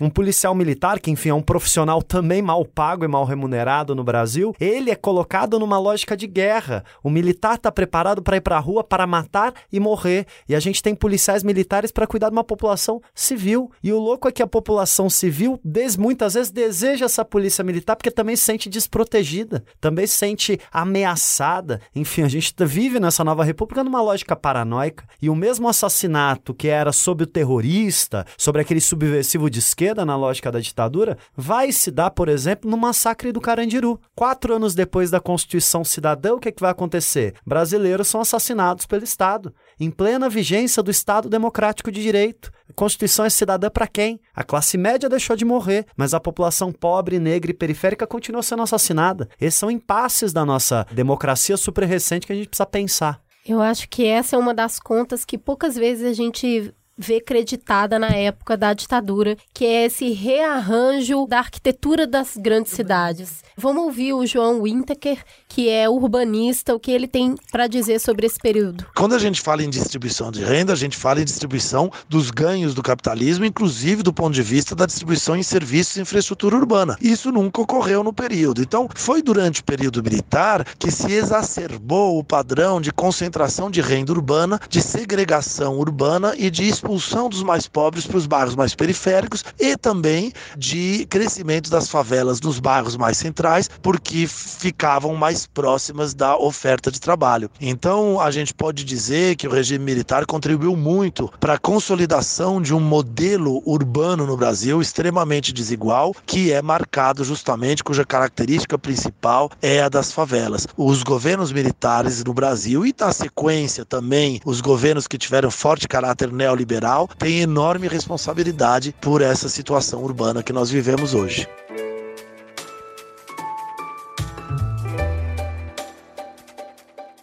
Um 0.00 0.10
policial 0.10 0.54
militar, 0.54 0.98
que 1.00 1.10
enfim 1.10 1.30
é 1.30 1.34
um 1.34 1.42
profissional 1.42 2.02
também 2.02 2.42
mal 2.42 2.64
pago 2.64 3.04
e 3.04 3.08
mal 3.08 3.24
remunerado 3.24 3.94
no 3.94 4.04
Brasil, 4.04 4.54
ele 4.60 4.90
é 4.90 4.94
colocado 4.94 5.58
numa 5.58 5.78
lógica 5.78 6.16
de 6.16 6.26
guerra. 6.26 6.84
O 7.02 7.10
militar 7.10 7.56
está 7.56 7.70
preparado 7.70 8.22
para 8.22 8.36
ir 8.36 8.40
para 8.40 8.56
a 8.56 8.60
rua 8.60 8.82
para 8.82 9.06
matar 9.06 9.54
e 9.72 9.78
morrer. 9.78 10.26
E 10.48 10.54
a 10.54 10.60
gente 10.60 10.82
tem 10.82 10.94
policiais 10.94 11.42
militares 11.42 11.90
para 11.90 12.06
cuidar 12.06 12.28
de 12.28 12.36
uma 12.36 12.44
população 12.44 13.00
civil. 13.14 13.70
E 13.82 13.92
o 13.92 13.98
louco 13.98 14.28
é 14.28 14.32
que 14.32 14.42
a 14.42 14.46
população 14.46 15.08
civil 15.10 15.60
muitas 15.98 16.34
vezes 16.34 16.50
deseja 16.50 17.04
essa 17.04 17.24
polícia 17.24 17.62
militar 17.62 17.96
porque 17.96 18.10
também 18.10 18.36
se 18.36 18.44
sente 18.44 18.68
desprotegida, 18.68 19.64
também 19.80 20.06
se 20.06 20.14
sente 20.14 20.60
ameaçada. 20.72 21.80
Enfim, 21.94 22.22
a 22.22 22.28
gente 22.28 22.54
vive 22.64 22.98
nessa 22.98 23.24
nova 23.24 23.44
república 23.44 23.84
numa 23.84 24.00
lógica 24.00 24.34
paranoica. 24.34 25.04
E 25.20 25.28
o 25.30 25.34
mesmo 25.34 25.68
assassinato 25.68 26.54
que 26.54 26.68
era 26.68 26.92
sobre 26.92 27.24
o 27.24 27.26
terrorista, 27.26 28.26
sobre 28.36 28.62
aquele 28.62 28.80
subversivo 28.80 29.27
de 29.50 29.58
esquerda 29.58 30.06
na 30.06 30.16
lógica 30.16 30.50
da 30.50 30.60
ditadura, 30.60 31.18
vai 31.36 31.72
se 31.72 31.90
dar, 31.90 32.10
por 32.10 32.28
exemplo, 32.28 32.70
no 32.70 32.76
massacre 32.76 33.32
do 33.32 33.40
Carandiru. 33.40 34.00
Quatro 34.14 34.54
anos 34.54 34.74
depois 34.74 35.10
da 35.10 35.20
Constituição 35.20 35.84
Cidadã, 35.84 36.34
o 36.34 36.38
que, 36.38 36.48
é 36.48 36.52
que 36.52 36.62
vai 36.62 36.70
acontecer? 36.70 37.34
Brasileiros 37.44 38.08
são 38.08 38.20
assassinados 38.20 38.86
pelo 38.86 39.04
Estado, 39.04 39.52
em 39.78 39.90
plena 39.90 40.28
vigência 40.28 40.82
do 40.82 40.90
Estado 40.90 41.28
Democrático 41.28 41.90
de 41.90 42.00
Direito. 42.00 42.50
A 42.70 42.72
Constituição 42.72 43.24
é 43.24 43.30
cidadã 43.30 43.68
para 43.68 43.86
quem? 43.86 44.20
A 44.34 44.44
classe 44.44 44.78
média 44.78 45.08
deixou 45.08 45.34
de 45.34 45.44
morrer, 45.44 45.86
mas 45.96 46.14
a 46.14 46.20
população 46.20 46.72
pobre, 46.72 47.18
negra 47.18 47.50
e 47.50 47.54
periférica 47.54 48.06
continua 48.06 48.42
sendo 48.42 48.62
assassinada. 48.62 49.28
Esses 49.40 49.58
são 49.58 49.70
impasses 49.70 50.32
da 50.32 50.44
nossa 50.44 50.86
democracia 50.92 51.56
super 51.56 51.84
recente 51.84 52.26
que 52.26 52.32
a 52.32 52.36
gente 52.36 52.48
precisa 52.48 52.66
pensar. 52.66 53.20
Eu 53.48 53.62
acho 53.62 53.88
que 53.88 54.04
essa 54.04 54.36
é 54.36 54.38
uma 54.38 54.52
das 54.52 54.78
contas 54.78 55.24
que 55.24 55.38
poucas 55.38 55.74
vezes 55.74 56.06
a 56.06 56.12
gente 56.12 56.74
vê 56.98 57.20
creditada 57.20 57.98
na 57.98 58.08
época 58.08 58.56
da 58.56 58.74
ditadura, 58.74 59.36
que 59.54 59.64
é 59.64 59.86
esse 59.86 60.10
rearranjo 60.10 61.26
da 61.26 61.38
arquitetura 61.38 62.06
das 62.06 62.36
grandes 62.36 62.72
cidades. 62.72 63.44
Vamos 63.56 63.84
ouvir 63.84 64.12
o 64.12 64.26
João 64.26 64.62
Winteker, 64.62 65.24
que 65.48 65.68
é 65.68 65.88
urbanista, 65.88 66.74
o 66.74 66.80
que 66.80 66.90
ele 66.90 67.08
tem 67.08 67.34
para 67.50 67.66
dizer 67.66 67.98
sobre 67.98 68.26
esse 68.26 68.38
período. 68.38 68.84
Quando 68.94 69.14
a 69.14 69.18
gente 69.18 69.40
fala 69.40 69.62
em 69.62 69.70
distribuição 69.70 70.30
de 70.30 70.44
renda, 70.44 70.72
a 70.72 70.76
gente 70.76 70.96
fala 70.96 71.20
em 71.20 71.24
distribuição 71.24 71.90
dos 72.08 72.30
ganhos 72.30 72.74
do 72.74 72.82
capitalismo, 72.82 73.44
inclusive 73.44 74.02
do 74.02 74.12
ponto 74.12 74.34
de 74.34 74.42
vista 74.42 74.74
da 74.74 74.86
distribuição 74.86 75.36
em 75.36 75.42
serviços 75.42 75.96
e 75.96 76.00
infraestrutura 76.02 76.56
urbana. 76.56 76.96
Isso 77.00 77.32
nunca 77.32 77.62
ocorreu 77.62 78.04
no 78.04 78.12
período. 78.12 78.62
Então, 78.62 78.88
foi 78.94 79.22
durante 79.22 79.60
o 79.60 79.64
período 79.64 80.02
militar 80.02 80.64
que 80.78 80.90
se 80.90 81.12
exacerbou 81.12 82.18
o 82.18 82.24
padrão 82.24 82.80
de 82.80 82.92
concentração 82.92 83.70
de 83.70 83.80
renda 83.80 84.12
urbana, 84.12 84.60
de 84.68 84.82
segregação 84.82 85.78
urbana 85.78 86.34
e 86.36 86.50
de 86.50 86.68
expulsão 86.68 87.28
dos 87.28 87.42
mais 87.42 87.66
pobres 87.66 88.06
para 88.06 88.16
os 88.16 88.26
bairros 88.26 88.54
mais 88.54 88.74
periféricos 88.74 89.44
e 89.58 89.76
também 89.76 90.32
de 90.56 91.06
crescimento 91.06 91.70
das 91.70 91.88
favelas 91.88 92.40
nos 92.40 92.60
bairros 92.60 92.96
mais 92.96 93.16
centrais, 93.16 93.68
porque 93.82 94.26
ficavam 94.26 95.14
mais 95.14 95.37
próximas 95.46 96.14
da 96.14 96.36
oferta 96.36 96.90
de 96.90 97.00
trabalho. 97.00 97.50
Então, 97.60 98.20
a 98.20 98.30
gente 98.30 98.54
pode 98.54 98.84
dizer 98.84 99.36
que 99.36 99.46
o 99.46 99.50
regime 99.50 99.84
militar 99.84 100.26
contribuiu 100.26 100.76
muito 100.76 101.30
para 101.40 101.54
a 101.54 101.58
consolidação 101.58 102.60
de 102.60 102.74
um 102.74 102.80
modelo 102.80 103.62
urbano 103.66 104.26
no 104.26 104.36
Brasil 104.36 104.80
extremamente 104.80 105.52
desigual, 105.52 106.14
que 106.26 106.52
é 106.52 106.62
marcado 106.62 107.24
justamente 107.24 107.84
cuja 107.84 108.04
característica 108.04 108.78
principal 108.78 109.50
é 109.62 109.80
a 109.80 109.88
das 109.88 110.12
favelas. 110.12 110.66
Os 110.76 111.02
governos 111.02 111.52
militares 111.52 112.24
no 112.24 112.34
Brasil 112.34 112.86
e 112.86 112.94
na 112.98 113.12
sequência 113.12 113.84
também 113.84 114.40
os 114.44 114.60
governos 114.60 115.06
que 115.06 115.18
tiveram 115.18 115.50
forte 115.50 115.88
caráter 115.88 116.32
neoliberal 116.32 117.08
têm 117.18 117.40
enorme 117.40 117.88
responsabilidade 117.88 118.94
por 119.00 119.22
essa 119.22 119.48
situação 119.48 120.02
urbana 120.02 120.42
que 120.42 120.52
nós 120.52 120.70
vivemos 120.70 121.14
hoje. 121.14 121.46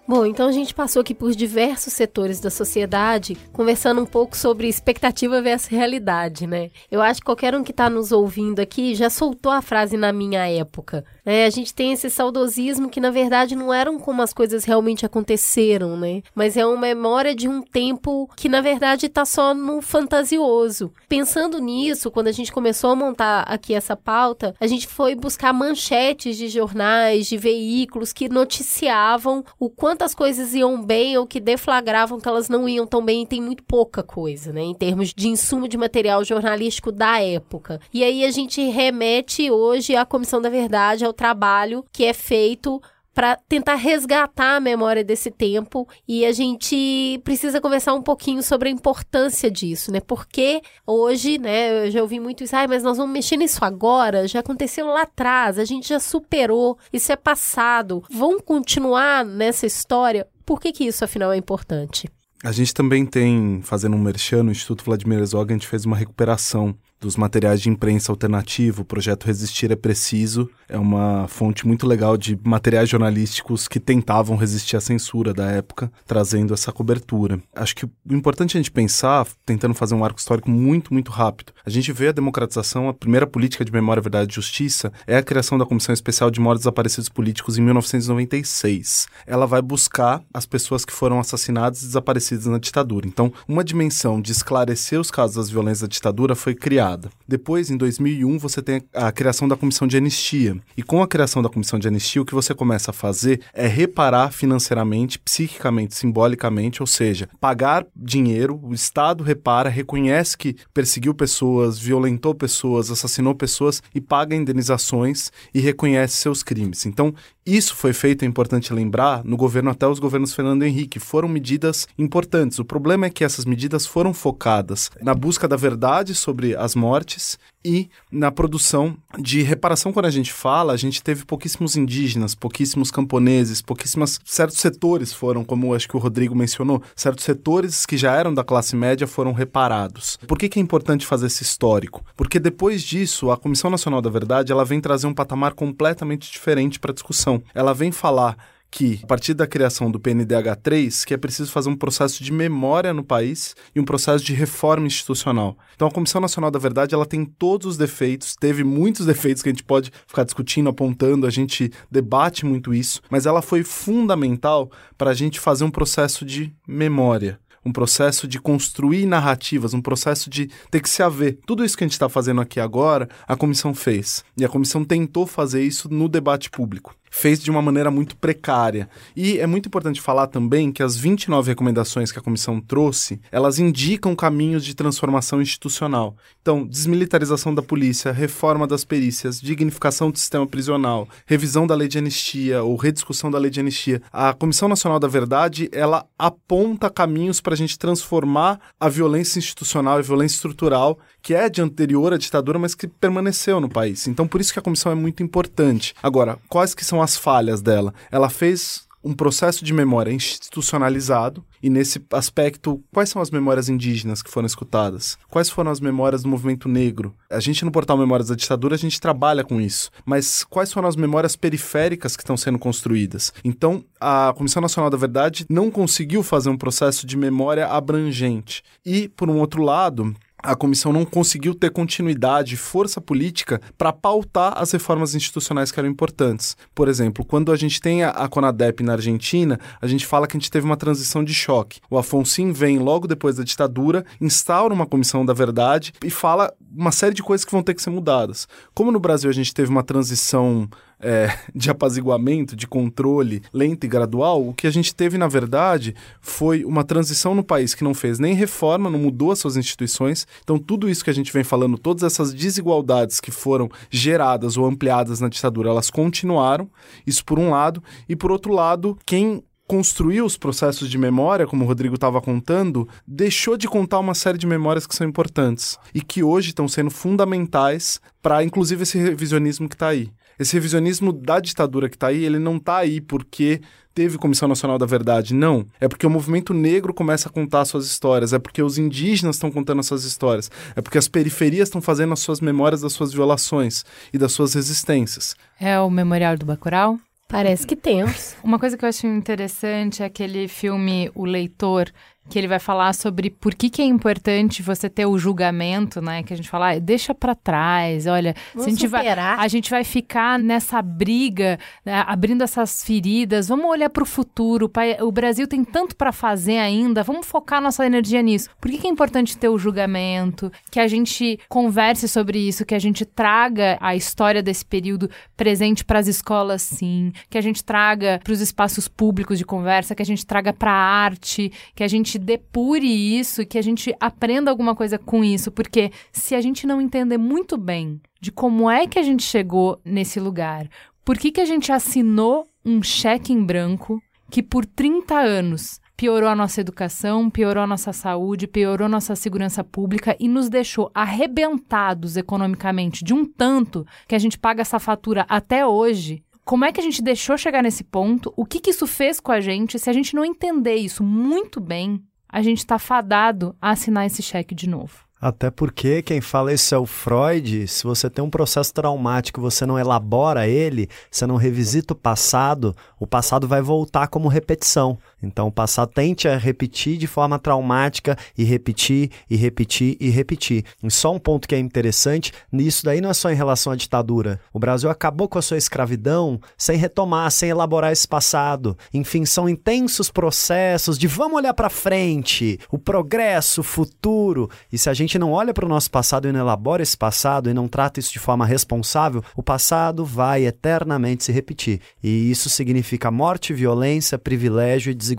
Bom, 0.08 0.24
então 0.24 0.48
a 0.48 0.52
gente 0.52 0.72
passou 0.72 1.02
aqui 1.02 1.16
por 1.16 1.32
diversos 1.32 1.92
setores 1.94 2.40
da 2.40 2.52
sociedade, 2.52 3.36
conversando 3.52 4.02
um 4.04 4.06
pouco 4.06 4.38
sobre 4.38 4.68
expectativa 4.68 5.42
versus 5.42 5.68
realidade, 5.68 6.46
né? 6.46 6.70
Eu 6.92 7.02
acho 7.02 7.22
que 7.22 7.26
qualquer 7.26 7.56
um 7.56 7.64
que 7.64 7.72
está 7.72 7.90
nos 7.90 8.12
ouvindo 8.12 8.60
aqui 8.60 8.94
já 8.94 9.10
soltou 9.10 9.52
a 9.52 9.64
frase 9.64 9.98
na 9.98 10.14
minha 10.14 10.48
época. 10.48 11.04
Né? 11.26 11.46
A 11.46 11.50
gente 11.50 11.74
tem 11.74 11.92
esse 11.92 12.10
saudosismo 12.10 12.90
que, 12.90 13.02
na 13.02 13.10
verdade, 13.10 13.56
não 13.56 13.74
eram 13.74 14.00
como 14.00 14.22
as 14.22 14.34
coisas 14.34 14.64
realmente 14.64 15.06
aconteceram, 15.06 15.98
né? 15.98 16.22
Mas 16.34 16.56
é 16.56 16.66
uma 16.66 16.78
memória 16.78 17.36
de 17.36 17.48
um 17.48 17.62
tempo 17.62 18.30
que, 18.36 18.48
na 18.48 18.62
verdade, 18.62 19.08
está 19.08 19.26
só 19.26 19.54
no 19.54 19.82
fantasioso. 19.82 20.94
Pensando 21.10 21.60
nisso, 21.60 22.12
quando 22.12 22.28
a 22.28 22.32
gente 22.32 22.52
começou 22.52 22.92
a 22.92 22.96
montar 22.96 23.42
aqui 23.42 23.74
essa 23.74 23.96
pauta, 23.96 24.56
a 24.60 24.68
gente 24.68 24.88
foi 24.88 25.16
buscar 25.16 25.52
manchetes 25.52 26.38
de 26.38 26.48
jornais, 26.48 27.28
de 27.28 27.38
veículos 27.38 28.14
que 28.14 28.30
noticiavam 28.30 29.44
o 29.60 29.70
quanto 29.70 29.96
quantas 29.96 30.14
coisas 30.14 30.54
iam 30.54 30.84
bem 30.84 31.18
ou 31.18 31.26
que 31.26 31.40
deflagravam 31.40 32.20
que 32.20 32.28
elas 32.28 32.50
não 32.50 32.68
iam 32.68 32.86
tão 32.86 33.04
bem 33.04 33.24
e 33.24 33.26
tem 33.26 33.42
muito 33.42 33.64
pouca 33.64 34.04
coisa, 34.04 34.52
né? 34.52 34.62
Em 34.62 34.74
termos 34.74 35.14
de 35.14 35.30
insumo 35.30 35.70
de 35.70 35.78
material 35.78 36.22
jornalístico 36.24 36.92
da 36.92 37.22
época. 37.22 37.80
E 37.94 38.04
aí 38.04 38.26
a 38.26 38.30
gente 38.30 38.62
remete 38.70 39.50
hoje 39.50 39.96
à 39.96 40.06
Comissão 40.06 40.42
da 40.42 40.50
Verdade, 40.50 41.06
ao 41.06 41.14
trabalho 41.16 41.84
que 41.92 42.06
é 42.06 42.14
feito 42.14 42.82
para 43.16 43.38
tentar 43.48 43.76
resgatar 43.76 44.58
a 44.58 44.60
memória 44.60 45.02
desse 45.02 45.32
tempo 45.32 45.88
e 46.06 46.26
a 46.26 46.34
gente 46.34 47.20
precisa 47.24 47.62
conversar 47.62 47.94
um 47.94 48.02
pouquinho 48.02 48.44
sobre 48.44 48.68
a 48.68 48.72
importância 48.72 49.50
disso, 49.50 49.90
né? 49.90 50.02
Porque 50.02 50.62
hoje, 50.86 51.38
né, 51.38 51.88
eu 51.88 51.92
já 51.92 52.02
ouvi 52.02 52.20
muito 52.20 52.44
isso, 52.44 52.54
ai, 52.54 52.68
mas 52.68 52.84
nós 52.84 52.98
vamos 52.98 53.14
mexer 53.14 53.38
nisso 53.38 53.64
agora, 53.64 54.28
já 54.28 54.42
aconteceu 54.42 54.88
lá 54.88 55.04
atrás, 55.04 55.58
a 55.58 55.64
gente 55.64 55.88
já 55.88 56.00
superou, 56.00 56.78
isso 56.92 57.10
é 57.10 57.16
passado. 57.16 58.04
Vamos 58.12 58.42
continuar 58.46 59.24
nessa 59.24 59.66
história? 59.66 60.28
Por 60.46 60.60
que 60.60 60.74
que 60.74 60.84
isso 60.84 61.06
afinal 61.06 61.32
é 61.32 61.38
importante? 61.38 62.10
A 62.44 62.52
gente 62.52 62.74
também 62.74 63.06
tem, 63.06 63.62
fazendo 63.64 63.96
um 63.96 64.00
merchan 64.00 64.44
no 64.44 64.52
Instituto 64.52 64.84
Vladimir 64.84 65.20
Herzog, 65.20 65.52
a 65.52 65.56
gente 65.56 65.68
fez 65.68 65.86
uma 65.86 65.96
recuperação 65.96 66.76
dos 67.00 67.16
materiais 67.16 67.62
de 67.62 67.70
imprensa 67.70 68.12
alternativo. 68.12 68.82
O 68.82 68.86
projeto 68.86 69.26
Resistir 69.26 69.72
é 69.72 69.76
Preciso 69.76 70.50
é 70.68 70.78
uma 70.78 71.28
fonte 71.28 71.68
muito 71.68 71.86
legal 71.86 72.18
de 72.18 72.40
materiais 72.44 72.90
jornalísticos 72.90 73.68
que 73.68 73.80
tentavam 73.80 74.36
resistir 74.36 74.76
à 74.76 74.82
censura 74.82 75.34
da 75.34 75.46
época, 75.46 75.92
trazendo 76.06 76.54
essa 76.54 76.72
cobertura. 76.72 77.40
Acho 77.56 77.76
que 77.76 77.86
o 77.86 77.92
importante 78.10 78.56
é 78.56 78.60
a 78.60 78.62
gente 78.64 78.72
pensar, 78.72 79.28
tentando 79.46 79.76
fazer 79.76 79.94
um 79.94 80.04
arco 80.04 80.20
histórico 80.20 80.50
muito, 80.50 80.94
muito 80.94 81.12
rápido. 81.12 81.54
A 81.66 81.70
gente 81.70 81.92
vê 81.92 82.08
a 82.08 82.12
democratização, 82.12 82.90
a 82.90 82.94
primeira 82.94 83.28
política 83.28 83.64
de 83.64 83.72
memória, 83.72 84.02
verdade 84.02 84.32
e 84.32 84.36
justiça 84.36 84.92
é 85.06 85.18
a 85.18 85.24
criação 85.24 85.58
da 85.58 85.66
Comissão 85.66 85.94
Especial 85.94 86.32
de 86.32 86.40
Mortos 86.40 86.62
Desaparecidos 86.62 87.10
Políticos 87.10 87.58
em 87.58 87.62
1996. 87.62 89.08
Ela 89.28 89.46
vai 89.46 89.62
buscar 89.62 90.24
as 90.34 90.46
pessoas 90.46 90.84
que 90.84 90.94
foram 90.94 91.20
assassinadas 91.20 91.84
e 91.84 91.86
desaparecidas 91.86 92.46
na 92.48 92.58
ditadura. 92.58 93.08
Então, 93.08 93.32
uma 93.48 93.64
dimensão 93.64 94.20
de 94.20 94.32
esclarecer 94.32 95.00
os 95.00 95.12
casos 95.12 95.36
das 95.36 95.50
violências 95.50 95.82
da 95.82 95.88
ditadura 95.88 96.36
foi 96.36 96.56
criada 96.56 96.85
Depois, 97.28 97.70
em 97.70 97.78
2001, 97.78 98.38
você 98.38 98.62
tem 98.62 98.82
a 98.94 99.12
criação 99.12 99.48
da 99.48 99.56
comissão 99.56 99.88
de 99.88 99.98
anistia. 99.98 100.56
E 100.78 100.84
com 100.84 101.02
a 101.02 101.08
criação 101.08 101.42
da 101.42 101.50
comissão 101.50 101.80
de 101.80 101.88
anistia, 101.88 102.22
o 102.22 102.26
que 102.26 102.36
você 102.36 102.54
começa 102.54 102.92
a 102.92 102.94
fazer 102.94 103.42
é 103.54 103.68
reparar 103.68 104.32
financeiramente, 104.32 105.18
psiquicamente, 105.18 105.96
simbolicamente, 105.96 106.82
ou 106.82 106.88
seja, 106.88 107.28
pagar 107.40 107.86
dinheiro, 107.96 108.60
o 108.62 108.74
Estado 108.74 109.24
repara, 109.24 109.70
reconhece 109.70 110.38
que 110.38 110.56
perseguiu 110.74 111.14
pessoas, 111.14 111.80
violentou 111.80 112.36
pessoas, 112.36 112.92
assassinou 112.92 113.34
pessoas 113.34 113.82
e 113.94 114.00
paga 114.00 114.36
indenizações 114.36 115.32
e 115.54 115.60
reconhece 115.60 116.18
seus 116.18 116.44
crimes. 116.44 116.86
Então, 116.86 117.14
isso 117.46 117.76
foi 117.76 117.94
feito, 117.94 118.24
é 118.24 118.28
importante 118.28 118.74
lembrar, 118.74 119.24
no 119.24 119.38
governo 119.38 119.70
até 119.70 119.88
os 119.88 120.00
governos 120.00 120.34
Fernando 120.34 120.64
Henrique. 120.64 121.00
Foram 121.00 121.28
medidas 121.28 121.88
importantes. 121.98 122.58
O 122.58 122.66
problema 122.66 123.06
é 123.06 123.10
que 123.10 123.24
essas 123.24 123.46
medidas 123.46 123.86
foram 123.86 124.14
focadas 124.16 124.90
na 125.00 125.14
busca 125.14 125.48
da 125.48 125.56
verdade 125.56 126.16
sobre 126.16 126.56
as 126.56 126.74
mortes 126.74 127.38
e 127.66 127.90
na 128.12 128.32
produção 128.32 128.96
de 129.18 129.42
reparação. 129.42 129.92
Quando 129.92 130.06
a 130.06 130.12
gente 130.12 130.32
fala, 130.32 130.72
a 130.72 130.78
gente 130.78 131.04
teve 131.04 131.26
pouquíssimos 131.26 131.76
indígenas, 131.76 132.36
pouquíssimos 132.36 132.92
camponeses, 132.92 133.62
pouquíssimas. 133.62 134.20
Certos 134.24 134.60
setores 134.60 135.12
foram, 135.12 135.44
como 135.44 135.74
acho 135.74 135.90
que 135.90 135.98
o 135.98 136.00
Rodrigo 136.00 136.36
mencionou, 136.36 136.82
certos 136.96 137.26
setores 137.26 137.86
que 137.86 137.98
já 137.98 138.14
eram 138.14 138.34
da 138.34 138.44
classe 138.44 138.76
média 138.76 139.08
foram 139.08 139.34
reparados. 139.34 140.18
Por 140.28 140.38
que, 140.38 140.48
que 140.48 140.60
é 140.60 140.62
importante 140.62 141.06
fazer 141.06 141.26
esse 141.26 141.44
histórico? 141.44 142.06
Porque 142.16 142.40
depois 142.40 142.84
disso, 142.84 143.32
a 143.32 143.38
Comissão 143.38 143.72
Nacional 143.72 144.02
da 144.02 144.10
Verdade 144.10 144.52
ela 144.52 144.64
vem 144.64 144.80
trazer 144.80 145.08
um 145.08 145.14
patamar 145.14 145.54
completamente 145.54 146.32
diferente 146.32 146.80
para 146.80 146.92
a 146.92 146.94
discussão 146.94 147.42
ela 147.54 147.74
vem 147.74 147.92
falar 147.92 148.38
que, 148.70 149.00
a 149.04 149.08
partir 149.08 149.34
da 149.34 149.48
criação 149.48 149.90
do 149.90 150.00
PNDH3, 150.00 151.06
que 151.06 151.14
é 151.14 151.18
preciso 151.18 151.52
fazer 151.52 151.70
um 151.70 151.76
processo 151.76 152.24
de 152.24 152.32
memória 152.32 152.94
no 152.94 153.04
país 153.04 153.56
e 153.74 153.80
um 153.80 153.86
processo 153.86 154.24
de 154.24 154.34
reforma 154.34 154.88
institucional. 154.88 155.58
Então, 155.76 155.88
a 155.88 155.92
Comissão 155.92 156.20
Nacional 156.20 156.52
da 156.52 156.60
Verdade, 156.60 156.94
ela 156.94 157.06
tem 157.06 157.26
todos 157.26 157.68
os 157.68 157.78
defeitos, 157.78 158.36
teve 158.36 158.64
muitos 158.64 159.06
defeitos 159.06 159.42
que 159.42 159.50
a 159.50 159.52
gente 159.52 159.64
pode 159.64 159.92
ficar 160.08 160.24
discutindo, 160.24 160.70
apontando, 160.70 161.26
a 161.26 161.30
gente 161.30 161.72
debate 161.90 162.46
muito 162.46 162.74
isso, 162.74 163.02
mas 163.10 163.26
ela 163.26 163.42
foi 163.42 163.64
fundamental 163.64 164.70
para 164.98 165.12
a 165.12 165.14
gente 165.14 165.40
fazer 165.40 165.64
um 165.64 165.72
processo 165.72 166.26
de 166.26 166.54
memória 166.68 167.40
um 167.66 167.72
processo 167.72 168.28
de 168.28 168.40
construir 168.40 169.08
narrativas, 169.08 169.74
um 169.74 169.82
processo 169.82 170.30
de 170.30 170.52
ter 170.70 170.80
que 170.80 170.90
se 170.90 171.02
haver. 171.02 171.40
Tudo 171.48 171.66
isso 171.66 171.76
que 171.76 171.84
a 171.84 171.88
gente 171.88 171.94
está 171.94 172.08
fazendo 172.08 172.40
aqui 172.40 172.60
agora, 172.60 173.10
a 173.28 173.36
comissão 173.36 173.74
fez. 173.74 174.24
E 174.38 174.46
a 174.46 174.50
comissão 174.50 174.86
tentou 174.86 175.26
fazer 175.26 175.64
isso 175.64 175.92
no 175.92 176.08
debate 176.08 176.52
público 176.52 176.96
fez 177.16 177.40
de 177.40 177.50
uma 177.50 177.62
maneira 177.62 177.90
muito 177.90 178.18
precária. 178.18 178.90
E 179.16 179.40
é 179.40 179.48
muito 179.48 179.68
importante 179.68 180.02
falar 180.02 180.28
também 180.28 180.70
que 180.70 180.84
as 180.84 180.98
29 180.98 181.50
recomendações 181.50 182.12
que 182.12 182.20
a 182.20 182.22
comissão 182.22 182.60
trouxe, 182.60 183.22
elas 183.32 183.58
indicam 183.58 184.14
caminhos 184.14 184.66
de 184.66 184.76
transformação 184.76 185.42
institucional. 185.42 186.18
Então, 186.42 186.68
desmilitarização 186.68 187.56
da 187.56 187.62
polícia, 187.62 188.12
reforma 188.12 188.68
das 188.68 188.84
perícias, 188.84 189.40
dignificação 189.40 190.12
do 190.12 190.20
sistema 190.20 190.46
prisional, 190.46 191.08
revisão 191.26 191.66
da 191.66 191.74
lei 191.74 191.88
de 191.88 191.98
anistia 191.98 192.62
ou 192.64 192.76
rediscussão 192.76 193.32
da 193.32 193.40
lei 193.40 193.50
de 193.50 193.62
anistia. 193.62 194.02
A 194.12 194.34
Comissão 194.34 194.68
Nacional 194.68 195.00
da 195.00 195.08
Verdade, 195.08 195.70
ela 195.72 196.06
aponta 196.20 196.90
caminhos 196.90 197.40
para 197.40 197.54
a 197.54 197.58
gente 197.58 197.80
transformar 197.80 198.60
a 198.78 198.90
violência 198.90 199.40
institucional 199.40 200.02
e 200.02 200.04
violência 200.04 200.36
estrutural, 200.36 201.00
que 201.26 201.34
é 201.34 201.50
de 201.50 201.60
anterior 201.60 202.14
à 202.14 202.18
ditadura, 202.20 202.60
mas 202.60 202.76
que 202.76 202.88
permaneceu 202.88 203.60
no 203.60 203.68
país. 203.68 204.08
Então, 204.08 204.28
por 204.28 204.40
isso 204.40 204.54
que 204.54 204.60
a 204.60 204.62
comissão 204.62 204.92
é 204.92 204.96
muito 204.96 205.24
importante. 205.24 205.96
Agora, 206.04 206.38
quais 206.48 206.76
que 206.76 206.86
são 206.86 207.02
as 207.02 207.18
falhas 207.18 207.64
dela. 207.64 207.96
Ela 208.12 208.30
fez 208.30 208.86
um 209.04 209.12
processo 209.12 209.66
de 209.66 209.72
memória 209.72 210.12
institucionalizado 210.12 211.44
e 211.62 211.70
nesse 211.70 212.04
aspecto, 212.12 212.84
quais 212.92 213.10
são 213.10 213.22
as 213.22 213.32
memórias 213.32 213.70
indígenas 213.70 214.22
que 214.22 214.30
foram 214.30 214.46
escutadas? 214.46 215.18
Quais 215.30 215.50
foram 215.50 215.72
as 215.72 215.80
memórias 215.80 216.24
do 216.24 216.30
movimento 216.30 216.68
negro? 216.68 217.16
A 217.30 217.40
gente 217.40 217.66
no 217.66 217.72
portal 217.72 217.98
Memórias 217.98 218.30
da 218.30 218.36
Ditadura 218.36 218.76
a 218.76 218.78
gente 218.78 219.00
trabalha 219.02 219.44
com 219.44 219.62
isso, 219.62 219.92
mas 220.06 220.44
quais 220.44 220.74
foram 220.74 220.88
as 220.88 220.96
memórias 220.96 221.36
periféricas 221.36 222.16
que 222.16 222.24
estão 222.24 222.36
sendo 222.36 222.58
construídas? 222.58 223.32
Então, 223.44 223.84
a 224.00 224.34
Comissão 224.36 224.62
Nacional 224.62 224.90
da 224.90 224.98
Verdade 224.98 225.46
não 225.50 225.70
conseguiu 225.72 226.22
fazer 226.22 226.50
um 226.50 226.58
processo 226.58 227.06
de 227.06 227.16
memória 227.16 227.68
abrangente. 227.68 228.64
E, 228.86 229.08
por 229.10 229.30
um 229.30 229.38
outro 229.40 229.64
lado, 229.64 230.16
a 230.46 230.56
comissão 230.56 230.94
não 230.94 231.06
conseguiu 231.06 231.56
ter 231.56 231.72
continuidade, 231.72 232.56
força 232.56 233.02
política 233.02 233.60
para 233.78 233.92
pautar 233.92 234.54
as 234.58 234.72
reformas 234.72 235.16
institucionais 235.16 235.72
que 235.72 235.80
eram 235.80 235.90
importantes. 235.90 236.56
Por 236.74 236.88
exemplo, 236.88 237.26
quando 237.26 237.52
a 237.52 237.56
gente 237.56 237.82
tem 237.82 238.04
a 238.04 238.28
Conadep 238.28 238.84
na 238.84 238.94
Argentina, 238.94 239.60
a 239.82 239.88
gente 239.88 240.06
fala 240.06 240.28
que 240.28 240.38
a 240.38 240.40
gente 240.40 240.52
teve 240.52 240.66
uma 240.66 240.78
transição 240.78 241.24
de 241.24 241.34
choque. 241.34 241.80
O 241.90 241.98
Afonso 241.98 242.36
vem 242.52 242.80
logo 242.80 243.08
depois 243.08 243.38
da 243.38 243.44
ditadura, 243.44 244.06
instaura 244.20 244.74
uma 244.74 244.86
comissão 244.86 245.26
da 245.26 245.34
verdade 245.34 245.94
e 246.04 246.10
fala 246.10 246.54
uma 246.76 246.92
série 246.92 247.14
de 247.14 247.24
coisas 247.24 247.46
que 247.46 247.52
vão 247.52 247.64
ter 247.64 247.74
que 247.74 247.82
ser 247.82 247.90
mudadas. 247.90 248.48
Como 248.74 248.92
no 248.92 249.00
Brasil 249.00 249.30
a 249.30 249.34
gente 249.34 249.54
teve 249.54 249.70
uma 249.70 249.84
transição 249.84 250.68
é, 251.00 251.30
de 251.54 251.70
apaziguamento, 251.70 252.56
de 252.56 252.68
controle 252.68 253.42
lento 253.54 253.86
e 253.86 253.88
gradual, 253.88 254.48
o 254.48 254.54
que 254.54 254.68
a 254.68 254.72
gente 254.72 254.94
teve, 254.94 255.18
na 255.18 255.28
verdade, 255.28 255.96
foi 256.22 256.64
uma 256.66 256.84
transição 256.84 257.36
no 257.36 257.44
país 257.44 257.74
que 257.74 257.84
não 257.84 257.94
fez 257.94 258.20
nem 258.20 258.34
reforma, 258.34 258.90
não 258.90 259.00
mudou 259.00 259.32
as 259.32 259.40
suas 259.40 259.58
instituições. 259.58 260.28
Então, 260.44 260.58
tudo 260.58 260.90
isso 260.90 261.04
que 261.04 261.10
a 261.10 261.14
gente 261.14 261.32
vem 261.32 261.44
falando, 261.44 261.78
todas 261.78 262.04
essas 262.04 262.34
desigualdades 262.34 263.20
que 263.20 263.32
foram 263.32 263.70
geradas 263.90 264.58
ou 264.58 264.66
ampliadas 264.66 265.20
na 265.20 265.30
ditadura, 265.30 265.70
elas 265.70 265.90
continuaram. 265.90 266.70
Isso 267.06 267.24
por 267.24 267.40
um 267.40 267.50
lado. 267.50 267.84
E 268.08 268.16
por 268.16 268.32
outro 268.32 268.54
lado, 268.54 268.98
quem 269.06 269.44
construiu 269.68 270.26
os 270.26 270.38
processos 270.38 270.90
de 270.90 270.98
memória, 270.98 271.48
como 271.48 271.64
o 271.64 271.68
Rodrigo 271.68 271.96
estava 271.96 272.22
contando, 272.22 272.88
deixou 273.08 273.58
de 273.58 273.68
contar 273.68 274.00
uma 274.00 274.14
série 274.14 274.38
de 274.38 274.46
memórias 274.46 274.86
que 274.86 274.96
são 274.96 275.08
importantes 275.08 275.78
e 275.94 276.02
que 276.02 276.24
hoje 276.24 276.50
estão 276.50 276.68
sendo 276.68 276.92
fundamentais 276.92 278.00
para, 278.22 278.44
inclusive, 278.44 278.84
esse 278.84 278.98
revisionismo 278.98 279.68
que 279.68 279.76
está 279.76 279.88
aí. 279.88 280.12
Esse 280.40 280.54
revisionismo 280.54 281.14
da 281.14 281.40
ditadura 281.40 281.90
que 281.90 281.96
está 281.96 282.08
aí, 282.08 282.24
ele 282.24 282.40
não 282.40 282.58
está 282.58 282.78
aí 282.78 283.00
porque 283.00 283.62
teve 283.94 284.18
Comissão 284.18 284.50
Nacional 284.50 284.78
da 284.78 284.86
Verdade, 284.86 285.34
não. 285.34 285.66
É 285.80 285.88
porque 285.88 286.06
o 286.06 286.10
movimento 286.10 286.54
negro 286.54 286.94
começa 286.94 287.30
a 287.30 287.32
contar 287.32 287.64
suas 287.64 287.86
histórias, 287.86 288.34
é 288.34 288.40
porque 288.40 288.62
os 288.62 288.78
indígenas 288.78 289.38
estão 289.38 289.50
contando 289.50 289.80
as 289.80 289.86
suas 289.86 290.04
histórias, 290.04 290.52
é 290.76 290.82
porque 290.82 290.98
as 290.98 291.08
periferias 291.08 291.70
estão 291.70 291.82
fazendo 291.82 292.12
as 292.12 292.20
suas 292.20 292.42
memórias 292.42 292.82
das 292.82 292.92
suas 292.92 293.14
violações 293.14 293.86
e 294.14 294.18
das 294.18 294.34
suas 294.34 294.54
resistências. 294.54 295.36
É 295.60 295.80
o 295.80 295.90
Memorial 295.90 296.38
do 296.38 296.46
Bacurau? 296.46 297.00
Parece 297.28 297.66
que 297.66 297.76
temos. 297.76 298.36
Uma 298.44 298.60
coisa 298.60 298.78
que 298.78 298.86
eu 298.86 298.90
acho 298.90 299.08
interessante 299.08 300.04
é 300.04 300.06
aquele 300.06 300.48
filme 300.48 301.10
O 301.16 301.26
Leitor, 301.26 301.90
que 302.28 302.40
ele 302.40 302.48
vai 302.48 302.60
falar 302.60 302.94
sobre 302.94 303.30
por 303.30 303.54
que, 303.54 303.70
que 303.70 303.82
é 303.82 303.86
importante 303.86 304.62
você 304.62 304.90
ter 304.90 305.06
o 305.06 305.18
julgamento, 305.18 306.02
né? 306.02 306.24
Que 306.24 306.34
a 306.34 306.38
gente 306.38 306.50
fala, 306.50 306.72
ah, 306.72 306.80
deixa 306.80 307.14
para 307.14 307.36
trás, 307.36 308.08
olha, 308.08 308.36
Vamos 308.54 308.68
a 308.68 308.70
gente, 308.70 308.88
vai, 308.88 309.08
a 309.08 309.48
gente 309.48 309.70
vai 309.70 309.84
ficar 309.84 310.40
nessa 310.40 310.82
briga, 310.82 311.60
né, 311.86 312.04
abrindo 312.08 312.44
essas 312.44 312.84
feridas, 312.84 313.48
vamos 313.48 313.66
olhar 313.66 313.90
para 313.90 314.04
o 314.04 314.06
futuro, 314.06 314.72
o 315.02 315.12
Brasil 315.12 315.48
tem 315.48 315.64
tanto 315.64 315.96
para 315.96 316.12
fazer 316.12 316.58
ainda, 316.58 317.04
vamos 317.04 317.28
focar 317.28 317.62
nossa 317.62 317.86
energia 317.86 318.22
nisso. 318.22 318.50
Por 318.60 318.72
que, 318.72 318.80
que 318.80 318.88
é 318.88 318.90
importante 318.90 319.38
ter 319.38 319.50
o 319.50 319.58
julgamento, 319.58 320.52
que 320.72 320.80
a 320.80 320.88
gente 320.88 321.40
converse 321.48 322.08
sobre 322.08 322.40
isso, 322.40 322.66
que 322.66 322.76
a 322.76 322.80
gente 322.80 323.06
traga 323.06 323.78
a 323.80 323.96
história 323.96 324.42
desse 324.42 324.66
período 324.66 325.10
presente 325.38 325.86
para 325.86 326.00
as 326.00 326.08
escolas, 326.08 326.62
sim, 326.62 327.12
que 327.30 327.38
a 327.38 327.42
gente 327.42 327.64
traga 327.64 328.20
para 328.24 328.34
os 328.34 328.42
espaços 328.42 328.88
públicos 328.88 329.38
de 329.38 329.46
conversa, 329.46 329.94
que 329.94 330.02
a 330.02 330.06
gente 330.06 330.26
traga 330.26 330.52
para 330.52 330.72
a 330.72 331.04
arte, 331.04 331.52
que 331.76 331.84
a 331.84 331.88
gente 331.88 332.15
depure 332.18 332.88
isso, 332.88 333.46
que 333.46 333.58
a 333.58 333.62
gente 333.62 333.96
aprenda 334.00 334.50
alguma 334.50 334.76
coisa 334.76 334.98
com 334.98 335.24
isso, 335.24 335.52
porque 335.52 335.92
se 336.12 336.36
a 336.36 336.42
gente 336.42 336.66
não 336.68 336.82
entender 336.82 337.18
muito 337.18 337.58
bem 337.58 338.02
de 338.20 338.32
como 338.32 338.70
é 338.70 338.88
que 338.88 339.00
a 339.00 339.04
gente 339.04 339.24
chegou 339.24 339.80
nesse 339.84 340.20
lugar, 340.20 340.68
por 341.04 341.18
que, 341.18 341.32
que 341.32 341.42
a 341.42 341.46
gente 341.46 341.72
assinou 341.72 342.48
um 342.66 342.82
cheque 342.82 343.32
em 343.32 343.44
branco 343.44 344.02
que 344.30 344.42
por 344.42 344.66
30 344.66 345.16
anos 345.16 345.80
piorou 345.96 346.28
a 346.28 346.36
nossa 346.36 346.60
educação, 346.60 347.30
piorou 347.30 347.64
a 347.64 347.68
nossa 347.68 347.94
saúde, 347.94 348.48
piorou 348.48 348.86
a 348.86 348.90
nossa 348.90 349.16
segurança 349.16 349.64
pública 349.64 350.16
e 350.20 350.28
nos 350.28 350.50
deixou 350.50 350.92
arrebentados 350.94 352.18
economicamente 352.18 353.04
de 353.04 353.14
um 353.14 353.26
tanto 353.26 353.86
que 354.08 354.16
a 354.16 354.20
gente 354.20 354.38
paga 354.38 354.62
essa 354.62 354.80
fatura 354.80 355.26
até 355.30 355.66
hoje. 355.66 356.24
Como 356.46 356.64
é 356.64 356.72
que 356.72 356.80
a 356.80 356.84
gente 356.84 357.02
deixou 357.02 357.36
chegar 357.40 357.64
nesse 357.64 357.84
ponto? 357.84 358.32
O 358.38 358.46
que, 358.46 358.60
que 358.60 358.70
isso 358.70 358.86
fez 358.86 359.20
com 359.20 359.32
a 359.32 359.42
gente? 359.42 359.80
Se 359.80 359.90
a 359.90 359.94
gente 359.94 360.16
não 360.16 360.24
entender 360.24 360.76
isso 360.76 361.04
muito 361.04 361.60
bem, 361.60 362.00
a 362.30 362.40
gente 362.44 362.60
está 362.60 362.78
fadado 362.78 363.56
a 363.60 363.72
assinar 363.72 364.06
esse 364.06 364.22
cheque 364.22 364.54
de 364.54 364.70
novo. 364.70 365.06
Até 365.20 365.50
porque 365.50 366.04
quem 366.04 366.22
fala 366.22 366.54
isso 366.54 366.76
é 366.76 366.78
o 366.78 366.86
Freud. 366.86 367.68
Se 367.68 367.84
você 367.84 368.12
tem 368.12 368.24
um 368.24 368.30
processo 368.30 368.72
traumático, 368.72 369.42
você 369.42 369.66
não 369.66 369.80
elabora 369.80 370.48
ele, 370.48 370.88
você 371.10 371.26
não 371.26 371.36
revisita 371.36 371.94
o 371.94 371.98
passado, 371.98 372.76
o 373.00 373.08
passado 373.08 373.48
vai 373.48 373.60
voltar 373.60 374.08
como 374.08 374.28
repetição. 374.28 375.00
Então 375.26 375.48
o 375.48 375.52
passado 375.52 375.92
tende 375.94 376.28
a 376.28 376.38
repetir 376.38 376.98
de 376.98 377.08
forma 377.08 377.40
traumática 377.40 378.18
e 378.38 378.44
repetir 378.44 379.10
e 379.30 379.36
repetir 379.36 379.98
e 380.00 380.10
repetir. 380.10 380.64
E 380.84 380.92
só 380.92 381.14
um 381.14 381.20
ponto 381.20 381.48
que 381.48 381.56
é 381.56 381.60
interessante, 381.60 382.32
nisso 382.52 382.86
daí 382.86 383.02
não 383.02 383.10
é 383.10 383.14
só 383.14 383.32
em 383.32 383.36
relação 383.36 383.74
à 383.74 383.76
ditadura. 383.76 384.40
O 384.54 384.60
Brasil 384.60 384.90
acabou 384.90 385.28
com 385.28 385.40
a 385.40 385.42
sua 385.42 385.58
escravidão 385.58 386.40
sem 386.58 386.78
retomar, 386.78 387.32
sem 387.32 387.50
elaborar 387.50 387.92
esse 387.92 388.08
passado. 388.08 388.78
Enfim, 388.94 389.26
são 389.26 389.50
intensos 389.50 390.10
processos 390.10 390.98
de 390.98 391.08
vamos 391.08 391.38
olhar 391.38 391.54
para 391.54 391.70
frente, 391.70 392.60
o 392.72 392.78
progresso, 392.78 393.62
o 393.62 393.64
futuro. 393.64 394.50
E 394.72 394.78
se 394.78 394.90
a 394.90 394.94
gente 394.94 395.18
não 395.18 395.32
olha 395.32 395.54
para 395.54 395.66
o 395.66 395.70
nosso 395.70 395.90
passado 395.90 396.28
e 396.28 396.32
não 396.32 396.40
elabora 396.40 396.84
esse 396.84 396.98
passado 396.98 397.50
e 397.50 397.54
não 397.54 397.68
trata 397.68 398.00
isso 398.00 398.14
de 398.14 398.20
forma 398.20 398.46
responsável, 398.46 399.24
o 399.36 399.44
passado 399.44 400.06
vai 400.06 400.46
eternamente 400.46 401.24
se 401.24 401.32
repetir. 401.32 401.82
E 402.04 402.30
isso 402.30 402.50
significa 402.50 403.10
morte, 403.10 403.54
violência, 403.54 404.18
privilégio 404.18 404.92
e 404.92 404.96
desigualdade. 404.96 405.15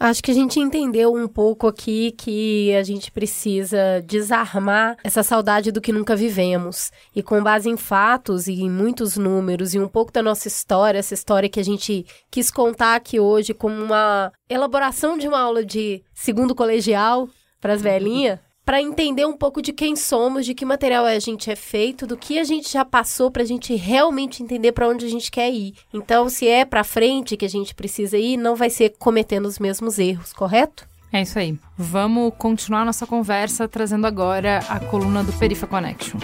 Acho 0.00 0.22
que 0.22 0.30
a 0.30 0.34
gente 0.34 0.60
entendeu 0.60 1.12
um 1.12 1.26
pouco 1.26 1.66
aqui 1.66 2.12
que 2.12 2.72
a 2.76 2.84
gente 2.84 3.10
precisa 3.10 4.00
desarmar 4.06 4.96
essa 5.02 5.24
saudade 5.24 5.72
do 5.72 5.80
que 5.80 5.92
nunca 5.92 6.14
vivemos. 6.14 6.92
E 7.16 7.20
com 7.20 7.42
base 7.42 7.68
em 7.68 7.76
fatos 7.76 8.46
e 8.46 8.62
em 8.62 8.70
muitos 8.70 9.16
números 9.16 9.74
e 9.74 9.78
um 9.80 9.88
pouco 9.88 10.12
da 10.12 10.22
nossa 10.22 10.46
história, 10.46 11.00
essa 11.00 11.14
história 11.14 11.48
que 11.48 11.58
a 11.58 11.64
gente 11.64 12.06
quis 12.30 12.48
contar 12.48 12.94
aqui 12.94 13.18
hoje 13.18 13.52
como 13.52 13.74
uma 13.74 14.32
elaboração 14.48 15.18
de 15.18 15.26
uma 15.26 15.40
aula 15.40 15.64
de 15.64 16.00
segundo 16.14 16.54
colegial 16.54 17.28
para 17.60 17.72
as 17.72 17.82
velhinhas, 17.82 18.38
para 18.68 18.82
entender 18.82 19.24
um 19.24 19.34
pouco 19.34 19.62
de 19.62 19.72
quem 19.72 19.96
somos, 19.96 20.44
de 20.44 20.52
que 20.52 20.62
material 20.62 21.06
a 21.06 21.18
gente 21.18 21.50
é 21.50 21.56
feito, 21.56 22.06
do 22.06 22.18
que 22.18 22.38
a 22.38 22.44
gente 22.44 22.70
já 22.70 22.84
passou 22.84 23.30
para 23.30 23.42
a 23.42 23.46
gente 23.46 23.74
realmente 23.74 24.42
entender 24.42 24.72
para 24.72 24.86
onde 24.86 25.06
a 25.06 25.08
gente 25.08 25.30
quer 25.30 25.50
ir. 25.50 25.72
Então, 25.90 26.28
se 26.28 26.46
é 26.46 26.66
para 26.66 26.84
frente 26.84 27.34
que 27.34 27.46
a 27.46 27.48
gente 27.48 27.74
precisa 27.74 28.18
ir, 28.18 28.36
não 28.36 28.54
vai 28.54 28.68
ser 28.68 28.94
cometendo 28.98 29.46
os 29.46 29.58
mesmos 29.58 29.98
erros, 29.98 30.34
correto? 30.34 30.86
É 31.10 31.22
isso 31.22 31.38
aí. 31.38 31.58
Vamos 31.78 32.34
continuar 32.36 32.84
nossa 32.84 33.06
conversa 33.06 33.66
trazendo 33.66 34.06
agora 34.06 34.58
a 34.68 34.78
coluna 34.78 35.24
do 35.24 35.32
Perifa 35.32 35.66
Connection. 35.66 36.20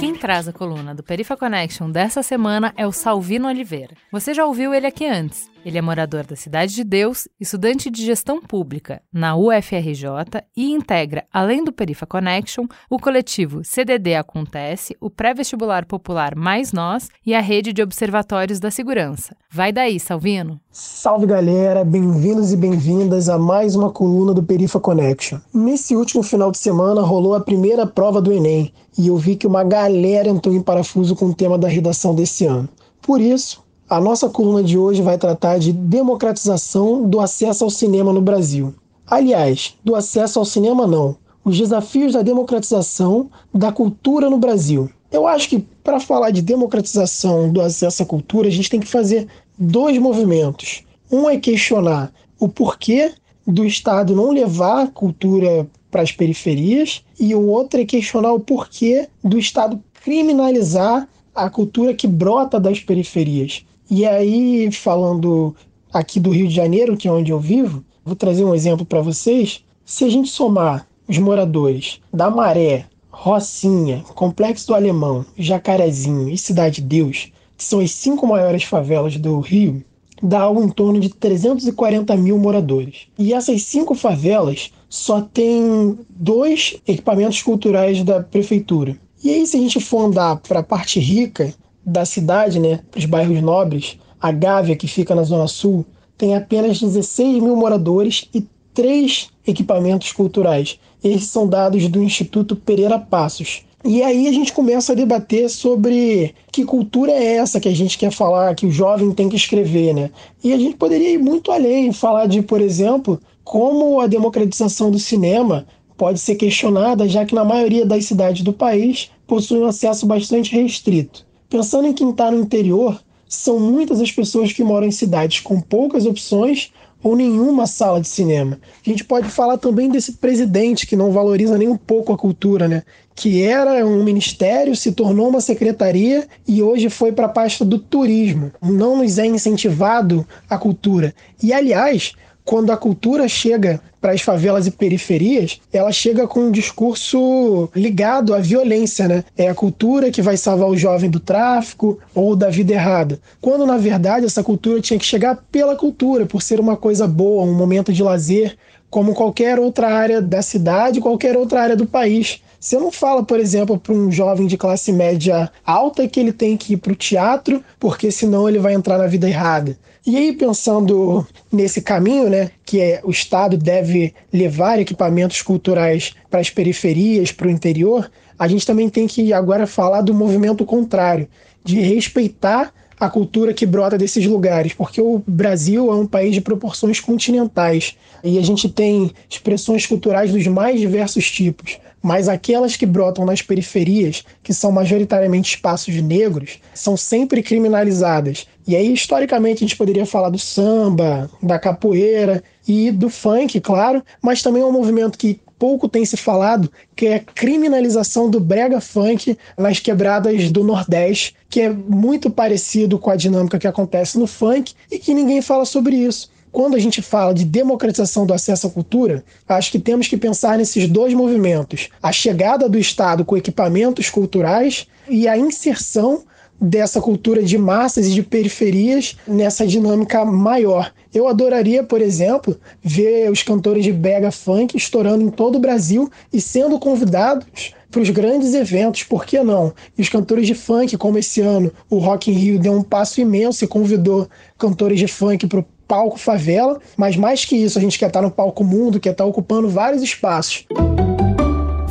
Quem 0.00 0.16
traz 0.16 0.48
a 0.48 0.52
coluna 0.52 0.96
do 0.96 1.04
Perifa 1.04 1.36
Connection 1.36 1.88
dessa 1.88 2.24
semana 2.24 2.74
é 2.76 2.84
o 2.84 2.90
Salvino 2.90 3.46
Oliveira. 3.46 3.94
Você 4.10 4.34
já 4.34 4.44
ouviu 4.44 4.74
ele 4.74 4.88
aqui 4.88 5.06
antes. 5.06 5.51
Ele 5.64 5.78
é 5.78 5.82
morador 5.82 6.26
da 6.26 6.34
Cidade 6.34 6.74
de 6.74 6.82
Deus, 6.82 7.28
estudante 7.38 7.88
de 7.88 8.04
gestão 8.04 8.40
pública 8.40 9.00
na 9.12 9.36
UFRJ 9.36 10.42
e 10.56 10.72
integra, 10.72 11.24
além 11.32 11.62
do 11.62 11.72
Perifa 11.72 12.04
Connection, 12.04 12.66
o 12.90 12.98
coletivo 12.98 13.62
CDD 13.62 14.16
Acontece, 14.16 14.96
o 15.00 15.08
pré-vestibular 15.08 15.86
popular 15.86 16.34
Mais 16.34 16.72
Nós 16.72 17.08
e 17.24 17.32
a 17.32 17.40
rede 17.40 17.72
de 17.72 17.80
observatórios 17.80 18.58
da 18.58 18.72
segurança. 18.72 19.36
Vai 19.48 19.72
daí, 19.72 20.00
Salvino. 20.00 20.60
Salve 20.72 21.26
galera, 21.26 21.84
bem-vindos 21.84 22.52
e 22.52 22.56
bem-vindas 22.56 23.28
a 23.28 23.38
mais 23.38 23.76
uma 23.76 23.90
coluna 23.90 24.34
do 24.34 24.42
Perifa 24.42 24.80
Connection. 24.80 25.38
Nesse 25.54 25.94
último 25.94 26.24
final 26.24 26.50
de 26.50 26.58
semana 26.58 27.02
rolou 27.02 27.34
a 27.34 27.40
primeira 27.40 27.86
prova 27.86 28.20
do 28.20 28.32
Enem 28.32 28.72
e 28.98 29.06
eu 29.06 29.16
vi 29.16 29.36
que 29.36 29.46
uma 29.46 29.62
galera 29.62 30.28
entrou 30.28 30.52
em 30.52 30.60
parafuso 30.60 31.14
com 31.14 31.26
o 31.26 31.34
tema 31.34 31.56
da 31.56 31.68
redação 31.68 32.16
desse 32.16 32.46
ano. 32.46 32.68
Por 33.00 33.20
isso, 33.20 33.62
a 33.92 34.00
nossa 34.00 34.26
coluna 34.26 34.62
de 34.62 34.78
hoje 34.78 35.02
vai 35.02 35.18
tratar 35.18 35.58
de 35.58 35.70
democratização 35.70 37.06
do 37.06 37.20
acesso 37.20 37.62
ao 37.62 37.68
cinema 37.68 38.10
no 38.10 38.22
Brasil. 38.22 38.74
Aliás, 39.06 39.74
do 39.84 39.94
acesso 39.94 40.38
ao 40.38 40.46
cinema 40.46 40.86
não, 40.86 41.14
os 41.44 41.58
desafios 41.58 42.14
da 42.14 42.22
democratização 42.22 43.28
da 43.52 43.70
cultura 43.70 44.30
no 44.30 44.38
Brasil. 44.38 44.88
Eu 45.10 45.26
acho 45.26 45.46
que 45.46 45.58
para 45.84 46.00
falar 46.00 46.30
de 46.30 46.40
democratização 46.40 47.52
do 47.52 47.60
acesso 47.60 48.02
à 48.02 48.06
cultura, 48.06 48.48
a 48.48 48.50
gente 48.50 48.70
tem 48.70 48.80
que 48.80 48.86
fazer 48.88 49.28
dois 49.58 49.98
movimentos. 49.98 50.84
Um 51.10 51.28
é 51.28 51.36
questionar 51.36 52.10
o 52.40 52.48
porquê 52.48 53.12
do 53.46 53.62
Estado 53.62 54.16
não 54.16 54.30
levar 54.30 54.84
a 54.84 54.86
cultura 54.86 55.68
para 55.90 56.00
as 56.00 56.10
periferias, 56.10 57.04
e 57.20 57.34
o 57.34 57.46
outro 57.46 57.78
é 57.78 57.84
questionar 57.84 58.32
o 58.32 58.40
porquê 58.40 59.06
do 59.22 59.38
Estado 59.38 59.78
criminalizar 60.02 61.06
a 61.34 61.50
cultura 61.50 61.92
que 61.92 62.06
brota 62.06 62.58
das 62.58 62.80
periferias. 62.80 63.66
E 63.90 64.06
aí, 64.06 64.70
falando 64.72 65.54
aqui 65.92 66.18
do 66.18 66.30
Rio 66.30 66.48
de 66.48 66.54
Janeiro, 66.54 66.96
que 66.96 67.06
é 67.06 67.12
onde 67.12 67.30
eu 67.30 67.38
vivo, 67.38 67.84
vou 68.04 68.16
trazer 68.16 68.44
um 68.44 68.54
exemplo 68.54 68.86
para 68.86 69.00
vocês. 69.00 69.64
Se 69.84 70.04
a 70.04 70.08
gente 70.08 70.30
somar 70.30 70.86
os 71.06 71.18
moradores 71.18 72.00
da 72.12 72.30
Maré, 72.30 72.86
Rocinha, 73.10 74.02
Complexo 74.14 74.68
do 74.68 74.74
Alemão, 74.74 75.24
Jacarezinho 75.36 76.28
e 76.28 76.38
Cidade 76.38 76.80
Deus, 76.80 77.30
que 77.56 77.64
são 77.64 77.80
as 77.80 77.90
cinco 77.92 78.26
maiores 78.26 78.64
favelas 78.64 79.16
do 79.16 79.38
Rio, 79.40 79.84
dá 80.22 80.40
algo 80.40 80.62
em 80.62 80.68
torno 80.68 80.98
de 80.98 81.08
340 81.08 82.16
mil 82.16 82.38
moradores. 82.38 83.08
E 83.18 83.34
essas 83.34 83.62
cinco 83.64 83.94
favelas 83.94 84.72
só 84.88 85.20
têm 85.20 85.98
dois 86.08 86.76
equipamentos 86.86 87.42
culturais 87.42 88.02
da 88.02 88.22
prefeitura. 88.22 88.96
E 89.22 89.30
aí, 89.30 89.46
se 89.46 89.56
a 89.56 89.60
gente 89.60 89.80
for 89.80 90.06
andar 90.06 90.36
para 90.36 90.60
a 90.60 90.64
parte 90.64 90.98
rica 90.98 91.54
da 91.84 92.04
cidade, 92.04 92.58
né, 92.58 92.80
para 92.90 92.98
os 92.98 93.04
bairros 93.04 93.40
nobres, 93.42 93.98
a 94.20 94.30
Gávea, 94.30 94.76
que 94.76 94.86
fica 94.86 95.14
na 95.14 95.22
Zona 95.22 95.48
Sul, 95.48 95.84
tem 96.16 96.36
apenas 96.36 96.80
16 96.80 97.42
mil 97.42 97.56
moradores 97.56 98.28
e 98.32 98.46
três 98.72 99.30
equipamentos 99.46 100.12
culturais. 100.12 100.78
Esses 101.02 101.28
são 101.28 101.46
dados 101.46 101.88
do 101.88 102.02
Instituto 102.02 102.54
Pereira 102.54 102.98
Passos. 102.98 103.64
E 103.84 104.00
aí 104.00 104.28
a 104.28 104.32
gente 104.32 104.52
começa 104.52 104.92
a 104.92 104.96
debater 104.96 105.50
sobre 105.50 106.32
que 106.52 106.64
cultura 106.64 107.10
é 107.10 107.36
essa 107.36 107.58
que 107.58 107.68
a 107.68 107.74
gente 107.74 107.98
quer 107.98 108.12
falar, 108.12 108.54
que 108.54 108.64
o 108.64 108.70
jovem 108.70 109.10
tem 109.10 109.28
que 109.28 109.34
escrever, 109.34 109.92
né? 109.92 110.10
E 110.42 110.52
a 110.52 110.58
gente 110.58 110.76
poderia 110.76 111.10
ir 111.10 111.18
muito 111.18 111.50
além, 111.50 111.92
falar 111.92 112.26
de, 112.26 112.40
por 112.42 112.60
exemplo, 112.60 113.20
como 113.42 114.00
a 114.00 114.06
democratização 114.06 114.88
do 114.88 115.00
cinema 115.00 115.66
pode 115.96 116.20
ser 116.20 116.36
questionada, 116.36 117.08
já 117.08 117.24
que 117.26 117.34
na 117.34 117.44
maioria 117.44 117.84
das 117.84 118.04
cidades 118.04 118.42
do 118.42 118.52
país 118.52 119.10
possui 119.26 119.58
um 119.58 119.66
acesso 119.66 120.06
bastante 120.06 120.52
restrito. 120.54 121.26
Pensando 121.52 121.86
em 121.86 121.92
quem 121.92 122.08
está 122.08 122.30
no 122.30 122.40
interior, 122.40 122.98
são 123.28 123.60
muitas 123.60 124.00
as 124.00 124.10
pessoas 124.10 124.54
que 124.54 124.64
moram 124.64 124.86
em 124.86 124.90
cidades 124.90 125.40
com 125.40 125.60
poucas 125.60 126.06
opções 126.06 126.72
ou 127.02 127.14
nenhuma 127.14 127.66
sala 127.66 128.00
de 128.00 128.08
cinema. 128.08 128.58
A 128.86 128.88
gente 128.88 129.04
pode 129.04 129.28
falar 129.28 129.58
também 129.58 129.90
desse 129.90 130.12
presidente 130.12 130.86
que 130.86 130.96
não 130.96 131.12
valoriza 131.12 131.58
nem 131.58 131.68
um 131.68 131.76
pouco 131.76 132.10
a 132.10 132.16
cultura, 132.16 132.66
né? 132.66 132.82
Que 133.14 133.42
era 133.42 133.86
um 133.86 134.02
ministério, 134.02 134.74
se 134.74 134.92
tornou 134.92 135.28
uma 135.28 135.42
secretaria 135.42 136.26
e 136.48 136.62
hoje 136.62 136.88
foi 136.88 137.12
para 137.12 137.26
a 137.26 137.28
pasta 137.28 137.66
do 137.66 137.78
turismo. 137.78 138.50
Não 138.62 138.96
nos 138.96 139.18
é 139.18 139.26
incentivado 139.26 140.26
a 140.48 140.56
cultura. 140.56 141.14
E 141.42 141.52
aliás, 141.52 142.14
quando 142.46 142.72
a 142.72 142.78
cultura 142.78 143.28
chega 143.28 143.78
para 144.02 144.12
as 144.12 144.20
favelas 144.20 144.66
e 144.66 144.72
periferias, 144.72 145.60
ela 145.72 145.92
chega 145.92 146.26
com 146.26 146.40
um 146.40 146.50
discurso 146.50 147.70
ligado 147.74 148.34
à 148.34 148.40
violência, 148.40 149.06
né? 149.06 149.24
É 149.38 149.48
a 149.48 149.54
cultura 149.54 150.10
que 150.10 150.20
vai 150.20 150.36
salvar 150.36 150.68
o 150.68 150.76
jovem 150.76 151.08
do 151.08 151.20
tráfico 151.20 152.00
ou 152.12 152.34
da 152.34 152.50
vida 152.50 152.72
errada. 152.72 153.20
Quando 153.40 153.64
na 153.64 153.78
verdade 153.78 154.26
essa 154.26 154.42
cultura 154.42 154.80
tinha 154.80 154.98
que 154.98 155.06
chegar 155.06 155.44
pela 155.52 155.76
cultura, 155.76 156.26
por 156.26 156.42
ser 156.42 156.58
uma 156.58 156.76
coisa 156.76 157.06
boa, 157.06 157.44
um 157.44 157.54
momento 157.54 157.92
de 157.92 158.02
lazer, 158.02 158.56
como 158.90 159.14
qualquer 159.14 159.58
outra 159.58 159.88
área 159.88 160.20
da 160.20 160.42
cidade, 160.42 161.00
qualquer 161.00 161.36
outra 161.36 161.62
área 161.62 161.76
do 161.76 161.86
país. 161.86 162.42
Você 162.62 162.78
não 162.78 162.92
fala, 162.92 163.24
por 163.24 163.40
exemplo, 163.40 163.76
para 163.76 163.92
um 163.92 164.08
jovem 164.08 164.46
de 164.46 164.56
classe 164.56 164.92
média 164.92 165.50
alta 165.66 166.06
que 166.06 166.20
ele 166.20 166.32
tem 166.32 166.56
que 166.56 166.74
ir 166.74 166.76
para 166.76 166.92
o 166.92 166.96
teatro, 166.96 167.60
porque 167.76 168.08
senão 168.12 168.48
ele 168.48 168.60
vai 168.60 168.72
entrar 168.72 168.98
na 168.98 169.08
vida 169.08 169.28
errada. 169.28 169.76
E 170.06 170.16
aí, 170.16 170.32
pensando 170.32 171.26
nesse 171.50 171.82
caminho, 171.82 172.30
né, 172.30 172.52
que 172.64 172.80
é, 172.80 173.00
o 173.02 173.10
Estado 173.10 173.56
deve 173.56 174.14
levar 174.32 174.78
equipamentos 174.78 175.42
culturais 175.42 176.14
para 176.30 176.38
as 176.38 176.50
periferias, 176.50 177.32
para 177.32 177.48
o 177.48 177.50
interior, 177.50 178.08
a 178.38 178.46
gente 178.46 178.64
também 178.64 178.88
tem 178.88 179.08
que 179.08 179.32
agora 179.32 179.66
falar 179.66 180.00
do 180.00 180.14
movimento 180.14 180.64
contrário, 180.64 181.26
de 181.64 181.80
respeitar 181.80 182.72
a 183.06 183.10
cultura 183.10 183.52
que 183.52 183.66
brota 183.66 183.98
desses 183.98 184.24
lugares, 184.26 184.72
porque 184.72 185.00
o 185.00 185.22
Brasil 185.26 185.90
é 185.90 185.94
um 185.96 186.06
país 186.06 186.34
de 186.34 186.40
proporções 186.40 187.00
continentais 187.00 187.96
e 188.22 188.38
a 188.38 188.42
gente 188.42 188.68
tem 188.68 189.10
expressões 189.28 189.86
culturais 189.86 190.32
dos 190.32 190.46
mais 190.46 190.78
diversos 190.78 191.30
tipos 191.30 191.78
mas 192.02 192.28
aquelas 192.28 192.76
que 192.76 192.84
brotam 192.84 193.24
nas 193.24 193.40
periferias, 193.40 194.24
que 194.42 194.52
são 194.52 194.72
majoritariamente 194.72 195.54
espaços 195.54 195.94
negros, 196.02 196.58
são 196.74 196.96
sempre 196.96 197.42
criminalizadas. 197.42 198.46
E 198.66 198.74
aí, 198.74 198.92
historicamente, 198.92 199.58
a 199.58 199.66
gente 199.68 199.76
poderia 199.76 200.04
falar 200.04 200.28
do 200.28 200.38
samba, 200.38 201.30
da 201.40 201.60
capoeira 201.60 202.42
e 202.66 202.90
do 202.90 203.08
funk, 203.08 203.60
claro, 203.60 204.02
mas 204.20 204.42
também 204.42 204.62
é 204.62 204.66
um 204.66 204.72
movimento 204.72 205.16
que 205.16 205.40
pouco 205.62 205.88
tem 205.88 206.04
se 206.04 206.16
falado, 206.16 206.68
que 206.96 207.06
é 207.06 207.14
a 207.14 207.20
criminalização 207.20 208.28
do 208.28 208.40
brega 208.40 208.80
funk 208.80 209.38
nas 209.56 209.78
quebradas 209.78 210.50
do 210.50 210.64
Nordeste, 210.64 211.36
que 211.48 211.60
é 211.60 211.70
muito 211.70 212.28
parecido 212.28 212.98
com 212.98 213.10
a 213.10 213.14
dinâmica 213.14 213.60
que 213.60 213.68
acontece 213.68 214.18
no 214.18 214.26
funk 214.26 214.74
e 214.90 214.98
que 214.98 215.14
ninguém 215.14 215.40
fala 215.40 215.64
sobre 215.64 215.94
isso 215.94 216.28
quando 216.50 216.74
a 216.74 216.78
gente 216.80 217.00
fala 217.00 217.32
de 217.32 217.44
democratização 217.44 218.26
do 218.26 218.34
acesso 218.34 218.66
à 218.66 218.70
cultura, 218.70 219.24
acho 219.48 219.70
que 219.70 219.78
temos 219.78 220.06
que 220.06 220.18
pensar 220.18 220.58
nesses 220.58 220.86
dois 220.86 221.14
movimentos: 221.14 221.88
a 222.02 222.12
chegada 222.12 222.68
do 222.68 222.78
Estado 222.78 223.24
com 223.24 223.36
equipamentos 223.36 224.10
culturais 224.10 224.86
e 225.08 225.26
a 225.26 225.38
inserção 225.38 226.24
dessa 226.60 227.00
cultura 227.00 227.42
de 227.42 227.56
massas 227.56 228.06
e 228.06 228.12
de 228.12 228.22
periferias 228.22 229.16
nessa 229.26 229.66
dinâmica 229.66 230.24
maior. 230.24 230.92
Eu 231.14 231.28
adoraria, 231.28 231.82
por 231.82 232.00
exemplo, 232.00 232.58
ver 232.82 233.30
os 233.30 233.42
cantores 233.42 233.84
de 233.84 233.92
Bega 233.92 234.30
Funk 234.30 234.76
estourando 234.76 235.22
em 235.22 235.30
todo 235.30 235.56
o 235.56 235.60
Brasil 235.60 236.10
e 236.32 236.40
sendo 236.40 236.78
convidados 236.78 237.74
para 237.90 238.00
os 238.00 238.08
grandes 238.08 238.54
eventos, 238.54 239.02
por 239.02 239.26
que 239.26 239.42
não? 239.42 239.74
E 239.96 240.00
os 240.00 240.08
cantores 240.08 240.46
de 240.46 240.54
funk, 240.54 240.96
como 240.96 241.18
esse 241.18 241.42
ano 241.42 241.70
o 241.90 241.98
Rock 241.98 242.30
in 242.30 242.34
Rio 242.34 242.58
deu 242.58 242.72
um 242.72 242.82
passo 242.82 243.20
imenso 243.20 243.62
e 243.62 243.68
convidou 243.68 244.26
cantores 244.58 244.98
de 244.98 245.06
funk 245.06 245.46
para 245.46 245.60
o 245.60 245.66
palco 245.86 246.18
favela, 246.18 246.80
mas 246.96 247.16
mais 247.16 247.44
que 247.44 247.54
isso, 247.54 247.78
a 247.78 247.82
gente 247.82 247.98
quer 247.98 248.06
estar 248.06 248.22
no 248.22 248.30
palco 248.30 248.64
mundo, 248.64 248.98
quer 248.98 249.10
estar 249.10 249.26
ocupando 249.26 249.68
vários 249.68 250.02
espaços. 250.02 250.64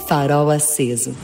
Farol 0.08 0.50
aceso. 0.50 1.16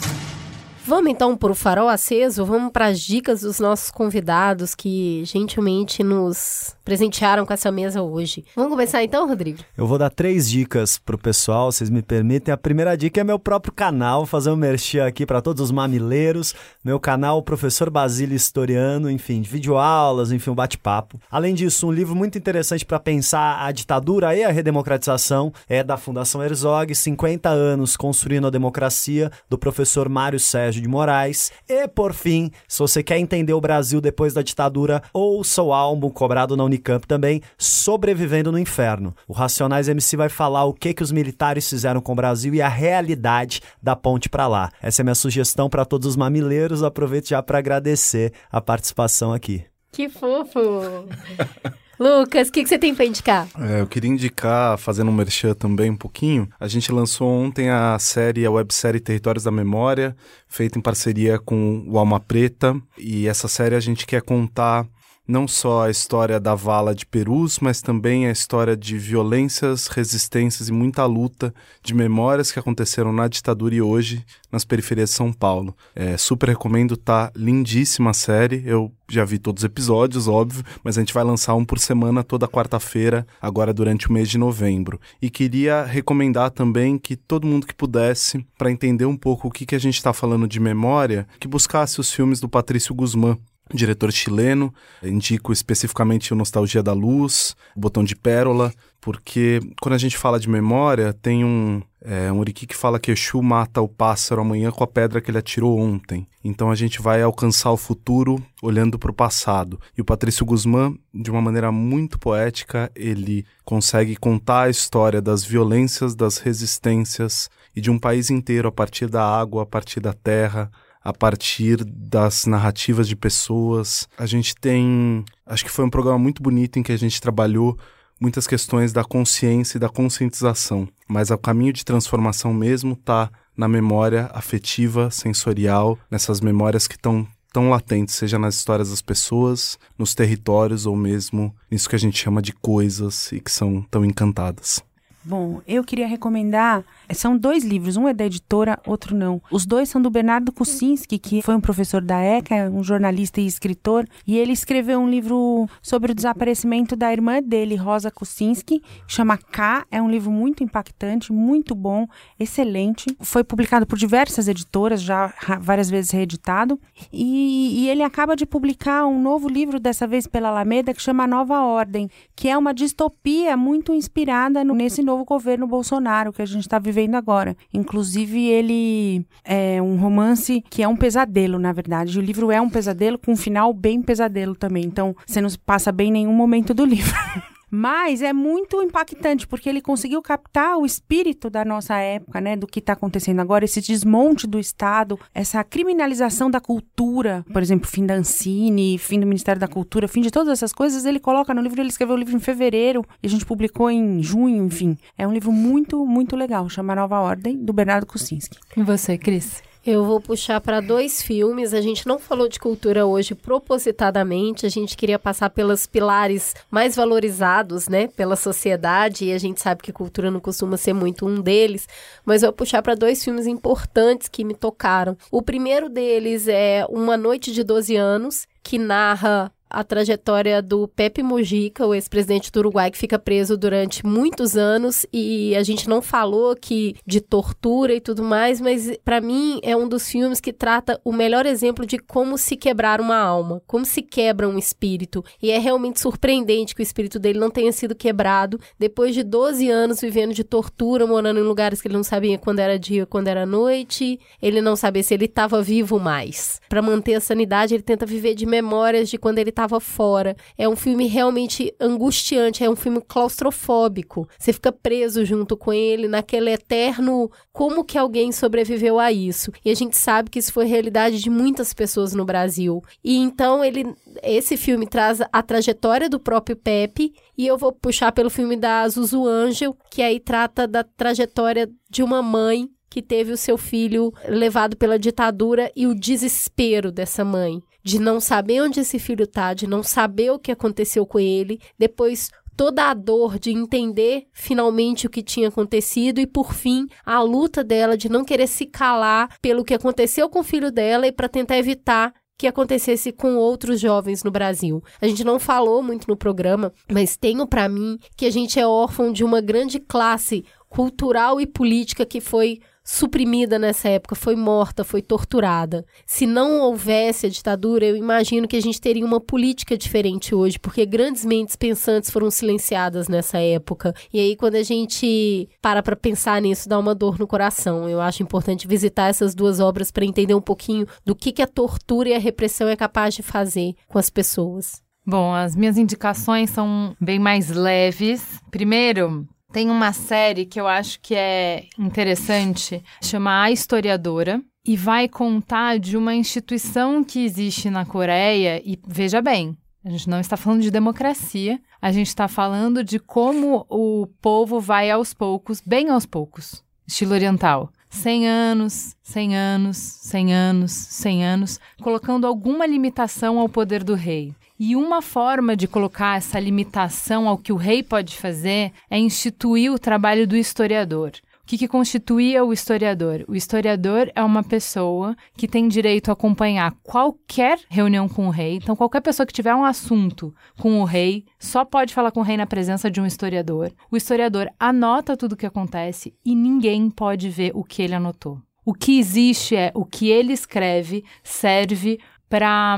Vamos 0.88 1.12
então 1.12 1.36
para 1.36 1.52
o 1.52 1.56
farol 1.56 1.90
aceso, 1.90 2.46
vamos 2.46 2.72
para 2.72 2.86
as 2.86 3.02
dicas 3.02 3.42
dos 3.42 3.60
nossos 3.60 3.92
convidados 3.92 4.74
que 4.74 5.22
gentilmente 5.26 6.02
nos 6.02 6.78
presentearam 6.86 7.46
com 7.46 7.52
essa 7.52 7.70
mesa 7.70 8.02
hoje. 8.02 8.46
Vamos 8.56 8.72
começar 8.72 9.04
então, 9.04 9.28
Rodrigo? 9.28 9.60
Eu 9.76 9.86
vou 9.86 9.98
dar 9.98 10.10
três 10.10 10.50
dicas 10.50 10.98
pro 10.98 11.18
pessoal, 11.18 11.70
vocês 11.70 11.90
me 11.90 12.02
permitem. 12.02 12.54
A 12.54 12.58
primeira 12.58 12.96
dica 12.96 13.20
é 13.20 13.24
meu 13.26 13.38
próprio 13.38 13.74
canal, 13.74 14.26
fazer 14.26 14.50
um 14.50 14.56
merchan 14.56 15.06
aqui 15.06 15.26
para 15.26 15.42
todos 15.42 15.62
os 15.62 15.72
mamileiros. 15.72 16.56
Meu 16.82 17.02
canal, 17.02 17.44
Professor 17.44 17.90
Basílio 17.90 18.34
Historiano, 18.34 19.12
enfim, 19.12 19.42
videoaulas, 19.42 20.32
enfim, 20.32 20.52
um 20.52 20.56
bate-papo. 20.56 21.20
Além 21.30 21.54
disso, 21.54 21.86
um 21.86 21.92
livro 21.92 22.16
muito 22.16 22.38
interessante 22.38 22.86
para 22.86 22.98
pensar 22.98 23.66
a 23.66 23.70
ditadura 23.74 24.34
e 24.34 24.46
a 24.46 24.52
redemocratização 24.52 25.52
é 25.68 25.84
da 25.84 25.98
Fundação 25.98 26.42
Herzog, 26.42 26.96
50 26.96 27.50
anos 27.50 27.98
construindo 27.98 28.48
a 28.48 28.50
democracia, 28.50 29.30
do 29.50 29.58
professor 29.58 30.08
Mário 30.08 30.40
Sérgio 30.40 30.77
de 30.82 30.88
Moraes. 30.88 31.52
E, 31.68 31.88
por 31.88 32.14
fim, 32.14 32.52
se 32.68 32.80
você 32.80 33.04
quer 33.04 33.18
entender 33.18 33.54
o 33.54 33.62
Brasil 33.62 34.02
depois 34.02 34.34
da 34.34 34.42
ditadura, 34.42 35.02
ouça 35.14 35.62
o 35.62 35.74
álbum 35.74 36.10
cobrado 36.10 36.56
na 36.56 36.64
Unicamp 36.64 37.06
também, 37.08 37.42
Sobrevivendo 37.58 38.52
no 38.52 38.60
Inferno. 38.60 39.16
O 39.28 39.34
Racionais 39.34 39.88
MC 39.88 40.18
vai 40.18 40.30
falar 40.30 40.66
o 40.66 40.74
que, 40.74 40.94
que 40.94 41.04
os 41.04 41.12
militares 41.12 41.70
fizeram 41.70 42.02
com 42.02 42.14
o 42.14 42.16
Brasil 42.16 42.54
e 42.54 42.62
a 42.62 42.70
realidade 42.70 43.62
da 43.82 43.96
ponte 43.96 44.30
para 44.30 44.48
lá. 44.48 44.72
Essa 44.82 45.02
é 45.02 45.04
a 45.04 45.06
minha 45.06 45.16
sugestão 45.16 45.70
para 45.70 45.86
todos 45.86 46.08
os 46.08 46.16
mamileiros. 46.16 46.84
Aproveito 46.84 47.30
já 47.30 47.42
para 47.42 47.60
agradecer 47.60 48.34
a 48.52 48.62
participação 48.62 49.34
aqui. 49.34 49.64
Que 49.92 50.10
fofo! 50.10 50.60
Lucas, 52.00 52.50
o 52.50 52.52
que, 52.52 52.64
que, 52.64 52.70
você 52.70 52.78
tem 52.78 52.94
para 52.94 53.06
indicar? 53.06 53.48
É, 53.60 53.82
eu 53.82 53.88
queria 53.88 54.10
indicar, 54.10 54.78
fazendo 54.78 55.10
um 55.10 55.14
merchan 55.14 55.54
também 55.54 55.90
um 55.90 55.98
pouquinho, 55.98 56.48
a 56.60 56.68
gente 56.68 56.92
lançou 56.92 57.28
ontem 57.28 57.70
a 57.70 57.98
série, 58.00 58.46
a 58.46 58.52
websérie 58.52 59.00
Territórios 59.00 59.44
da 59.44 59.52
Memória, 59.52 60.16
feita 60.48 60.78
em 60.78 60.82
parceria 60.82 61.40
com 61.40 61.84
o 61.88 61.98
Alma 61.98 62.20
Preta, 62.20 62.80
e 62.98 63.28
essa 63.28 63.48
série 63.48 63.76
a 63.76 63.80
gente 63.80 64.06
quer 64.06 64.22
contar 64.22 64.86
não 65.28 65.48
só 65.48 65.86
a 65.86 65.90
história 65.90 66.40
da 66.40 66.56
vala 66.56 66.96
de 66.96 67.06
Perus, 67.06 67.60
mas 67.60 67.82
também 67.82 68.28
a 68.28 68.32
história 68.32 68.78
de 68.78 68.98
violências, 68.98 69.88
resistências 69.88 70.70
e 70.70 70.72
muita 70.72 71.06
luta 71.06 71.54
de 71.84 71.94
memórias 71.94 72.52
que 72.52 72.60
aconteceram 72.60 73.12
na 73.12 73.28
ditadura 73.28 73.76
e 73.76 73.82
hoje 73.82 74.26
nas 74.50 74.64
periferias 74.64 75.10
de 75.10 75.16
São 75.16 75.34
Paulo. 75.34 75.76
É, 75.94 76.16
super 76.16 76.50
recomendo, 76.50 76.96
tá 76.96 77.30
lindíssima 77.36 78.12
a 78.12 78.14
série. 78.14 78.64
Eu 78.66 78.92
já 79.10 79.26
vi 79.26 79.38
todos 79.38 79.64
os 79.64 79.66
episódios, 79.66 80.28
óbvio, 80.28 80.64
mas 80.84 80.98
a 80.98 81.02
gente 81.02 81.14
vai 81.14 81.24
lançar 81.24 81.56
um 81.56 81.66
por 81.66 81.80
semana 81.80 82.24
toda 82.24 82.48
quarta-feira, 82.48 83.28
agora 83.42 83.74
durante 83.74 84.08
o 84.08 84.14
mês 84.14 84.30
de 84.30 84.38
novembro. 84.38 85.00
E 85.22 85.30
queria 85.30 85.84
recomendar 85.84 86.52
também 86.52 86.98
que 86.98 87.18
todo 87.18 87.48
mundo 87.48 87.68
que 87.68 87.76
pudesse, 87.76 88.46
para 88.58 88.72
entender 88.72 89.06
um 89.06 89.18
pouco 89.18 89.50
o 89.50 89.52
que, 89.52 89.66
que 89.66 89.76
a 89.76 89.80
gente 89.80 89.96
está 89.96 90.14
falando 90.14 90.48
de 90.48 90.60
memória, 90.60 91.28
que 91.40 91.48
buscasse 91.48 92.00
os 92.00 92.12
filmes 92.12 92.40
do 92.40 92.48
Patrício 92.48 92.96
Guzmán 92.96 93.38
diretor 93.74 94.12
chileno. 94.12 94.74
Indico 95.04 95.52
especificamente 95.52 96.34
o 96.34 96.36
Nostalgia 96.36 96.84
da 96.84 96.94
Luz, 96.94 97.56
o 97.76 97.80
Botão 97.80 98.04
de 98.04 98.16
Pérola, 98.16 98.74
porque 99.00 99.60
quando 99.82 99.96
a 99.96 99.98
gente 99.98 100.18
fala 100.18 100.40
de 100.40 100.50
memória, 100.50 101.14
tem 101.14 101.46
um, 101.46 101.82
é, 102.02 102.32
um 102.32 102.40
Uriki 102.40 102.68
que 102.68 102.76
fala 102.76 103.00
que 103.00 103.12
Exu 103.12 103.42
mata 103.42 103.82
o 103.82 103.88
pássaro 103.88 104.42
amanhã 104.42 104.72
com 104.72 104.84
a 104.84 104.88
pedra 104.88 105.22
que 105.22 105.32
ele 105.32 105.38
atirou 105.38 105.80
ontem. 105.80 106.28
Então 106.44 106.70
a 106.72 106.76
gente 106.76 107.02
vai 107.02 107.22
alcançar 107.22 107.72
o 107.72 107.78
futuro 107.78 108.44
olhando 108.62 108.98
para 108.98 109.12
o 109.12 109.14
passado. 109.14 109.80
E 109.98 110.02
o 110.02 110.06
Patrício 110.06 110.46
Guzmán, 110.46 110.96
de 111.14 111.30
uma 111.32 111.42
maneira 111.42 111.72
muito 111.72 112.18
poética, 112.20 112.92
ele 112.96 113.46
consegue 113.64 114.16
contar 114.16 114.64
a 114.64 114.70
história 114.70 115.22
das 115.22 115.44
violências, 115.44 116.16
das 116.16 116.38
resistências 116.38 117.50
e 117.76 117.82
de 117.82 117.92
um 117.92 118.00
país 118.00 118.30
inteiro 118.30 118.68
a 118.68 118.72
partir 118.72 119.08
da 119.08 119.24
água, 119.24 119.64
a 119.64 119.66
partir 119.66 120.00
da 120.00 120.14
terra, 120.14 120.72
a 121.08 121.14
partir 121.14 121.86
das 121.86 122.46
narrativas 122.46 123.08
de 123.08 123.16
pessoas. 123.16 124.10
A 124.18 124.26
gente 124.26 124.54
tem. 124.54 125.24
Acho 125.46 125.64
que 125.64 125.72
foi 125.72 125.86
um 125.86 125.90
programa 125.90 126.20
muito 126.20 126.44
bonito 126.44 126.78
em 126.78 126.84
que 126.84 126.92
a 126.92 126.98
gente 126.98 127.22
trabalhou 127.22 127.78
muitas 128.20 128.46
questões 128.46 128.92
da 128.92 129.06
consciência 129.06 129.78
e 129.78 129.80
da 129.80 129.88
conscientização, 129.88 130.86
mas 131.08 131.32
o 131.32 131.38
caminho 131.38 131.72
de 131.72 131.86
transformação 131.86 132.54
mesmo 132.54 132.92
está 132.92 133.32
na 133.56 133.70
memória 133.70 134.30
afetiva, 134.34 135.10
sensorial, 135.10 135.98
nessas 136.12 136.42
memórias 136.42 136.90
que 136.90 136.96
estão 136.96 137.26
tão 137.54 137.70
latentes, 137.70 138.16
seja 138.16 138.38
nas 138.38 138.56
histórias 138.56 138.90
das 138.90 139.02
pessoas, 139.02 139.80
nos 139.98 140.14
territórios 140.14 140.86
ou 140.86 140.96
mesmo 140.96 141.56
nisso 141.72 141.88
que 141.88 141.96
a 141.96 142.00
gente 142.00 142.18
chama 142.18 142.42
de 142.42 142.52
coisas 142.52 143.32
e 143.32 143.40
que 143.40 143.52
são 143.52 143.82
tão 143.84 144.04
encantadas. 144.04 144.84
Bom, 145.28 145.60
eu 145.68 145.84
queria 145.84 146.08
recomendar. 146.08 146.86
São 147.14 147.38
dois 147.38 147.66
livros, 147.66 147.98
um 147.98 148.08
é 148.08 148.14
da 148.14 148.26
editora, 148.26 148.80
outro 148.88 149.14
não. 149.14 149.42
Os 149.52 149.66
dois 149.66 149.90
são 149.90 150.02
do 150.02 150.10
Bernardo 150.10 150.54
Kucinski, 150.54 151.20
que 151.20 151.42
foi 151.42 151.54
um 151.54 151.60
professor 151.60 152.02
da 152.02 152.22
ECA, 152.22 152.72
um 152.72 152.82
jornalista 152.82 153.42
e 153.42 153.46
escritor, 153.46 154.08
e 154.26 154.38
ele 154.38 154.54
escreveu 154.54 155.00
um 155.00 155.10
livro 155.10 155.68
sobre 155.82 156.14
o 156.14 156.16
desaparecimento 156.16 156.96
da 156.96 157.12
irmã 157.12 157.42
dele, 157.42 157.76
Rosa 157.76 158.10
Kucinski, 158.10 158.82
chama 159.06 159.38
K. 159.38 159.86
É 159.92 160.02
um 160.02 160.10
livro 160.10 160.32
muito 160.32 160.64
impactante, 160.64 161.34
muito 161.34 161.76
bom, 161.76 162.08
excelente. 162.40 163.06
Foi 163.20 163.44
publicado 163.44 163.86
por 163.86 163.98
diversas 163.98 164.48
editoras, 164.48 165.02
já 165.02 165.34
várias 165.60 165.90
vezes 165.90 166.12
reeditado, 166.12 166.80
e, 167.12 167.84
e 167.84 167.90
ele 167.90 168.02
acaba 168.02 168.34
de 168.34 168.46
publicar 168.46 169.06
um 169.06 169.22
novo 169.22 169.50
livro, 169.50 169.78
dessa 169.78 170.08
vez 170.08 170.26
pela 170.26 170.48
Alameda, 170.48 170.94
que 170.94 171.02
chama 171.02 171.28
Nova 171.28 171.60
Ordem, 171.64 172.10
que 172.34 172.48
é 172.48 172.58
uma 172.58 172.74
distopia 172.74 173.58
muito 173.58 173.94
inspirada 173.94 174.64
nesse 174.64 175.04
novo 175.04 175.17
novo 175.18 175.26
governo 175.26 175.68
Bolsonaro 175.68 176.32
que 176.32 176.42
a 176.42 176.46
gente 176.46 176.62
está 176.62 176.78
vivendo 176.78 177.16
agora. 177.16 177.56
Inclusive, 177.74 178.46
ele 178.48 179.26
é 179.44 179.82
um 179.82 179.98
romance 179.98 180.64
que 180.70 180.84
é 180.84 180.88
um 180.88 180.96
pesadelo, 180.96 181.58
na 181.58 181.74
verdade. 181.74 182.18
O 182.20 182.22
livro 182.22 182.52
é 182.52 182.62
um 182.62 182.70
pesadelo 182.70 183.18
com 183.18 183.32
um 183.32 183.38
final 183.38 183.74
bem 183.74 184.02
pesadelo 184.02 184.56
também. 184.56 184.86
Então, 184.86 185.16
você 185.26 185.42
não 185.42 185.50
passa 185.66 185.92
bem 185.92 186.12
nenhum 186.12 186.34
momento 186.34 186.74
do 186.74 186.86
livro. 186.86 187.14
Mas 187.70 188.22
é 188.22 188.32
muito 188.32 188.82
impactante, 188.82 189.48
porque 189.48 189.68
ele 189.68 189.82
conseguiu 189.82 190.22
captar 190.22 190.78
o 190.78 190.86
espírito 190.86 191.50
da 191.50 191.66
nossa 191.66 191.98
época, 191.98 192.40
né? 192.40 192.56
Do 192.56 192.68
que 192.68 192.80
está 192.80 192.94
acontecendo 192.94 193.40
agora, 193.40 193.66
esse 193.66 193.82
desmonte 193.82 194.48
do 194.48 194.60
Estado, 194.60 195.20
essa 195.34 195.64
criminalização 195.64 196.50
da 196.50 196.60
cultura, 196.60 197.46
por 197.52 197.62
exemplo, 197.62 197.88
fim 197.88 198.06
da 198.06 198.16
Ancine, 198.16 198.98
fim 198.98 199.20
do 199.20 199.28
Ministério 199.28 199.60
da 199.60 199.68
Cultura, 199.68 200.08
fim 200.08 200.22
de 200.22 200.32
todas 200.32 200.54
essas 200.54 200.72
coisas, 200.72 201.06
ele 201.06 201.20
coloca 201.20 201.54
no 201.54 201.62
livro, 201.62 201.82
ele 201.82 201.90
escreveu 201.90 202.16
o 202.16 202.20
livro 202.20 202.36
em 202.36 202.40
fevereiro, 202.40 203.06
e 203.22 203.28
a 203.28 203.30
gente 203.30 203.46
publicou 203.46 203.92
em 203.92 204.24
junho, 204.24 204.64
enfim. 204.66 204.98
É 205.18 205.28
um 205.28 205.34
livro 205.34 205.52
muito, 205.52 206.06
muito 206.06 206.36
legal, 206.36 206.70
chama 206.70 206.96
Nova 206.96 207.20
Ordem, 207.20 207.58
do 207.58 207.74
Bernardo 207.74 208.06
Kucinski. 208.06 208.58
E 208.76 208.84
você, 208.84 209.18
Cris? 209.18 209.62
Eu 209.90 210.04
vou 210.04 210.20
puxar 210.20 210.60
para 210.60 210.82
dois 210.82 211.22
filmes. 211.22 211.74
A 211.74 211.80
gente 211.80 212.06
não 212.06 212.20
falou 212.20 212.50
de 212.50 212.60
cultura 212.60 213.06
hoje 213.06 213.34
propositadamente. 213.34 214.66
A 214.66 214.70
gente 214.70 214.98
queria 214.98 215.18
passar 215.18 215.50
pelos 215.50 215.88
pilares 215.88 216.54
mais 216.70 216.94
valorizados, 216.94 217.88
né, 217.88 218.10
pela 218.10 218.36
sociedade. 218.36 219.24
E 219.24 219.32
a 219.32 219.38
gente 219.38 219.62
sabe 219.62 219.82
que 219.82 219.94
cultura 219.94 220.30
não 220.30 220.42
costuma 220.42 220.76
ser 220.76 220.92
muito 220.92 221.26
um 221.26 221.40
deles. 221.40 221.88
Mas 222.26 222.44
eu 222.44 222.48
vou 222.50 222.58
puxar 222.58 222.82
para 222.82 222.96
dois 222.96 223.24
filmes 223.24 223.48
importantes 223.48 224.28
que 224.28 224.44
me 224.44 224.54
tocaram. 224.54 225.16
O 225.32 225.42
primeiro 225.42 225.88
deles 225.88 226.50
é 226.50 226.86
Uma 226.90 227.16
Noite 227.16 227.54
de 227.54 227.64
12 227.64 227.96
Anos, 227.96 228.46
que 228.62 228.78
narra 228.78 229.50
a 229.70 229.84
trajetória 229.84 230.62
do 230.62 230.88
Pepe 230.88 231.22
Mujica, 231.22 231.86
o 231.86 231.94
ex-presidente 231.94 232.52
do 232.52 232.60
Uruguai, 232.60 232.92
que 232.92 232.98
fica 232.98 233.20
preso 233.20 233.58
durante 233.58 234.06
muitos 234.06 234.56
anos 234.56 235.06
e 235.12 235.56
a 235.56 235.64
gente 235.64 235.90
não 235.90 236.02
falou 236.02 236.56
que 236.56 236.96
de 237.06 237.22
tortura 237.22 237.94
e 237.94 238.00
tudo 238.00 238.24
mais, 238.24 238.62
mas 238.62 238.98
para 239.04 239.20
mim 239.20 239.60
é 239.64 239.76
um 239.76 239.88
dos 239.88 240.08
filmes 240.10 240.40
que 240.40 240.54
trata 240.54 241.00
o 241.04 241.12
melhor 241.12 241.46
exemplo 241.46 241.86
de 241.86 241.98
como 241.98 242.38
se 242.38 242.56
quebrar 242.56 243.02
uma 243.02 243.18
alma, 243.18 243.62
como 243.68 243.86
se 243.86 244.02
quebra 244.02 244.48
um 244.48 244.58
espírito. 244.58 245.24
E 245.42 245.52
é 245.52 245.58
realmente 245.58 246.00
surpreendente 246.00 246.74
que 246.74 246.82
o 246.82 246.84
espírito 246.84 247.20
dele 247.20 247.40
não 247.40 247.50
tenha 247.50 247.72
sido 247.72 247.96
quebrado 247.96 248.60
depois 248.80 249.14
de 249.14 249.24
12 249.24 249.70
anos 249.70 250.02
vivendo 250.02 250.34
de 250.34 250.44
tortura, 250.44 251.06
morando 251.06 251.40
em 251.40 251.44
lugares 251.44 251.82
que 251.82 251.88
ele 251.88 251.96
não 251.96 252.04
sabia 252.04 252.38
quando 252.38 252.60
era 252.60 252.80
dia, 252.80 253.06
quando 253.06 253.28
era 253.28 253.46
noite, 253.46 254.20
ele 254.42 254.62
não 254.62 254.76
sabia 254.76 255.04
se 255.04 255.14
ele 255.14 255.26
estava 255.26 255.62
vivo 255.62 256.00
mais. 256.00 256.62
Para 256.70 256.82
manter 256.82 257.16
a 257.16 257.22
sanidade, 257.22 257.74
ele 257.74 257.84
tenta 257.84 258.06
viver 258.06 258.34
de 258.36 258.46
memórias 258.46 259.10
de 259.10 259.18
quando 259.18 259.40
ele 259.40 259.50
estava 259.58 259.80
fora. 259.80 260.36
É 260.56 260.70
um 260.70 260.76
filme 260.76 261.08
realmente 261.08 261.74
angustiante, 261.82 262.64
é 262.64 262.70
um 262.70 262.76
filme 262.76 263.02
claustrofóbico. 263.02 264.30
Você 264.38 264.54
fica 264.54 264.72
preso 264.72 265.26
junto 265.26 265.58
com 265.58 265.74
ele 265.74 266.08
naquele 266.08 266.52
eterno 266.52 267.32
como 267.52 267.84
que 267.84 267.98
alguém 267.98 268.32
sobreviveu 268.32 269.00
a 269.00 269.12
isso. 269.12 269.52
E 269.66 269.72
a 269.72 269.76
gente 269.76 269.98
sabe 269.98 270.30
que 270.30 270.38
isso 270.38 270.54
foi 270.54 270.66
realidade 270.66 271.20
de 271.20 271.30
muitas 271.30 271.74
pessoas 271.74 272.14
no 272.14 272.24
Brasil. 272.24 272.84
E 273.04 273.18
então 273.18 273.66
ele 273.66 273.96
esse 274.22 274.56
filme 274.56 274.86
traz 274.86 275.22
a 275.32 275.42
trajetória 275.42 276.10
do 276.10 276.20
próprio 276.20 276.56
Pepe 276.56 277.14
e 277.36 277.48
eu 277.48 277.58
vou 277.58 277.72
puxar 277.72 278.12
pelo 278.12 278.30
filme 278.30 278.56
da 278.56 278.88
Zuzu 278.88 279.26
Angel, 279.26 279.76
que 279.90 280.02
aí 280.02 280.20
trata 280.20 280.68
da 280.68 280.84
trajetória 280.84 281.70
de 281.90 282.04
uma 282.04 282.22
mãe 282.22 282.70
que 282.90 283.02
teve 283.02 283.32
o 283.32 283.38
seu 283.38 283.58
filho 283.58 284.14
levado 284.28 284.78
pela 284.78 284.98
ditadura 284.98 285.72
e 285.76 285.86
o 285.86 285.94
desespero 285.94 286.92
dessa 286.92 287.24
mãe 287.26 287.62
de 287.88 288.00
não 288.00 288.20
saber 288.20 288.62
onde 288.62 288.82
esse 288.82 289.00
filho 289.00 289.26
tá, 289.26 289.54
de 289.54 289.66
não 289.66 289.82
saber 289.82 290.30
o 290.30 290.38
que 290.38 290.52
aconteceu 290.52 291.06
com 291.06 291.18
ele, 291.18 291.58
depois 291.80 292.30
toda 292.58 292.90
a 292.90 292.94
dor 292.94 293.40
de 293.40 293.52
entender 293.52 294.28
finalmente 294.34 295.08
o 295.08 295.10
que 295.10 295.24
tinha 295.24 295.48
acontecido 295.48 296.20
e 296.20 296.28
por 296.28 296.54
fim 296.54 296.86
a 297.06 297.22
luta 297.22 297.64
dela 297.64 297.96
de 297.96 298.10
não 298.10 298.26
querer 298.26 298.48
se 298.48 298.66
calar 298.66 299.38
pelo 299.42 299.64
que 299.64 299.74
aconteceu 299.74 300.30
com 300.30 300.40
o 300.40 300.44
filho 300.44 300.70
dela 300.70 301.08
e 301.08 301.14
para 301.14 301.30
tentar 301.30 301.58
evitar 301.58 302.14
que 302.38 302.46
acontecesse 302.46 303.14
com 303.14 303.38
outros 303.38 303.80
jovens 303.80 304.22
no 304.22 304.30
Brasil. 304.30 304.84
A 305.02 305.08
gente 305.08 305.24
não 305.24 305.40
falou 305.40 305.82
muito 305.82 306.10
no 306.10 306.18
programa, 306.18 306.74
mas 306.92 307.16
tenho 307.16 307.48
para 307.48 307.70
mim 307.70 307.98
que 308.18 308.26
a 308.26 308.30
gente 308.30 308.60
é 308.60 308.68
órfão 308.68 309.14
de 309.14 309.24
uma 309.24 309.40
grande 309.40 309.80
classe 309.80 310.44
cultural 310.68 311.40
e 311.40 311.48
política 311.48 312.06
que 312.06 312.20
foi 312.20 312.60
suprimida 312.88 313.60
nessa 313.60 313.90
época, 313.90 314.16
foi 314.16 314.34
morta, 314.34 314.82
foi 314.82 315.02
torturada. 315.02 315.86
Se 316.06 316.26
não 316.26 316.62
houvesse 316.62 317.26
a 317.26 317.30
ditadura, 317.30 317.86
eu 317.86 317.98
imagino 317.98 318.48
que 318.48 318.56
a 318.56 318.62
gente 318.62 318.80
teria 318.80 319.06
uma 319.06 319.20
política 319.20 319.78
diferente 319.78 320.34
hoje, 320.34 320.58
porque 320.58 320.86
grandes 320.86 321.26
mentes 321.26 321.58
pensantes 321.58 322.10
foram 322.10 322.32
silenciadas 322.32 323.10
nessa 323.10 323.40
época. 323.40 323.94
E 324.14 324.22
aí, 324.22 324.38
quando 324.38 324.56
a 324.56 324.64
gente 324.64 325.50
para 325.62 325.84
para 325.84 325.98
pensar 325.98 326.42
nisso, 326.42 326.70
dá 326.70 326.80
uma 326.80 326.96
dor 326.96 327.20
no 327.20 327.28
coração. 327.28 327.90
Eu 327.90 328.00
acho 328.00 328.24
importante 328.24 328.66
visitar 328.66 329.10
essas 329.10 329.36
duas 329.36 329.60
obras 329.60 329.92
para 329.92 330.06
entender 330.06 330.34
um 330.34 330.42
pouquinho 330.42 330.88
do 331.06 331.14
que, 331.14 331.34
que 331.34 331.42
a 331.42 331.48
tortura 331.48 332.08
e 332.08 332.14
a 332.14 332.20
repressão 332.20 332.70
é 332.70 332.76
capaz 332.78 333.14
de 333.14 333.22
fazer 333.22 333.76
com 333.90 334.00
as 334.00 334.10
pessoas. 334.10 334.82
Bom, 335.06 335.34
as 335.34 335.58
minhas 335.58 335.78
indicações 335.78 336.52
são 336.52 336.96
bem 337.02 337.20
mais 337.20 337.50
leves. 337.50 338.40
Primeiro, 338.50 339.28
tem 339.52 339.70
uma 339.70 339.94
série 339.94 340.46
que 340.46 340.60
eu 340.60 340.68
acho 340.68 341.00
que 341.00 341.16
é 341.16 341.66
interessante, 341.78 342.84
chama 343.02 343.44
A 343.44 343.52
Historiadora, 343.52 344.42
e 344.66 344.76
vai 344.76 345.08
contar 345.08 345.80
de 345.80 345.96
uma 345.96 346.14
instituição 346.14 347.04
que 347.04 347.24
existe 347.24 347.70
na 347.70 347.86
Coreia. 347.86 348.62
E 348.66 348.78
veja 348.86 349.22
bem, 349.22 349.58
a 349.84 349.90
gente 349.90 350.10
não 350.10 350.20
está 350.20 350.36
falando 350.36 350.62
de 350.62 350.70
democracia, 350.70 351.60
a 351.82 351.92
gente 351.92 352.08
está 352.08 352.28
falando 352.28 352.84
de 352.84 353.00
como 353.00 353.66
o 353.70 354.08
povo 354.22 354.60
vai 354.60 354.92
aos 354.92 355.14
poucos, 355.14 355.62
bem 355.66 355.90
aos 355.90 356.06
poucos, 356.06 356.64
estilo 356.86 357.14
oriental. 357.14 357.72
100 357.90 358.28
anos, 358.28 358.96
100 359.02 359.38
anos, 359.38 359.78
100 359.78 360.34
anos, 360.34 360.72
100 360.72 361.26
anos, 361.26 361.60
colocando 361.82 362.28
alguma 362.28 362.66
limitação 362.66 363.40
ao 363.40 363.48
poder 363.48 363.82
do 363.82 363.96
rei. 363.96 364.36
E 364.60 364.76
uma 364.76 365.04
forma 365.04 365.56
de 365.56 365.68
colocar 365.68 366.18
essa 366.18 366.40
limitação 366.40 367.28
ao 367.28 367.38
que 367.38 367.54
o 367.54 367.56
rei 367.56 367.84
pode 367.84 368.18
fazer 368.18 368.72
é 368.90 368.98
instituir 368.98 369.72
o 369.72 369.78
trabalho 369.78 370.28
do 370.28 370.36
historiador. 370.36 371.12
O 371.44 371.48
que, 371.48 371.60
que 371.60 371.68
constituía 371.68 372.44
o 372.44 372.52
historiador? 372.52 373.24
O 373.28 373.36
historiador 373.36 374.12
é 374.16 374.24
uma 374.24 374.44
pessoa 374.44 375.16
que 375.38 375.48
tem 375.48 375.68
direito 375.68 376.10
a 376.10 376.14
acompanhar 376.14 376.76
qualquer 376.84 377.60
reunião 377.70 378.10
com 378.10 378.28
o 378.28 378.32
rei. 378.32 378.56
Então, 378.56 378.76
qualquer 378.76 379.00
pessoa 379.02 379.26
que 379.28 379.32
tiver 379.32 379.56
um 379.56 379.64
assunto 379.64 380.34
com 380.60 380.82
o 380.82 380.84
rei 380.84 381.24
só 381.40 381.64
pode 381.64 381.94
falar 381.94 382.12
com 382.12 382.20
o 382.20 382.24
rei 382.24 382.36
na 382.36 382.48
presença 382.48 382.90
de 382.90 383.00
um 383.00 383.06
historiador. 383.06 383.72
O 383.92 383.96
historiador 383.96 384.50
anota 384.60 385.16
tudo 385.16 385.34
o 385.34 385.38
que 385.38 385.46
acontece 385.46 386.14
e 386.26 386.36
ninguém 386.36 386.90
pode 386.90 387.30
ver 387.30 387.52
o 387.54 387.64
que 387.64 387.84
ele 387.84 387.94
anotou. 387.94 388.42
O 388.66 388.74
que 388.74 389.00
existe 389.00 389.56
é 389.56 389.72
o 389.74 389.86
que 389.86 390.10
ele 390.10 390.34
escreve 390.34 391.06
serve 391.24 392.00
para 392.28 392.78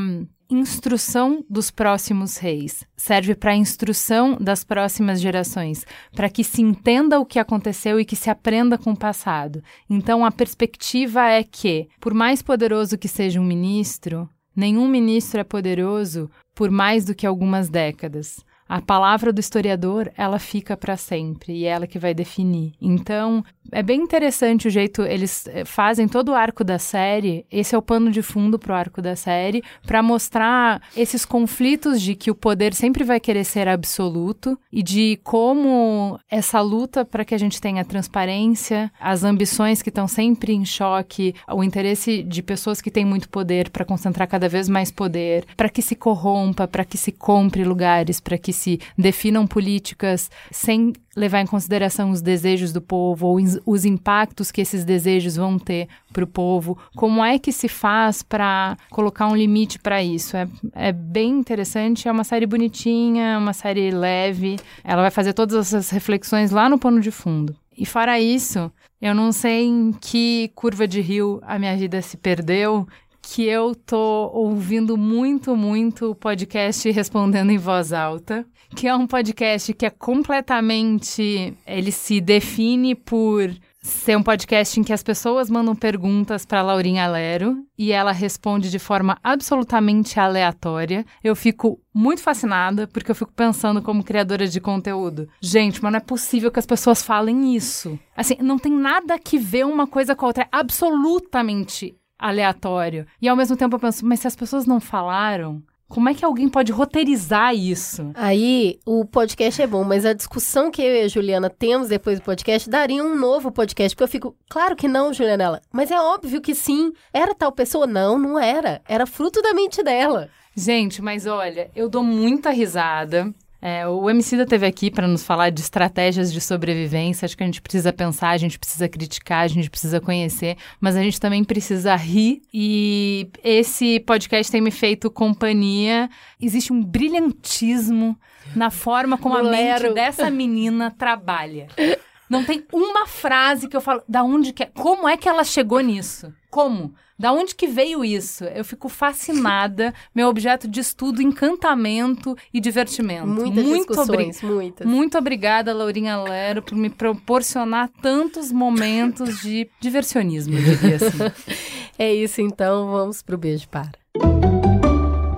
instrução 0.49 1.45
dos 1.49 1.69
próximos 1.69 2.37
reis, 2.37 2.83
serve 2.97 3.35
para 3.35 3.55
instrução 3.55 4.35
das 4.39 4.63
próximas 4.63 5.21
gerações, 5.21 5.85
para 6.13 6.29
que 6.29 6.43
se 6.43 6.61
entenda 6.61 7.19
o 7.19 7.25
que 7.25 7.37
aconteceu 7.37 7.99
e 7.99 8.05
que 8.05 8.15
se 8.15 8.29
aprenda 8.29 8.77
com 8.77 8.91
o 8.91 8.97
passado. 8.97 9.61
Então 9.89 10.25
a 10.25 10.31
perspectiva 10.31 11.27
é 11.27 11.43
que, 11.43 11.87
por 11.99 12.13
mais 12.13 12.41
poderoso 12.41 12.97
que 12.97 13.07
seja 13.07 13.39
um 13.39 13.45
ministro, 13.45 14.27
nenhum 14.55 14.87
ministro 14.87 15.39
é 15.39 15.43
poderoso 15.43 16.29
por 16.55 16.71
mais 16.71 17.05
do 17.05 17.13
que 17.13 17.27
algumas 17.27 17.69
décadas 17.69 18.43
a 18.69 18.79
palavra 18.79 19.33
do 19.33 19.39
historiador, 19.39 20.11
ela 20.15 20.37
fica 20.37 20.77
para 20.77 20.95
sempre 20.95 21.53
e 21.53 21.65
é 21.65 21.69
ela 21.69 21.87
que 21.87 21.97
vai 21.97 22.13
definir. 22.13 22.73
Então, 22.79 23.43
é 23.71 23.83
bem 23.83 24.01
interessante 24.01 24.67
o 24.67 24.71
jeito 24.71 25.01
eles 25.03 25.47
eh, 25.47 25.65
fazem 25.65 26.07
todo 26.07 26.29
o 26.29 26.35
arco 26.35 26.63
da 26.63 26.79
série. 26.79 27.45
Esse 27.51 27.75
é 27.75 27.77
o 27.77 27.81
pano 27.81 28.11
de 28.11 28.21
fundo 28.21 28.57
pro 28.57 28.73
arco 28.73 29.01
da 29.01 29.15
série, 29.15 29.63
para 29.85 30.01
mostrar 30.01 30.81
esses 30.95 31.25
conflitos 31.25 32.01
de 32.01 32.15
que 32.15 32.31
o 32.31 32.35
poder 32.35 32.73
sempre 32.73 33.03
vai 33.03 33.19
querer 33.19 33.43
ser 33.43 33.67
absoluto 33.67 34.57
e 34.71 34.81
de 34.81 35.19
como 35.23 36.19
essa 36.29 36.61
luta 36.61 37.03
para 37.03 37.25
que 37.25 37.35
a 37.35 37.37
gente 37.37 37.61
tenha 37.61 37.85
transparência, 37.85 38.91
as 38.99 39.23
ambições 39.23 39.81
que 39.81 39.89
estão 39.89 40.07
sempre 40.07 40.53
em 40.53 40.65
choque, 40.65 41.33
o 41.51 41.63
interesse 41.63 42.23
de 42.23 42.41
pessoas 42.41 42.81
que 42.81 42.91
têm 42.91 43.05
muito 43.05 43.29
poder 43.29 43.69
para 43.69 43.85
concentrar 43.85 44.27
cada 44.27 44.49
vez 44.49 44.69
mais 44.69 44.91
poder, 44.91 45.45
para 45.55 45.69
que 45.69 45.81
se 45.81 45.95
corrompa, 45.95 46.67
para 46.67 46.85
que 46.85 46.97
se 46.97 47.11
compre 47.11 47.63
lugares, 47.63 48.19
para 48.19 48.37
que 48.37 48.53
se 48.53 48.79
definam 48.97 49.47
políticas 49.47 50.29
sem 50.51 50.93
levar 51.19 51.41
em 51.41 51.45
consideração 51.45 52.11
os 52.11 52.21
desejos 52.21 52.71
do 52.71 52.81
povo 52.81 53.27
ou 53.27 53.37
os 53.65 53.83
impactos 53.83 54.51
que 54.51 54.61
esses 54.61 54.85
desejos 54.85 55.35
vão 55.35 55.59
ter 55.59 55.89
para 56.13 56.23
o 56.23 56.27
povo. 56.27 56.77
Como 56.95 57.23
é 57.23 57.37
que 57.37 57.51
se 57.51 57.67
faz 57.67 58.23
para 58.23 58.77
colocar 58.89 59.27
um 59.27 59.35
limite 59.35 59.77
para 59.77 60.01
isso? 60.01 60.37
É, 60.37 60.47
é 60.73 60.91
bem 60.93 61.31
interessante, 61.31 62.07
é 62.07 62.11
uma 62.11 62.23
série 62.23 62.45
bonitinha, 62.45 63.37
uma 63.37 63.51
série 63.51 63.91
leve. 63.91 64.55
Ela 64.81 65.01
vai 65.01 65.11
fazer 65.11 65.33
todas 65.33 65.55
essas 65.73 65.89
reflexões 65.89 66.51
lá 66.51 66.69
no 66.69 66.79
pano 66.79 67.01
de 67.01 67.11
fundo. 67.11 67.53
E 67.77 67.85
fora 67.85 68.19
isso, 68.19 68.71
eu 69.01 69.13
não 69.13 69.31
sei 69.33 69.65
em 69.65 69.91
que 69.91 70.51
curva 70.55 70.87
de 70.87 71.01
rio 71.01 71.41
a 71.43 71.59
minha 71.59 71.75
vida 71.75 72.01
se 72.01 72.15
perdeu, 72.15 72.87
que 73.31 73.45
eu 73.45 73.75
tô 73.75 74.31
ouvindo 74.33 74.97
muito, 74.97 75.55
muito 75.55 76.09
o 76.09 76.15
podcast 76.15 76.89
Respondendo 76.89 77.51
em 77.51 77.59
Voz 77.59 77.93
Alta, 77.93 78.43
que 78.75 78.87
é 78.87 78.95
um 78.95 79.05
podcast 79.05 79.71
que 79.75 79.85
é 79.85 79.89
completamente. 79.91 81.53
Ele 81.67 81.91
se 81.91 82.19
define 82.19 82.95
por 82.95 83.55
ser 83.81 84.17
um 84.17 84.23
podcast 84.23 84.79
em 84.79 84.83
que 84.83 84.91
as 84.91 85.03
pessoas 85.03 85.47
mandam 85.47 85.75
perguntas 85.75 86.43
para 86.43 86.63
Laurinha 86.63 87.07
Lero 87.07 87.63
e 87.77 87.91
ela 87.91 88.11
responde 88.11 88.71
de 88.71 88.79
forma 88.79 89.17
absolutamente 89.23 90.19
aleatória. 90.19 91.05
Eu 91.23 91.35
fico 91.35 91.79
muito 91.93 92.21
fascinada 92.21 92.87
porque 92.87 93.11
eu 93.11 93.15
fico 93.15 93.31
pensando 93.31 93.81
como 93.81 94.03
criadora 94.03 94.47
de 94.47 94.59
conteúdo. 94.59 95.29
Gente, 95.39 95.81
mas 95.83 95.91
não 95.91 95.97
é 95.97 96.01
possível 96.01 96.51
que 96.51 96.59
as 96.59 96.65
pessoas 96.65 97.03
falem 97.03 97.55
isso. 97.55 97.97
Assim, 98.17 98.35
não 98.41 98.57
tem 98.57 98.71
nada 98.71 99.19
que 99.19 99.37
ver 99.37 99.65
uma 99.65 99.85
coisa 99.85 100.15
com 100.15 100.25
a 100.25 100.29
outra, 100.29 100.43
é 100.43 100.49
absolutamente 100.51 101.95
aleatório. 102.19 103.07
E 103.21 103.27
ao 103.27 103.35
mesmo 103.35 103.55
tempo 103.55 103.75
eu 103.75 103.79
penso, 103.79 104.05
mas 104.05 104.19
se 104.19 104.27
as 104.27 104.35
pessoas 104.35 104.65
não 104.65 104.79
falaram, 104.79 105.63
como 105.89 106.07
é 106.07 106.13
que 106.13 106.23
alguém 106.23 106.47
pode 106.47 106.71
roteirizar 106.71 107.55
isso? 107.55 108.11
Aí, 108.13 108.79
o 108.85 109.03
podcast 109.05 109.59
é 109.59 109.65
bom, 109.65 109.83
mas 109.83 110.05
a 110.05 110.13
discussão 110.13 110.69
que 110.69 110.83
eu 110.83 110.95
e 110.95 111.01
a 111.01 111.07
Juliana 111.07 111.49
temos 111.49 111.87
depois 111.87 112.19
do 112.19 112.23
podcast 112.23 112.69
daria 112.69 113.03
um 113.03 113.17
novo 113.17 113.51
podcast, 113.51 113.95
porque 113.95 114.03
eu 114.03 114.07
fico, 114.07 114.35
claro 114.47 114.75
que 114.75 114.87
não, 114.87 115.11
Juliana, 115.11 115.59
mas 115.71 115.89
é 115.89 115.99
óbvio 115.99 116.41
que 116.41 116.53
sim. 116.53 116.93
Era 117.11 117.33
tal 117.33 117.51
pessoa? 117.51 117.87
Não, 117.87 118.19
não 118.19 118.37
era. 118.37 118.81
Era 118.87 119.07
fruto 119.07 119.41
da 119.41 119.53
mente 119.53 119.81
dela. 119.81 120.29
Gente, 120.55 121.01
mas 121.01 121.25
olha, 121.25 121.71
eu 121.75 121.89
dou 121.89 122.03
muita 122.03 122.51
risada. 122.51 123.33
É, 123.61 123.85
o 123.87 124.09
Emicida 124.09 124.45
teve 124.45 124.65
aqui 124.65 124.89
para 124.89 125.07
nos 125.07 125.23
falar 125.23 125.49
de 125.49 125.59
estratégias 125.59 126.31
de 126.31 126.39
sobrevivência. 126.39 127.25
Acho 127.25 127.35
que 127.35 127.43
a 127.43 127.45
gente 127.45 127.61
precisa 127.61 127.91
pensar, 127.91 128.29
a 128.29 128.37
gente 128.37 128.57
precisa 128.57 128.87
criticar, 128.87 129.43
a 129.43 129.47
gente 129.47 129.69
precisa 129.69 129.99
conhecer, 129.99 130.55
mas 130.79 130.95
a 130.95 131.01
gente 131.01 131.19
também 131.19 131.43
precisa 131.43 131.95
rir. 131.95 132.41
E 132.53 133.29
esse 133.43 133.99
podcast 134.01 134.51
tem 134.51 134.61
me 134.61 134.71
feito 134.71 135.11
companhia. 135.11 136.09
Existe 136.41 136.71
um 136.71 136.81
brilhantismo 136.81 138.17
na 138.55 138.69
forma 138.69 139.17
como 139.17 139.37
a 139.37 139.43
mente 139.43 139.93
dessa 139.93 140.29
menina 140.29 140.89
trabalha. 140.89 141.67
Não 142.29 142.43
tem 142.43 142.63
uma 142.71 143.07
frase 143.07 143.67
que 143.67 143.75
eu 143.75 143.81
falo, 143.81 144.03
da 144.07 144.23
onde 144.23 144.53
que 144.53 144.63
é, 144.63 144.67
como 144.67 145.09
é 145.09 145.17
que 145.17 145.27
ela 145.27 145.43
chegou 145.43 145.79
nisso? 145.79 146.31
Como? 146.49 146.93
Da 147.17 147.33
onde 147.33 147.53
que 147.53 147.67
veio 147.67 148.05
isso? 148.05 148.45
Eu 148.45 148.63
fico 148.63 148.87
fascinada. 148.87 149.93
Meu 150.15 150.29
objeto 150.29 150.69
de 150.69 150.79
estudo, 150.79 151.21
encantamento 151.21 152.33
e 152.53 152.61
divertimento. 152.61 153.27
Muitas 153.27 153.65
muito 153.65 153.87
discussões, 153.87 154.41
muitas. 154.41 154.87
Muito 154.87 155.17
obrigada, 155.17 155.73
Laurinha 155.73 156.21
Lero, 156.23 156.61
por 156.61 156.77
me 156.77 156.89
proporcionar 156.89 157.89
tantos 158.01 158.53
momentos 158.53 159.41
de 159.41 159.69
diversionismo, 159.81 160.57
eu 160.57 160.63
diria 160.63 160.95
assim. 160.95 161.53
é 161.99 162.13
isso, 162.13 162.39
então. 162.39 162.89
Vamos 162.91 163.21
pro 163.21 163.37
beijo 163.37 163.67
para. 163.67 163.91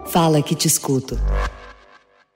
Fala 0.08 0.44
que 0.44 0.54
te 0.54 0.68
escuto. 0.68 1.18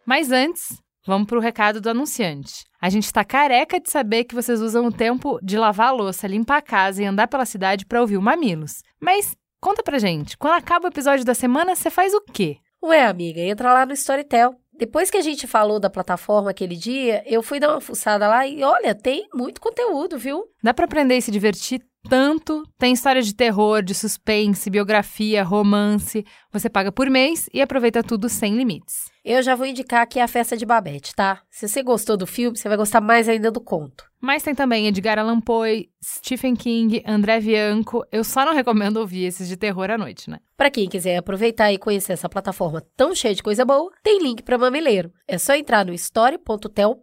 Mas 0.06 0.32
antes, 0.32 0.82
Vamos 1.08 1.28
para 1.28 1.38
o 1.38 1.42
recado 1.42 1.80
do 1.80 1.90
anunciante. 1.90 2.66
A 2.82 2.90
gente 2.90 3.04
está 3.04 3.24
careca 3.24 3.80
de 3.80 3.92
saber 3.92 4.24
que 4.24 4.34
vocês 4.34 4.60
usam 4.60 4.88
o 4.88 4.92
tempo 4.92 5.40
de 5.44 5.56
lavar 5.56 5.90
a 5.90 5.92
louça, 5.92 6.26
limpar 6.26 6.58
a 6.58 6.62
casa 6.64 7.04
e 7.04 7.06
andar 7.06 7.28
pela 7.28 7.46
cidade 7.46 7.86
para 7.86 8.02
ouvir 8.02 8.18
o 8.18 8.22
Mamilos. 8.22 8.82
Mas 9.00 9.36
conta 9.62 9.84
pra 9.84 10.00
gente, 10.00 10.36
quando 10.36 10.56
acaba 10.56 10.86
o 10.86 10.90
episódio 10.90 11.24
da 11.24 11.36
semana, 11.36 11.76
você 11.76 11.92
faz 11.92 12.12
o 12.12 12.22
quê? 12.22 12.58
Ué, 12.84 13.06
amiga, 13.06 13.40
entra 13.40 13.72
lá 13.72 13.86
no 13.86 13.94
Storytel. 13.94 14.56
Depois 14.74 15.12
que 15.12 15.18
a 15.18 15.22
gente 15.22 15.46
falou 15.46 15.80
da 15.80 15.92
plataforma 15.92 16.50
aquele 16.50 16.76
dia, 16.76 17.24
eu 17.28 17.44
fui 17.44 17.60
dar 17.60 17.70
uma 17.70 17.82
fuçada 17.82 18.28
lá 18.28 18.48
e 18.48 18.64
olha, 18.64 18.96
tem 18.96 19.28
muito 19.32 19.62
conteúdo, 19.62 20.18
viu? 20.18 20.44
Dá 20.62 20.74
para 20.74 20.86
aprender 20.86 21.18
e 21.18 21.22
se 21.22 21.32
divertir 21.32 21.82
tanto. 22.08 22.64
Tem 22.78 22.94
história 22.94 23.22
de 23.22 23.34
terror, 23.34 23.82
de 23.82 23.94
suspense, 23.94 24.70
biografia, 24.70 25.44
romance. 25.44 26.26
Você 26.52 26.70
paga 26.70 26.92
por 26.92 27.10
mês 27.10 27.50
e 27.54 27.62
aproveita 27.62 28.04
tudo 28.04 28.30
sem 28.30 28.56
limites. 28.56 29.10
Eu 29.24 29.42
já 29.42 29.56
vou 29.56 29.66
indicar 29.66 30.04
aqui 30.04 30.20
a 30.20 30.28
festa 30.28 30.56
de 30.56 30.66
Babette, 30.66 31.16
tá? 31.16 31.42
Se 31.50 31.68
você 31.68 31.82
gostou 31.82 32.16
do 32.16 32.28
filme, 32.28 32.58
você 32.58 32.68
vai 32.68 32.78
gostar 32.78 33.02
mais 33.02 33.28
ainda 33.28 33.52
do 33.52 33.60
conto. 33.60 34.06
Mas 34.22 34.44
tem 34.44 34.54
também 34.56 34.88
Edgar 34.88 35.20
Allan 35.20 35.42
Poe, 35.42 35.90
Stephen 36.04 36.56
King, 36.56 37.04
André 37.06 37.40
Bianco. 37.40 38.06
Eu 38.12 38.24
só 38.24 38.46
não 38.46 38.54
recomendo 38.54 38.98
ouvir 38.98 39.26
esses 39.26 39.48
de 39.48 39.58
terror 39.58 39.90
à 39.90 39.98
noite, 39.98 40.30
né? 40.30 40.40
Para 40.56 40.72
quem 40.72 40.88
quiser 40.88 41.18
aproveitar 41.18 41.74
e 41.74 41.78
conhecer 41.78 42.14
essa 42.14 42.30
plataforma 42.30 42.84
tão 42.96 43.14
cheia 43.14 43.36
de 43.36 43.44
coisa 43.44 43.66
boa, 43.66 43.92
tem 44.04 44.22
link 44.22 44.44
para 44.44 44.58
Mameleiro. 44.58 45.12
É 45.28 45.38
só 45.38 45.56
entrar 45.56 45.86
no 45.86 45.94
story.tel 45.94 47.02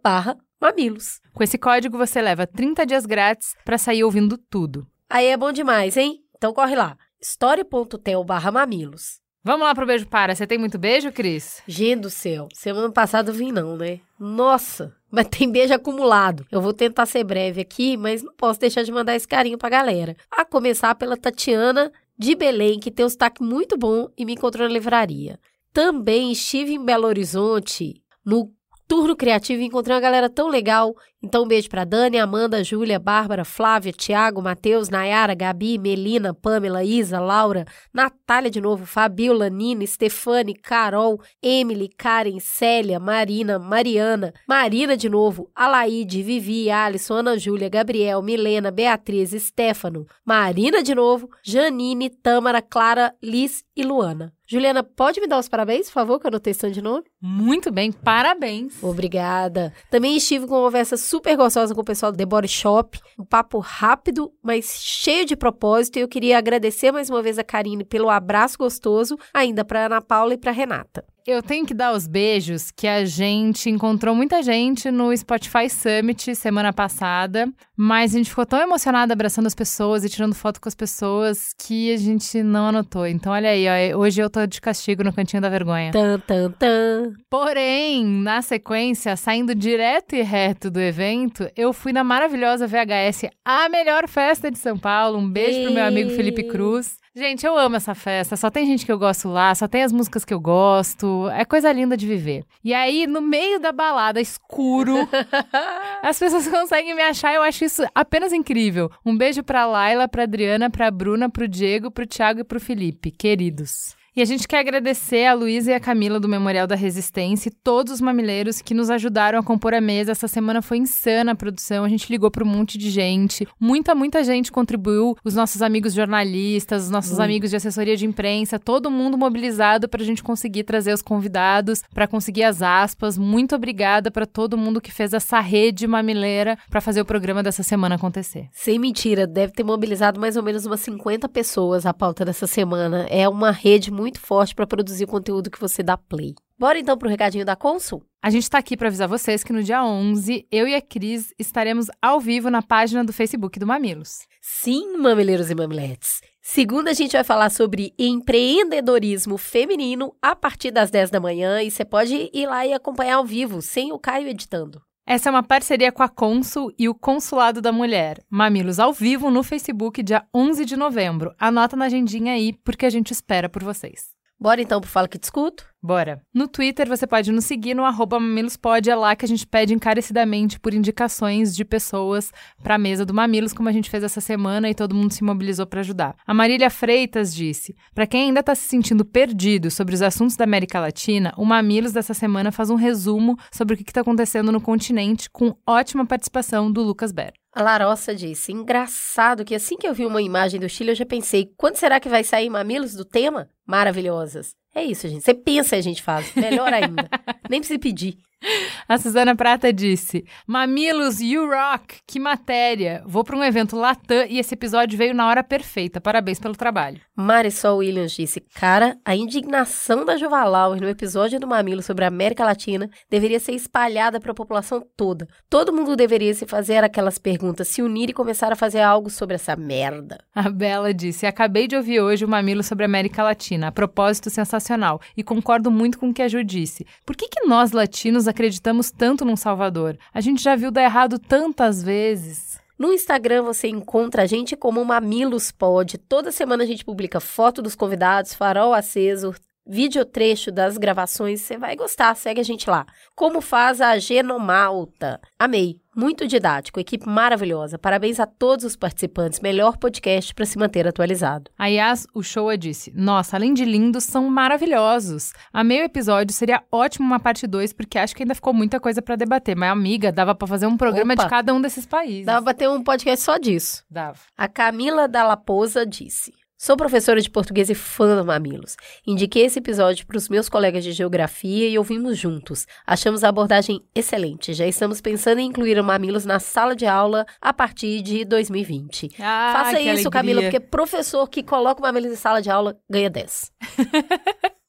mamilos. 0.61 1.19
Com 1.33 1.43
esse 1.43 1.57
código 1.57 1.97
você 1.97 2.21
leva 2.21 2.47
30 2.47 2.85
dias 2.85 3.05
grátis 3.05 3.53
para 3.65 3.77
sair 3.77 4.03
ouvindo 4.03 4.37
tudo. 4.37 4.87
Aí 5.13 5.27
é 5.27 5.37
bom 5.37 5.51
demais, 5.51 5.95
hein? 5.95 6.23
Então 6.35 6.51
corre 6.51 6.75
lá, 6.75 6.97
story.tel 7.21 8.25
mamilos. 8.51 9.19
Vamos 9.43 9.67
lá 9.67 9.75
pro 9.75 9.85
beijo 9.85 10.07
para. 10.07 10.33
Você 10.33 10.47
tem 10.47 10.57
muito 10.57 10.79
beijo, 10.79 11.11
Cris? 11.11 11.61
Gente 11.67 11.99
do 11.99 12.09
céu, 12.09 12.47
semana 12.51 12.91
passada 12.91 13.29
eu 13.29 13.35
vim 13.35 13.51
não, 13.51 13.77
né? 13.77 13.99
Nossa, 14.19 14.91
mas 15.11 15.27
tem 15.27 15.51
beijo 15.51 15.71
acumulado. 15.71 16.47
Eu 16.51 16.63
vou 16.63 16.73
tentar 16.73 17.05
ser 17.05 17.23
breve 17.23 17.61
aqui, 17.61 17.95
mas 17.95 18.23
não 18.23 18.33
posso 18.33 18.59
deixar 18.59 18.81
de 18.81 18.91
mandar 18.91 19.15
esse 19.15 19.27
carinho 19.27 19.55
pra 19.55 19.69
galera. 19.69 20.17
A 20.31 20.43
começar 20.43 20.95
pela 20.95 21.15
Tatiana 21.15 21.91
de 22.17 22.33
Belém, 22.33 22.79
que 22.79 22.89
tem 22.89 23.05
um 23.05 23.09
sotaque 23.09 23.43
muito 23.43 23.77
bom 23.77 24.09
e 24.17 24.25
me 24.25 24.33
encontrou 24.33 24.67
na 24.67 24.73
livraria. 24.73 25.39
Também 25.71 26.31
estive 26.31 26.73
em 26.73 26.83
Belo 26.83 27.05
Horizonte 27.05 28.01
no 28.25 28.51
turno 28.87 29.15
criativo 29.15 29.61
e 29.61 29.65
encontrei 29.65 29.95
uma 29.95 30.01
galera 30.01 30.29
tão 30.29 30.47
legal. 30.47 30.95
Então, 31.25 31.43
um 31.43 31.47
beijo 31.47 31.69
pra 31.69 31.85
Dani, 31.85 32.19
Amanda, 32.19 32.61
Júlia, 32.65 32.99
Bárbara, 32.99 33.45
Flávia, 33.45 33.93
Tiago, 33.93 34.41
Matheus, 34.41 34.89
Nayara, 34.89 35.33
Gabi, 35.33 35.77
Melina, 35.77 36.33
Pamela, 36.33 36.83
Isa, 36.83 37.17
Laura, 37.17 37.63
Natália 37.93 38.51
de 38.51 38.59
novo, 38.59 38.85
Fabiola, 38.85 39.49
Nina, 39.49 39.87
Stefane, 39.87 40.53
Carol, 40.53 41.21
Emily, 41.41 41.87
Karen, 41.87 42.41
Célia, 42.41 42.99
Marina, 42.99 43.57
Mariana, 43.57 44.33
Marina 44.45 44.97
de 44.97 45.07
novo, 45.07 45.49
Alaide, 45.55 46.21
Vivi, 46.21 46.69
Alisson, 46.69 47.19
Ana 47.19 47.37
Júlia, 47.37 47.69
Gabriel, 47.69 48.21
Milena, 48.21 48.69
Beatriz, 48.69 49.31
Stefano, 49.31 50.05
Marina 50.25 50.83
de 50.83 50.93
novo, 50.93 51.29
Janine, 51.41 52.09
Tâmara, 52.09 52.61
Clara, 52.61 53.15
Liz 53.23 53.63
e 53.75 53.83
Luana. 53.83 54.33
Juliana, 54.47 54.83
pode 54.83 55.19
me 55.19 55.27
dar 55.27 55.39
os 55.39 55.47
parabéns, 55.49 55.87
por 55.87 55.93
favor, 55.93 56.19
que 56.19 56.27
eu 56.27 56.29
anotei 56.29 56.53
de 56.53 56.81
nome? 56.81 57.05
Muito 57.21 57.71
bem, 57.71 57.91
parabéns. 57.91 58.81
Obrigada. 58.83 59.73
Também 59.89 60.15
estive 60.15 60.45
com 60.45 60.55
uma 60.55 60.65
conversa 60.65 60.95
super 60.97 61.35
gostosa 61.35 61.73
com 61.73 61.81
o 61.81 61.85
pessoal 61.85 62.11
do 62.11 62.17
The 62.17 62.25
Body 62.25 62.47
Shop. 62.47 62.99
Um 63.17 63.25
papo 63.25 63.59
rápido, 63.59 64.31
mas 64.43 64.79
cheio 64.81 65.25
de 65.25 65.35
propósito. 65.35 65.97
E 65.97 66.01
eu 66.01 66.07
queria 66.07 66.37
agradecer 66.37 66.91
mais 66.91 67.09
uma 67.09 67.21
vez 67.21 67.39
a 67.39 67.43
Karine 67.43 67.83
pelo 67.83 68.09
abraço 68.09 68.57
gostoso, 68.57 69.17
ainda 69.33 69.65
para 69.65 69.85
Ana 69.87 70.01
Paula 70.01 70.33
e 70.33 70.37
para 70.37 70.51
Renata. 70.51 71.03
Eu 71.25 71.41
tenho 71.41 71.65
que 71.65 71.73
dar 71.73 71.93
os 71.93 72.05
beijos 72.05 72.69
que 72.69 72.85
a 72.85 73.05
gente 73.05 73.69
encontrou 73.69 74.13
muita 74.13 74.43
gente 74.43 74.91
no 74.91 75.15
Spotify 75.15 75.69
Summit 75.69 76.35
semana 76.35 76.73
passada, 76.73 77.47
mas 77.77 78.13
a 78.13 78.17
gente 78.17 78.29
ficou 78.29 78.45
tão 78.45 78.59
emocionada 78.59 79.13
abraçando 79.13 79.47
as 79.47 79.55
pessoas 79.55 80.03
e 80.03 80.09
tirando 80.09 80.35
foto 80.35 80.59
com 80.59 80.67
as 80.67 80.75
pessoas 80.75 81.53
que 81.57 81.93
a 81.93 81.95
gente 81.95 82.43
não 82.43 82.67
anotou. 82.67 83.07
Então, 83.07 83.31
olha 83.31 83.51
aí, 83.51 83.93
ó, 83.93 83.97
hoje 83.99 84.21
eu 84.21 84.29
tô 84.29 84.45
de 84.45 84.59
castigo 84.59 85.01
no 85.01 85.13
cantinho 85.13 85.41
da 85.41 85.47
vergonha. 85.47 85.93
Tan, 85.93 86.19
tan, 86.19 86.51
tan. 86.51 87.13
Porém, 87.29 88.03
na 88.05 88.41
sequência, 88.41 89.15
saindo 89.15 89.55
direto 89.55 90.17
e 90.17 90.21
reto 90.23 90.69
do 90.69 90.81
evento, 90.81 91.49
eu 91.55 91.71
fui 91.71 91.93
na 91.93 92.03
maravilhosa 92.03 92.67
VHS, 92.67 93.29
a 93.45 93.69
melhor 93.69 94.09
festa 94.09 94.51
de 94.51 94.57
São 94.57 94.77
Paulo. 94.77 95.19
Um 95.19 95.29
beijo 95.29 95.63
pro 95.63 95.73
meu 95.73 95.85
amigo 95.85 96.09
Felipe 96.09 96.43
Cruz. 96.43 97.01
Gente, 97.15 97.45
eu 97.45 97.55
amo 97.55 97.75
essa 97.75 97.93
festa. 97.93 98.35
Só 98.35 98.49
tem 98.49 98.65
gente 98.65 98.87
que 98.87 98.91
eu 98.91 98.97
gosto 98.97 99.29
lá, 99.29 99.53
só 99.53 99.67
tem 99.67 99.83
as 99.83 99.91
músicas 99.91 100.25
que 100.25 100.33
eu 100.33 100.39
gosto. 100.39 101.29
É 101.29 101.45
coisa 101.45 101.71
linda 101.71 101.95
de 101.95 102.07
viver. 102.07 102.43
E 102.63 102.73
aí, 102.73 103.05
no 103.05 103.21
meio 103.21 103.59
da 103.59 103.71
balada, 103.71 104.19
escuro, 104.19 104.95
as 106.01 106.17
pessoas 106.17 106.47
conseguem 106.47 106.95
me 106.95 107.03
achar. 107.03 107.31
Eu 107.35 107.43
acho 107.43 107.65
isso 107.65 107.83
apenas 107.93 108.33
incrível. 108.33 108.89
Um 109.05 109.15
beijo 109.15 109.43
pra 109.43 109.67
Laila, 109.67 110.07
pra 110.07 110.23
Adriana, 110.23 110.71
pra 110.71 110.89
Bruna, 110.89 111.29
pro 111.29 111.47
Diego, 111.47 111.91
pro 111.91 112.07
Thiago 112.07 112.39
e 112.39 112.43
pro 112.43 112.59
Felipe. 112.59 113.11
Queridos. 113.11 113.95
E 114.15 114.21
a 114.21 114.25
gente 114.25 114.47
quer 114.47 114.59
agradecer 114.59 115.25
a 115.25 115.33
Luísa 115.33 115.71
e 115.71 115.73
a 115.73 115.79
Camila 115.79 116.19
do 116.19 116.29
Memorial 116.29 116.67
da 116.67 116.75
Resistência 116.75 117.49
e 117.49 117.51
todos 117.51 117.93
os 117.93 117.99
mamileiros 117.99 118.61
que 118.61 118.75
nos 118.75 118.91
ajudaram 118.91 119.39
a 119.39 119.43
compor 119.43 119.73
a 119.73 119.81
mesa. 119.81 120.11
Essa 120.11 120.27
semana 120.27 120.61
foi 120.61 120.77
insana 120.77 121.31
a 121.31 121.35
produção, 121.35 121.83
a 121.83 121.89
gente 121.89 122.11
ligou 122.11 122.29
para 122.29 122.43
um 122.43 122.47
monte 122.47 122.77
de 122.77 122.91
gente. 122.91 123.47
Muita, 123.59 123.95
muita 123.95 124.23
gente 124.23 124.51
contribuiu. 124.51 125.17
Os 125.23 125.33
nossos 125.33 125.63
amigos 125.63 125.95
jornalistas, 125.95 126.83
os 126.83 126.89
nossos 126.91 127.19
amigos 127.19 127.49
de 127.49 127.55
assessoria 127.55 127.97
de 127.97 128.05
imprensa, 128.05 128.59
todo 128.59 128.91
mundo 128.91 129.17
mobilizado 129.17 129.89
para 129.89 130.03
a 130.03 130.05
gente 130.05 130.21
conseguir 130.21 130.63
trazer 130.63 130.93
os 130.93 131.01
convidados, 131.01 131.81
para 131.91 132.07
conseguir 132.07 132.43
as 132.43 132.61
aspas. 132.61 133.17
Muito 133.17 133.55
obrigada 133.55 134.11
para 134.11 134.27
todo 134.27 134.55
mundo 134.55 134.79
que 134.79 134.91
fez 134.91 135.11
essa 135.11 135.39
rede 135.39 135.87
mamileira 135.87 136.55
para 136.69 136.81
fazer 136.81 137.01
o 137.01 137.05
programa 137.05 137.41
dessa 137.41 137.63
semana 137.63 137.95
acontecer. 137.95 138.47
Sem 138.51 138.77
mentira, 138.77 139.25
deve 139.25 139.53
ter 139.53 139.63
mobilizado 139.63 140.19
mais 140.19 140.37
ou 140.37 140.43
menos 140.43 140.67
umas 140.67 140.81
50 140.81 141.27
pessoas 141.29 141.83
a 141.87 141.95
pauta 141.95 142.23
dessa 142.23 142.45
semana. 142.45 143.07
É 143.09 143.27
uma 143.27 143.49
rede 143.49 143.89
muito 143.89 144.02
forte 144.19 144.53
para 144.55 144.67
produzir 144.67 145.05
o 145.05 145.07
conteúdo 145.07 145.49
que 145.49 145.59
você 145.59 145.81
dá 145.81 145.97
play. 145.97 146.33
Bora 146.57 146.79
então 146.79 146.97
pro 146.97 147.09
recadinho 147.09 147.45
da 147.45 147.55
Consul? 147.55 148.03
A 148.21 148.29
gente 148.29 148.43
está 148.43 148.57
aqui 148.57 148.77
para 148.77 148.87
avisar 148.87 149.07
vocês 149.07 149.43
que 149.43 149.51
no 149.51 149.63
dia 149.63 149.83
11, 149.83 150.47
eu 150.51 150.67
e 150.67 150.75
a 150.75 150.81
Cris 150.81 151.33
estaremos 151.37 151.87
ao 152.01 152.19
vivo 152.19 152.49
na 152.49 152.61
página 152.61 153.03
do 153.03 153.11
Facebook 153.11 153.59
do 153.59 153.67
Mamilos. 153.67 154.19
Sim, 154.41 154.97
mamileiros 154.97 155.49
e 155.49 155.55
mamiletes. 155.55 156.21
Segunda, 156.41 156.91
a 156.91 156.93
gente 156.93 157.13
vai 157.13 157.23
falar 157.23 157.49
sobre 157.49 157.93
empreendedorismo 157.97 159.37
feminino 159.37 160.15
a 160.21 160.35
partir 160.35 160.71
das 160.71 160.91
10 160.91 161.09
da 161.09 161.19
manhã 161.19 161.61
e 161.61 161.71
você 161.71 161.83
pode 161.85 162.29
ir 162.33 162.45
lá 162.45 162.65
e 162.65 162.73
acompanhar 162.73 163.15
ao 163.15 163.25
vivo, 163.25 163.61
sem 163.61 163.91
o 163.91 163.99
Caio 163.99 164.27
editando. 164.27 164.81
Essa 165.05 165.27
é 165.27 165.31
uma 165.31 165.43
parceria 165.43 165.91
com 165.91 166.01
a 166.01 166.07
Consul 166.07 166.71
e 166.79 166.87
o 166.87 166.95
Consulado 166.95 167.61
da 167.61 167.73
Mulher. 167.73 168.23
Mamilos 168.29 168.79
ao 168.79 168.93
vivo 168.93 169.29
no 169.29 169.43
Facebook, 169.43 170.01
dia 170.01 170.25
11 170.33 170.63
de 170.63 170.77
novembro. 170.77 171.35
Anota 171.37 171.75
na 171.75 171.85
agendinha 171.85 172.33
aí, 172.33 172.53
porque 172.63 172.85
a 172.85 172.89
gente 172.89 173.11
espera 173.11 173.49
por 173.49 173.63
vocês. 173.63 174.12
Bora 174.39 174.61
então 174.61 174.81
pro 174.81 174.89
Fala 174.89 175.07
Que 175.07 175.17
Te 175.17 175.23
Escuto? 175.23 175.65
Bora. 175.81 176.21
No 176.33 176.47
Twitter, 176.47 176.87
você 176.87 177.05
pode 177.05 177.31
nos 177.31 177.45
seguir 177.45 177.73
no 177.73 177.85
arroba 177.85 178.19
mamilospod. 178.19 178.89
É 178.89 178.95
lá 178.95 179.15
que 179.15 179.25
a 179.25 179.27
gente 179.27 179.45
pede 179.45 179.73
encarecidamente 179.73 180.59
por 180.59 180.73
indicações 180.73 181.55
de 181.55 181.63
pessoas 181.65 182.31
para 182.61 182.75
a 182.75 182.77
mesa 182.77 183.05
do 183.05 183.13
Mamilos, 183.13 183.53
como 183.53 183.69
a 183.69 183.71
gente 183.71 183.89
fez 183.89 184.03
essa 184.03 184.21
semana 184.21 184.69
e 184.69 184.75
todo 184.75 184.95
mundo 184.95 185.13
se 185.13 185.23
mobilizou 185.23 185.65
para 185.65 185.81
ajudar. 185.81 186.15
A 186.25 186.33
Marília 186.33 186.69
Freitas 186.69 187.33
disse: 187.33 187.75
para 187.93 188.07
quem 188.07 188.27
ainda 188.27 188.39
está 188.39 188.55
se 188.55 188.63
sentindo 188.63 189.03
perdido 189.03 189.69
sobre 189.69 189.93
os 189.93 190.01
assuntos 190.01 190.35
da 190.35 190.45
América 190.45 190.79
Latina, 190.79 191.33
o 191.37 191.45
Mamilos 191.45 191.91
dessa 191.91 192.13
semana 192.13 192.51
faz 192.51 192.69
um 192.69 192.75
resumo 192.75 193.37
sobre 193.51 193.75
o 193.75 193.77
que 193.77 193.83
está 193.83 194.01
acontecendo 194.01 194.51
no 194.51 194.61
continente, 194.61 195.29
com 195.29 195.55
ótima 195.67 196.05
participação 196.05 196.71
do 196.71 196.81
Lucas 196.81 197.11
Ber. 197.11 197.33
A 197.53 197.61
Larossa 197.61 198.15
disse: 198.15 198.51
engraçado 198.51 199.45
que 199.45 199.53
assim 199.53 199.77
que 199.77 199.87
eu 199.87 199.93
vi 199.93 200.05
uma 200.05 200.21
imagem 200.21 200.59
do 200.59 200.67
Chile, 200.67 200.91
eu 200.91 200.95
já 200.95 201.05
pensei: 201.05 201.51
quando 201.55 201.75
será 201.75 201.99
que 201.99 202.09
vai 202.09 202.23
sair 202.23 202.49
mamilos 202.49 202.93
do 202.93 203.05
tema? 203.05 203.47
Maravilhosas. 203.65 204.55
É 204.73 204.83
isso, 204.83 205.07
gente. 205.07 205.23
Você 205.23 205.35
pensa 205.35 205.75
e 205.75 205.79
a 205.79 205.83
gente 205.83 206.01
faz. 206.01 206.33
Melhor 206.35 206.73
ainda. 206.73 207.07
Nem 207.47 207.59
precisa 207.59 207.79
pedir. 207.79 208.17
A 208.87 208.97
Suzana 208.97 209.35
Prata 209.35 209.71
disse: 209.71 210.25
Mamilos, 210.45 211.19
you 211.19 211.49
rock! 211.49 211.99
Que 212.05 212.19
matéria! 212.19 213.03
Vou 213.05 213.23
para 213.23 213.37
um 213.37 213.43
evento 213.43 213.75
Latam 213.75 214.25
e 214.29 214.39
esse 214.39 214.53
episódio 214.53 214.97
veio 214.97 215.13
na 215.13 215.27
hora 215.27 215.43
perfeita. 215.43 216.01
Parabéns 216.01 216.39
pelo 216.39 216.55
trabalho. 216.55 217.01
Marisol 217.15 217.77
Williams 217.77 218.11
disse: 218.11 218.41
Cara, 218.55 218.97
a 219.05 219.15
indignação 219.15 220.05
da 220.05 220.17
Juvalauer 220.17 220.81
no 220.81 220.89
episódio 220.89 221.39
do 221.39 221.47
Mamilo 221.47 221.81
sobre 221.81 222.05
a 222.05 222.07
América 222.07 222.43
Latina 222.43 222.89
deveria 223.09 223.39
ser 223.39 223.53
espalhada 223.53 224.19
para 224.19 224.31
a 224.31 224.35
população 224.35 224.85
toda. 224.95 225.27
Todo 225.49 225.73
mundo 225.73 225.95
deveria 225.95 226.33
se 226.33 226.45
fazer 226.45 226.83
aquelas 226.83 227.17
perguntas, 227.17 227.67
se 227.67 227.81
unir 227.81 228.09
e 228.09 228.13
começar 228.13 228.51
a 228.51 228.55
fazer 228.55 228.81
algo 228.81 229.09
sobre 229.09 229.35
essa 229.35 229.55
merda. 229.55 230.19
A 230.33 230.49
Bela 230.49 230.93
disse: 230.93 231.25
Acabei 231.25 231.67
de 231.67 231.75
ouvir 231.75 232.01
hoje 232.01 232.25
o 232.25 232.27
Mamilo 232.27 232.63
sobre 232.63 232.83
a 232.83 232.87
América 232.87 233.23
Latina. 233.23 233.67
A 233.67 233.71
propósito, 233.71 234.29
sensacional. 234.29 234.99
E 235.15 235.23
concordo 235.23 235.71
muito 235.71 235.97
com 235.97 236.09
o 236.09 236.13
que 236.13 236.21
a 236.21 236.27
Ju 236.27 236.43
disse. 236.43 236.85
Por 237.05 237.15
que, 237.15 237.27
que 237.27 237.45
nós 237.45 237.71
latinos 237.71 238.27
acreditamos 238.33 238.91
tanto 238.91 239.23
num 239.23 239.37
Salvador? 239.37 239.97
A 240.13 240.19
gente 240.19 240.43
já 240.43 240.55
viu 240.55 240.71
dar 240.71 240.83
errado 240.83 241.17
tantas 241.17 241.81
vezes. 241.81 242.59
No 242.77 242.91
Instagram 242.91 243.43
você 243.43 243.67
encontra 243.67 244.23
a 244.23 244.25
gente 244.25 244.55
como 244.55 244.83
Mamilos 244.83 245.51
Pod. 245.51 245.97
Toda 245.97 246.31
semana 246.31 246.63
a 246.63 246.67
gente 246.67 246.83
publica 246.83 247.19
foto 247.19 247.61
dos 247.61 247.75
convidados, 247.75 248.33
farol 248.33 248.73
aceso, 248.73 249.33
vídeo 249.65 250.05
trecho 250.05 250.51
das 250.51 250.77
gravações. 250.77 251.41
Você 251.41 251.57
vai 251.57 251.75
gostar, 251.75 252.15
segue 252.15 252.41
a 252.41 252.43
gente 252.43 252.69
lá. 252.69 252.85
Como 253.15 253.41
faz 253.41 253.81
a 253.81 253.97
Genomalta? 253.97 255.19
Amei, 255.39 255.79
muito 255.95 256.27
didático, 256.27 256.79
equipe 256.79 257.07
maravilhosa. 257.07 257.77
Parabéns 257.77 258.19
a 258.19 258.25
todos 258.25 258.65
os 258.65 258.75
participantes. 258.75 259.39
Melhor 259.39 259.77
podcast 259.77 260.33
para 260.33 260.45
se 260.45 260.57
manter 260.57 260.87
atualizado. 260.87 261.51
A 261.57 261.67
Yas 261.67 262.07
Uchoa 262.15 262.57
disse: 262.57 262.91
Nossa, 262.95 263.35
além 263.35 263.53
de 263.53 263.63
lindos, 263.63 264.03
são 264.03 264.29
maravilhosos. 264.29 265.31
Amei 265.51 265.81
o 265.81 265.85
episódio, 265.85 266.33
seria 266.33 266.63
ótimo 266.71 267.05
uma 267.05 267.19
parte 267.19 267.45
2, 267.45 267.73
porque 267.73 267.97
acho 267.97 268.15
que 268.15 268.23
ainda 268.23 268.35
ficou 268.35 268.53
muita 268.53 268.79
coisa 268.79 269.01
para 269.01 269.15
debater. 269.15 269.55
Mas, 269.55 269.71
amiga, 269.71 270.11
dava 270.11 270.33
para 270.33 270.47
fazer 270.47 270.65
um 270.65 270.77
programa 270.77 271.13
Opa. 271.13 271.23
de 271.23 271.29
cada 271.29 271.53
um 271.53 271.61
desses 271.61 271.85
países. 271.85 272.25
Dava 272.25 272.43
pra 272.43 272.53
ter 272.53 272.67
um 272.67 272.83
podcast 272.83 273.23
só 273.23 273.37
disso. 273.37 273.83
Dava. 273.89 274.19
A 274.37 274.47
Camila 274.47 275.07
Dallaposa 275.07 275.85
disse: 275.85 276.33
Sou 276.63 276.77
professora 276.77 277.19
de 277.19 277.29
português 277.29 277.69
e 277.69 277.75
fã 277.75 278.15
do 278.15 278.23
Mamilos. 278.23 278.77
Indiquei 279.05 279.43
esse 279.43 279.59
episódio 279.59 280.07
para 280.07 280.15
os 280.15 280.29
meus 280.29 280.47
colegas 280.47 280.81
de 280.81 280.93
geografia 280.93 281.67
e 281.67 281.77
ouvimos 281.77 282.17
juntos. 282.17 282.65
Achamos 282.87 283.21
a 283.21 283.27
abordagem 283.27 283.83
excelente. 283.93 284.53
Já 284.53 284.65
estamos 284.65 285.01
pensando 285.01 285.39
em 285.39 285.47
incluir 285.47 285.77
o 285.77 285.83
Mamilos 285.83 286.23
na 286.23 286.39
sala 286.39 286.73
de 286.73 286.85
aula 286.85 287.25
a 287.41 287.51
partir 287.51 288.01
de 288.01 288.23
2020. 288.23 289.13
Ah, 289.19 289.51
Faça 289.57 289.81
isso, 289.81 289.89
alegria. 289.89 290.09
Camila, 290.09 290.41
porque 290.43 290.59
professor 290.61 291.27
que 291.27 291.43
coloca 291.43 291.81
o 291.81 291.83
Mamilos 291.83 292.13
em 292.13 292.15
sala 292.15 292.41
de 292.41 292.49
aula 292.49 292.77
ganha 292.89 293.09
10. 293.09 293.51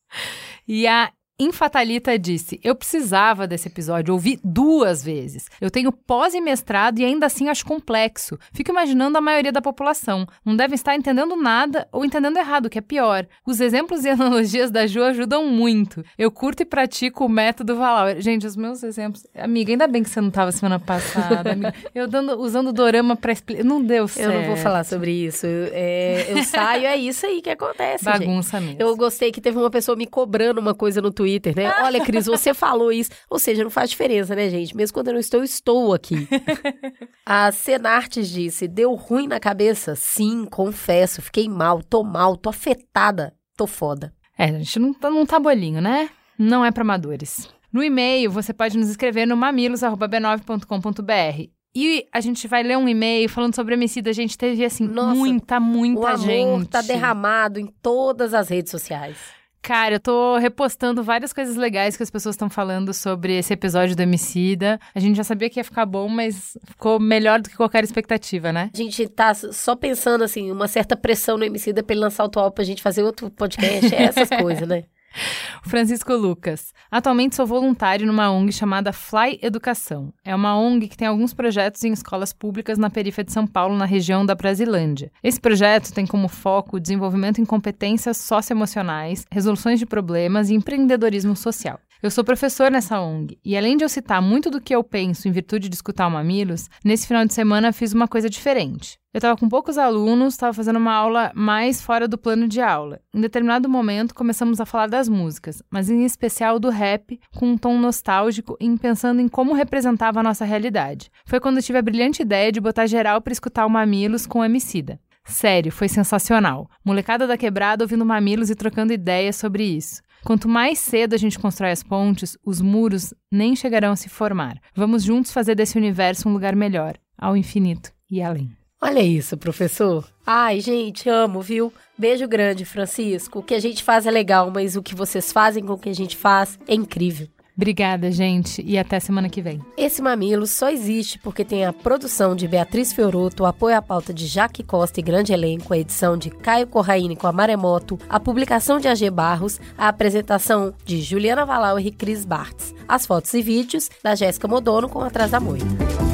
E 0.66 0.86
a 0.86 1.12
Infatalita 1.38 2.16
disse: 2.16 2.60
Eu 2.62 2.76
precisava 2.76 3.44
desse 3.44 3.66
episódio, 3.66 4.14
ouvi 4.14 4.38
duas 4.44 5.02
vezes. 5.02 5.48
Eu 5.60 5.68
tenho 5.68 5.90
pós 5.90 6.32
e 6.32 6.40
mestrado 6.40 7.00
e 7.00 7.04
ainda 7.04 7.26
assim 7.26 7.48
acho 7.48 7.66
complexo. 7.66 8.38
Fico 8.52 8.70
imaginando 8.70 9.18
a 9.18 9.20
maioria 9.20 9.50
da 9.50 9.60
população. 9.60 10.28
Não 10.44 10.54
devem 10.54 10.76
estar 10.76 10.94
entendendo 10.94 11.34
nada 11.34 11.88
ou 11.90 12.04
entendendo 12.04 12.36
errado, 12.36 12.70
que 12.70 12.78
é 12.78 12.80
pior. 12.80 13.26
Os 13.44 13.60
exemplos 13.60 14.04
e 14.04 14.10
analogias 14.14 14.70
da 14.70 14.86
Ju 14.86 15.02
ajudam 15.02 15.44
muito. 15.48 16.04
Eu 16.16 16.30
curto 16.30 16.62
e 16.62 16.64
pratico 16.64 17.24
o 17.24 17.28
método 17.28 17.74
Valauer. 17.74 18.20
Gente, 18.20 18.46
os 18.46 18.54
meus 18.54 18.84
exemplos. 18.84 19.26
Amiga, 19.34 19.72
ainda 19.72 19.88
bem 19.88 20.04
que 20.04 20.10
você 20.10 20.20
não 20.20 20.28
estava 20.28 20.52
semana 20.52 20.78
passada, 20.78 21.50
amiga. 21.50 21.74
Eu 21.92 22.06
dando, 22.06 22.40
usando 22.40 22.68
o 22.68 22.72
dorama 22.72 23.16
pra 23.16 23.32
explicar. 23.32 23.64
Não 23.64 23.82
deu 23.82 24.06
certo. 24.06 24.32
Eu 24.32 24.40
não 24.40 24.46
vou 24.46 24.56
falar 24.56 24.84
sobre 24.84 25.10
isso. 25.10 25.46
Eu, 25.46 25.68
é, 25.72 26.26
eu 26.28 26.44
saio, 26.44 26.86
é 26.86 26.96
isso 26.96 27.26
aí 27.26 27.42
que 27.42 27.50
acontece. 27.50 28.04
Bagunça 28.04 28.60
gente. 28.60 28.76
mesmo. 28.76 28.82
Eu 28.82 28.96
gostei 28.96 29.32
que 29.32 29.40
teve 29.40 29.58
uma 29.58 29.70
pessoa 29.70 29.96
me 29.96 30.06
cobrando 30.06 30.60
uma 30.60 30.74
coisa 30.74 31.02
no 31.02 31.10
Twitter, 31.10 31.23
né? 31.54 31.72
Olha, 31.82 32.04
Cris, 32.04 32.26
você 32.26 32.52
falou 32.54 32.92
isso. 32.92 33.10
Ou 33.28 33.38
seja, 33.38 33.62
não 33.62 33.70
faz 33.70 33.90
diferença, 33.90 34.34
né, 34.34 34.48
gente? 34.48 34.76
Mesmo 34.76 34.94
quando 34.94 35.08
eu 35.08 35.14
não 35.14 35.20
estou, 35.20 35.40
eu 35.40 35.44
estou 35.44 35.94
aqui. 35.94 36.28
a 37.24 37.50
Senartes 37.52 38.28
disse: 38.28 38.68
deu 38.68 38.94
ruim 38.94 39.26
na 39.26 39.40
cabeça? 39.40 39.94
Sim, 39.94 40.44
confesso. 40.44 41.22
Fiquei 41.22 41.48
mal, 41.48 41.82
tô 41.82 42.02
mal, 42.02 42.36
tô 42.36 42.50
afetada. 42.50 43.34
Tô 43.56 43.66
foda. 43.66 44.12
É, 44.36 44.46
a 44.46 44.58
gente 44.58 44.78
não 44.78 44.92
tá, 44.92 45.10
não 45.10 45.24
tá 45.24 45.38
bolinho, 45.38 45.80
né? 45.80 46.10
Não 46.38 46.64
é 46.64 46.70
pra 46.70 46.82
amadores. 46.82 47.48
No 47.72 47.82
e-mail, 47.82 48.30
você 48.30 48.52
pode 48.52 48.76
nos 48.76 48.88
escrever 48.88 49.26
no 49.26 49.36
mamilos.b9.com.br. 49.36 51.50
E 51.76 52.06
a 52.12 52.20
gente 52.20 52.46
vai 52.46 52.62
ler 52.62 52.78
um 52.78 52.88
e-mail 52.88 53.28
falando 53.28 53.54
sobre 53.54 53.74
homicídio. 53.74 54.10
A 54.10 54.14
gente 54.14 54.38
teve, 54.38 54.64
assim, 54.64 54.86
Nossa, 54.86 55.14
muita, 55.14 55.58
muita 55.58 56.00
o 56.00 56.06
amor 56.06 56.18
gente. 56.18 56.68
tá 56.68 56.80
derramado 56.80 57.58
em 57.58 57.66
todas 57.82 58.32
as 58.32 58.48
redes 58.48 58.70
sociais. 58.70 59.16
Cara, 59.64 59.94
eu 59.94 60.00
tô 60.00 60.36
repostando 60.36 61.02
várias 61.02 61.32
coisas 61.32 61.56
legais 61.56 61.96
que 61.96 62.02
as 62.02 62.10
pessoas 62.10 62.34
estão 62.34 62.50
falando 62.50 62.92
sobre 62.92 63.38
esse 63.38 63.50
episódio 63.54 63.96
do 63.96 64.02
Emicida. 64.02 64.78
A 64.94 65.00
gente 65.00 65.16
já 65.16 65.24
sabia 65.24 65.48
que 65.48 65.58
ia 65.58 65.64
ficar 65.64 65.86
bom, 65.86 66.06
mas 66.06 66.58
ficou 66.66 67.00
melhor 67.00 67.40
do 67.40 67.48
que 67.48 67.56
qualquer 67.56 67.82
expectativa, 67.82 68.52
né? 68.52 68.70
A 68.74 68.76
gente 68.76 69.08
tá 69.08 69.32
só 69.32 69.74
pensando, 69.74 70.22
assim, 70.22 70.52
uma 70.52 70.68
certa 70.68 70.94
pressão 70.94 71.38
no 71.38 71.44
Emicida 71.44 71.82
pra 71.82 71.94
ele 71.94 72.02
lançar 72.02 72.24
o 72.24 72.26
atual 72.26 72.52
pra 72.52 72.62
gente 72.62 72.82
fazer 72.82 73.02
outro 73.04 73.30
podcast. 73.30 73.94
É 73.94 74.02
essas 74.02 74.28
coisas, 74.38 74.68
né? 74.68 74.84
Francisco 75.64 76.12
Lucas. 76.14 76.72
Atualmente 76.90 77.36
sou 77.36 77.46
voluntário 77.46 78.06
numa 78.06 78.30
ONG 78.30 78.52
chamada 78.52 78.92
Fly 78.92 79.38
Educação. 79.42 80.12
É 80.24 80.34
uma 80.34 80.58
ONG 80.58 80.88
que 80.88 80.96
tem 80.96 81.08
alguns 81.08 81.32
projetos 81.32 81.82
em 81.84 81.92
escolas 81.92 82.32
públicas 82.32 82.78
na 82.78 82.90
periferia 82.90 83.24
de 83.24 83.32
São 83.32 83.46
Paulo, 83.46 83.76
na 83.76 83.84
região 83.84 84.26
da 84.26 84.34
Brasilândia. 84.34 85.12
Esse 85.22 85.40
projeto 85.40 85.92
tem 85.92 86.06
como 86.06 86.28
foco 86.28 86.76
o 86.76 86.80
desenvolvimento 86.80 87.40
em 87.40 87.44
competências 87.44 88.16
socioemocionais, 88.16 89.24
resoluções 89.30 89.78
de 89.78 89.86
problemas 89.86 90.50
e 90.50 90.54
empreendedorismo 90.54 91.36
social. 91.36 91.78
Eu 92.04 92.10
sou 92.10 92.22
professor 92.22 92.70
nessa 92.70 93.00
ONG 93.00 93.38
e, 93.42 93.56
além 93.56 93.78
de 93.78 93.82
eu 93.82 93.88
citar 93.88 94.20
muito 94.20 94.50
do 94.50 94.60
que 94.60 94.74
eu 94.74 94.84
penso 94.84 95.26
em 95.26 95.32
virtude 95.32 95.70
de 95.70 95.74
escutar 95.74 96.06
o 96.06 96.10
Mamilos, 96.10 96.68
nesse 96.84 97.06
final 97.06 97.24
de 97.24 97.32
semana 97.32 97.72
fiz 97.72 97.94
uma 97.94 98.06
coisa 98.06 98.28
diferente. 98.28 98.98
Eu 99.14 99.16
estava 99.16 99.38
com 99.38 99.48
poucos 99.48 99.78
alunos, 99.78 100.34
estava 100.34 100.52
fazendo 100.52 100.76
uma 100.76 100.92
aula 100.92 101.32
mais 101.34 101.80
fora 101.80 102.06
do 102.06 102.18
plano 102.18 102.46
de 102.46 102.60
aula. 102.60 103.00
Em 103.14 103.22
determinado 103.22 103.70
momento, 103.70 104.14
começamos 104.14 104.60
a 104.60 104.66
falar 104.66 104.86
das 104.86 105.08
músicas, 105.08 105.62
mas 105.70 105.88
em 105.88 106.04
especial 106.04 106.58
do 106.58 106.68
rap, 106.68 107.18
com 107.34 107.52
um 107.52 107.56
tom 107.56 107.78
nostálgico 107.78 108.54
e 108.60 108.78
pensando 108.78 109.22
em 109.22 109.26
como 109.26 109.54
representava 109.54 110.20
a 110.20 110.22
nossa 110.22 110.44
realidade. 110.44 111.10
Foi 111.24 111.40
quando 111.40 111.56
eu 111.56 111.62
tive 111.62 111.78
a 111.78 111.82
brilhante 111.82 112.20
ideia 112.20 112.52
de 112.52 112.60
botar 112.60 112.86
geral 112.86 113.22
para 113.22 113.32
escutar 113.32 113.64
o 113.64 113.70
Mamilos 113.70 114.26
com 114.26 114.40
o 114.40 114.44
Emicida. 114.44 115.00
Sério, 115.24 115.72
foi 115.72 115.88
sensacional. 115.88 116.68
Molecada 116.84 117.26
da 117.26 117.38
quebrada 117.38 117.82
ouvindo 117.82 118.04
Mamilos 118.04 118.50
e 118.50 118.54
trocando 118.54 118.92
ideias 118.92 119.36
sobre 119.36 119.64
isso. 119.64 120.02
Quanto 120.24 120.48
mais 120.48 120.78
cedo 120.78 121.14
a 121.14 121.18
gente 121.18 121.38
constrói 121.38 121.70
as 121.70 121.82
pontes, 121.82 122.36
os 122.44 122.60
muros 122.60 123.12
nem 123.30 123.54
chegarão 123.54 123.92
a 123.92 123.96
se 123.96 124.08
formar. 124.08 124.58
Vamos 124.74 125.02
juntos 125.02 125.30
fazer 125.30 125.54
desse 125.54 125.76
universo 125.76 126.28
um 126.28 126.32
lugar 126.32 126.56
melhor, 126.56 126.94
ao 127.18 127.36
infinito 127.36 127.92
e 128.10 128.22
além. 128.22 128.50
Olha 128.80 129.00
isso, 129.00 129.36
professor. 129.36 130.04
Ai, 130.26 130.60
gente, 130.60 131.08
amo, 131.08 131.40
viu? 131.40 131.72
Beijo 131.96 132.26
grande, 132.26 132.64
Francisco. 132.64 133.38
O 133.38 133.42
que 133.42 133.54
a 133.54 133.60
gente 133.60 133.82
faz 133.82 134.06
é 134.06 134.10
legal, 134.10 134.50
mas 134.50 134.76
o 134.76 134.82
que 134.82 134.94
vocês 134.94 135.30
fazem 135.30 135.64
com 135.64 135.74
o 135.74 135.78
que 135.78 135.90
a 135.90 135.94
gente 135.94 136.16
faz 136.16 136.58
é 136.66 136.74
incrível. 136.74 137.28
Obrigada, 137.56 138.10
gente, 138.10 138.60
e 138.66 138.76
até 138.76 138.98
semana 138.98 139.28
que 139.28 139.40
vem. 139.40 139.60
Esse 139.76 140.02
Mamilo 140.02 140.46
só 140.46 140.70
existe 140.70 141.20
porque 141.20 141.44
tem 141.44 141.64
a 141.64 141.72
produção 141.72 142.34
de 142.34 142.48
Beatriz 142.48 142.92
Fioroto, 142.92 143.44
o 143.44 143.46
apoio 143.46 143.76
à 143.76 143.82
pauta 143.82 144.12
de 144.12 144.26
Jaque 144.26 144.64
Costa 144.64 144.98
e 144.98 145.02
grande 145.02 145.32
elenco, 145.32 145.72
a 145.72 145.78
edição 145.78 146.16
de 146.16 146.30
Caio 146.30 146.66
Corraine 146.66 147.14
com 147.14 147.28
a 147.28 147.32
Maremoto, 147.32 147.98
a 148.08 148.18
publicação 148.18 148.80
de 148.80 148.88
AG 148.88 149.08
Barros, 149.08 149.60
a 149.78 149.86
apresentação 149.86 150.74
de 150.84 151.00
Juliana 151.00 151.46
Valau 151.46 151.78
e 151.78 151.92
Cris 151.92 152.24
Bartz, 152.24 152.74
as 152.88 153.06
fotos 153.06 153.32
e 153.34 153.40
vídeos 153.40 153.88
da 154.02 154.16
Jéssica 154.16 154.48
Modono 154.48 154.88
com 154.88 155.00
Atrás 155.00 155.30
da 155.30 155.38
Moita. 155.38 156.13